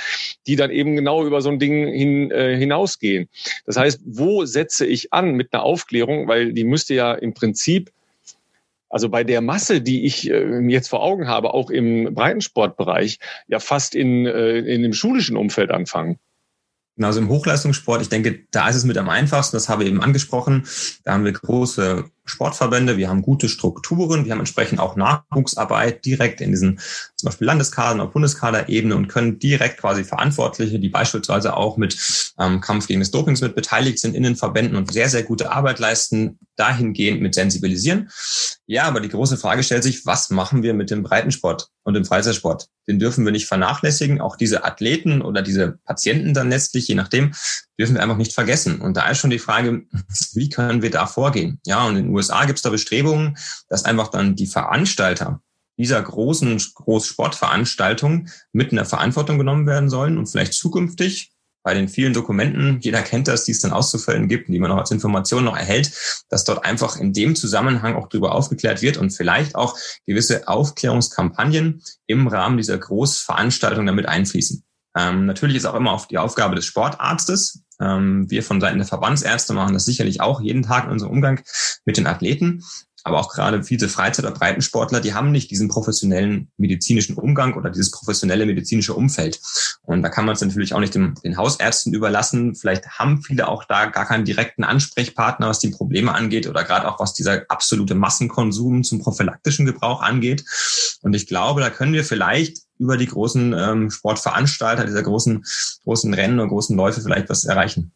die 0.45 0.55
dann 0.55 0.71
eben 0.71 0.95
genau 0.95 1.25
über 1.25 1.41
so 1.41 1.49
ein 1.49 1.59
Ding 1.59 1.87
hin, 1.87 2.31
äh, 2.31 2.57
hinausgehen. 2.57 3.29
Das 3.65 3.77
heißt, 3.77 4.01
wo 4.05 4.45
setze 4.45 4.85
ich 4.85 5.13
an 5.13 5.35
mit 5.35 5.53
einer 5.53 5.63
Aufklärung, 5.63 6.27
weil 6.27 6.53
die 6.53 6.65
müsste 6.65 6.93
ja 6.93 7.13
im 7.13 7.33
Prinzip 7.33 7.91
also 8.89 9.09
bei 9.09 9.23
der 9.23 9.41
Masse, 9.41 9.81
die 9.81 10.05
ich 10.05 10.29
äh, 10.29 10.59
jetzt 10.69 10.89
vor 10.89 11.01
Augen 11.01 11.27
habe, 11.27 11.53
auch 11.53 11.69
im 11.69 12.13
Breitensportbereich, 12.13 13.19
ja 13.47 13.59
fast 13.59 13.95
in, 13.95 14.25
äh, 14.25 14.59
in 14.59 14.81
dem 14.81 14.93
schulischen 14.93 15.37
Umfeld 15.37 15.71
anfangen. 15.71 16.19
Also 16.99 17.19
im 17.19 17.29
Hochleistungssport, 17.29 18.01
ich 18.01 18.09
denke, 18.09 18.45
da 18.51 18.69
ist 18.69 18.75
es 18.75 18.83
mit 18.83 18.97
am 18.97 19.09
einfachsten, 19.09 19.55
das 19.55 19.69
habe 19.69 19.83
ich 19.83 19.89
eben 19.89 20.01
angesprochen. 20.01 20.65
Da 21.03 21.13
haben 21.13 21.25
wir 21.25 21.31
große 21.31 22.05
Sportverbände, 22.29 22.97
wir 22.97 23.09
haben 23.09 23.21
gute 23.21 23.49
Strukturen, 23.49 24.25
wir 24.25 24.31
haben 24.31 24.39
entsprechend 24.39 24.79
auch 24.79 24.95
Nachwuchsarbeit 24.95 26.05
direkt 26.05 26.41
in 26.41 26.51
diesen 26.51 26.79
zum 27.15 27.27
Beispiel 27.27 27.47
Landeskader- 27.47 27.95
oder 27.95 28.11
Bundeskaderebene 28.11 28.95
und 28.95 29.07
können 29.07 29.39
direkt 29.39 29.79
quasi 29.79 30.03
Verantwortliche, 30.03 30.79
die 30.79 30.89
beispielsweise 30.89 31.55
auch 31.55 31.77
mit 31.77 31.97
ähm, 32.39 32.61
Kampf 32.61 32.87
gegen 32.87 32.99
das 32.99 33.11
Dopings 33.11 33.41
mit 33.41 33.55
beteiligt 33.55 33.99
sind 33.99 34.15
in 34.15 34.23
den 34.23 34.35
Verbänden 34.35 34.75
und 34.75 34.91
sehr, 34.91 35.09
sehr 35.09 35.23
gute 35.23 35.51
Arbeit 35.51 35.79
leisten, 35.79 36.39
dahingehend 36.55 37.21
mit 37.21 37.35
sensibilisieren. 37.35 38.09
Ja, 38.65 38.83
aber 38.83 38.99
die 38.99 39.09
große 39.09 39.37
Frage 39.37 39.63
stellt 39.63 39.83
sich, 39.83 40.05
was 40.05 40.29
machen 40.29 40.63
wir 40.63 40.73
mit 40.73 40.91
dem 40.91 41.03
Breitensport 41.03 41.69
und 41.83 41.93
dem 41.93 42.05
Freizeitsport? 42.05 42.67
Den 42.87 42.99
dürfen 42.99 43.25
wir 43.25 43.31
nicht 43.31 43.47
vernachlässigen. 43.47 44.19
Auch 44.19 44.35
diese 44.35 44.65
Athleten 44.65 45.21
oder 45.21 45.41
diese 45.41 45.79
Patienten 45.85 46.33
dann 46.33 46.49
letztlich, 46.49 46.87
je 46.87 46.95
nachdem, 46.95 47.33
dürfen 47.77 47.95
wir 47.95 48.03
einfach 48.03 48.17
nicht 48.17 48.33
vergessen. 48.33 48.81
Und 48.81 48.97
da 48.97 49.09
ist 49.09 49.19
schon 49.19 49.29
die 49.29 49.39
Frage, 49.39 49.83
wie 50.33 50.49
können 50.49 50.81
wir 50.81 50.91
da 50.91 51.07
vorgehen? 51.07 51.59
Ja, 51.65 51.85
und 51.85 51.95
in 51.95 52.05
den 52.05 52.15
USA 52.15 52.45
gibt 52.45 52.59
es 52.59 52.63
da 52.63 52.69
Bestrebungen, 52.69 53.37
dass 53.69 53.85
einfach 53.85 54.09
dann 54.09 54.35
die 54.35 54.47
Veranstalter 54.47 55.41
dieser 55.77 56.01
großen 56.01 56.57
Großsportveranstaltung 56.73 58.29
mit 58.51 58.71
in 58.71 58.77
der 58.77 58.85
Verantwortung 58.85 59.37
genommen 59.37 59.67
werden 59.67 59.89
sollen 59.89 60.17
und 60.17 60.27
vielleicht 60.27 60.53
zukünftig 60.53 61.31
bei 61.67 61.73
den 61.73 61.89
vielen 61.89 62.13
Dokumenten, 62.13 62.79
jeder 62.79 63.01
kennt 63.01 63.27
das, 63.27 63.43
die 63.43 63.51
es 63.51 63.59
dann 63.59 63.73
auszufällen 63.73 64.29
gibt, 64.29 64.47
die 64.47 64.57
man 64.57 64.69
noch 64.69 64.77
als 64.77 64.91
Information 64.91 65.43
noch 65.43 65.57
erhält, 65.57 65.91
dass 66.29 66.45
dort 66.45 66.63
einfach 66.63 66.95
in 66.95 67.11
dem 67.11 67.35
Zusammenhang 67.35 67.95
auch 67.95 68.07
darüber 68.07 68.33
aufgeklärt 68.33 68.81
wird 68.81 68.95
und 68.95 69.09
vielleicht 69.09 69.55
auch 69.55 69.77
gewisse 70.05 70.47
Aufklärungskampagnen 70.47 71.83
im 72.05 72.27
Rahmen 72.27 72.55
dieser 72.55 72.77
Großveranstaltung 72.77 73.85
damit 73.85 74.07
einfließen. 74.07 74.63
Ähm, 74.97 75.25
natürlich 75.25 75.57
ist 75.57 75.65
auch 75.65 75.75
immer 75.75 75.91
auf 75.91 76.07
die 76.07 76.17
Aufgabe 76.17 76.55
des 76.55 76.65
Sportarztes. 76.65 77.63
Ähm, 77.79 78.29
wir 78.29 78.43
von 78.43 78.59
Seiten 78.59 78.79
der 78.79 78.87
Verbandsärzte 78.87 79.53
machen 79.53 79.73
das 79.73 79.85
sicherlich 79.85 80.21
auch 80.21 80.41
jeden 80.41 80.63
Tag 80.63 80.85
in 80.85 80.91
unserem 80.91 81.11
Umgang 81.11 81.41
mit 81.85 81.97
den 81.97 82.07
Athleten 82.07 82.63
aber 83.07 83.19
auch 83.19 83.29
gerade 83.29 83.63
viele 83.63 83.87
Freizeit- 83.87 84.25
oder 84.25 84.33
Breitensportler, 84.33 84.99
die 84.99 85.13
haben 85.13 85.31
nicht 85.31 85.49
diesen 85.49 85.69
professionellen 85.69 86.51
medizinischen 86.57 87.15
Umgang 87.15 87.53
oder 87.53 87.69
dieses 87.69 87.89
professionelle 87.89 88.45
medizinische 88.45 88.93
Umfeld. 88.93 89.39
Und 89.83 90.03
da 90.03 90.09
kann 90.09 90.25
man 90.25 90.35
es 90.35 90.41
natürlich 90.41 90.73
auch 90.73 90.81
nicht 90.81 90.93
dem, 90.93 91.15
den 91.23 91.37
Hausärzten 91.37 91.93
überlassen. 91.93 92.55
Vielleicht 92.55 92.99
haben 92.99 93.23
viele 93.23 93.47
auch 93.47 93.63
da 93.63 93.85
gar 93.85 94.05
keinen 94.05 94.25
direkten 94.25 94.65
Ansprechpartner, 94.65 95.47
was 95.47 95.59
die 95.59 95.69
Probleme 95.69 96.13
angeht 96.13 96.47
oder 96.47 96.65
gerade 96.65 96.87
auch 96.87 96.99
was 96.99 97.13
dieser 97.13 97.43
absolute 97.47 97.95
Massenkonsum 97.95 98.83
zum 98.83 98.99
prophylaktischen 98.99 99.65
Gebrauch 99.65 100.01
angeht. 100.01 100.43
Und 101.01 101.15
ich 101.15 101.27
glaube, 101.27 101.61
da 101.61 101.69
können 101.69 101.93
wir 101.93 102.03
vielleicht 102.03 102.66
über 102.79 102.97
die 102.97 103.07
großen 103.07 103.53
ähm, 103.57 103.91
Sportveranstalter, 103.91 104.85
dieser 104.85 105.03
großen, 105.03 105.45
großen 105.83 106.13
Rennen 106.13 106.39
und 106.39 106.49
großen 106.49 106.75
Läufe 106.75 107.01
vielleicht 107.01 107.29
was 107.29 107.45
erreichen. 107.45 107.91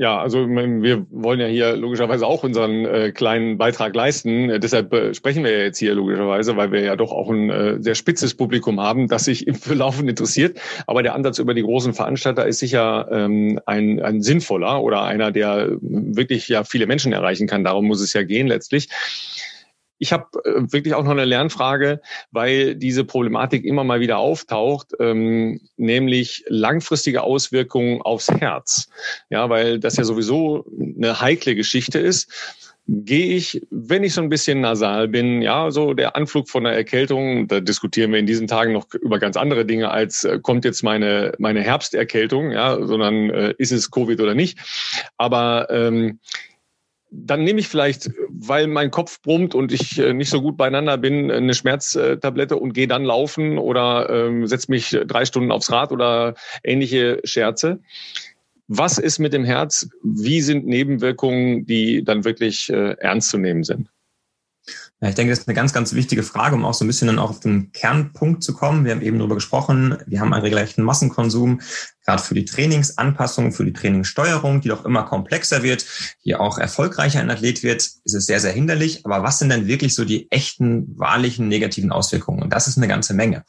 Ja, 0.00 0.20
also 0.20 0.48
wir 0.48 1.06
wollen 1.10 1.40
ja 1.40 1.48
hier 1.48 1.74
logischerweise 1.74 2.24
auch 2.24 2.44
unseren 2.44 2.84
äh, 2.84 3.10
kleinen 3.10 3.58
Beitrag 3.58 3.96
leisten. 3.96 4.48
Äh, 4.48 4.60
deshalb 4.60 4.92
äh, 4.92 5.12
sprechen 5.12 5.42
wir 5.42 5.64
jetzt 5.64 5.78
hier 5.78 5.92
logischerweise, 5.96 6.56
weil 6.56 6.70
wir 6.70 6.82
ja 6.82 6.94
doch 6.94 7.10
auch 7.10 7.28
ein 7.28 7.50
äh, 7.50 7.82
sehr 7.82 7.96
spitzes 7.96 8.36
Publikum 8.36 8.78
haben, 8.78 9.08
das 9.08 9.24
sich 9.24 9.46
für 9.60 9.74
Laufen 9.74 10.08
interessiert. 10.08 10.60
Aber 10.86 11.02
der 11.02 11.16
Ansatz 11.16 11.40
über 11.40 11.52
die 11.52 11.64
großen 11.64 11.94
Veranstalter 11.94 12.46
ist 12.46 12.60
sicher 12.60 13.08
ähm, 13.10 13.58
ein, 13.66 14.00
ein 14.00 14.22
sinnvoller 14.22 14.84
oder 14.84 15.02
einer, 15.02 15.32
der 15.32 15.76
wirklich 15.80 16.46
ja 16.46 16.62
viele 16.62 16.86
Menschen 16.86 17.12
erreichen 17.12 17.48
kann. 17.48 17.64
Darum 17.64 17.86
muss 17.86 18.00
es 18.00 18.12
ja 18.12 18.22
gehen 18.22 18.46
letztlich. 18.46 18.88
Ich 19.98 20.12
habe 20.12 20.26
äh, 20.44 20.72
wirklich 20.72 20.94
auch 20.94 21.04
noch 21.04 21.12
eine 21.12 21.24
Lernfrage, 21.24 22.00
weil 22.30 22.74
diese 22.74 23.04
Problematik 23.04 23.64
immer 23.64 23.84
mal 23.84 24.00
wieder 24.00 24.18
auftaucht, 24.18 24.92
ähm, 25.00 25.60
nämlich 25.76 26.44
langfristige 26.48 27.22
Auswirkungen 27.22 28.02
aufs 28.02 28.28
Herz. 28.28 28.88
Ja, 29.30 29.48
weil 29.50 29.78
das 29.78 29.96
ja 29.96 30.04
sowieso 30.04 30.66
eine 30.96 31.20
heikle 31.20 31.54
Geschichte 31.54 31.98
ist 31.98 32.30
gehe 32.88 33.36
ich, 33.36 33.60
wenn 33.70 34.02
ich 34.02 34.14
so 34.14 34.22
ein 34.22 34.30
bisschen 34.30 34.62
nasal 34.62 35.08
bin, 35.08 35.42
ja, 35.42 35.70
so 35.70 35.92
der 35.92 36.16
Anflug 36.16 36.48
von 36.48 36.64
der 36.64 36.72
Erkältung, 36.72 37.46
da 37.46 37.60
diskutieren 37.60 38.12
wir 38.12 38.18
in 38.18 38.26
diesen 38.26 38.46
Tagen 38.46 38.72
noch 38.72 38.86
über 38.94 39.18
ganz 39.18 39.36
andere 39.36 39.66
Dinge 39.66 39.90
als 39.90 40.24
äh, 40.24 40.38
kommt 40.40 40.64
jetzt 40.64 40.82
meine 40.82 41.32
meine 41.38 41.60
Herbsterkältung, 41.60 42.50
ja, 42.50 42.84
sondern 42.84 43.28
äh, 43.28 43.54
ist 43.58 43.72
es 43.72 43.90
Covid 43.90 44.18
oder 44.20 44.34
nicht. 44.34 44.58
Aber 45.18 45.68
ähm, 45.70 46.18
dann 47.10 47.44
nehme 47.44 47.60
ich 47.60 47.68
vielleicht, 47.68 48.10
weil 48.28 48.66
mein 48.66 48.90
Kopf 48.90 49.22
brummt 49.22 49.54
und 49.54 49.72
ich 49.72 49.98
äh, 49.98 50.12
nicht 50.12 50.30
so 50.30 50.42
gut 50.42 50.56
beieinander 50.56 50.98
bin, 50.98 51.30
eine 51.30 51.54
Schmerztablette 51.54 52.56
und 52.56 52.72
gehe 52.72 52.88
dann 52.88 53.04
laufen 53.04 53.58
oder 53.58 54.08
ähm, 54.10 54.46
setze 54.46 54.70
mich 54.70 54.96
drei 55.06 55.24
Stunden 55.24 55.50
aufs 55.50 55.70
Rad 55.70 55.92
oder 55.92 56.34
ähnliche 56.62 57.20
Scherze. 57.24 57.80
Was 58.66 58.98
ist 58.98 59.18
mit 59.18 59.32
dem 59.32 59.44
Herz? 59.44 59.88
Wie 60.02 60.42
sind 60.42 60.66
Nebenwirkungen, 60.66 61.64
die 61.64 62.04
dann 62.04 62.24
wirklich 62.24 62.68
äh, 62.70 62.96
ernst 62.98 63.30
zu 63.30 63.38
nehmen 63.38 63.64
sind? 63.64 63.88
Ja, 65.00 65.08
ich 65.10 65.14
denke, 65.14 65.30
das 65.30 65.40
ist 65.40 65.48
eine 65.48 65.54
ganz, 65.54 65.72
ganz 65.72 65.92
wichtige 65.92 66.24
Frage, 66.24 66.56
um 66.56 66.64
auch 66.64 66.74
so 66.74 66.84
ein 66.84 66.88
bisschen 66.88 67.06
dann 67.06 67.20
auch 67.20 67.30
auf 67.30 67.38
den 67.38 67.70
Kernpunkt 67.70 68.42
zu 68.42 68.52
kommen. 68.52 68.84
Wir 68.84 68.90
haben 68.90 69.00
eben 69.00 69.18
darüber 69.18 69.36
gesprochen, 69.36 69.96
wir 70.06 70.20
haben 70.20 70.34
einen 70.34 70.42
regelrechten 70.42 70.82
Massenkonsum, 70.82 71.60
gerade 72.04 72.20
für 72.20 72.34
die 72.34 72.44
Trainingsanpassung, 72.44 73.52
für 73.52 73.64
die 73.64 73.72
Trainingssteuerung, 73.72 74.60
die 74.60 74.68
doch 74.68 74.84
immer 74.84 75.04
komplexer 75.04 75.62
wird, 75.62 75.86
die 76.24 76.34
auch 76.34 76.58
erfolgreicher 76.58 77.20
ein 77.20 77.30
Athlet 77.30 77.62
wird, 77.62 77.82
ist 77.82 78.14
es 78.14 78.26
sehr, 78.26 78.40
sehr 78.40 78.52
hinderlich. 78.52 79.06
Aber 79.06 79.22
was 79.22 79.38
sind 79.38 79.50
denn 79.50 79.68
wirklich 79.68 79.94
so 79.94 80.04
die 80.04 80.28
echten, 80.32 80.98
wahrlichen 80.98 81.46
negativen 81.46 81.92
Auswirkungen? 81.92 82.42
Und 82.42 82.52
das 82.52 82.66
ist 82.66 82.76
eine 82.76 82.88
ganze 82.88 83.14
Menge. 83.14 83.44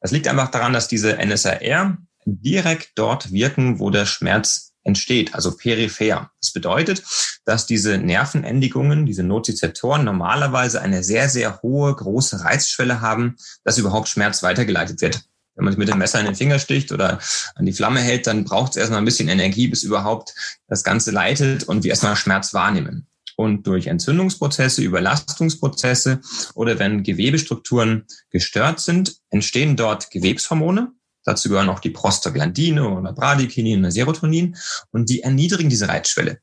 Das 0.00 0.12
liegt 0.12 0.28
einfach 0.28 0.48
daran, 0.48 0.72
dass 0.72 0.86
diese 0.86 1.18
NSAR 1.18 1.98
direkt 2.24 2.90
dort 2.94 3.32
wirken, 3.32 3.80
wo 3.80 3.90
der 3.90 4.06
Schmerz 4.06 4.67
entsteht, 4.84 5.34
also 5.34 5.56
peripher. 5.56 6.30
Das 6.40 6.52
bedeutet, 6.52 7.02
dass 7.44 7.66
diese 7.66 7.98
Nervenendigungen, 7.98 9.06
diese 9.06 9.22
Nozizeptoren 9.22 10.04
normalerweise 10.04 10.80
eine 10.80 11.02
sehr, 11.02 11.28
sehr 11.28 11.62
hohe, 11.62 11.94
große 11.94 12.44
Reizschwelle 12.44 13.00
haben, 13.00 13.36
dass 13.64 13.78
überhaupt 13.78 14.08
Schmerz 14.08 14.42
weitergeleitet 14.42 15.00
wird. 15.00 15.22
Wenn 15.54 15.64
man 15.64 15.72
sich 15.72 15.78
mit 15.78 15.88
dem 15.88 15.98
Messer 15.98 16.20
in 16.20 16.26
den 16.26 16.36
Finger 16.36 16.60
sticht 16.60 16.92
oder 16.92 17.18
an 17.56 17.66
die 17.66 17.72
Flamme 17.72 18.00
hält, 18.00 18.28
dann 18.28 18.44
braucht 18.44 18.72
es 18.72 18.76
erstmal 18.76 19.00
ein 19.00 19.04
bisschen 19.04 19.28
Energie, 19.28 19.66
bis 19.66 19.82
überhaupt 19.82 20.34
das 20.68 20.84
Ganze 20.84 21.10
leitet 21.10 21.64
und 21.64 21.82
wir 21.82 21.90
erstmal 21.90 22.14
Schmerz 22.14 22.54
wahrnehmen. 22.54 23.08
Und 23.36 23.66
durch 23.66 23.86
Entzündungsprozesse, 23.86 24.82
Überlastungsprozesse 24.82 26.20
oder 26.54 26.78
wenn 26.78 27.02
Gewebestrukturen 27.02 28.04
gestört 28.30 28.80
sind, 28.80 29.16
entstehen 29.30 29.76
dort 29.76 30.10
Gewebshormone, 30.10 30.92
Dazu 31.24 31.48
gehören 31.48 31.68
auch 31.68 31.80
die 31.80 31.90
Prostaglandine 31.90 32.88
oder 32.88 33.12
Bradykinin 33.12 33.80
oder 33.80 33.90
Serotonin 33.90 34.56
und 34.90 35.10
die 35.10 35.22
erniedrigen 35.22 35.68
diese 35.68 35.88
Reizschwelle. 35.88 36.40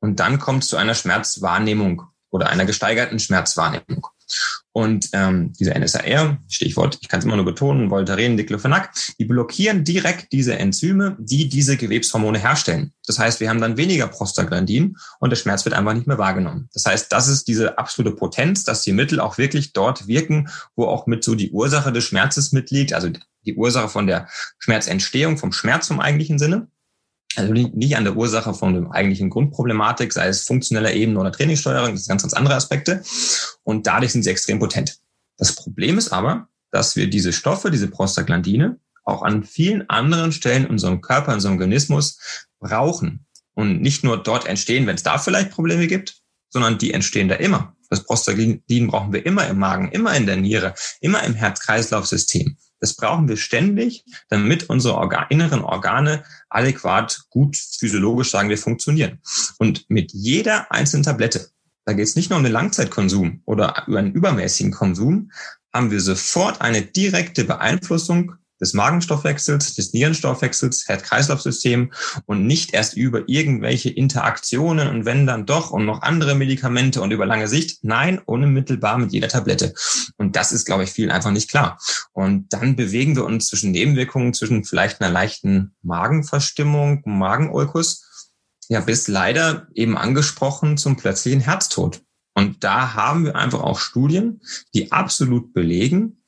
Und 0.00 0.20
dann 0.20 0.38
kommt 0.38 0.64
es 0.64 0.68
zu 0.68 0.76
einer 0.76 0.94
Schmerzwahrnehmung 0.94 2.02
oder 2.30 2.48
einer 2.48 2.64
gesteigerten 2.64 3.18
Schmerzwahrnehmung. 3.18 4.06
Und 4.72 5.10
ähm, 5.12 5.52
diese 5.58 5.78
NSAR, 5.78 6.38
Stichwort, 6.48 6.98
ich 7.02 7.08
kann 7.08 7.18
es 7.18 7.26
immer 7.26 7.36
nur 7.36 7.44
betonen, 7.44 7.90
Voltaren, 7.90 8.36
Diclofenac, 8.36 8.90
die 9.18 9.26
blockieren 9.26 9.84
direkt 9.84 10.32
diese 10.32 10.58
Enzyme, 10.58 11.16
die 11.18 11.48
diese 11.48 11.76
Gewebshormone 11.76 12.38
herstellen. 12.38 12.92
Das 13.06 13.18
heißt, 13.18 13.40
wir 13.40 13.50
haben 13.50 13.60
dann 13.60 13.76
weniger 13.76 14.06
Prostaglandin 14.06 14.96
und 15.20 15.30
der 15.30 15.36
Schmerz 15.36 15.64
wird 15.66 15.74
einfach 15.74 15.92
nicht 15.92 16.06
mehr 16.06 16.18
wahrgenommen. 16.18 16.70
Das 16.72 16.86
heißt, 16.86 17.12
das 17.12 17.28
ist 17.28 17.48
diese 17.48 17.78
absolute 17.78 18.16
Potenz, 18.16 18.64
dass 18.64 18.82
die 18.82 18.92
Mittel 18.92 19.20
auch 19.20 19.36
wirklich 19.36 19.74
dort 19.74 20.06
wirken, 20.06 20.48
wo 20.74 20.86
auch 20.86 21.06
mit 21.06 21.22
so 21.22 21.34
die 21.34 21.50
Ursache 21.50 21.92
des 21.92 22.04
Schmerzes 22.04 22.52
mitliegt, 22.52 22.94
also 22.94 23.10
die 23.44 23.54
Ursache 23.54 23.88
von 23.88 24.06
der 24.06 24.28
Schmerzentstehung, 24.58 25.36
vom 25.36 25.52
Schmerz 25.52 25.88
vom 25.88 26.00
eigentlichen 26.00 26.38
Sinne. 26.38 26.68
Also 27.34 27.52
nicht 27.52 27.96
an 27.96 28.04
der 28.04 28.16
Ursache 28.16 28.52
von 28.52 28.74
dem 28.74 28.92
eigentlichen 28.92 29.30
Grundproblematik, 29.30 30.12
sei 30.12 30.28
es 30.28 30.44
funktioneller 30.44 30.92
Ebene 30.92 31.18
oder 31.18 31.32
Trainingssteuerung, 31.32 31.92
das 31.92 32.04
sind 32.04 32.10
ganz, 32.10 32.22
ganz 32.22 32.34
andere 32.34 32.54
Aspekte. 32.54 33.02
Und 33.62 33.86
dadurch 33.86 34.12
sind 34.12 34.22
sie 34.22 34.30
extrem 34.30 34.58
potent. 34.58 34.98
Das 35.38 35.54
Problem 35.54 35.96
ist 35.96 36.12
aber, 36.12 36.48
dass 36.70 36.94
wir 36.94 37.08
diese 37.08 37.32
Stoffe, 37.32 37.70
diese 37.70 37.88
Prostaglandine, 37.88 38.78
auch 39.04 39.22
an 39.22 39.44
vielen 39.44 39.88
anderen 39.88 40.32
Stellen 40.32 40.64
in 40.64 40.70
unserem 40.70 41.00
Körper, 41.00 41.32
in 41.32 41.36
unserem 41.36 41.54
Organismus 41.54 42.18
brauchen. 42.60 43.26
Und 43.54 43.80
nicht 43.80 44.04
nur 44.04 44.22
dort 44.22 44.46
entstehen, 44.46 44.86
wenn 44.86 44.96
es 44.96 45.02
da 45.02 45.18
vielleicht 45.18 45.50
Probleme 45.50 45.86
gibt, 45.86 46.22
sondern 46.48 46.78
die 46.78 46.92
entstehen 46.92 47.28
da 47.28 47.34
immer. 47.36 47.74
Das 47.90 48.04
Prostaglandin 48.04 48.88
brauchen 48.88 49.12
wir 49.12 49.26
immer 49.26 49.46
im 49.48 49.58
Magen, 49.58 49.90
immer 49.90 50.14
in 50.16 50.26
der 50.26 50.36
Niere, 50.36 50.74
immer 51.00 51.22
im 51.24 51.34
Herz-Kreislauf-System. 51.34 52.56
Das 52.82 52.96
brauchen 52.96 53.28
wir 53.28 53.36
ständig, 53.36 54.04
damit 54.28 54.68
unsere 54.68 54.96
Organ 54.96 55.26
inneren 55.30 55.62
Organe 55.62 56.24
adäquat, 56.50 57.26
gut, 57.30 57.56
physiologisch, 57.56 58.32
sagen 58.32 58.48
wir, 58.48 58.58
funktionieren. 58.58 59.20
Und 59.58 59.88
mit 59.88 60.12
jeder 60.12 60.72
einzelnen 60.72 61.04
Tablette, 61.04 61.48
da 61.84 61.92
geht 61.92 62.08
es 62.08 62.16
nicht 62.16 62.28
nur 62.28 62.38
um 62.38 62.42
den 62.42 62.52
Langzeitkonsum 62.52 63.42
oder 63.44 63.84
über 63.86 64.00
einen 64.00 64.12
übermäßigen 64.12 64.72
Konsum, 64.72 65.30
haben 65.72 65.92
wir 65.92 66.00
sofort 66.00 66.60
eine 66.60 66.82
direkte 66.82 67.44
Beeinflussung 67.44 68.34
des 68.62 68.74
Magenstoffwechsels, 68.74 69.74
des 69.74 69.92
Nierenstoffwechsels, 69.92 70.88
Herz-Kreislauf-System 70.88 71.92
und 72.26 72.46
nicht 72.46 72.72
erst 72.72 72.96
über 72.96 73.28
irgendwelche 73.28 73.90
Interaktionen 73.90 74.88
und 74.88 75.04
wenn 75.04 75.26
dann 75.26 75.44
doch 75.44 75.70
und 75.72 75.84
noch 75.84 76.02
andere 76.02 76.34
Medikamente 76.34 77.02
und 77.02 77.10
über 77.10 77.26
lange 77.26 77.48
Sicht. 77.48 77.80
Nein, 77.82 78.20
unmittelbar 78.20 78.98
mit 78.98 79.12
jeder 79.12 79.28
Tablette. 79.28 79.74
Und 80.16 80.36
das 80.36 80.52
ist, 80.52 80.64
glaube 80.64 80.84
ich, 80.84 80.90
vielen 80.90 81.10
einfach 81.10 81.32
nicht 81.32 81.50
klar. 81.50 81.78
Und 82.12 82.52
dann 82.52 82.76
bewegen 82.76 83.16
wir 83.16 83.24
uns 83.24 83.48
zwischen 83.48 83.72
Nebenwirkungen, 83.72 84.32
zwischen 84.32 84.64
vielleicht 84.64 85.00
einer 85.00 85.12
leichten 85.12 85.74
Magenverstimmung, 85.82 87.02
Magenulkus, 87.04 88.30
ja, 88.68 88.80
bis 88.80 89.08
leider 89.08 89.66
eben 89.74 89.98
angesprochen 89.98 90.76
zum 90.76 90.96
plötzlichen 90.96 91.40
Herztod. 91.40 92.00
Und 92.34 92.64
da 92.64 92.94
haben 92.94 93.24
wir 93.24 93.36
einfach 93.36 93.60
auch 93.60 93.78
Studien, 93.78 94.40
die 94.72 94.92
absolut 94.92 95.52
belegen, 95.52 96.21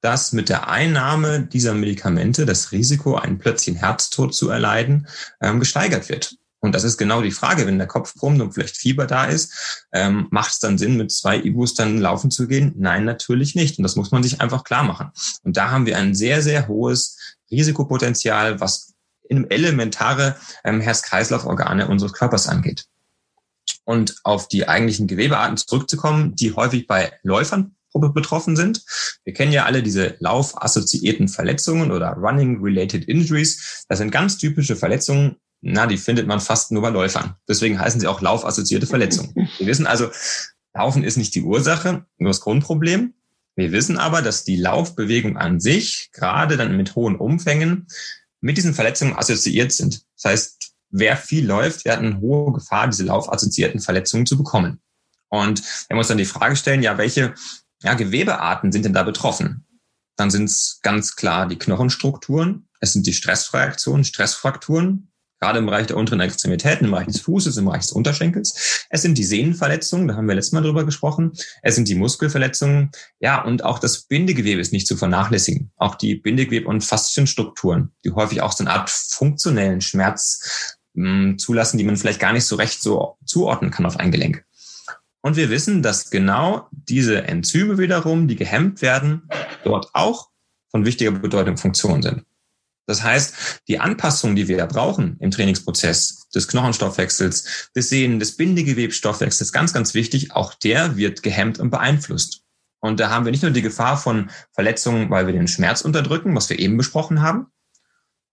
dass 0.00 0.32
mit 0.32 0.48
der 0.48 0.68
Einnahme 0.68 1.46
dieser 1.46 1.74
Medikamente 1.74 2.46
das 2.46 2.72
Risiko, 2.72 3.16
einen 3.16 3.38
plötzlichen 3.38 3.78
Herztod 3.78 4.34
zu 4.34 4.50
erleiden, 4.50 5.08
ähm, 5.40 5.60
gesteigert 5.60 6.08
wird. 6.08 6.36
Und 6.60 6.74
das 6.74 6.84
ist 6.84 6.96
genau 6.96 7.22
die 7.22 7.30
Frage, 7.30 7.66
wenn 7.66 7.78
der 7.78 7.86
Kopf 7.86 8.14
brummt 8.14 8.40
und 8.40 8.52
vielleicht 8.52 8.76
Fieber 8.76 9.06
da 9.06 9.26
ist, 9.26 9.86
ähm, 9.92 10.26
macht 10.30 10.52
es 10.52 10.58
dann 10.58 10.78
Sinn, 10.78 10.96
mit 10.96 11.12
zwei 11.12 11.38
Ibus 11.38 11.74
dann 11.74 11.98
laufen 11.98 12.30
zu 12.30 12.48
gehen? 12.48 12.72
Nein, 12.76 13.04
natürlich 13.04 13.54
nicht. 13.54 13.78
Und 13.78 13.84
das 13.84 13.94
muss 13.94 14.10
man 14.10 14.22
sich 14.22 14.40
einfach 14.40 14.64
klar 14.64 14.82
machen. 14.82 15.10
Und 15.42 15.56
da 15.56 15.70
haben 15.70 15.86
wir 15.86 15.96
ein 15.96 16.14
sehr, 16.14 16.42
sehr 16.42 16.66
hohes 16.66 17.18
Risikopotenzial, 17.50 18.58
was 18.60 18.94
in 19.28 19.50
elementare 19.50 20.36
ähm, 20.64 20.80
Herz-Kreislauf-Organe 20.80 21.88
unseres 21.88 22.12
Körpers 22.12 22.48
angeht. 22.48 22.86
Und 23.84 24.16
auf 24.24 24.48
die 24.48 24.68
eigentlichen 24.68 25.06
Gewebearten 25.06 25.56
zurückzukommen, 25.56 26.34
die 26.34 26.52
häufig 26.54 26.86
bei 26.86 27.12
Läufern 27.22 27.76
betroffen 27.92 28.56
sind. 28.56 28.84
Wir 29.24 29.32
kennen 29.32 29.52
ja 29.52 29.64
alle 29.64 29.82
diese 29.82 30.16
laufassoziierten 30.18 31.28
Verletzungen 31.28 31.90
oder 31.90 32.12
Running-Related 32.12 33.04
Injuries. 33.04 33.84
Das 33.88 33.98
sind 33.98 34.10
ganz 34.10 34.36
typische 34.38 34.76
Verletzungen, 34.76 35.36
na, 35.62 35.86
die 35.86 35.96
findet 35.96 36.26
man 36.26 36.40
fast 36.40 36.70
nur 36.72 36.82
bei 36.82 36.90
Läufern. 36.90 37.34
Deswegen 37.48 37.80
heißen 37.80 38.00
sie 38.00 38.06
auch 38.06 38.20
laufassoziierte 38.20 38.86
Verletzungen. 38.86 39.34
Wir 39.58 39.66
wissen 39.66 39.86
also, 39.86 40.10
Laufen 40.74 41.04
ist 41.04 41.16
nicht 41.16 41.34
die 41.34 41.42
Ursache, 41.42 42.04
nur 42.18 42.30
das 42.30 42.40
Grundproblem. 42.40 43.14
Wir 43.54 43.72
wissen 43.72 43.96
aber, 43.96 44.20
dass 44.20 44.44
die 44.44 44.56
Laufbewegung 44.56 45.38
an 45.38 45.58
sich, 45.58 46.10
gerade 46.12 46.58
dann 46.58 46.76
mit 46.76 46.94
hohen 46.94 47.16
Umfängen, 47.16 47.86
mit 48.42 48.58
diesen 48.58 48.74
Verletzungen 48.74 49.16
assoziiert 49.16 49.72
sind. 49.72 50.02
Das 50.16 50.30
heißt, 50.30 50.72
wer 50.90 51.16
viel 51.16 51.46
läuft, 51.46 51.86
der 51.86 51.94
hat 51.94 52.00
eine 52.00 52.20
hohe 52.20 52.52
Gefahr, 52.52 52.88
diese 52.88 53.04
laufassoziierten 53.04 53.80
Verletzungen 53.80 54.26
zu 54.26 54.36
bekommen. 54.36 54.80
Und 55.28 55.62
wenn 55.88 55.96
wir 55.96 56.00
uns 56.00 56.08
dann 56.08 56.18
die 56.18 56.26
Frage 56.26 56.56
stellen, 56.56 56.82
ja, 56.82 56.98
welche 56.98 57.34
ja, 57.82 57.94
Gewebearten 57.94 58.72
sind 58.72 58.84
denn 58.84 58.92
da 58.92 59.02
betroffen? 59.02 59.66
Dann 60.16 60.30
sind 60.30 60.44
es 60.44 60.80
ganz 60.82 61.16
klar 61.16 61.46
die 61.46 61.58
Knochenstrukturen, 61.58 62.68
es 62.80 62.92
sind 62.92 63.06
die 63.06 63.12
Stressreaktionen, 63.12 64.04
Stressfrakturen, 64.04 65.12
gerade 65.40 65.58
im 65.58 65.66
Bereich 65.66 65.86
der 65.86 65.96
unteren 65.96 66.20
Extremitäten, 66.20 66.86
im 66.86 66.92
Bereich 66.92 67.06
des 67.06 67.20
Fußes, 67.20 67.56
im 67.56 67.66
Bereich 67.66 67.82
des 67.82 67.92
Unterschenkels. 67.92 68.86
Es 68.88 69.02
sind 69.02 69.18
die 69.18 69.24
Sehnenverletzungen, 69.24 70.08
da 70.08 70.16
haben 70.16 70.26
wir 70.26 70.34
letztes 70.34 70.52
Mal 70.52 70.62
drüber 70.62 70.84
gesprochen. 70.84 71.32
Es 71.62 71.74
sind 71.74 71.88
die 71.88 71.94
Muskelverletzungen. 71.94 72.90
Ja, 73.20 73.42
und 73.42 73.64
auch 73.64 73.78
das 73.78 74.02
Bindegewebe 74.02 74.60
ist 74.60 74.72
nicht 74.72 74.86
zu 74.86 74.96
vernachlässigen. 74.96 75.72
Auch 75.76 75.94
die 75.94 76.16
Bindegewebe- 76.16 76.66
und 76.66 76.84
Faszienstrukturen, 76.84 77.92
die 78.04 78.12
häufig 78.12 78.40
auch 78.40 78.52
so 78.52 78.64
eine 78.64 78.72
Art 78.72 78.90
funktionellen 78.90 79.80
Schmerz 79.80 80.76
hm, 80.94 81.38
zulassen, 81.38 81.78
die 81.78 81.84
man 81.84 81.96
vielleicht 81.96 82.20
gar 82.20 82.32
nicht 82.32 82.44
so 82.44 82.56
recht 82.56 82.80
so 82.80 83.18
zuordnen 83.24 83.70
kann 83.70 83.86
auf 83.86 83.98
ein 83.98 84.10
Gelenk. 84.10 84.44
Und 85.26 85.34
wir 85.34 85.50
wissen, 85.50 85.82
dass 85.82 86.10
genau 86.10 86.68
diese 86.70 87.24
Enzyme 87.24 87.78
wiederum, 87.78 88.28
die 88.28 88.36
gehemmt 88.36 88.80
werden, 88.80 89.28
dort 89.64 89.90
auch 89.92 90.28
von 90.70 90.84
wichtiger 90.84 91.10
Bedeutung 91.10 91.56
Funktion 91.56 92.00
sind. 92.00 92.22
Das 92.86 93.02
heißt, 93.02 93.62
die 93.66 93.80
Anpassung, 93.80 94.36
die 94.36 94.46
wir 94.46 94.64
brauchen 94.66 95.16
im 95.18 95.32
Trainingsprozess 95.32 96.28
des 96.32 96.46
Knochenstoffwechsels, 96.46 97.72
des 97.74 97.88
Sehnen, 97.88 98.20
des 98.20 98.36
Bindegewebsstoffwechsels, 98.36 99.52
ganz, 99.52 99.72
ganz 99.72 99.94
wichtig, 99.94 100.30
auch 100.30 100.54
der 100.54 100.96
wird 100.96 101.24
gehemmt 101.24 101.58
und 101.58 101.70
beeinflusst. 101.70 102.42
Und 102.78 103.00
da 103.00 103.10
haben 103.10 103.24
wir 103.24 103.32
nicht 103.32 103.42
nur 103.42 103.50
die 103.50 103.62
Gefahr 103.62 103.96
von 103.96 104.30
Verletzungen, 104.52 105.10
weil 105.10 105.26
wir 105.26 105.34
den 105.34 105.48
Schmerz 105.48 105.80
unterdrücken, 105.80 106.36
was 106.36 106.50
wir 106.50 106.60
eben 106.60 106.76
besprochen 106.76 107.20
haben, 107.20 107.48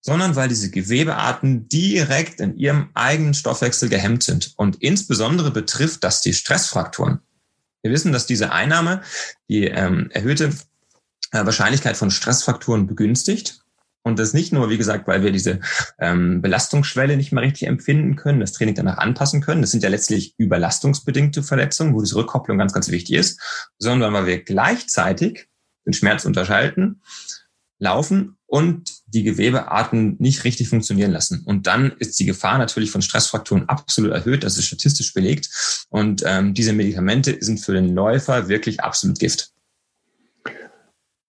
sondern 0.05 0.35
weil 0.35 0.49
diese 0.49 0.69
Gewebearten 0.69 1.69
direkt 1.69 2.41
in 2.41 2.57
ihrem 2.57 2.89
eigenen 2.93 3.33
Stoffwechsel 3.33 3.89
gehemmt 3.89 4.23
sind. 4.23 4.53
Und 4.57 4.75
insbesondere 4.81 5.49
betrifft 5.49 6.03
das 6.03 6.21
die 6.21 6.33
Stressfrakturen. 6.33 7.19
Wir 7.81 7.91
wissen, 7.91 8.11
dass 8.11 8.25
diese 8.25 8.51
Einnahme 8.51 9.01
die 9.49 9.65
ähm, 9.65 10.09
erhöhte 10.11 10.51
äh, 11.31 11.45
Wahrscheinlichkeit 11.45 11.97
von 11.97 12.11
Stressfrakturen 12.11 12.85
begünstigt 12.85 13.63
und 14.03 14.19
das 14.19 14.33
nicht 14.33 14.51
nur, 14.51 14.69
wie 14.69 14.77
gesagt, 14.77 15.07
weil 15.07 15.23
wir 15.23 15.31
diese 15.31 15.61
ähm, 15.97 16.41
Belastungsschwelle 16.41 17.15
nicht 17.15 17.31
mehr 17.31 17.43
richtig 17.43 17.69
empfinden 17.69 18.17
können, 18.17 18.41
das 18.41 18.51
Training 18.51 18.75
danach 18.75 18.97
anpassen 18.97 19.41
können. 19.41 19.61
Das 19.61 19.71
sind 19.71 19.83
ja 19.83 19.89
letztlich 19.89 20.35
überlastungsbedingte 20.37 21.41
Verletzungen, 21.41 21.93
wo 21.93 22.01
diese 22.01 22.17
Rückkopplung 22.17 22.57
ganz, 22.57 22.73
ganz 22.73 22.89
wichtig 22.89 23.15
ist, 23.15 23.39
sondern 23.79 24.13
weil 24.13 24.25
wir 24.25 24.43
gleichzeitig 24.43 25.47
den 25.85 25.93
Schmerz 25.93 26.25
unterschalten, 26.25 27.01
laufen 27.79 28.37
und 28.45 29.02
die 29.14 29.24
Gewebearten 29.24 30.16
nicht 30.20 30.43
richtig 30.43 30.70
funktionieren 30.70 31.11
lassen. 31.11 31.43
Und 31.45 31.68
dann 31.68 31.93
ist 31.99 32.20
die 32.20 32.26
Gefahr 32.26 32.57
natürlich 32.57 32.91
von 32.91 33.01
Stressfrakturen 33.01 33.70
absolut 33.70 34.11
erhöht. 34.11 34.43
Das 34.43 34.57
ist 34.57 34.66
statistisch 34.66 35.14
belegt. 35.14 35.86
Und 35.89 36.24
ähm, 36.26 36.53
diese 36.53 36.74
Medikamente 36.74 37.38
sind 37.39 37.59
für 37.59 37.74
den 37.74 37.93
Läufer 37.93 38.49
wirklich 38.49 38.82
absolut 38.82 39.20
Gift 39.20 39.53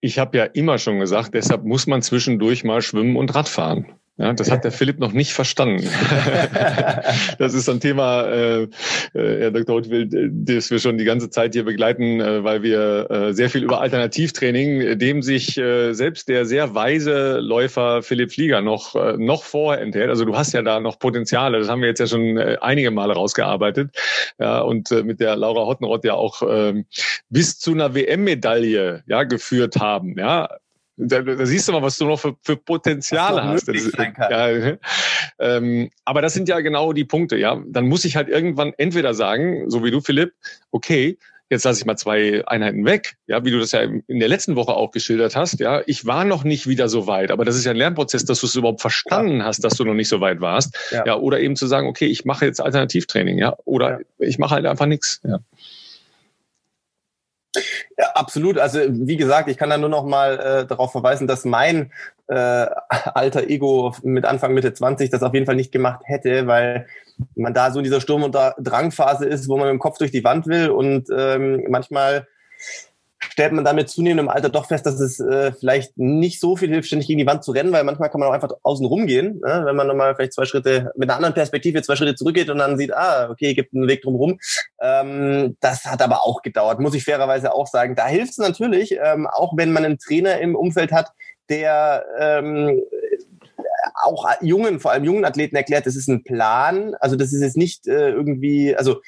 ich 0.04 0.18
habe 0.18 0.36
ja 0.36 0.44
immer 0.44 0.76
schon 0.76 1.00
gesagt, 1.00 1.32
deshalb 1.32 1.64
muss 1.64 1.86
man 1.86 2.02
zwischendurch 2.02 2.62
mal 2.62 2.82
schwimmen 2.82 3.16
und 3.16 3.34
Radfahren. 3.34 3.86
Ja, 4.16 4.32
das 4.32 4.48
hat 4.48 4.62
der 4.62 4.70
Philipp 4.70 5.00
noch 5.00 5.12
nicht 5.12 5.32
verstanden. 5.32 5.82
das 7.38 7.52
ist 7.52 7.68
ein 7.68 7.80
Thema, 7.80 8.22
äh, 8.22 8.62
äh, 8.62 8.68
Herr 9.12 9.50
Dr. 9.50 9.74
Hotwild, 9.74 10.14
das 10.30 10.70
wir 10.70 10.78
schon 10.78 10.98
die 10.98 11.04
ganze 11.04 11.30
Zeit 11.30 11.54
hier 11.54 11.64
begleiten, 11.64 12.20
äh, 12.20 12.44
weil 12.44 12.62
wir 12.62 13.10
äh, 13.10 13.34
sehr 13.34 13.50
viel 13.50 13.64
über 13.64 13.80
Alternativtraining, 13.80 15.00
dem 15.00 15.20
sich 15.20 15.58
äh, 15.58 15.94
selbst 15.94 16.28
der 16.28 16.46
sehr 16.46 16.76
weise 16.76 17.40
Läufer 17.40 18.04
Philipp 18.04 18.30
Flieger 18.30 18.60
noch, 18.60 18.94
äh, 18.94 19.16
noch 19.16 19.42
vorher 19.42 19.82
enthält. 19.82 20.10
Also 20.10 20.24
du 20.24 20.36
hast 20.36 20.52
ja 20.52 20.62
da 20.62 20.78
noch 20.78 21.00
Potenziale, 21.00 21.58
das 21.58 21.68
haben 21.68 21.80
wir 21.80 21.88
jetzt 21.88 21.98
ja 21.98 22.06
schon 22.06 22.36
äh, 22.36 22.56
einige 22.60 22.92
Male 22.92 23.14
rausgearbeitet. 23.14 23.90
Ja, 24.38 24.60
und 24.60 24.92
äh, 24.92 25.02
mit 25.02 25.18
der 25.18 25.34
Laura 25.34 25.66
Hottenrott 25.66 26.04
ja 26.04 26.14
auch 26.14 26.40
äh, 26.42 26.84
bis 27.30 27.58
zu 27.58 27.72
einer 27.72 27.96
WM-Medaille 27.96 29.02
ja, 29.08 29.24
geführt 29.24 29.74
haben. 29.80 30.16
Ja, 30.16 30.50
da, 30.96 31.22
da, 31.22 31.46
siehst 31.46 31.68
du 31.68 31.72
mal, 31.72 31.82
was 31.82 31.98
du 31.98 32.06
noch 32.06 32.20
für, 32.20 32.36
für 32.42 32.56
Potenziale 32.56 33.42
hast. 33.44 33.66
Das, 33.68 33.92
ja, 33.96 34.76
ähm, 35.38 35.90
aber 36.04 36.22
das 36.22 36.34
sind 36.34 36.48
ja 36.48 36.60
genau 36.60 36.92
die 36.92 37.04
Punkte, 37.04 37.36
ja. 37.36 37.62
Dann 37.66 37.86
muss 37.86 38.04
ich 38.04 38.16
halt 38.16 38.28
irgendwann 38.28 38.72
entweder 38.76 39.14
sagen, 39.14 39.70
so 39.70 39.82
wie 39.82 39.90
du, 39.90 40.00
Philipp, 40.00 40.32
okay, 40.70 41.18
jetzt 41.50 41.64
lasse 41.64 41.80
ich 41.80 41.86
mal 41.86 41.96
zwei 41.96 42.46
Einheiten 42.46 42.84
weg, 42.84 43.16
ja, 43.26 43.44
wie 43.44 43.50
du 43.50 43.58
das 43.58 43.72
ja 43.72 43.80
in 43.80 44.20
der 44.20 44.28
letzten 44.28 44.56
Woche 44.56 44.72
auch 44.72 44.92
geschildert 44.92 45.36
hast, 45.36 45.60
ja. 45.60 45.82
Ich 45.86 46.06
war 46.06 46.24
noch 46.24 46.44
nicht 46.44 46.68
wieder 46.68 46.88
so 46.88 47.06
weit, 47.06 47.30
aber 47.30 47.44
das 47.44 47.56
ist 47.56 47.64
ja 47.64 47.72
ein 47.72 47.76
Lernprozess, 47.76 48.24
dass 48.24 48.40
du 48.40 48.46
es 48.46 48.54
überhaupt 48.54 48.80
verstanden 48.80 49.38
ja. 49.38 49.46
hast, 49.46 49.64
dass 49.64 49.74
du 49.74 49.84
noch 49.84 49.94
nicht 49.94 50.08
so 50.08 50.20
weit 50.20 50.40
warst, 50.40 50.76
ja. 50.90 51.04
ja. 51.06 51.16
Oder 51.16 51.40
eben 51.40 51.56
zu 51.56 51.66
sagen, 51.66 51.88
okay, 51.88 52.06
ich 52.06 52.24
mache 52.24 52.46
jetzt 52.46 52.60
Alternativtraining, 52.60 53.38
ja, 53.38 53.56
oder 53.64 54.00
ich 54.18 54.38
mache 54.38 54.54
halt 54.54 54.66
einfach 54.66 54.86
nichts, 54.86 55.20
ja. 55.24 55.40
Ja, 57.98 58.10
absolut. 58.14 58.58
Also 58.58 58.80
wie 58.88 59.16
gesagt, 59.16 59.48
ich 59.48 59.56
kann 59.56 59.70
da 59.70 59.78
nur 59.78 59.88
noch 59.88 60.04
mal 60.04 60.38
äh, 60.38 60.66
darauf 60.66 60.92
verweisen, 60.92 61.26
dass 61.26 61.44
mein 61.44 61.92
äh, 62.28 62.34
alter 62.88 63.48
Ego 63.48 63.94
mit 64.02 64.24
Anfang 64.24 64.54
Mitte 64.54 64.72
20 64.72 65.10
das 65.10 65.22
auf 65.22 65.34
jeden 65.34 65.46
Fall 65.46 65.56
nicht 65.56 65.72
gemacht 65.72 66.02
hätte, 66.04 66.46
weil 66.46 66.86
man 67.34 67.54
da 67.54 67.70
so 67.70 67.78
in 67.78 67.84
dieser 67.84 68.00
Sturm- 68.00 68.24
und 68.24 68.36
Drangphase 68.58 69.26
ist, 69.26 69.48
wo 69.48 69.56
man 69.56 69.66
mit 69.66 69.74
dem 69.74 69.78
Kopf 69.78 69.98
durch 69.98 70.10
die 70.10 70.24
Wand 70.24 70.46
will 70.46 70.70
und 70.70 71.08
ähm, 71.16 71.64
manchmal 71.68 72.26
stellt 73.30 73.52
man 73.52 73.64
damit 73.64 73.88
zunehmendem 73.88 74.28
Alter 74.28 74.48
doch 74.48 74.66
fest, 74.66 74.86
dass 74.86 75.00
es 75.00 75.20
äh, 75.20 75.52
vielleicht 75.52 75.96
nicht 75.96 76.40
so 76.40 76.56
viel 76.56 76.68
hilft, 76.68 76.86
ständig 76.88 77.08
gegen 77.08 77.18
die 77.18 77.26
Wand 77.26 77.44
zu 77.44 77.52
rennen, 77.52 77.72
weil 77.72 77.84
manchmal 77.84 78.10
kann 78.10 78.20
man 78.20 78.28
auch 78.28 78.32
einfach 78.32 78.52
außen 78.62 78.86
rumgehen, 78.86 79.40
ne? 79.40 79.62
wenn 79.64 79.76
man 79.76 79.86
nochmal 79.86 80.14
vielleicht 80.14 80.32
zwei 80.32 80.44
Schritte 80.44 80.92
mit 80.96 81.08
einer 81.08 81.16
anderen 81.16 81.34
Perspektive 81.34 81.82
zwei 81.82 81.96
Schritte 81.96 82.14
zurückgeht 82.14 82.50
und 82.50 82.58
dann 82.58 82.78
sieht, 82.78 82.94
ah, 82.94 83.30
okay, 83.30 83.54
gibt 83.54 83.74
einen 83.74 83.88
Weg 83.88 84.02
drumherum. 84.02 84.38
Ähm, 84.80 85.56
das 85.60 85.84
hat 85.84 86.02
aber 86.02 86.24
auch 86.26 86.42
gedauert, 86.42 86.80
muss 86.80 86.94
ich 86.94 87.04
fairerweise 87.04 87.52
auch 87.52 87.66
sagen. 87.66 87.94
Da 87.94 88.06
hilft 88.06 88.32
es 88.32 88.38
natürlich, 88.38 88.96
ähm, 89.02 89.26
auch 89.26 89.56
wenn 89.56 89.72
man 89.72 89.84
einen 89.84 89.98
Trainer 89.98 90.38
im 90.40 90.54
Umfeld 90.54 90.92
hat, 90.92 91.10
der 91.48 92.04
ähm, 92.18 92.80
auch 94.02 94.28
jungen, 94.40 94.80
vor 94.80 94.92
allem 94.92 95.04
jungen 95.04 95.24
Athleten 95.24 95.56
erklärt, 95.56 95.86
das 95.86 95.96
ist 95.96 96.08
ein 96.08 96.24
Plan. 96.24 96.94
Also 97.00 97.16
das 97.16 97.32
ist 97.32 97.42
jetzt 97.42 97.56
nicht 97.56 97.86
äh, 97.86 98.10
irgendwie, 98.10 98.76
also 98.76 99.00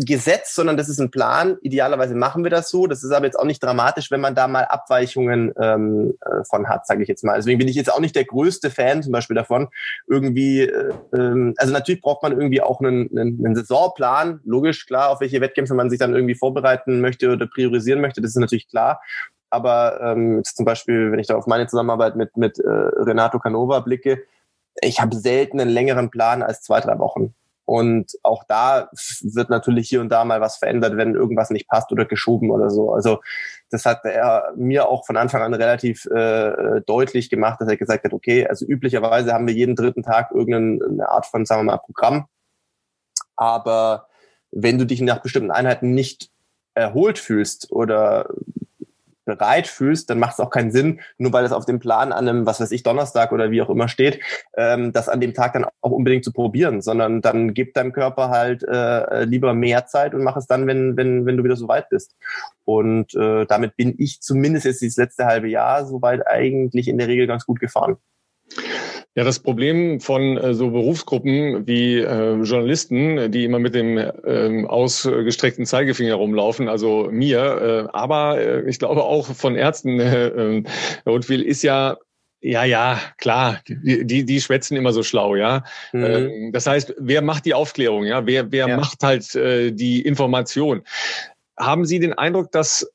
Gesetz, 0.00 0.54
sondern 0.54 0.76
das 0.76 0.88
ist 0.88 1.00
ein 1.00 1.10
Plan. 1.10 1.56
Idealerweise 1.60 2.14
machen 2.14 2.44
wir 2.44 2.50
das 2.50 2.70
so. 2.70 2.86
Das 2.86 3.02
ist 3.02 3.10
aber 3.10 3.26
jetzt 3.26 3.38
auch 3.38 3.44
nicht 3.44 3.60
dramatisch, 3.60 4.12
wenn 4.12 4.20
man 4.20 4.36
da 4.36 4.46
mal 4.46 4.64
Abweichungen 4.64 5.52
ähm, 5.60 6.14
äh, 6.20 6.44
von 6.44 6.68
hat, 6.68 6.86
sage 6.86 7.02
ich 7.02 7.08
jetzt 7.08 7.24
mal. 7.24 7.34
Deswegen 7.34 7.58
bin 7.58 7.66
ich 7.66 7.74
jetzt 7.74 7.92
auch 7.92 7.98
nicht 7.98 8.14
der 8.14 8.24
größte 8.24 8.70
Fan 8.70 9.02
zum 9.02 9.10
Beispiel 9.10 9.34
davon. 9.34 9.68
Irgendwie, 10.06 10.60
äh, 10.60 10.92
ähm, 11.12 11.54
also 11.56 11.72
natürlich 11.72 12.00
braucht 12.00 12.22
man 12.22 12.30
irgendwie 12.30 12.62
auch 12.62 12.80
einen, 12.80 13.10
einen, 13.10 13.44
einen 13.44 13.56
Saisonplan, 13.56 14.40
logisch, 14.44 14.86
klar, 14.86 15.10
auf 15.10 15.20
welche 15.20 15.40
Wettkämpfe 15.40 15.74
man 15.74 15.90
sich 15.90 15.98
dann 15.98 16.14
irgendwie 16.14 16.36
vorbereiten 16.36 17.00
möchte 17.00 17.32
oder 17.32 17.48
priorisieren 17.48 18.00
möchte. 18.00 18.20
Das 18.20 18.30
ist 18.30 18.36
natürlich 18.36 18.68
klar. 18.68 19.00
Aber 19.50 20.00
ähm, 20.00 20.36
jetzt 20.36 20.56
zum 20.56 20.64
Beispiel, 20.64 21.10
wenn 21.10 21.18
ich 21.18 21.26
da 21.26 21.34
auf 21.34 21.48
meine 21.48 21.66
Zusammenarbeit 21.66 22.14
mit, 22.14 22.36
mit 22.36 22.60
äh, 22.60 22.68
Renato 22.68 23.40
Canova 23.40 23.80
blicke, 23.80 24.22
ich 24.80 25.00
habe 25.00 25.16
selten 25.16 25.60
einen 25.60 25.70
längeren 25.70 26.10
Plan 26.10 26.42
als 26.44 26.62
zwei, 26.62 26.80
drei 26.80 27.00
Wochen. 27.00 27.34
Und 27.68 28.18
auch 28.22 28.44
da 28.44 28.88
wird 29.20 29.50
natürlich 29.50 29.90
hier 29.90 30.00
und 30.00 30.08
da 30.08 30.24
mal 30.24 30.40
was 30.40 30.56
verändert, 30.56 30.96
wenn 30.96 31.14
irgendwas 31.14 31.50
nicht 31.50 31.68
passt 31.68 31.92
oder 31.92 32.06
geschoben 32.06 32.50
oder 32.50 32.70
so. 32.70 32.94
Also 32.94 33.20
das 33.68 33.84
hat 33.84 34.06
er 34.06 34.54
mir 34.56 34.88
auch 34.88 35.04
von 35.04 35.18
Anfang 35.18 35.42
an 35.42 35.52
relativ 35.52 36.06
äh, 36.06 36.80
deutlich 36.86 37.28
gemacht, 37.28 37.60
dass 37.60 37.68
er 37.68 37.76
gesagt 37.76 38.04
hat, 38.04 38.14
okay, 38.14 38.46
also 38.46 38.64
üblicherweise 38.64 39.34
haben 39.34 39.46
wir 39.46 39.52
jeden 39.52 39.76
dritten 39.76 40.02
Tag 40.02 40.30
irgendeine 40.32 41.10
Art 41.10 41.26
von, 41.26 41.44
sagen 41.44 41.60
wir 41.60 41.72
mal, 41.72 41.76
Programm. 41.76 42.24
Aber 43.36 44.08
wenn 44.50 44.78
du 44.78 44.86
dich 44.86 45.02
nach 45.02 45.20
bestimmten 45.20 45.50
Einheiten 45.50 45.92
nicht 45.92 46.30
erholt 46.72 47.18
fühlst 47.18 47.70
oder 47.70 48.30
bereit 49.28 49.68
fühlst, 49.68 50.10
dann 50.10 50.18
macht 50.18 50.32
es 50.32 50.40
auch 50.40 50.50
keinen 50.50 50.72
Sinn, 50.72 51.00
nur 51.18 51.32
weil 51.32 51.44
es 51.44 51.52
auf 51.52 51.66
dem 51.66 51.78
Plan 51.78 52.12
an 52.12 52.26
einem, 52.28 52.46
was 52.46 52.60
weiß 52.60 52.72
ich, 52.72 52.82
Donnerstag 52.82 53.30
oder 53.30 53.50
wie 53.50 53.62
auch 53.62 53.70
immer 53.70 53.86
steht, 53.86 54.20
ähm, 54.56 54.92
das 54.92 55.08
an 55.08 55.20
dem 55.20 55.34
Tag 55.34 55.52
dann 55.52 55.66
auch 55.80 55.90
unbedingt 55.90 56.24
zu 56.24 56.32
probieren, 56.32 56.80
sondern 56.80 57.20
dann 57.20 57.54
gib 57.54 57.74
deinem 57.74 57.92
Körper 57.92 58.30
halt 58.30 58.64
äh, 58.64 59.24
lieber 59.24 59.54
mehr 59.54 59.86
Zeit 59.86 60.14
und 60.14 60.24
mach 60.24 60.36
es 60.36 60.46
dann, 60.46 60.66
wenn, 60.66 60.96
wenn, 60.96 61.26
wenn 61.26 61.36
du 61.36 61.44
wieder 61.44 61.56
so 61.56 61.68
weit 61.68 61.90
bist. 61.90 62.16
Und 62.64 63.14
äh, 63.14 63.46
damit 63.46 63.76
bin 63.76 63.94
ich 63.98 64.20
zumindest 64.20 64.66
jetzt 64.66 64.82
dieses 64.82 64.96
letzte 64.96 65.26
halbe 65.26 65.48
Jahr 65.48 65.86
soweit 65.86 66.26
eigentlich 66.26 66.88
in 66.88 66.98
der 66.98 67.08
Regel 67.08 67.26
ganz 67.26 67.44
gut 67.44 67.60
gefahren. 67.60 67.96
Ja, 69.18 69.24
das 69.24 69.40
Problem 69.40 69.98
von 69.98 70.36
äh, 70.36 70.54
so 70.54 70.70
Berufsgruppen 70.70 71.66
wie 71.66 71.96
äh, 71.96 72.40
Journalisten, 72.40 73.32
die 73.32 73.42
immer 73.42 73.58
mit 73.58 73.74
dem 73.74 73.98
äh, 73.98 74.64
ausgestreckten 74.64 75.66
Zeigefinger 75.66 76.14
rumlaufen, 76.14 76.68
also 76.68 77.08
mir, 77.10 77.88
äh, 77.90 77.96
aber 77.96 78.38
äh, 78.38 78.70
ich 78.70 78.78
glaube 78.78 79.02
auch 79.02 79.26
von 79.26 79.56
Ärzten, 79.56 79.98
äh, 80.00 80.62
Rotwil 81.04 81.42
ist 81.42 81.64
ja 81.64 81.96
ja, 82.40 82.62
ja, 82.62 83.00
klar. 83.16 83.60
Die, 83.66 84.06
die, 84.06 84.24
die 84.24 84.40
schwätzen 84.40 84.76
immer 84.76 84.92
so 84.92 85.02
schlau, 85.02 85.34
ja. 85.34 85.64
Mhm. 85.92 86.04
Ähm, 86.04 86.52
das 86.52 86.68
heißt, 86.68 86.94
wer 86.96 87.20
macht 87.20 87.44
die 87.44 87.54
Aufklärung, 87.54 88.04
ja? 88.04 88.24
Wer, 88.24 88.52
wer 88.52 88.68
ja. 88.68 88.76
macht 88.76 89.02
halt 89.02 89.34
äh, 89.34 89.72
die 89.72 90.02
Information? 90.02 90.82
Haben 91.58 91.84
Sie 91.86 91.98
den 91.98 92.12
Eindruck, 92.12 92.52
dass 92.52 92.88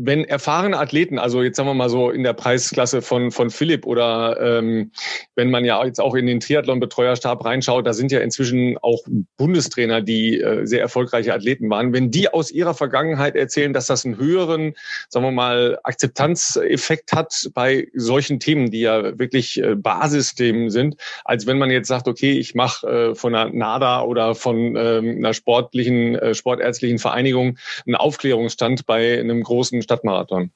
wenn 0.00 0.24
erfahrene 0.24 0.78
Athleten, 0.78 1.18
also 1.18 1.42
jetzt 1.42 1.56
sagen 1.56 1.68
wir 1.68 1.74
mal 1.74 1.90
so 1.90 2.10
in 2.10 2.22
der 2.22 2.32
Preisklasse 2.32 3.02
von, 3.02 3.32
von 3.32 3.50
Philipp 3.50 3.84
oder 3.84 4.38
ähm, 4.40 4.92
wenn 5.34 5.50
man 5.50 5.64
ja 5.64 5.84
jetzt 5.84 6.00
auch 6.00 6.14
in 6.14 6.26
den 6.26 6.38
Triathlon-Betreuerstab 6.38 7.44
reinschaut, 7.44 7.84
da 7.84 7.92
sind 7.92 8.12
ja 8.12 8.20
inzwischen 8.20 8.78
auch 8.78 9.00
Bundestrainer, 9.36 10.00
die 10.00 10.40
äh, 10.40 10.64
sehr 10.66 10.80
erfolgreiche 10.80 11.34
Athleten 11.34 11.68
waren. 11.68 11.92
Wenn 11.92 12.12
die 12.12 12.32
aus 12.32 12.52
ihrer 12.52 12.74
Vergangenheit 12.74 13.34
erzählen, 13.34 13.72
dass 13.72 13.86
das 13.86 14.04
einen 14.04 14.18
höheren, 14.18 14.74
sagen 15.08 15.26
wir 15.26 15.32
mal, 15.32 15.80
Akzeptanzeffekt 15.82 17.12
hat 17.12 17.50
bei 17.52 17.88
solchen 17.92 18.38
Themen, 18.38 18.70
die 18.70 18.82
ja 18.82 19.18
wirklich 19.18 19.60
äh, 19.60 19.74
Basisthemen 19.74 20.70
sind, 20.70 20.94
als 21.24 21.48
wenn 21.48 21.58
man 21.58 21.72
jetzt 21.72 21.88
sagt, 21.88 22.06
okay, 22.06 22.38
ich 22.38 22.54
mache 22.54 22.86
äh, 22.86 23.14
von 23.16 23.34
einer 23.34 23.52
NADA 23.52 24.02
oder 24.02 24.36
von 24.36 24.76
ähm, 24.76 25.16
einer 25.16 25.34
sportlichen, 25.34 26.14
äh, 26.14 26.34
sportärztlichen 26.34 27.00
Vereinigung 27.00 27.58
einen 27.84 27.96
Aufklärungsstand 27.96 28.86
bei 28.86 29.18
einem 29.18 29.42
großen 29.42 29.87
Stadtmarathon. 29.88 30.50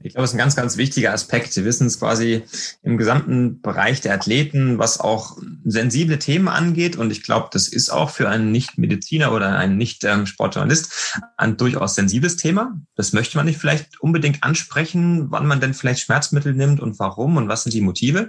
Ich 0.00 0.12
glaube, 0.12 0.24
das 0.24 0.30
ist 0.30 0.34
ein 0.34 0.38
ganz, 0.38 0.56
ganz 0.56 0.76
wichtiger 0.76 1.12
Aspekt. 1.12 1.52
Sie 1.52 1.64
wissen 1.64 1.86
es 1.86 1.98
quasi 1.98 2.44
im 2.82 2.98
gesamten 2.98 3.62
Bereich 3.62 4.02
der 4.02 4.12
Athleten, 4.12 4.78
was 4.78 5.00
auch 5.00 5.38
sensible 5.64 6.18
Themen 6.18 6.48
angeht. 6.48 6.96
Und 6.96 7.10
ich 7.10 7.22
glaube, 7.22 7.48
das 7.50 7.66
ist 7.66 7.88
auch 7.88 8.10
für 8.10 8.28
einen 8.28 8.52
Nicht-Mediziner 8.52 9.32
oder 9.32 9.56
einen 9.56 9.78
Nicht-Sportjournalist 9.78 11.22
ein 11.38 11.56
durchaus 11.56 11.94
sensibles 11.94 12.36
Thema. 12.36 12.78
Das 12.94 13.14
möchte 13.14 13.38
man 13.38 13.46
nicht 13.46 13.58
vielleicht 13.58 13.98
unbedingt 14.00 14.42
ansprechen, 14.42 15.30
wann 15.30 15.46
man 15.46 15.60
denn 15.60 15.72
vielleicht 15.72 16.00
Schmerzmittel 16.00 16.52
nimmt 16.52 16.80
und 16.80 16.98
warum 16.98 17.38
und 17.38 17.48
was 17.48 17.62
sind 17.62 17.72
die 17.72 17.80
Motive. 17.80 18.28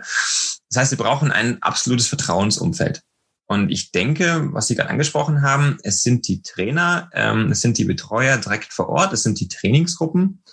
Das 0.69 0.77
heißt, 0.77 0.89
Sie 0.91 0.95
brauchen 0.95 1.31
ein 1.31 1.61
absolutes 1.61 2.07
Vertrauensumfeld. 2.07 3.01
Und 3.47 3.71
ich 3.71 3.91
denke, 3.91 4.49
was 4.51 4.67
Sie 4.67 4.75
gerade 4.75 4.89
angesprochen 4.89 5.41
haben, 5.41 5.77
es 5.83 6.03
sind 6.03 6.27
die 6.27 6.41
Trainer, 6.41 7.09
ähm, 7.13 7.51
es 7.51 7.61
sind 7.61 7.77
die 7.77 7.85
Betreuer 7.85 8.37
direkt 8.37 8.73
vor 8.73 8.89
Ort, 8.89 9.13
es 9.13 9.23
sind 9.23 9.39
die 9.39 9.47
Trainingsgruppen. 9.47 10.43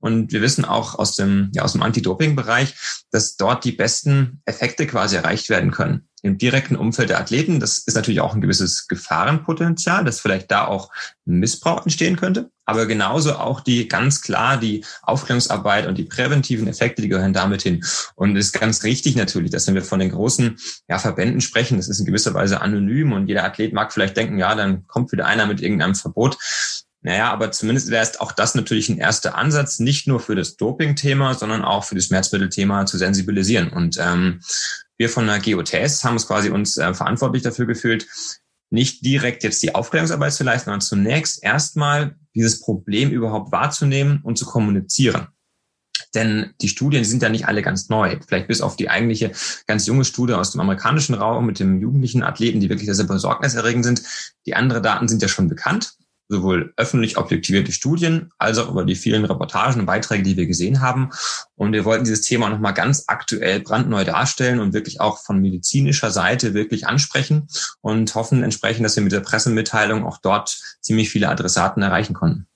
Und 0.00 0.32
wir 0.32 0.40
wissen 0.40 0.64
auch 0.64 0.98
aus 0.98 1.16
dem, 1.16 1.50
ja, 1.54 1.62
aus 1.62 1.72
dem 1.72 1.82
Anti-Doping-Bereich, 1.82 2.74
dass 3.10 3.36
dort 3.36 3.64
die 3.64 3.72
besten 3.72 4.40
Effekte 4.46 4.86
quasi 4.86 5.16
erreicht 5.16 5.50
werden 5.50 5.70
können. 5.70 6.07
Im 6.22 6.36
direkten 6.36 6.76
Umfeld 6.76 7.10
der 7.10 7.20
Athleten, 7.20 7.60
das 7.60 7.78
ist 7.78 7.94
natürlich 7.94 8.20
auch 8.20 8.34
ein 8.34 8.40
gewisses 8.40 8.88
Gefahrenpotenzial, 8.88 10.04
dass 10.04 10.20
vielleicht 10.20 10.50
da 10.50 10.66
auch 10.66 10.90
Missbrauch 11.24 11.82
entstehen 11.82 12.16
könnte. 12.16 12.50
Aber 12.64 12.86
genauso 12.86 13.36
auch 13.36 13.60
die 13.60 13.88
ganz 13.88 14.20
klar 14.20 14.58
die 14.58 14.84
Aufklärungsarbeit 15.02 15.86
und 15.86 15.96
die 15.96 16.04
präventiven 16.04 16.68
Effekte, 16.68 17.02
die 17.02 17.08
gehören 17.08 17.32
damit 17.32 17.62
hin. 17.62 17.84
Und 18.14 18.36
es 18.36 18.46
ist 18.46 18.52
ganz 18.52 18.84
richtig 18.84 19.16
natürlich, 19.16 19.50
dass 19.50 19.66
wenn 19.66 19.74
wir 19.74 19.82
von 19.82 20.00
den 20.00 20.10
großen 20.10 20.58
ja, 20.88 20.98
Verbänden 20.98 21.40
sprechen, 21.40 21.78
das 21.78 21.88
ist 21.88 22.00
in 22.00 22.06
gewisser 22.06 22.34
Weise 22.34 22.60
anonym 22.60 23.12
und 23.12 23.28
jeder 23.28 23.44
Athlet 23.44 23.72
mag 23.72 23.92
vielleicht 23.92 24.16
denken, 24.16 24.38
ja, 24.38 24.54
dann 24.54 24.86
kommt 24.86 25.12
wieder 25.12 25.26
einer 25.26 25.46
mit 25.46 25.62
irgendeinem 25.62 25.94
Verbot. 25.94 26.36
Naja, 27.00 27.32
aber 27.32 27.52
zumindest 27.52 27.90
wäre 27.90 28.02
es 28.02 28.18
auch 28.18 28.32
das 28.32 28.54
natürlich 28.54 28.88
ein 28.88 28.98
erster 28.98 29.36
Ansatz, 29.36 29.78
nicht 29.78 30.08
nur 30.08 30.18
für 30.18 30.34
das 30.34 30.56
Doping-Thema, 30.56 31.34
sondern 31.34 31.62
auch 31.62 31.84
für 31.84 31.94
das 31.94 32.06
Schmerzmittel-Thema 32.06 32.86
zu 32.86 32.98
sensibilisieren. 32.98 33.70
Und 33.70 33.98
ähm, 33.98 34.40
wir 34.98 35.08
von 35.08 35.26
der 35.26 35.40
GOTS 35.40 36.04
haben 36.04 36.14
uns 36.14 36.26
quasi 36.26 36.50
uns 36.50 36.76
äh, 36.76 36.92
verantwortlich 36.92 37.42
dafür 37.42 37.66
gefühlt, 37.66 38.06
nicht 38.70 39.04
direkt 39.04 39.44
jetzt 39.44 39.62
die 39.62 39.74
Aufklärungsarbeit 39.74 40.32
zu 40.34 40.44
leisten, 40.44 40.66
sondern 40.66 40.82
zunächst 40.82 41.42
erstmal 41.42 42.16
dieses 42.34 42.60
Problem 42.60 43.10
überhaupt 43.10 43.50
wahrzunehmen 43.50 44.20
und 44.22 44.36
zu 44.36 44.44
kommunizieren. 44.44 45.28
Denn 46.14 46.54
die 46.60 46.68
Studien 46.68 47.02
die 47.02 47.08
sind 47.08 47.22
ja 47.22 47.28
nicht 47.28 47.46
alle 47.46 47.62
ganz 47.62 47.88
neu. 47.88 48.18
Vielleicht 48.26 48.48
bis 48.48 48.60
auf 48.60 48.76
die 48.76 48.90
eigentliche 48.90 49.32
ganz 49.66 49.86
junge 49.86 50.04
Studie 50.04 50.34
aus 50.34 50.52
dem 50.52 50.60
amerikanischen 50.60 51.14
Raum 51.14 51.46
mit 51.46 51.60
dem 51.60 51.80
jugendlichen 51.80 52.22
Athleten, 52.22 52.60
die 52.60 52.68
wirklich 52.68 52.86
sehr, 52.86 52.94
sehr 52.94 53.06
besorgniserregend 53.06 53.84
sind. 53.84 54.02
Die 54.46 54.54
anderen 54.54 54.82
Daten 54.82 55.08
sind 55.08 55.22
ja 55.22 55.28
schon 55.28 55.48
bekannt 55.48 55.96
sowohl 56.28 56.72
öffentlich 56.76 57.16
objektivierte 57.16 57.72
Studien 57.72 58.30
als 58.38 58.58
auch 58.58 58.70
über 58.70 58.84
die 58.84 58.94
vielen 58.94 59.24
Reportagen 59.24 59.80
und 59.80 59.86
Beiträge, 59.86 60.22
die 60.22 60.36
wir 60.36 60.46
gesehen 60.46 60.80
haben. 60.80 61.10
Und 61.54 61.72
wir 61.72 61.84
wollten 61.84 62.04
dieses 62.04 62.20
Thema 62.20 62.48
nochmal 62.48 62.74
ganz 62.74 63.04
aktuell 63.06 63.60
brandneu 63.60 64.04
darstellen 64.04 64.60
und 64.60 64.74
wirklich 64.74 65.00
auch 65.00 65.18
von 65.18 65.40
medizinischer 65.40 66.10
Seite 66.10 66.54
wirklich 66.54 66.86
ansprechen 66.86 67.48
und 67.80 68.14
hoffen 68.14 68.42
entsprechend, 68.42 68.84
dass 68.84 68.96
wir 68.96 69.02
mit 69.02 69.12
der 69.12 69.20
Pressemitteilung 69.20 70.04
auch 70.04 70.18
dort 70.18 70.58
ziemlich 70.80 71.10
viele 71.10 71.28
Adressaten 71.28 71.82
erreichen 71.82 72.14
konnten. 72.14 72.46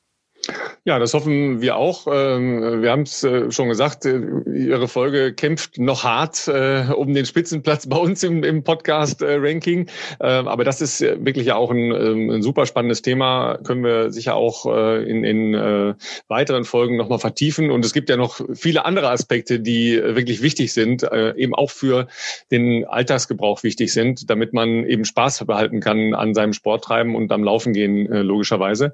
Ja, 0.84 0.99
das 0.99 1.14
hoffen 1.14 1.61
wir 1.61 1.76
auch. 1.76 2.09
Ähm, 2.12 2.82
wir 2.82 2.90
haben 2.90 3.03
es 3.03 3.22
äh, 3.22 3.53
schon 3.53 3.68
gesagt, 3.68 4.05
äh, 4.05 4.20
Ihre 4.53 4.88
Folge 4.88 5.32
kämpft 5.32 5.78
noch 5.78 6.03
hart 6.03 6.49
äh, 6.49 6.86
um 6.93 7.14
den 7.14 7.24
Spitzenplatz 7.24 7.86
bei 7.88 7.97
uns 7.97 8.24
im, 8.24 8.64
Podcast-Ranking. 8.64 9.88
Ähm, 10.20 10.49
aber 10.49 10.64
das 10.64 10.80
ist 10.80 11.01
wirklich 11.01 11.47
ja 11.47 11.55
auch 11.55 11.70
ein, 11.70 11.93
ähm, 11.93 12.30
ein 12.30 12.43
super 12.43 12.66
spannendes 12.66 13.03
Thema. 13.03 13.59
Können 13.62 13.84
wir 13.84 14.11
sicher 14.11 14.34
auch 14.34 14.66
in, 14.66 15.24
in 15.24 15.95
weiteren 16.28 16.64
Folgen 16.64 16.97
nochmal 16.97 17.18
vertiefen. 17.18 17.70
Und 17.70 17.84
es 17.84 17.93
gibt 17.93 18.09
ja 18.09 18.16
noch 18.16 18.40
viele 18.55 18.84
andere 18.84 19.11
Aspekte, 19.11 19.61
die 19.61 20.01
wirklich 20.03 20.43
wichtig 20.43 20.72
sind, 20.72 21.03
eben 21.12 21.55
auch 21.55 21.70
für 21.70 22.09
den 22.51 22.84
Alltagsgebrauch 22.84 23.62
wichtig 23.62 23.93
sind, 23.93 24.30
damit 24.30 24.53
man 24.53 24.84
eben 24.84 25.05
Spaß 25.05 25.45
behalten 25.45 25.80
kann 25.80 26.14
an 26.14 26.34
seinem 26.34 26.53
Sporttreiben 26.53 27.14
und 27.14 27.32
am 27.32 27.45
Laufen 27.45 27.72
gehen, 27.72 28.07
logischerweise. 28.07 28.93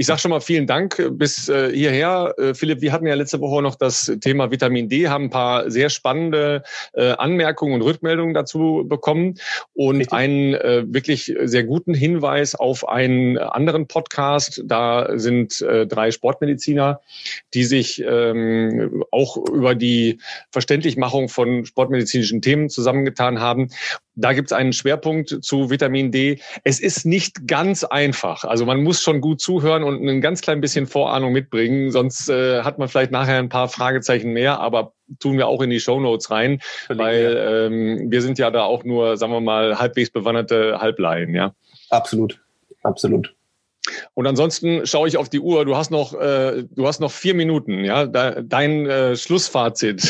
Ich 0.00 0.06
sage 0.06 0.18
schon 0.18 0.30
mal 0.30 0.40
vielen 0.40 0.66
Dank 0.66 1.10
bis 1.12 1.50
äh, 1.50 1.70
hierher. 1.74 2.32
Äh, 2.38 2.54
Philipp, 2.54 2.80
wir 2.80 2.90
hatten 2.90 3.06
ja 3.06 3.12
letzte 3.12 3.38
Woche 3.42 3.60
noch 3.60 3.74
das 3.74 4.10
Thema 4.22 4.50
Vitamin 4.50 4.88
D, 4.88 5.08
haben 5.08 5.24
ein 5.24 5.30
paar 5.30 5.70
sehr 5.70 5.90
spannende 5.90 6.62
äh, 6.94 7.10
Anmerkungen 7.10 7.74
und 7.74 7.82
Rückmeldungen 7.82 8.32
dazu 8.32 8.86
bekommen 8.88 9.34
und 9.74 9.98
Richtig. 9.98 10.14
einen 10.14 10.54
äh, 10.54 10.84
wirklich 10.86 11.34
sehr 11.42 11.64
guten 11.64 11.92
Hinweis 11.92 12.54
auf 12.54 12.88
einen 12.88 13.36
anderen 13.36 13.88
Podcast. 13.88 14.62
Da 14.64 15.18
sind 15.18 15.60
äh, 15.60 15.86
drei 15.86 16.12
Sportmediziner, 16.12 17.02
die 17.52 17.64
sich 17.64 18.02
ähm, 18.02 19.04
auch 19.10 19.36
über 19.36 19.74
die 19.74 20.18
Verständlichmachung 20.50 21.28
von 21.28 21.66
sportmedizinischen 21.66 22.40
Themen 22.40 22.70
zusammengetan 22.70 23.38
haben. 23.38 23.68
Da 24.20 24.32
gibt 24.32 24.50
es 24.50 24.52
einen 24.52 24.72
Schwerpunkt 24.72 25.38
zu 25.42 25.70
Vitamin 25.70 26.12
D. 26.12 26.40
Es 26.64 26.80
ist 26.80 27.06
nicht 27.06 27.46
ganz 27.46 27.84
einfach. 27.84 28.44
Also 28.44 28.66
man 28.66 28.82
muss 28.82 29.02
schon 29.02 29.20
gut 29.20 29.40
zuhören 29.40 29.82
und 29.82 30.06
ein 30.06 30.20
ganz 30.20 30.40
klein 30.40 30.60
bisschen 30.60 30.86
Vorahnung 30.86 31.32
mitbringen, 31.32 31.90
sonst 31.90 32.28
äh, 32.28 32.62
hat 32.62 32.78
man 32.78 32.88
vielleicht 32.88 33.10
nachher 33.10 33.38
ein 33.38 33.48
paar 33.48 33.68
Fragezeichen 33.68 34.32
mehr, 34.32 34.60
aber 34.60 34.92
tun 35.18 35.38
wir 35.38 35.48
auch 35.48 35.62
in 35.62 35.70
die 35.70 35.80
Show 35.80 36.00
Notes 36.00 36.30
rein, 36.30 36.60
weil 36.88 37.36
ähm, 37.38 38.10
wir 38.10 38.22
sind 38.22 38.38
ja 38.38 38.50
da 38.50 38.62
auch 38.62 38.84
nur, 38.84 39.16
sagen 39.16 39.32
wir 39.32 39.40
mal, 39.40 39.78
halbwegs 39.78 40.10
bewanderte 40.10 40.80
Halbleien, 40.80 41.34
ja. 41.34 41.54
Absolut, 41.90 42.40
absolut. 42.82 43.34
Und 44.14 44.26
ansonsten 44.26 44.86
schaue 44.86 45.08
ich 45.08 45.16
auf 45.16 45.28
die 45.28 45.40
Uhr. 45.40 45.64
Du 45.64 45.76
hast 45.76 45.90
noch, 45.90 46.14
äh, 46.14 46.64
du 46.70 46.86
hast 46.86 47.00
noch 47.00 47.10
vier 47.10 47.34
Minuten. 47.34 47.84
Ja, 47.84 48.06
dein 48.06 48.86
äh, 48.86 49.16
Schlussfazit. 49.16 50.06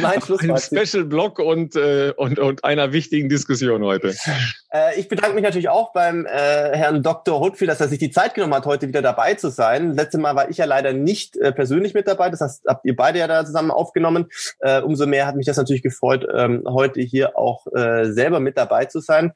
Mein 0.00 0.20
Schlussfazit. 0.22 0.78
Ein 0.78 0.86
Special 0.86 1.04
Blog 1.04 1.38
und 1.38 1.76
äh, 1.76 2.12
und 2.16 2.38
und 2.38 2.64
einer 2.64 2.92
wichtigen 2.92 3.28
Diskussion 3.28 3.82
heute. 3.82 4.14
Äh, 4.74 4.98
ich 4.98 5.08
bedanke 5.08 5.34
mich 5.34 5.44
natürlich 5.44 5.68
auch 5.68 5.92
beim 5.92 6.26
äh, 6.26 6.76
Herrn 6.76 7.02
Dr. 7.02 7.40
Hutfield, 7.40 7.70
dass 7.70 7.80
er 7.80 7.88
sich 7.88 7.98
die 7.98 8.10
Zeit 8.10 8.34
genommen 8.34 8.54
hat, 8.54 8.66
heute 8.66 8.88
wieder 8.88 9.02
dabei 9.02 9.34
zu 9.34 9.48
sein. 9.48 9.94
Letztes 9.94 10.20
Mal 10.20 10.34
war 10.34 10.50
ich 10.50 10.56
ja 10.56 10.64
leider 10.64 10.92
nicht 10.92 11.36
äh, 11.36 11.52
persönlich 11.52 11.94
mit 11.94 12.08
dabei. 12.08 12.30
Das 12.30 12.40
heißt, 12.40 12.64
habt 12.66 12.84
ihr 12.84 12.96
beide 12.96 13.18
ja 13.18 13.28
da 13.28 13.44
zusammen 13.44 13.70
aufgenommen. 13.70 14.26
Äh, 14.60 14.80
umso 14.80 15.06
mehr 15.06 15.26
hat 15.26 15.36
mich 15.36 15.46
das 15.46 15.56
natürlich 15.56 15.82
gefreut, 15.82 16.26
ähm, 16.34 16.64
heute 16.66 17.00
hier 17.00 17.38
auch 17.38 17.66
äh, 17.74 18.12
selber 18.12 18.40
mit 18.40 18.56
dabei 18.56 18.86
zu 18.86 19.00
sein 19.00 19.32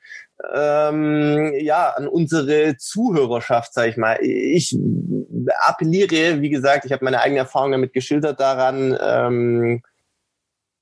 ähm, 0.55 1.53
ja, 1.61 1.91
an 1.91 2.09
unsere 2.09 2.77
Zuhörerschaft, 2.77 3.75
sag 3.75 3.89
ich 3.89 3.97
mal. 3.97 4.19
Ich 4.23 4.77
appelliere, 5.65 6.41
wie 6.41 6.51
gesagt, 6.51 6.85
ich 6.85 6.93
habe 6.93 7.05
meine 7.05 7.21
eigene 7.21 7.41
Erfahrung 7.41 7.73
damit 7.73 7.93
geschildert 7.93 8.39
daran, 8.41 8.97
ähm, 9.01 9.83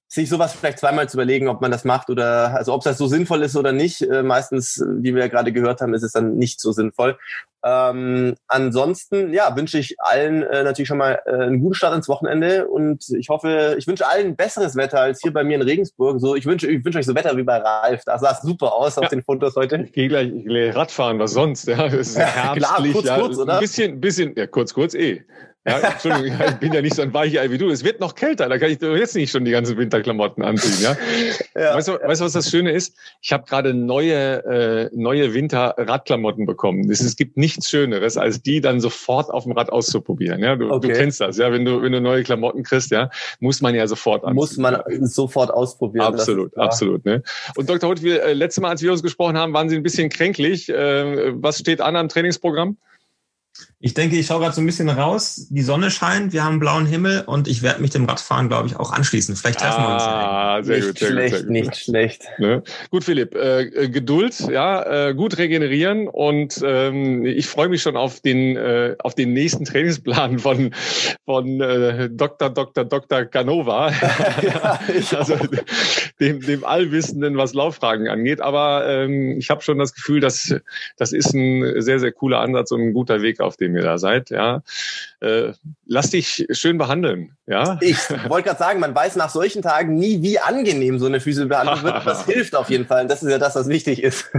sich 0.08 0.28
sowas 0.28 0.54
vielleicht 0.54 0.78
zweimal 0.78 1.08
zu 1.08 1.16
überlegen, 1.16 1.48
ob 1.48 1.60
man 1.60 1.70
das 1.70 1.84
macht 1.84 2.10
oder 2.10 2.54
also 2.56 2.72
ob 2.72 2.82
das 2.82 2.98
so 2.98 3.06
sinnvoll 3.06 3.42
ist 3.42 3.56
oder 3.56 3.72
nicht. 3.72 4.02
Äh, 4.02 4.22
meistens, 4.22 4.82
wie 4.98 5.14
wir 5.14 5.22
ja 5.22 5.28
gerade 5.28 5.52
gehört 5.52 5.80
haben, 5.80 5.94
ist 5.94 6.02
es 6.02 6.12
dann 6.12 6.36
nicht 6.36 6.60
so 6.60 6.72
sinnvoll. 6.72 7.18
Ähm, 7.64 8.36
ansonsten, 8.46 9.32
ja, 9.32 9.56
wünsche 9.56 9.78
ich 9.78 9.96
allen 9.98 10.44
äh, 10.44 10.62
natürlich 10.62 10.86
schon 10.86 10.98
mal 10.98 11.18
äh, 11.26 11.32
einen 11.32 11.60
guten 11.60 11.74
Start 11.74 11.96
ins 11.96 12.08
Wochenende 12.08 12.68
und 12.68 13.04
ich 13.18 13.28
hoffe, 13.28 13.74
ich 13.76 13.88
wünsche 13.88 14.06
allen 14.06 14.36
besseres 14.36 14.76
Wetter 14.76 15.00
als 15.00 15.20
hier 15.20 15.32
bei 15.32 15.42
mir 15.42 15.56
in 15.56 15.62
Regensburg. 15.62 16.20
So, 16.20 16.36
ich 16.36 16.46
wünsche, 16.46 16.70
ich 16.70 16.84
wünsche 16.84 17.00
euch 17.00 17.06
so 17.06 17.16
Wetter 17.16 17.36
wie 17.36 17.42
bei 17.42 17.56
Ralf. 17.56 18.04
Da 18.04 18.18
sah 18.18 18.30
es 18.30 18.42
super 18.42 18.72
aus 18.72 18.94
ja. 18.94 19.02
auf 19.02 19.08
den 19.08 19.22
Fotos 19.22 19.56
heute. 19.56 19.82
Ich 19.82 19.92
gehe 19.92 20.06
gleich, 20.06 20.30
ich 20.32 20.76
Radfahren, 20.76 21.18
was 21.18 21.32
sonst? 21.32 21.66
Ja, 21.66 21.88
das 21.88 21.94
ist 21.94 22.16
ja, 22.18 22.26
herbstlich. 22.26 22.64
Klar, 22.64 22.92
kurz, 22.92 23.06
ja, 23.06 23.18
kurz, 23.18 23.38
oder? 23.38 23.54
Ein 23.54 23.60
bisschen, 23.60 24.00
bisschen, 24.00 24.34
ja, 24.36 24.46
kurz, 24.46 24.72
kurz 24.72 24.94
eh. 24.94 25.24
Ja, 25.66 25.80
Entschuldigung, 25.80 26.38
ich 26.48 26.54
bin 26.56 26.72
ja 26.72 26.80
nicht 26.80 26.94
so 26.94 27.02
ein 27.02 27.12
Weichei 27.12 27.50
wie 27.50 27.58
du. 27.58 27.70
Es 27.70 27.82
wird 27.82 27.98
noch 27.98 28.14
kälter, 28.14 28.48
da 28.48 28.56
kann 28.56 28.70
ich 28.70 28.80
jetzt 28.80 29.16
nicht 29.16 29.32
schon 29.32 29.44
die 29.44 29.50
ganzen 29.50 29.76
Winterklamotten 29.76 30.44
anziehen. 30.44 30.76
Ja? 30.80 30.96
ja 31.60 31.74
weißt, 31.74 31.88
du, 31.88 31.92
weißt 31.94 32.20
du, 32.20 32.24
was 32.24 32.32
das 32.32 32.50
Schöne 32.50 32.70
ist? 32.70 32.96
Ich 33.20 33.32
habe 33.32 33.44
gerade 33.46 33.74
neue, 33.74 34.44
äh, 34.44 34.90
neue 34.92 35.34
Winterradklamotten 35.34 36.46
bekommen. 36.46 36.88
Es, 36.88 37.00
es 37.00 37.16
gibt 37.16 37.36
nichts 37.36 37.68
Schöneres, 37.68 38.16
als 38.16 38.40
die 38.42 38.60
dann 38.60 38.80
sofort 38.80 39.30
auf 39.30 39.42
dem 39.42 39.52
Rad 39.52 39.70
auszuprobieren. 39.70 40.40
Ja? 40.40 40.54
Du, 40.54 40.70
okay. 40.70 40.88
du 40.88 40.94
kennst 40.94 41.20
das, 41.20 41.36
ja. 41.36 41.50
Wenn 41.50 41.64
du, 41.64 41.82
wenn 41.82 41.90
du 41.90 42.00
neue 42.00 42.22
Klamotten 42.22 42.62
kriegst, 42.62 42.92
ja, 42.92 43.10
muss 43.40 43.60
man 43.60 43.74
ja 43.74 43.88
sofort 43.88 44.22
anziehen. 44.22 44.36
Muss 44.36 44.56
man 44.58 44.80
sofort 45.00 45.50
ausprobieren. 45.50 46.06
Absolut, 46.06 46.56
absolut. 46.56 47.04
Ne? 47.04 47.24
Und 47.56 47.68
Dr. 47.68 47.90
Hoth, 47.90 48.02
wir, 48.02 48.22
äh, 48.22 48.34
letztes 48.34 48.62
Mal, 48.62 48.70
als 48.70 48.82
wir 48.82 48.92
uns 48.92 49.02
gesprochen 49.02 49.36
haben, 49.36 49.52
waren 49.52 49.68
Sie 49.68 49.74
ein 49.74 49.82
bisschen 49.82 50.10
kränklich. 50.10 50.68
Äh, 50.68 51.32
was 51.42 51.58
steht 51.58 51.80
an 51.80 51.96
am 51.96 52.08
Trainingsprogramm? 52.08 52.76
Ich 53.78 53.92
denke, 53.92 54.16
ich 54.16 54.26
schaue 54.26 54.40
gerade 54.40 54.54
so 54.54 54.62
ein 54.62 54.66
bisschen 54.66 54.88
raus. 54.88 55.48
Die 55.50 55.60
Sonne 55.60 55.90
scheint, 55.90 56.32
wir 56.32 56.44
haben 56.44 56.58
blauen 56.58 56.86
Himmel 56.86 57.24
und 57.26 57.46
ich 57.46 57.62
werde 57.62 57.82
mich 57.82 57.90
dem 57.90 58.06
Radfahren, 58.06 58.48
glaube 58.48 58.68
ich, 58.68 58.76
auch 58.76 58.90
anschließen. 58.90 59.36
Vielleicht 59.36 59.60
treffen 59.60 59.82
ah, 59.82 59.86
wir 59.86 59.94
uns. 59.94 60.02
Ah, 60.02 60.62
sehr 60.62 60.76
nicht 60.76 60.86
gut, 60.86 60.98
sehr 60.98 61.08
schlecht, 61.10 61.30
gut, 61.30 61.36
sehr 61.36 61.42
gut. 61.42 61.50
Nicht 61.50 61.76
schlecht. 61.76 62.22
Ne? 62.38 62.62
Gut, 62.90 63.04
Philipp. 63.04 63.34
Äh, 63.34 63.64
äh, 63.64 63.88
Geduld, 63.90 64.40
ja, 64.50 65.08
äh, 65.08 65.14
gut 65.14 65.36
regenerieren 65.36 66.08
und 66.08 66.58
ähm, 66.64 67.26
ich 67.26 67.46
freue 67.48 67.68
mich 67.68 67.82
schon 67.82 67.98
auf 67.98 68.20
den 68.20 68.56
äh, 68.56 68.96
auf 68.98 69.14
den 69.14 69.34
nächsten 69.34 69.66
Trainingsplan 69.66 70.38
von 70.38 70.72
von 71.26 71.60
äh, 71.60 72.08
Dr. 72.10 72.48
Dr. 72.48 72.84
Dr. 72.84 73.24
Canova. 73.26 73.90
ja, 74.42 74.80
also 75.18 75.36
dem, 76.18 76.40
dem 76.40 76.64
Allwissenden, 76.64 77.36
was 77.36 77.52
Lauffragen 77.52 78.08
angeht. 78.08 78.40
Aber 78.40 78.86
ähm, 78.88 79.36
ich 79.38 79.50
habe 79.50 79.62
schon 79.62 79.78
das 79.78 79.94
Gefühl, 79.94 80.20
dass 80.20 80.54
das 80.96 81.12
ist 81.12 81.34
ein 81.34 81.82
sehr, 81.82 81.98
sehr 81.98 82.12
cooler 82.12 82.40
Ansatz 82.40 82.70
und 82.70 82.80
ein 82.80 82.92
guter 82.94 83.20
Weg, 83.20 83.40
auf 83.40 83.56
dem 83.66 83.76
ihr 83.76 83.82
da 83.82 83.98
seid. 83.98 84.30
Ja, 84.30 84.62
äh, 85.20 85.52
lass 85.86 86.10
dich 86.10 86.46
schön 86.50 86.78
behandeln. 86.78 87.36
Ja. 87.46 87.78
Ich 87.80 87.98
wollte 88.28 88.48
gerade 88.48 88.58
sagen, 88.58 88.80
man 88.80 88.94
weiß 88.94 89.16
nach 89.16 89.30
solchen 89.30 89.62
Tagen 89.62 89.94
nie, 89.94 90.22
wie 90.22 90.38
angenehm 90.38 90.98
so 90.98 91.06
eine 91.06 91.20
Physiobehandlung 91.20 91.82
wird. 91.82 92.06
Das 92.06 92.24
hilft 92.26 92.54
auf 92.54 92.70
jeden 92.70 92.86
Fall. 92.86 93.02
Und 93.02 93.10
das 93.10 93.22
ist 93.22 93.30
ja 93.30 93.38
das, 93.38 93.54
was 93.54 93.68
wichtig 93.68 94.02
ist. 94.02 94.30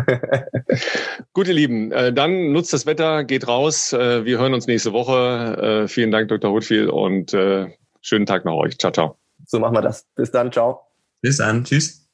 Gut, 1.34 1.48
ihr 1.48 1.54
Lieben, 1.54 1.92
äh, 1.92 2.12
dann 2.12 2.52
nutzt 2.52 2.74
das 2.74 2.86
Wetter, 2.86 3.24
geht 3.24 3.48
raus. 3.48 3.94
Äh, 3.94 4.26
wir 4.26 4.40
hören 4.40 4.54
uns 4.54 4.68
nächste 4.68 4.94
Woche. 4.94 5.84
Äh, 5.84 5.88
vielen 5.88 6.12
Dank, 6.12 6.30
Dr. 6.30 6.52
Hutfield, 6.52 6.90
und 6.90 7.34
äh, 7.34 7.68
schönen 8.02 8.26
Tag 8.26 8.46
noch 8.46 8.56
euch. 8.56 8.78
Ciao, 8.78 8.92
ciao. 8.92 9.18
So 9.46 9.60
machen 9.60 9.76
wir 9.76 9.82
das. 9.82 10.06
Bis 10.16 10.32
dann. 10.32 10.52
Ciao. 10.52 10.82
Bis 11.22 11.38
dann. 11.38 11.64
Tschüss. 11.64 12.08